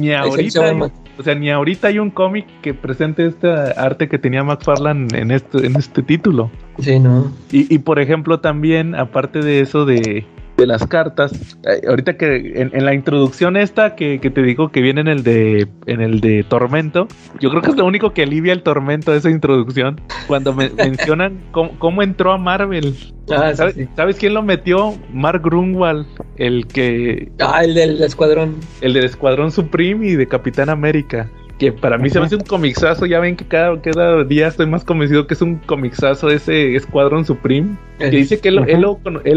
ni 0.00 0.12
ahorita, 0.12 0.64
hay, 0.64 0.80
o 1.18 1.22
sea, 1.22 1.34
ni 1.34 1.50
ahorita 1.50 1.88
hay 1.88 1.98
un 1.98 2.10
cómic 2.10 2.46
que 2.62 2.72
presente 2.72 3.26
este 3.26 3.48
arte 3.48 4.08
que 4.08 4.18
tenía 4.18 4.42
McFarlane 4.42 5.08
en 5.12 5.30
este, 5.30 5.66
en 5.66 5.76
este 5.76 6.02
título. 6.02 6.50
Sí, 6.78 6.98
no. 6.98 7.30
Y, 7.52 7.72
y 7.72 7.78
por 7.78 8.00
ejemplo, 8.00 8.40
también, 8.40 8.94
aparte 8.94 9.40
de 9.40 9.60
eso 9.60 9.84
de 9.84 10.26
de 10.56 10.66
las 10.66 10.86
cartas. 10.86 11.56
Eh, 11.64 11.86
ahorita 11.88 12.16
que 12.16 12.52
en, 12.54 12.84
la 12.84 12.94
introducción 12.94 13.56
esta 13.56 13.96
que, 13.96 14.18
te 14.18 14.42
digo 14.42 14.70
que 14.70 14.80
viene 14.80 15.00
en 15.00 15.08
el 15.08 15.22
de 15.22 15.68
en 15.86 16.00
el 16.00 16.20
de 16.20 16.44
Tormento, 16.44 17.08
yo 17.40 17.50
creo 17.50 17.62
que 17.62 17.70
es 17.70 17.76
lo 17.76 17.84
único 17.84 18.12
que 18.12 18.22
alivia 18.22 18.52
el 18.52 18.62
tormento 18.62 19.12
de 19.12 19.18
esa 19.18 19.30
introducción. 19.30 20.00
Cuando 20.26 20.54
me 20.54 20.70
mencionan 20.76 21.40
cómo, 21.52 22.02
entró 22.02 22.32
a 22.32 22.38
Marvel. 22.38 22.94
Ah, 23.30 23.54
¿Sabes, 23.54 24.16
quién 24.18 24.34
lo 24.34 24.42
metió? 24.42 24.94
Mark 25.12 25.42
Grunwald, 25.42 26.06
el 26.36 26.66
que. 26.66 27.30
Ah, 27.40 27.64
el 27.64 27.74
del 27.74 28.02
escuadrón. 28.02 28.56
El 28.80 28.92
del 28.92 29.04
escuadrón 29.04 29.50
Supreme 29.50 30.06
y 30.06 30.16
de 30.16 30.26
Capitán 30.26 30.68
América 30.68 31.30
que 31.58 31.72
para 31.72 31.98
mí 31.98 32.10
se 32.10 32.18
me 32.18 32.26
hace 32.26 32.36
un 32.36 32.42
comixazo. 32.42 33.06
Ya 33.06 33.20
ven 33.20 33.36
que 33.36 33.44
cada, 33.44 33.80
cada 33.80 34.24
día 34.24 34.48
estoy 34.48 34.66
más 34.66 34.84
convencido 34.84 35.26
que 35.26 35.34
es 35.34 35.42
un 35.42 35.56
comixazo 35.56 36.30
ese 36.30 36.74
Escuadrón 36.74 37.24
Supreme. 37.24 37.76
Que 37.98 38.10
dice 38.10 38.40
que 38.40 38.48
él, 38.48 38.64
él, 38.66 38.80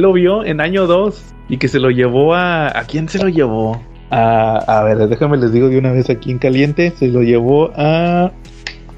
lo, 0.02 0.14
vio 0.14 0.44
en 0.44 0.62
año 0.62 0.88
2 0.88 1.24
y 1.50 1.58
que 1.58 1.68
se 1.68 1.80
lo 1.80 1.92
llevó 1.92 2.34
a. 2.34 2.68
¿A 2.78 2.86
quién 2.86 3.08
se 3.08 3.20
lo 3.20 3.30
llevó? 3.30 3.82
A, 4.10 4.58
a 4.58 4.84
ver, 4.84 4.98
déjame 5.10 5.38
les 5.38 5.52
digo 5.52 5.70
de 5.70 5.78
una 5.78 5.92
vez 5.92 6.10
aquí 6.10 6.32
en 6.32 6.40
caliente. 6.40 6.92
Se 6.98 7.08
lo 7.08 7.22
llevó 7.22 7.72
a. 7.76 8.32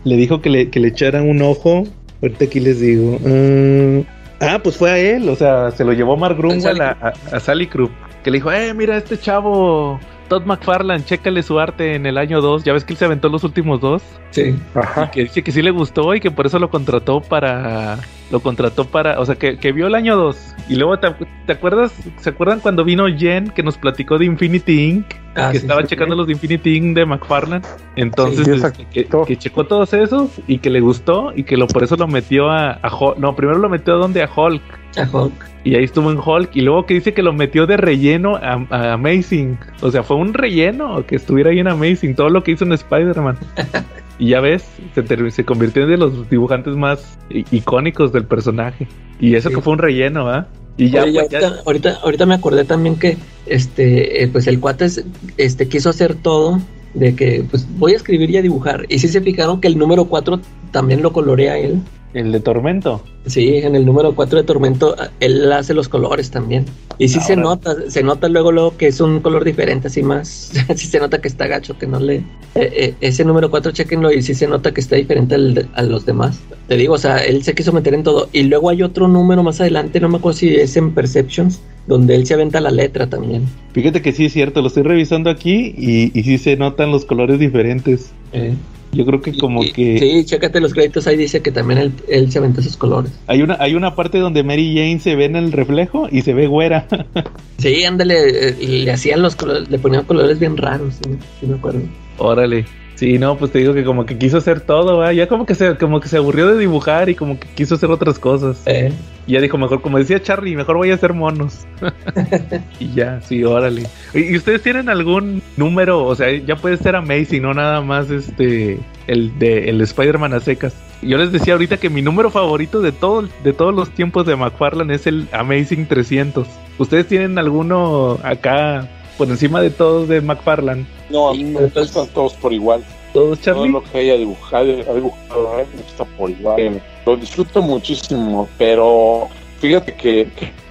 Le 0.06 0.16
dijo 0.16 0.42
que 0.42 0.50
le, 0.50 0.70
que 0.70 0.80
le 0.80 0.90
echaran 0.90 1.30
un 1.30 1.42
ojo. 1.42 1.84
Ahorita 2.22 2.46
aquí 2.46 2.60
les 2.60 2.80
digo. 2.80 3.20
Mm, 3.20 4.02
ah, 4.40 4.60
pues 4.64 4.78
fue 4.78 4.92
a 4.92 4.98
él. 4.98 5.28
O 5.28 5.36
sea, 5.36 5.72
se 5.72 5.84
lo 5.84 5.92
llevó 5.92 6.16
Mark 6.16 6.38
Grunwald 6.38 6.82
a, 6.82 6.92
a, 7.02 7.36
a 7.36 7.40
Sally 7.40 7.68
Krupp. 7.68 7.92
Que 8.24 8.32
le 8.32 8.38
dijo, 8.38 8.52
eh, 8.52 8.74
mira, 8.74 8.98
este 8.98 9.18
chavo 9.18 10.00
Todd 10.30 10.46
McFarlane, 10.46 11.04
chécale 11.04 11.44
su 11.44 11.60
arte 11.60 11.96
en 11.96 12.06
el 12.06 12.18
año 12.18 12.40
2. 12.40 12.64
Ya 12.64 12.72
ves 12.72 12.86
que 12.86 12.94
él 12.94 12.98
se 12.98 13.06
aventó 13.06 13.28
los 13.28 13.44
últimos 13.44 13.82
dos. 13.82 14.02
Sí. 14.30 14.56
Ajá. 14.76 15.06
Y 15.06 15.10
que 15.10 15.24
dice 15.24 15.44
que 15.44 15.52
sí 15.52 15.62
le 15.62 15.72
gustó 15.72 16.14
y 16.14 16.22
que 16.22 16.32
por 16.32 16.46
eso 16.46 16.60
lo 16.60 16.70
contrató 16.70 17.20
para. 17.20 17.98
Lo 18.32 18.40
contrató 18.40 18.86
para. 18.86 19.20
O 19.20 19.26
sea, 19.26 19.36
que, 19.36 19.72
vio 19.72 19.88
el 19.88 19.96
año 19.96 20.16
2. 20.16 20.56
Y 20.70 20.76
luego, 20.76 21.00
te, 21.00 21.52
acuerdas? 21.52 21.92
¿Se 22.18 22.30
acuerdan 22.30 22.60
cuando 22.60 22.86
vino 22.86 23.08
Jen 23.08 23.50
que 23.50 23.64
nos 23.64 23.78
platicó 23.78 24.20
de 24.20 24.26
Infinity 24.26 24.86
Inc? 24.86 25.06
Ah, 25.36 25.50
que 25.52 25.58
estaba 25.58 25.84
checando 25.84 26.16
los 26.16 26.28
de 26.28 26.34
Infinity 26.34 26.78
Inc. 26.78 26.96
de 26.96 27.06
McFarlane. 27.08 27.66
Entonces, 27.96 28.48
este, 28.48 28.86
que, 28.86 29.38
checó 29.38 29.66
todos 29.66 29.94
esos 29.94 30.30
y 30.48 30.60
que 30.60 30.70
le 30.70 30.80
gustó 30.80 31.34
y 31.36 31.44
que 31.44 31.58
lo 31.58 31.68
por 31.68 31.84
eso 31.84 31.96
lo 31.96 32.08
metió 32.08 32.52
a, 32.52 32.74
a 32.74 32.96
Hulk. 32.96 33.18
No, 33.18 33.36
primero 33.36 33.58
lo 33.58 33.68
metió 33.68 33.96
a 33.96 33.98
donde 33.98 34.22
a 34.22 34.30
Hulk. 34.34 34.79
A 34.98 35.08
Hulk. 35.12 35.50
Y 35.64 35.76
ahí 35.76 35.84
estuvo 35.84 36.12
en 36.12 36.18
Hulk. 36.18 36.56
Y 36.56 36.62
luego 36.62 36.86
que 36.86 36.96
dice 36.96 37.14
que 37.14 37.22
lo 37.22 37.34
metió 37.34 37.68
de 37.68 37.78
relleno 37.78 38.36
a, 38.36 38.94
Amazing. 38.94 39.58
O 39.82 39.92
sea, 39.92 40.04
fue 40.04 40.18
un 40.18 40.34
relleno 40.34 41.06
que 41.06 41.16
estuviera 41.16 41.52
ahí 41.52 41.60
en 41.60 41.68
Amazing. 41.68 42.16
Todo 42.16 42.30
lo 42.30 42.44
que 42.44 42.52
hizo 42.52 42.66
en 42.66 42.74
Spider-Man. 42.74 43.38
y 44.20 44.30
ya 44.30 44.42
ves, 44.42 44.66
se, 44.96 45.32
se 45.32 45.46
convirtió 45.46 45.84
en 45.84 45.90
de 45.90 45.98
los 45.98 46.30
dibujantes 46.30 46.76
más 46.76 47.18
icónicos 47.30 48.12
del 48.12 48.26
personaje. 48.26 48.88
Y 49.20 49.36
eso 49.36 49.50
que 49.50 49.62
fue 49.62 49.74
un 49.74 49.80
relleno, 49.80 50.30
¿ah? 50.30 50.48
Y 50.78 50.92
ya, 50.92 51.02
pues, 51.02 51.44
ahorita, 51.66 52.00
ahorita, 52.04 52.26
me 52.26 52.36
acordé 52.36 52.64
también 52.64 52.96
que 52.96 53.18
este, 53.48 54.24
eh, 54.24 54.30
pues 54.30 54.48
el 54.48 54.62
cuate 54.62 54.88
este, 55.36 55.68
quiso 55.68 55.90
hacer 55.90 56.16
todo 56.16 56.62
de 56.94 57.16
que 57.16 57.44
pues 57.50 57.68
voy 57.78 57.94
a 57.94 57.98
escribir 57.98 58.30
y 58.30 58.38
a 58.38 58.42
dibujar. 58.42 58.86
Y 58.88 59.00
si 59.00 59.10
se 59.10 59.20
fijaron 59.20 59.60
que 59.60 59.68
el 59.68 59.78
número 59.78 60.06
4 60.06 60.40
también 60.72 61.02
lo 61.02 61.12
colorea 61.12 61.58
él. 61.58 61.82
El 62.14 62.32
de 62.32 62.40
Tormento. 62.40 63.04
Sí, 63.28 63.58
en 63.58 63.76
el 63.76 63.86
número 63.86 64.16
4 64.16 64.40
de 64.40 64.44
Tormento 64.44 64.96
él 65.20 65.52
hace 65.52 65.74
los 65.74 65.88
colores 65.90 66.32
también. 66.32 66.66
Y 66.98 67.08
sí 67.08 67.20
se 67.22 67.36
nota, 67.36 67.76
se 67.88 68.04
nota 68.04 68.28
luego 68.28 68.52
luego 68.52 68.76
que 68.76 68.88
es 68.88 69.00
un 69.00 69.22
color 69.22 69.46
diferente, 69.46 69.88
así 69.88 70.02
más. 70.02 70.52
sí 70.76 70.88
se 70.88 71.00
nota 71.00 71.22
que 71.22 71.28
está 71.28 71.48
gacho, 71.48 71.78
que 71.78 71.88
no 71.88 72.00
le. 72.00 72.16
Eh, 72.16 72.24
eh, 72.56 72.94
ese 73.00 73.24
número 73.24 73.50
4, 73.50 73.72
chequenlo, 73.72 74.12
y 74.12 74.22
sí 74.22 74.34
se 74.34 74.48
nota 74.48 74.74
que 74.74 74.82
está 74.82 74.96
diferente 74.96 75.36
a 75.74 75.84
los 75.84 76.06
demás. 76.06 76.42
Te 76.68 76.76
digo, 76.76 76.96
o 76.96 76.98
sea, 76.98 77.18
él 77.18 77.44
se 77.44 77.54
quiso 77.54 77.72
meter 77.72 77.94
en 77.94 78.04
todo. 78.04 78.28
Y 78.34 78.44
luego 78.44 78.70
hay 78.70 78.82
otro 78.82 79.08
número 79.08 79.44
más 79.44 79.62
adelante, 79.62 80.00
no 80.00 80.10
me 80.10 80.18
acuerdo 80.18 80.40
si 80.40 80.56
es 80.56 80.76
en 80.76 80.94
Perceptions, 80.94 81.62
donde 81.88 82.16
él 82.16 82.26
se 82.26 82.34
aventa 82.34 82.60
la 82.60 82.72
letra 82.72 83.08
también. 83.08 83.46
Fíjate 83.74 84.02
que 84.02 84.12
sí 84.12 84.26
es 84.26 84.34
cierto, 84.34 84.62
lo 84.62 84.68
estoy 84.68 84.84
revisando 84.84 85.30
aquí 85.30 85.74
y, 85.78 86.18
y 86.20 86.24
sí 86.24 86.38
se 86.38 86.58
notan 86.58 86.92
los 86.92 87.06
colores 87.06 87.40
diferentes. 87.40 88.12
Eh. 88.34 88.54
Yo 88.92 89.06
creo 89.06 89.22
que 89.22 89.38
como 89.38 89.62
que... 89.62 90.00
Sí, 90.00 90.26
chécate 90.26 90.60
los 90.60 90.74
créditos, 90.74 91.06
ahí 91.08 91.16
dice 91.16 91.42
que 91.42 91.52
también 91.52 91.94
él, 92.08 92.32
se 92.32 92.40
aventó 92.40 92.62
esos 92.62 92.76
colores. 92.76 93.12
Hay 93.28 93.42
una, 93.42 93.58
hay 93.60 93.76
una 93.76 93.96
parte 93.96 94.18
donde 94.18 94.44
Mary 94.44 94.76
Jane 94.76 95.00
se 95.00 95.16
ve 95.16 95.26
en 95.26 95.36
el 95.36 95.52
reflejo 95.52 96.08
y 96.12 96.22
se 96.22 96.34
ve 96.34 96.48
güera. 96.48 96.88
sí, 97.58 97.84
ándale, 97.84 98.56
y 98.60 98.84
le 98.84 98.92
hacían 98.92 99.22
los 99.22 99.36
colores, 99.36 99.70
le 99.70 99.78
ponían 99.78 100.06
colores 100.06 100.40
bien 100.40 100.58
raros, 100.58 100.96
sí, 101.40 101.46
me 101.46 101.56
acuerdo. 101.56 101.82
Órale. 102.18 102.66
Sí, 103.00 103.18
no, 103.18 103.38
pues 103.38 103.54
te 103.54 103.60
digo 103.60 103.74
que 103.74 103.86
como 103.86 104.06
que 104.06 104.18
quiso 104.18 104.40
hacer 104.40 104.60
todo, 104.60 105.10
ya 105.14 105.28
como 105.28 105.46
que 105.46 105.56
se 105.56 105.78
como 105.78 106.02
que 106.02 106.10
se 106.10 106.18
aburrió 106.18 106.48
de 106.48 106.60
dibujar 106.60 107.08
y 107.08 107.16
como 107.16 107.40
que 107.40 107.48
quiso 107.56 107.76
hacer 107.76 107.90
otras 107.90 108.20
cosas. 108.20 108.62
Eh. 108.66 108.92
Y 109.26 109.32
ya 109.32 109.40
dijo, 109.40 109.58
mejor, 109.58 109.82
como 109.82 109.98
decía 109.98 110.22
Charlie, 110.22 110.58
mejor 110.58 110.76
voy 110.76 110.92
a 110.92 110.96
hacer 110.96 111.14
monos. 111.14 111.66
y 112.80 112.92
ya, 112.92 113.22
sí, 113.22 113.42
órale. 113.46 113.84
¿Y, 114.14 114.36
ustedes 114.36 114.62
tienen 114.64 114.90
algún 114.90 115.42
número? 115.56 116.04
O 116.04 116.14
sea, 116.14 116.30
ya 116.40 116.58
puede 116.58 116.76
ser 116.76 116.98
Amazing, 116.98 117.42
no 117.42 117.54
nada 117.54 117.80
más 117.80 118.12
este 118.12 118.80
el 119.08 119.40
de 119.40 119.70
el 119.70 119.80
Spider-Man 119.80 120.34
a 120.34 120.42
secas. 120.42 120.76
Yo 121.02 121.18
les 121.18 121.32
decía 121.32 121.54
ahorita 121.54 121.78
que 121.78 121.90
mi 121.90 122.02
número 122.02 122.30
favorito 122.30 122.82
de 122.82 122.92
todo, 122.92 123.30
de 123.46 123.54
todos 123.54 123.74
los 123.74 123.92
tiempos 123.92 124.26
de 124.26 124.36
McFarlane 124.36 124.94
es 124.94 125.08
el 125.08 125.30
Amazing 125.32 125.86
300. 125.86 126.50
¿Ustedes 126.78 127.08
tienen 127.08 127.38
alguno 127.38 128.20
acá 128.24 128.90
por 129.20 129.30
encima 129.30 129.62
de 129.62 129.70
todos 129.70 130.08
de 130.08 130.22
McFarlane. 130.22 130.86
No, 131.10 131.30
a 131.30 131.34
mí 131.34 131.44
me 131.44 131.68
gustan 131.68 132.08
todos 132.08 132.34
por 132.36 132.54
igual. 132.54 132.82
Todos, 133.14 133.42
Charlie. 133.42 133.70
Todo 133.70 133.82
lo 133.82 133.92
que 133.92 133.98
haya 133.98 134.16
dibujado, 134.16 134.64
ha 134.64 134.94
dibujado 134.94 135.58
me 135.58 135.82
gusta 135.84 136.06
por 136.06 136.30
igual. 136.30 136.82
Lo 137.06 137.18
disfruto 137.18 137.62
muchísimo, 137.62 138.48
pero 138.58 139.28
fíjate 139.60 139.94
que, 139.96 140.30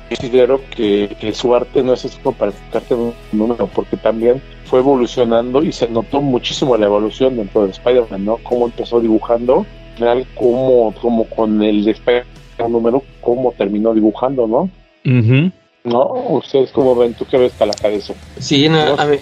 considero 0.09 0.63
que, 0.75 1.31
su 1.35 1.55
arte 1.55 1.83
no 1.83 1.93
es 1.93 2.07
eso 2.07 2.33
para 2.33 2.51
enfocarte 2.53 2.95
en 2.95 3.01
un 3.01 3.15
número, 3.33 3.67
porque 3.67 3.99
también 3.99 4.41
fue 4.65 4.79
evolucionando 4.79 5.63
y 5.63 5.71
se 5.71 5.87
notó 5.87 6.23
muchísimo 6.23 6.75
la 6.79 6.87
evolución 6.87 7.37
dentro 7.37 7.67
de 7.67 7.73
Spider-Man, 7.73 8.25
¿no? 8.25 8.39
Cómo 8.39 8.65
empezó 8.65 8.99
dibujando, 8.99 9.67
real, 9.99 10.27
cómo, 10.35 10.95
como 11.03 11.25
con 11.25 11.63
el 11.63 11.87
Spider-Man 11.87 12.73
número, 12.73 13.03
cómo 13.21 13.53
terminó 13.53 13.93
dibujando, 13.93 14.47
¿no? 14.47 14.71
¿No? 15.85 16.05
¿Ustedes 16.31 16.71
cómo 16.73 16.95
ven? 16.95 17.15
¿Tú 17.15 17.25
qué 17.31 17.39
ves, 17.39 17.53
Calaca, 17.59 17.89
de 17.89 17.97
eso? 17.97 18.15
Sí, 18.39 18.69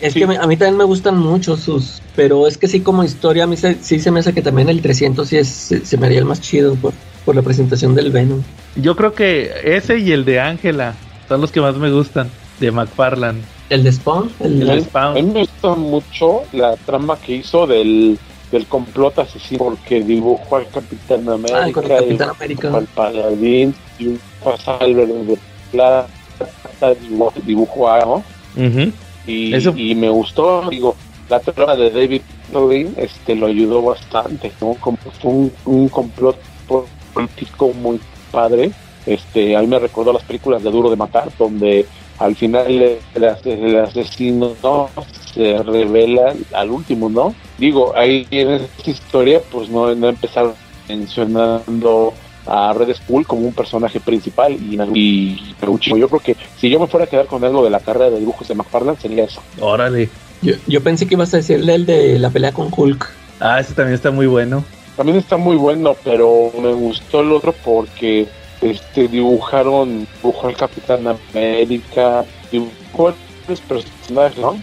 es 0.01 0.15
que 0.15 0.25
a 0.25 0.47
mí 0.47 0.57
también 0.57 0.77
me 0.77 0.85
gustan 0.85 1.19
mucho 1.19 1.57
sus, 1.57 2.03
pero 2.15 2.47
es 2.47 2.59
que 2.59 2.69
sí 2.69 2.81
como 2.81 3.05
historia, 3.05 3.45
a 3.45 3.47
mí 3.47 3.57
sí 3.57 3.99
se 3.99 4.11
me 4.11 4.21
hace 4.21 4.33
que 4.33 4.43
también 4.43 4.69
el 4.69 4.83
300 4.83 5.29
sí 5.29 5.37
es, 5.37 5.49
se, 5.49 5.97
me 5.97 6.07
haría 6.07 6.19
el 6.19 6.25
más 6.25 6.41
chido 6.41 6.75
por, 6.77 6.93
por 7.25 7.35
la 7.35 7.43
presentación 7.43 7.95
del 7.95 8.11
Venom. 8.11 8.43
Yo 8.77 8.97
creo 8.97 9.15
que 9.15 9.51
ese 9.65 9.99
y 9.99 10.13
el 10.13 10.25
de 10.25 10.41
Ángela 10.41 10.95
son 11.29 11.41
los 11.41 11.53
que 11.53 11.61
más 11.61 11.77
me 11.77 11.91
gustan, 11.91 12.31
de 12.61 12.71
McFarlane. 12.71 13.41
¿El 13.69 13.83
de 13.83 13.93
Spawn? 13.93 14.31
El, 14.41 14.61
de 14.61 14.81
Spawn. 14.83 15.19
A 15.19 15.23
mí 15.23 15.23
me 15.23 15.41
gusta 15.41 15.75
mucho 15.75 16.43
la 16.53 16.77
trama 16.77 17.19
que 17.19 17.37
hizo 17.37 17.67
del 17.67 18.19
del 18.53 18.65
complot 18.67 19.19
asesino 19.19 19.65
porque 19.65 20.03
dibujó 20.05 20.57
al 20.57 20.69
Capitán 20.69 21.29
América, 21.29 21.59
ah, 21.61 21.67
el 21.67 21.75
Capitán 21.75 22.31
América. 22.31 22.77
al 22.77 22.85
Paladín 22.87 23.75
y 23.99 24.07
un 24.07 24.21
pasal 24.43 24.95
de 24.95 25.39
plata 25.73 26.07
dibujó 27.45 27.91
algo 27.91 28.23
y, 29.27 29.55
y, 29.57 29.95
me 29.95 30.09
gustó 30.09 30.69
digo 30.71 30.95
la 31.29 31.41
trama 31.41 31.75
de 31.77 31.91
David 31.91 32.23
Levine 32.53 32.93
este 32.97 33.35
lo 33.35 33.47
ayudó 33.47 33.83
bastante 33.83 34.53
¿no? 34.61 34.75
como 34.75 34.99
fue 35.21 35.31
un, 35.31 35.53
un 35.65 35.89
complot 35.89 36.39
político 37.13 37.73
muy 37.73 38.01
padre 38.31 38.71
este 39.05 39.57
a 39.57 39.61
mí 39.61 39.67
me 39.67 39.79
recordó 39.79 40.13
las 40.13 40.23
películas 40.23 40.63
de 40.63 40.71
Duro 40.71 40.91
de 40.91 40.97
Matar 40.97 41.31
donde 41.39 41.87
al 42.19 42.35
final 42.35 42.99
el, 43.15 43.79
asesino 43.79 44.53
no 44.63 44.89
se 45.35 45.63
revela 45.63 46.35
al 46.53 46.71
último, 46.71 47.09
¿no? 47.09 47.35
Digo, 47.59 47.93
ahí 47.97 48.27
en 48.31 48.53
esta 48.53 48.91
historia, 48.91 49.41
pues 49.51 49.69
no, 49.69 49.95
no 49.95 50.09
empezaron 50.09 50.55
mencionando 50.89 52.15
a 52.47 52.73
Red 52.73 52.95
Skull 52.95 53.27
como 53.27 53.47
un 53.47 53.53
personaje 53.53 54.01
principal 54.01 54.53
y, 54.53 54.79
y 54.95 55.55
yo 55.61 56.09
creo 56.09 56.21
que 56.21 56.37
si 56.59 56.71
yo 56.71 56.79
me 56.79 56.87
fuera 56.87 57.07
a 57.07 57.09
quedar 57.09 57.27
con 57.27 57.45
algo 57.45 57.65
de 57.65 57.71
la 57.71 57.81
carrera 57.81 58.11
de 58.11 58.21
dibujos 58.21 58.49
de 58.49 58.55
McFarlane 58.55 58.99
sería 58.99 59.25
eso. 59.25 59.43
Órale. 59.61 60.09
Yo, 60.43 60.55
yo 60.67 60.83
pensé 60.83 61.07
que 61.07 61.15
ibas 61.15 61.33
a 61.35 61.39
decirle 61.39 61.75
el 61.75 61.87
de 61.87 62.19
la 62.19 62.31
pelea 62.31 62.53
con 62.53 62.69
Hulk. 62.75 63.11
Ah, 63.41 63.61
ese 63.61 63.75
también 63.75 63.95
está 63.95 64.11
muy 64.11 64.27
bueno. 64.27 64.65
También 64.97 65.19
está 65.19 65.37
muy 65.37 65.57
bueno, 65.57 65.95
pero 66.05 66.51
me 66.61 66.73
gustó 66.73 67.21
el 67.21 67.33
otro 67.33 67.55
porque 67.65 68.29
este 68.61 69.09
dibujaron 69.09 70.07
dibujó 70.23 70.49
al 70.49 70.57
Capitán 70.57 71.01
América 71.07 72.25
dibujó 72.51 73.15
los 73.49 73.61
personajes 73.61 74.39
no 74.39 74.57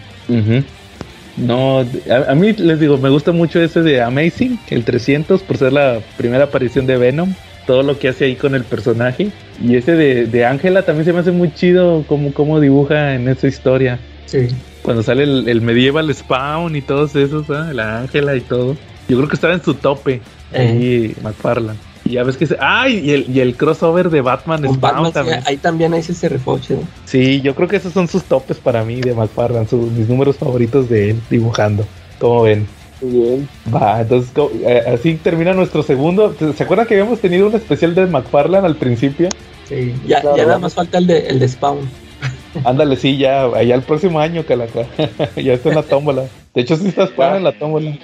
no 1.36 1.80
a, 1.80 2.34
mí 2.34 2.52
les 2.52 2.80
digo 2.80 2.98
me 2.98 3.08
gusta 3.08 3.32
mucho 3.32 3.60
ese 3.60 3.82
de 3.82 4.02
Amazing 4.02 4.58
el 4.70 4.84
300 4.84 5.42
por 5.42 5.56
ser 5.56 5.72
la 5.72 6.00
primera 6.16 6.44
aparición 6.44 6.86
de 6.86 6.96
Venom 6.96 7.34
todo 7.66 7.82
lo 7.82 7.98
que 7.98 8.08
hace 8.08 8.26
ahí 8.26 8.36
con 8.36 8.54
el 8.54 8.64
personaje 8.64 9.30
y 9.62 9.76
ese 9.76 9.92
de 9.94 10.44
Ángela 10.44 10.82
también 10.82 11.04
se 11.04 11.12
me 11.12 11.20
hace 11.20 11.32
muy 11.32 11.52
chido 11.54 12.04
como, 12.06 12.32
como 12.32 12.60
dibuja 12.60 13.14
en 13.14 13.28
esa 13.28 13.46
historia 13.46 13.98
sí 14.26 14.48
cuando 14.82 15.02
sale 15.02 15.22
el, 15.22 15.60
medieval 15.60 16.14
spawn 16.14 16.76
y 16.76 16.82
todos 16.82 17.16
esos 17.16 17.48
¿eh? 17.48 17.72
la 17.72 18.00
Ángela 18.00 18.36
y 18.36 18.40
todo 18.40 18.76
yo 19.08 19.16
creo 19.16 19.28
que 19.28 19.34
estaba 19.34 19.54
en 19.54 19.62
su 19.62 19.74
tope 19.74 20.20
ahí 20.52 21.14
McFarlane 21.22 21.78
y 22.04 22.12
ya 22.12 22.22
ves 22.22 22.36
que 22.36 22.46
se. 22.46 22.56
¡Ah! 22.60 22.88
Y 22.88 23.10
el, 23.10 23.34
y 23.34 23.40
el 23.40 23.56
crossover 23.56 24.10
de 24.10 24.20
Batman 24.20 24.62
Spawn 24.74 25.12
también. 25.12 25.40
ahí 25.46 25.56
también 25.56 25.94
hay 25.94 26.00
ese 26.00 26.28
refoche. 26.28 26.76
Sí, 27.06 27.40
yo 27.40 27.54
creo 27.54 27.66
que 27.66 27.76
esos 27.76 27.92
son 27.92 28.08
sus 28.08 28.24
topes 28.24 28.58
para 28.58 28.84
mí 28.84 29.00
de 29.00 29.14
McFarlane, 29.14 29.66
sus, 29.66 29.90
mis 29.90 30.08
números 30.08 30.36
favoritos 30.36 30.88
de 30.88 31.10
él 31.10 31.20
dibujando. 31.30 31.86
¿Cómo 32.18 32.42
ven? 32.42 32.66
Muy 33.04 33.20
bien. 33.20 33.48
Va, 33.72 34.00
entonces 34.00 34.32
eh, 34.66 34.82
así 34.86 35.14
termina 35.14 35.52
nuestro 35.52 35.82
segundo. 35.82 36.34
¿Se 36.56 36.62
acuerdan 36.62 36.86
que 36.86 36.94
habíamos 36.94 37.20
tenido 37.20 37.46
un 37.46 37.54
especial 37.54 37.94
de 37.94 38.06
McFarlane 38.06 38.66
al 38.66 38.76
principio? 38.76 39.28
Sí, 39.68 39.94
ya, 40.06 40.22
ya 40.22 40.46
nada 40.46 40.58
más 40.58 40.74
falta 40.74 40.98
el 40.98 41.06
de, 41.06 41.26
el 41.26 41.38
de 41.38 41.48
Spawn. 41.48 41.80
Ándale, 42.64 42.96
sí, 42.96 43.16
ya, 43.18 43.44
allá 43.44 43.74
el 43.74 43.82
próximo 43.82 44.20
año, 44.20 44.44
Calaca. 44.44 44.86
ya 45.36 45.52
está 45.52 45.68
en 45.70 45.74
la 45.74 45.82
tómbola. 45.82 46.24
De 46.54 46.62
hecho, 46.62 46.76
sí 46.76 46.88
estás 46.88 47.10
para 47.10 47.36
en 47.36 47.44
la 47.44 47.52
tómbola. 47.52 47.98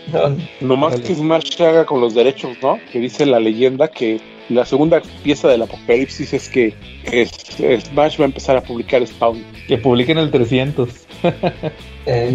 No, 0.61 0.77
más 0.77 1.01
que 1.01 1.15
Smash 1.15 1.57
se 1.57 1.67
haga 1.67 1.87
con 1.87 2.01
los 2.01 2.15
derechos, 2.15 2.57
¿no? 2.63 2.79
Que 2.93 2.99
dice 2.99 3.25
la 3.25 3.41
leyenda 3.41 3.89
que 3.89 4.21
la 4.51 4.65
segunda 4.65 5.01
pieza 5.23 5.49
del 5.49 5.63
apocalipsis 5.63 6.33
es 6.35 6.49
que 6.49 6.75
Smash 7.81 8.19
va 8.19 8.25
a 8.25 8.27
empezar 8.27 8.57
a 8.57 8.63
publicar 8.63 9.07
Spawn. 9.07 9.43
Que 9.67 9.79
publiquen 9.79 10.19
el 10.19 10.31
300. 10.31 10.91
Eh, 12.07 12.35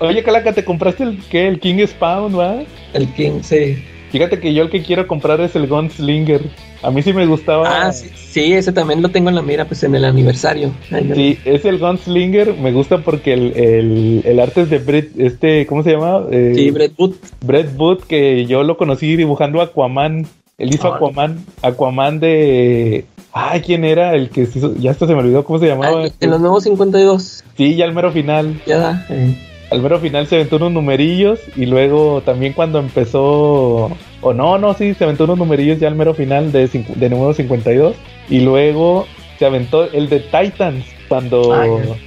oye, 0.00 0.22
Calaca, 0.22 0.52
¿te 0.52 0.66
compraste 0.66 1.02
el 1.04 1.18
qué? 1.30 1.48
¿El 1.48 1.58
King 1.58 1.84
Spawn, 1.86 2.38
va? 2.38 2.62
El 2.92 3.08
King, 3.14 3.40
sí. 3.42 3.82
Fíjate 4.10 4.38
que 4.38 4.52
yo 4.52 4.62
el 4.62 4.70
que 4.70 4.82
quiero 4.82 5.06
comprar 5.06 5.40
es 5.40 5.56
el 5.56 5.66
Gunslinger. 5.66 6.42
A 6.82 6.90
mí 6.90 7.00
sí 7.00 7.14
me 7.14 7.24
gustaba. 7.24 7.86
Ah, 7.88 7.92
sí, 7.92 8.52
ese 8.52 8.70
también 8.70 9.00
lo 9.00 9.08
tengo 9.08 9.30
en 9.30 9.34
la 9.34 9.40
mira, 9.40 9.64
pues 9.64 9.82
en 9.84 9.94
el 9.94 10.04
aniversario. 10.04 10.72
Sí, 11.14 11.38
es 11.46 11.64
el 11.64 11.78
Gunslinger. 11.78 12.54
Me 12.54 12.70
gusta 12.70 12.98
porque 12.98 13.32
el, 13.32 14.38
arte 14.38 14.60
es 14.60 14.70
de 14.70 14.78
Brett, 14.78 15.18
este, 15.18 15.64
¿cómo 15.66 15.82
se 15.82 15.92
llama? 15.92 16.26
Eh, 16.30 16.52
sí, 16.54 16.70
Brett 16.70 16.94
Boot. 16.94 17.16
Brett 17.40 17.74
Boot, 17.74 18.06
que 18.06 18.44
yo 18.44 18.62
lo 18.62 18.76
conocí 18.76 19.16
dibujando 19.16 19.62
Aquaman. 19.62 20.26
Él 20.62 20.74
hizo 20.74 20.94
Aquaman, 20.94 21.44
Aquaman 21.60 22.20
de... 22.20 23.04
Ay, 23.32 23.60
¿quién 23.62 23.84
era? 23.84 24.14
El 24.14 24.30
que 24.30 24.46
ya 24.78 24.90
hasta 24.90 25.06
se 25.06 25.14
me 25.14 25.20
olvidó 25.20 25.44
cómo 25.44 25.58
se 25.58 25.66
llamaba. 25.66 26.04
en 26.20 26.30
los 26.30 26.40
nuevos 26.40 26.64
52. 26.64 27.44
Sí, 27.56 27.76
ya 27.76 27.84
el 27.84 27.92
mero 27.92 28.12
final. 28.12 28.62
Ya 28.66 28.78
da. 28.78 29.06
Eh 29.10 29.36
al 29.72 29.80
mero 29.80 29.98
final 29.98 30.26
se 30.26 30.34
aventó 30.36 30.56
unos 30.56 30.72
numerillos 30.72 31.40
y 31.56 31.64
luego 31.64 32.22
también 32.26 32.52
cuando 32.52 32.78
empezó, 32.78 33.90
o 34.20 34.34
no, 34.34 34.58
no, 34.58 34.74
sí, 34.74 34.92
se 34.92 35.04
aventó 35.04 35.24
unos 35.24 35.38
numerillos 35.38 35.80
ya 35.80 35.88
al 35.88 35.94
mero 35.94 36.12
final 36.12 36.52
de, 36.52 36.68
de 36.68 37.08
número 37.08 37.32
52 37.32 37.96
y 38.28 38.40
luego 38.40 39.06
se 39.38 39.46
aventó 39.46 39.90
el 39.90 40.10
de 40.10 40.20
Titans 40.20 40.84
cuando... 41.08 41.54
Ah, 41.54 41.66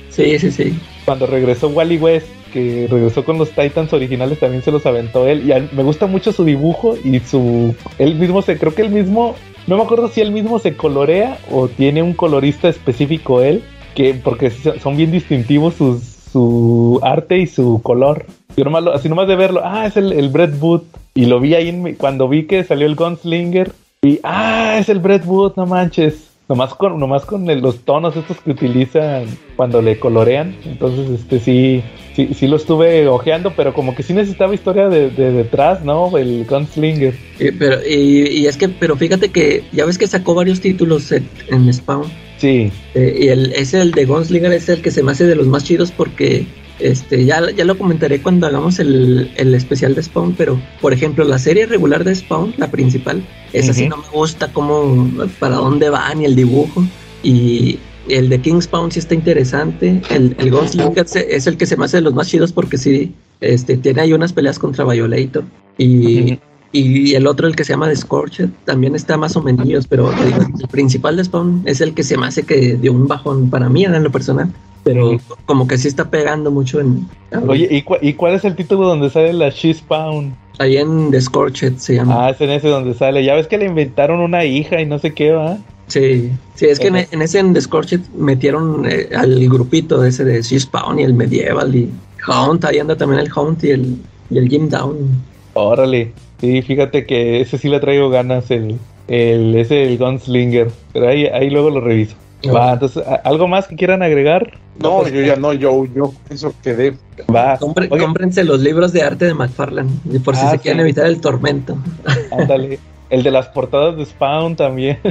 sí, 0.09 0.37
sí, 0.37 0.51
sí. 0.51 0.79
Cuando 1.05 1.25
regresó 1.25 1.69
Wally 1.69 1.97
West, 1.97 2.27
que 2.55 2.87
regresó 2.89 3.25
con 3.25 3.37
los 3.37 3.49
Titans 3.49 3.91
originales, 3.91 4.39
también 4.39 4.63
se 4.63 4.71
los 4.71 4.85
aventó 4.85 5.27
él. 5.27 5.43
Y 5.51 5.75
me 5.75 5.83
gusta 5.83 6.07
mucho 6.07 6.31
su 6.31 6.45
dibujo 6.45 6.95
y 7.03 7.19
su... 7.19 7.75
Él 7.99 8.15
mismo 8.15 8.41
se... 8.41 8.57
Creo 8.57 8.73
que 8.73 8.81
él 8.81 8.91
mismo... 8.91 9.35
No 9.67 9.75
me 9.75 9.83
acuerdo 9.83 10.07
si 10.07 10.21
él 10.21 10.31
mismo 10.31 10.57
se 10.59 10.77
colorea 10.77 11.37
o 11.51 11.67
tiene 11.67 12.01
un 12.01 12.13
colorista 12.13 12.69
específico 12.69 13.41
él, 13.41 13.61
que 13.93 14.13
porque 14.13 14.51
son 14.51 14.95
bien 14.95 15.11
distintivos 15.11 15.73
sus, 15.73 16.01
su 16.01 17.01
arte 17.03 17.39
y 17.39 17.47
su 17.47 17.81
color. 17.83 18.25
Yo 18.55 18.63
nomás 18.63 18.85
así 18.87 19.09
nomás 19.09 19.27
de 19.27 19.35
verlo, 19.35 19.59
ah, 19.61 19.85
es 19.85 19.97
el, 19.97 20.13
el 20.13 20.29
Brett 20.29 20.57
Boot. 20.57 20.85
Y 21.13 21.25
lo 21.25 21.41
vi 21.41 21.55
ahí 21.55 21.95
cuando 21.97 22.29
vi 22.29 22.45
que 22.45 22.63
salió 22.63 22.87
el 22.87 22.95
Gunslinger. 22.95 23.73
Y, 24.01 24.21
ah, 24.23 24.77
es 24.79 24.87
el 24.87 24.99
Brett 24.99 25.25
Boot, 25.25 25.57
no 25.57 25.65
manches. 25.65 26.29
Nomás 26.47 26.75
con, 26.75 26.99
nomás 26.99 27.25
con 27.25 27.45
los 27.61 27.79
tonos 27.79 28.15
estos 28.15 28.39
que 28.39 28.51
utilizan 28.51 29.25
cuando 29.55 29.81
le 29.81 29.97
colorean. 29.97 30.55
Entonces, 30.63 31.21
este 31.21 31.39
sí, 31.39 31.83
sí, 32.15 32.29
sí 32.35 32.47
lo 32.47 32.57
estuve 32.57 33.07
ojeando, 33.07 33.53
pero 33.55 33.73
como 33.73 33.95
que 33.95 34.03
sí 34.03 34.13
necesitaba 34.13 34.53
historia 34.53 34.87
de, 34.87 35.09
detrás, 35.09 35.83
¿no? 35.83 36.15
El 36.17 36.45
Gunslinger. 36.45 37.15
pero, 37.57 37.77
y, 37.87 38.45
es 38.45 38.57
que, 38.57 38.69
pero 38.69 38.95
fíjate 38.95 39.29
que 39.29 39.63
ya 39.71 39.85
ves 39.85 39.97
que 39.97 40.07
sacó 40.07 40.35
varios 40.35 40.61
títulos 40.61 41.11
en, 41.11 41.27
en 41.49 41.73
Spawn. 41.73 42.05
Sí. 42.37 42.71
Eh, 42.93 43.17
y 43.21 43.27
el, 43.29 43.51
ese, 43.53 43.81
el 43.81 43.91
de 43.91 44.05
Gunslinger, 44.05 44.51
es 44.53 44.69
el 44.69 44.81
que 44.81 44.91
se 44.91 45.01
me 45.01 45.13
hace 45.13 45.25
de 45.25 45.35
los 45.35 45.47
más 45.47 45.63
chidos 45.63 45.91
porque 45.91 46.45
este, 46.79 47.25
ya, 47.25 47.51
ya 47.51 47.65
lo 47.65 47.77
comentaré 47.77 48.21
cuando 48.21 48.47
hagamos 48.47 48.79
el, 48.79 49.29
especial 49.37 49.95
de 49.95 50.03
Spawn, 50.03 50.33
pero 50.37 50.59
por 50.81 50.93
ejemplo, 50.93 51.23
la 51.23 51.39
serie 51.39 51.65
regular 51.65 52.03
de 52.03 52.15
Spawn, 52.15 52.53
la 52.57 52.69
principal, 52.69 53.25
esa 53.53 53.73
sí 53.73 53.87
no 53.87 53.97
me 53.97 54.09
gusta 54.13 54.51
cómo, 54.51 55.09
para 55.39 55.55
dónde 55.55 55.89
va 55.89 56.13
ni 56.13 56.25
el 56.25 56.35
dibujo. 56.35 56.83
Y 57.23 57.79
el 58.09 58.29
de 58.29 58.39
King 58.39 58.61
Spawn 58.61 58.91
sí 58.91 58.99
está 58.99 59.15
interesante. 59.15 60.01
El, 60.09 60.35
el 60.37 60.51
Gunslinger 60.51 61.05
es 61.29 61.47
el 61.47 61.57
que 61.57 61.65
se 61.65 61.77
me 61.77 61.85
hace 61.85 61.97
de 61.97 62.01
los 62.01 62.13
más 62.13 62.27
chidos 62.27 62.51
porque 62.51 62.77
sí, 62.77 63.13
este, 63.41 63.77
tiene 63.77 64.01
ahí 64.01 64.13
unas 64.13 64.33
peleas 64.33 64.59
contra 64.59 64.83
Violator. 64.85 65.43
Y, 65.77 66.39
y 66.71 67.15
el 67.15 67.25
otro, 67.25 67.47
el 67.47 67.55
que 67.55 67.63
se 67.63 67.71
llama 67.71 67.87
The 67.87 67.95
Scorched, 67.95 68.49
también 68.65 68.95
está 68.95 69.17
más 69.17 69.35
o 69.37 69.41
menos, 69.41 69.87
pero 69.87 70.11
el 70.11 70.67
principal 70.67 71.15
de 71.15 71.23
Spawn 71.23 71.63
es 71.65 71.79
el 71.79 71.93
que 71.93 72.03
se 72.03 72.17
me 72.17 72.27
hace 72.27 72.43
que 72.43 72.75
dio 72.75 72.91
un 72.91 73.07
bajón 73.07 73.49
para 73.49 73.69
mí 73.69 73.85
en 73.85 74.03
lo 74.03 74.11
personal. 74.11 74.51
Pero 74.85 75.17
como 75.47 75.67
que 75.67 75.79
sí 75.79 75.87
está 75.87 76.11
pegando 76.11 76.51
mucho 76.51 76.79
en... 76.79 77.07
Oye, 77.47 77.67
¿y, 77.71 78.07
¿y 78.07 78.13
cuál 78.13 78.35
es 78.35 78.45
el 78.45 78.55
título 78.55 78.87
donde 78.87 79.09
sale 79.09 79.33
la 79.33 79.49
She 79.49 79.73
Spawn? 79.73 80.35
Ahí 80.59 80.77
en 80.77 81.09
The 81.09 81.19
Scorched 81.19 81.77
se 81.77 81.95
llama. 81.95 82.27
Ah, 82.27 82.29
es 82.29 82.39
en 82.39 82.51
ese 82.51 82.69
donde 82.69 82.93
sale. 82.93 83.25
Ya 83.25 83.33
ves 83.33 83.47
que 83.47 83.57
le 83.57 83.65
inventaron 83.65 84.19
una 84.19 84.45
hija 84.45 84.79
y 84.79 84.85
no 84.85 84.99
sé 84.99 85.13
qué, 85.13 85.31
¿va? 85.31 85.57
Sí, 85.87 86.31
sí, 86.53 86.67
es 86.67 86.79
que 86.79 86.87
en, 86.87 87.21
ese 87.21 87.39
en 87.39 87.53
The 87.53 87.61
Scorched 87.61 88.01
metieron 88.15 88.85
eh, 88.87 89.09
al 89.15 89.49
grupito 89.49 90.05
ese 90.05 90.23
de 90.23 90.41
She 90.43 90.59
Spawn 90.59 90.99
y 90.99 91.03
el 91.03 91.15
Medieval 91.15 91.75
y 91.75 91.91
Hunt, 92.27 92.63
ahí 92.65 92.79
anda 92.79 92.95
también 92.95 93.21
el 93.21 93.31
Hunt 93.35 93.63
y 93.63 93.71
el, 93.71 93.97
y 94.29 94.37
el 94.37 94.47
Jim 94.47 94.69
Down. 94.69 94.97
Órale. 95.53 96.13
Sí, 96.39 96.61
fíjate 96.61 97.05
que 97.05 97.41
ese 97.41 97.57
sí 97.57 97.69
le 97.69 97.79
traigo 97.79 98.09
ganas, 98.09 98.51
el, 98.51 98.77
el 99.07 99.55
ese 99.55 99.83
el 99.83 99.97
Gunslinger, 99.97 100.69
pero 100.93 101.07
ahí, 101.07 101.25
ahí 101.25 101.49
luego 101.49 101.69
lo 101.69 101.81
reviso. 101.81 102.15
Va, 102.53 102.73
entonces, 102.73 103.03
¿algo 103.23 103.47
más 103.47 103.67
que 103.67 103.75
quieran 103.75 104.03
agregar? 104.03 104.57
No, 104.79 105.07
yo 105.07 105.21
ya 105.21 105.35
no, 105.35 105.53
yo, 105.53 105.85
yo 105.85 106.13
eso 106.29 106.53
quedé. 106.61 106.97
Va. 107.33 107.57
cómprense 107.57 108.43
los 108.43 108.59
libros 108.59 108.91
de 108.91 109.03
arte 109.03 109.25
de 109.25 109.33
McFarlane, 109.33 109.89
por 110.23 110.35
si 110.35 110.45
ah, 110.45 110.51
se 110.51 110.59
quieren 110.59 110.81
evitar 110.81 111.05
el 111.05 111.21
tormento. 111.21 111.77
Ándale. 112.31 112.79
El 113.09 113.21
de 113.21 113.31
las 113.31 113.47
portadas 113.49 113.97
de 113.97 114.05
Spawn 114.05 114.55
también. 114.55 114.97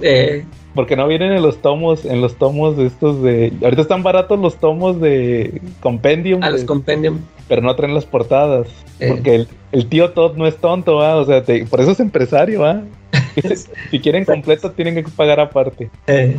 Eh. 0.00 0.44
Porque 0.74 0.96
no 0.96 1.06
vienen 1.06 1.32
en 1.32 1.42
los 1.42 1.58
tomos, 1.58 2.04
en 2.04 2.20
los 2.20 2.36
tomos 2.36 2.76
de 2.76 2.86
estos 2.86 3.22
de. 3.22 3.52
Ahorita 3.62 3.82
están 3.82 4.02
baratos 4.02 4.40
los 4.40 4.56
tomos 4.56 5.00
de 5.00 5.60
Compendium. 5.80 6.42
A 6.42 6.50
los 6.50 6.64
Compendium. 6.64 7.20
Pero 7.46 7.62
no 7.62 7.76
traen 7.76 7.94
las 7.94 8.06
portadas. 8.06 8.66
Eh. 8.98 9.08
Porque 9.08 9.46
el, 9.70 9.86
tío 9.86 10.10
Todd 10.10 10.36
no 10.36 10.46
es 10.46 10.56
tonto, 10.56 11.00
¿ah? 11.00 11.16
O 11.16 11.24
sea, 11.24 11.44
por 11.70 11.80
eso 11.80 11.92
es 11.92 12.00
empresario, 12.00 12.64
¿ah? 12.64 12.82
si 13.90 14.00
quieren 14.00 14.24
completo, 14.24 14.70
tienen 14.72 14.94
que 14.96 15.04
pagar 15.04 15.40
aparte. 15.40 15.90
Eh. 16.06 16.36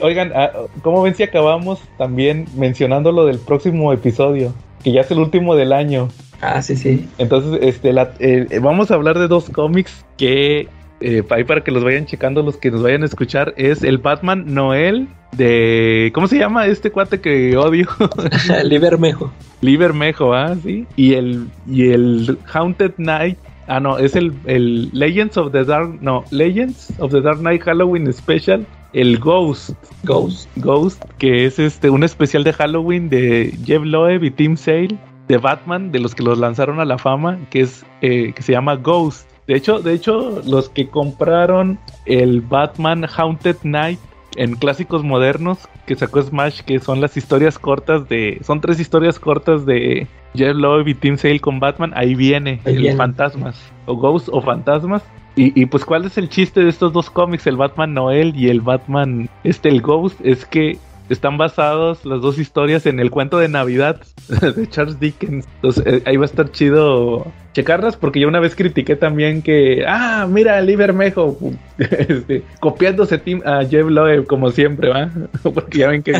Oigan, 0.00 0.32
ah, 0.34 0.50
¿cómo 0.82 1.02
ven 1.02 1.14
si 1.14 1.22
acabamos 1.22 1.80
también 1.98 2.46
mencionando 2.56 3.12
lo 3.12 3.26
del 3.26 3.38
próximo 3.38 3.92
episodio? 3.92 4.54
Que 4.82 4.92
ya 4.92 5.02
es 5.02 5.10
el 5.10 5.18
último 5.18 5.54
del 5.56 5.72
año. 5.72 6.08
Ah, 6.40 6.62
sí, 6.62 6.76
sí. 6.76 7.08
Entonces, 7.18 7.58
este, 7.62 7.94
eh, 8.20 8.58
vamos 8.60 8.90
a 8.90 8.94
hablar 8.94 9.18
de 9.18 9.28
dos 9.28 9.48
cómics 9.50 10.04
que 10.16 10.68
eh, 11.00 11.22
ahí 11.30 11.44
para 11.44 11.62
que 11.62 11.70
los 11.70 11.84
vayan 11.84 12.06
checando 12.06 12.42
los 12.42 12.56
que 12.56 12.70
nos 12.70 12.82
vayan 12.82 13.02
a 13.02 13.06
escuchar, 13.06 13.52
es 13.56 13.82
el 13.82 13.98
Batman 13.98 14.54
Noel 14.54 15.08
de... 15.32 16.10
¿Cómo 16.14 16.28
se 16.28 16.38
llama 16.38 16.66
este 16.66 16.90
cuate 16.90 17.20
que 17.20 17.56
odio? 17.56 17.88
Libermejo. 18.64 19.32
Libermejo, 19.60 20.32
ah, 20.32 20.54
sí. 20.62 20.86
Y 20.96 21.14
el, 21.14 21.48
y 21.66 21.90
el 21.90 22.38
Haunted 22.52 22.92
Night. 22.96 23.36
Ah, 23.66 23.80
no, 23.80 23.98
es 23.98 24.16
el, 24.16 24.32
el 24.46 24.90
Legends 24.92 25.36
of 25.36 25.52
the 25.52 25.64
Dark... 25.64 26.00
No, 26.00 26.24
Legends 26.30 26.92
of 26.98 27.10
the 27.10 27.20
Dark 27.20 27.40
Night 27.40 27.62
Halloween 27.62 28.10
Special 28.12 28.64
el 28.94 29.18
Ghost. 29.18 29.70
Ghost. 30.04 30.48
Ghost, 30.56 31.04
que 31.18 31.44
es 31.44 31.58
este 31.58 31.90
un 31.90 32.04
especial 32.04 32.44
de 32.44 32.52
Halloween 32.52 33.08
de 33.08 33.56
Jeff 33.64 33.82
Loeb 33.82 34.24
y 34.24 34.30
Tim 34.30 34.56
Sale 34.56 34.96
de 35.28 35.38
Batman, 35.38 35.90
de 35.92 36.00
los 36.00 36.14
que 36.14 36.22
los 36.22 36.38
lanzaron 36.38 36.80
a 36.80 36.84
la 36.84 36.98
fama, 36.98 37.38
que 37.50 37.60
es 37.60 37.84
eh, 38.00 38.32
que 38.32 38.42
se 38.42 38.52
llama 38.52 38.76
Ghost. 38.76 39.28
De 39.46 39.56
hecho, 39.56 39.80
de 39.80 39.92
hecho, 39.92 40.42
los 40.46 40.68
que 40.70 40.88
compraron 40.88 41.78
el 42.06 42.40
Batman 42.40 43.06
Haunted 43.16 43.56
Night 43.62 43.98
en 44.36 44.56
clásicos 44.56 45.02
modernos 45.02 45.58
que 45.86 45.94
sacó 45.94 46.22
Smash, 46.22 46.60
que 46.62 46.80
son 46.80 47.00
las 47.00 47.16
historias 47.16 47.58
cortas 47.58 48.08
de. 48.08 48.38
Son 48.42 48.60
tres 48.60 48.80
historias 48.80 49.18
cortas 49.18 49.66
de 49.66 50.06
Jeff 50.34 50.54
Loeb 50.54 50.88
y 50.88 50.94
Tim 50.94 51.16
Sale 51.16 51.40
con 51.40 51.60
Batman. 51.60 51.92
Ahí 51.94 52.14
viene 52.14 52.60
el 52.64 52.96
fantasmas, 52.96 53.60
o 53.86 53.96
Ghost 53.96 54.28
o 54.30 54.40
fantasmas. 54.40 55.02
Y, 55.36 55.60
y, 55.60 55.66
pues, 55.66 55.84
¿cuál 55.84 56.04
es 56.04 56.16
el 56.16 56.28
chiste 56.28 56.60
de 56.60 56.68
estos 56.68 56.92
dos 56.92 57.10
cómics, 57.10 57.46
el 57.46 57.56
Batman 57.56 57.94
Noel 57.94 58.36
y 58.36 58.48
el 58.50 58.60
Batman, 58.60 59.28
este, 59.42 59.68
el 59.68 59.80
Ghost? 59.80 60.20
Es 60.22 60.44
que 60.44 60.78
están 61.08 61.36
basados 61.36 62.04
las 62.04 62.20
dos 62.20 62.38
historias 62.38 62.86
en 62.86 62.98
el 62.98 63.10
cuento 63.10 63.38
de 63.38 63.48
Navidad 63.48 64.00
de 64.56 64.68
Charles 64.68 64.98
Dickens. 64.98 65.46
Entonces 65.56 65.84
eh, 65.86 66.02
ahí 66.06 66.16
va 66.16 66.24
a 66.24 66.26
estar 66.26 66.50
chido 66.50 67.26
checarlas 67.52 67.96
porque 67.96 68.18
yo 68.18 68.26
una 68.26 68.40
vez 68.40 68.56
critiqué 68.56 68.96
también 68.96 69.40
que, 69.42 69.84
ah, 69.86 70.26
mira, 70.28 70.60
Lee 70.60 70.76
Bermejo 70.76 71.36
este, 71.78 72.42
copiándose 72.58 73.20
a 73.44 73.64
Jeff 73.64 73.86
Loeb 73.88 74.26
como 74.26 74.50
siempre, 74.50 74.88
¿va? 74.88 75.10
porque 75.54 75.78
ya 75.78 75.88
ven 75.88 76.02
que 76.02 76.14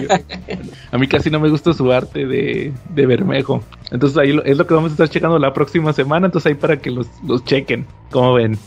a 0.93 0.99
mí 0.99 1.09
casi 1.09 1.31
no 1.31 1.41
me 1.41 1.49
gusta 1.49 1.73
su 1.73 1.91
arte 1.91 2.27
de, 2.27 2.73
de 2.91 3.07
Bermejo. 3.07 3.63
Entonces 3.91 4.19
ahí 4.19 4.39
es 4.45 4.57
lo 4.57 4.67
que 4.67 4.75
vamos 4.75 4.91
a 4.91 4.95
estar 4.95 5.09
checando 5.09 5.39
la 5.39 5.53
próxima 5.53 5.93
semana, 5.93 6.27
entonces 6.27 6.53
ahí 6.53 6.55
para 6.55 6.77
que 6.77 6.91
los, 6.91 7.09
los 7.27 7.45
chequen, 7.45 7.87
como 8.11 8.35
ven. 8.35 8.59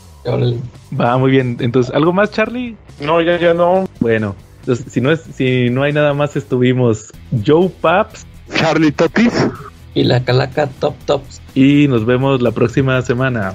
Va 0.98 1.18
muy 1.18 1.30
bien. 1.30 1.56
Entonces, 1.60 1.94
¿algo 1.94 2.12
más, 2.12 2.30
Charlie? 2.30 2.76
No, 3.00 3.20
ya, 3.20 3.38
ya 3.38 3.54
no. 3.54 3.88
Bueno, 4.00 4.34
si 4.74 5.00
no 5.00 5.10
es, 5.10 5.22
si 5.34 5.70
no 5.70 5.82
hay 5.82 5.92
nada 5.92 6.14
más, 6.14 6.36
estuvimos 6.36 7.12
Joe 7.46 7.68
Paps, 7.80 8.26
Charlie 8.54 8.92
Topis 8.92 9.32
y 9.94 10.04
la 10.04 10.24
Calaca 10.24 10.66
Top 10.66 10.94
Tops. 11.06 11.40
Y 11.54 11.88
nos 11.88 12.04
vemos 12.04 12.42
la 12.42 12.50
próxima 12.50 13.00
semana. 13.02 13.54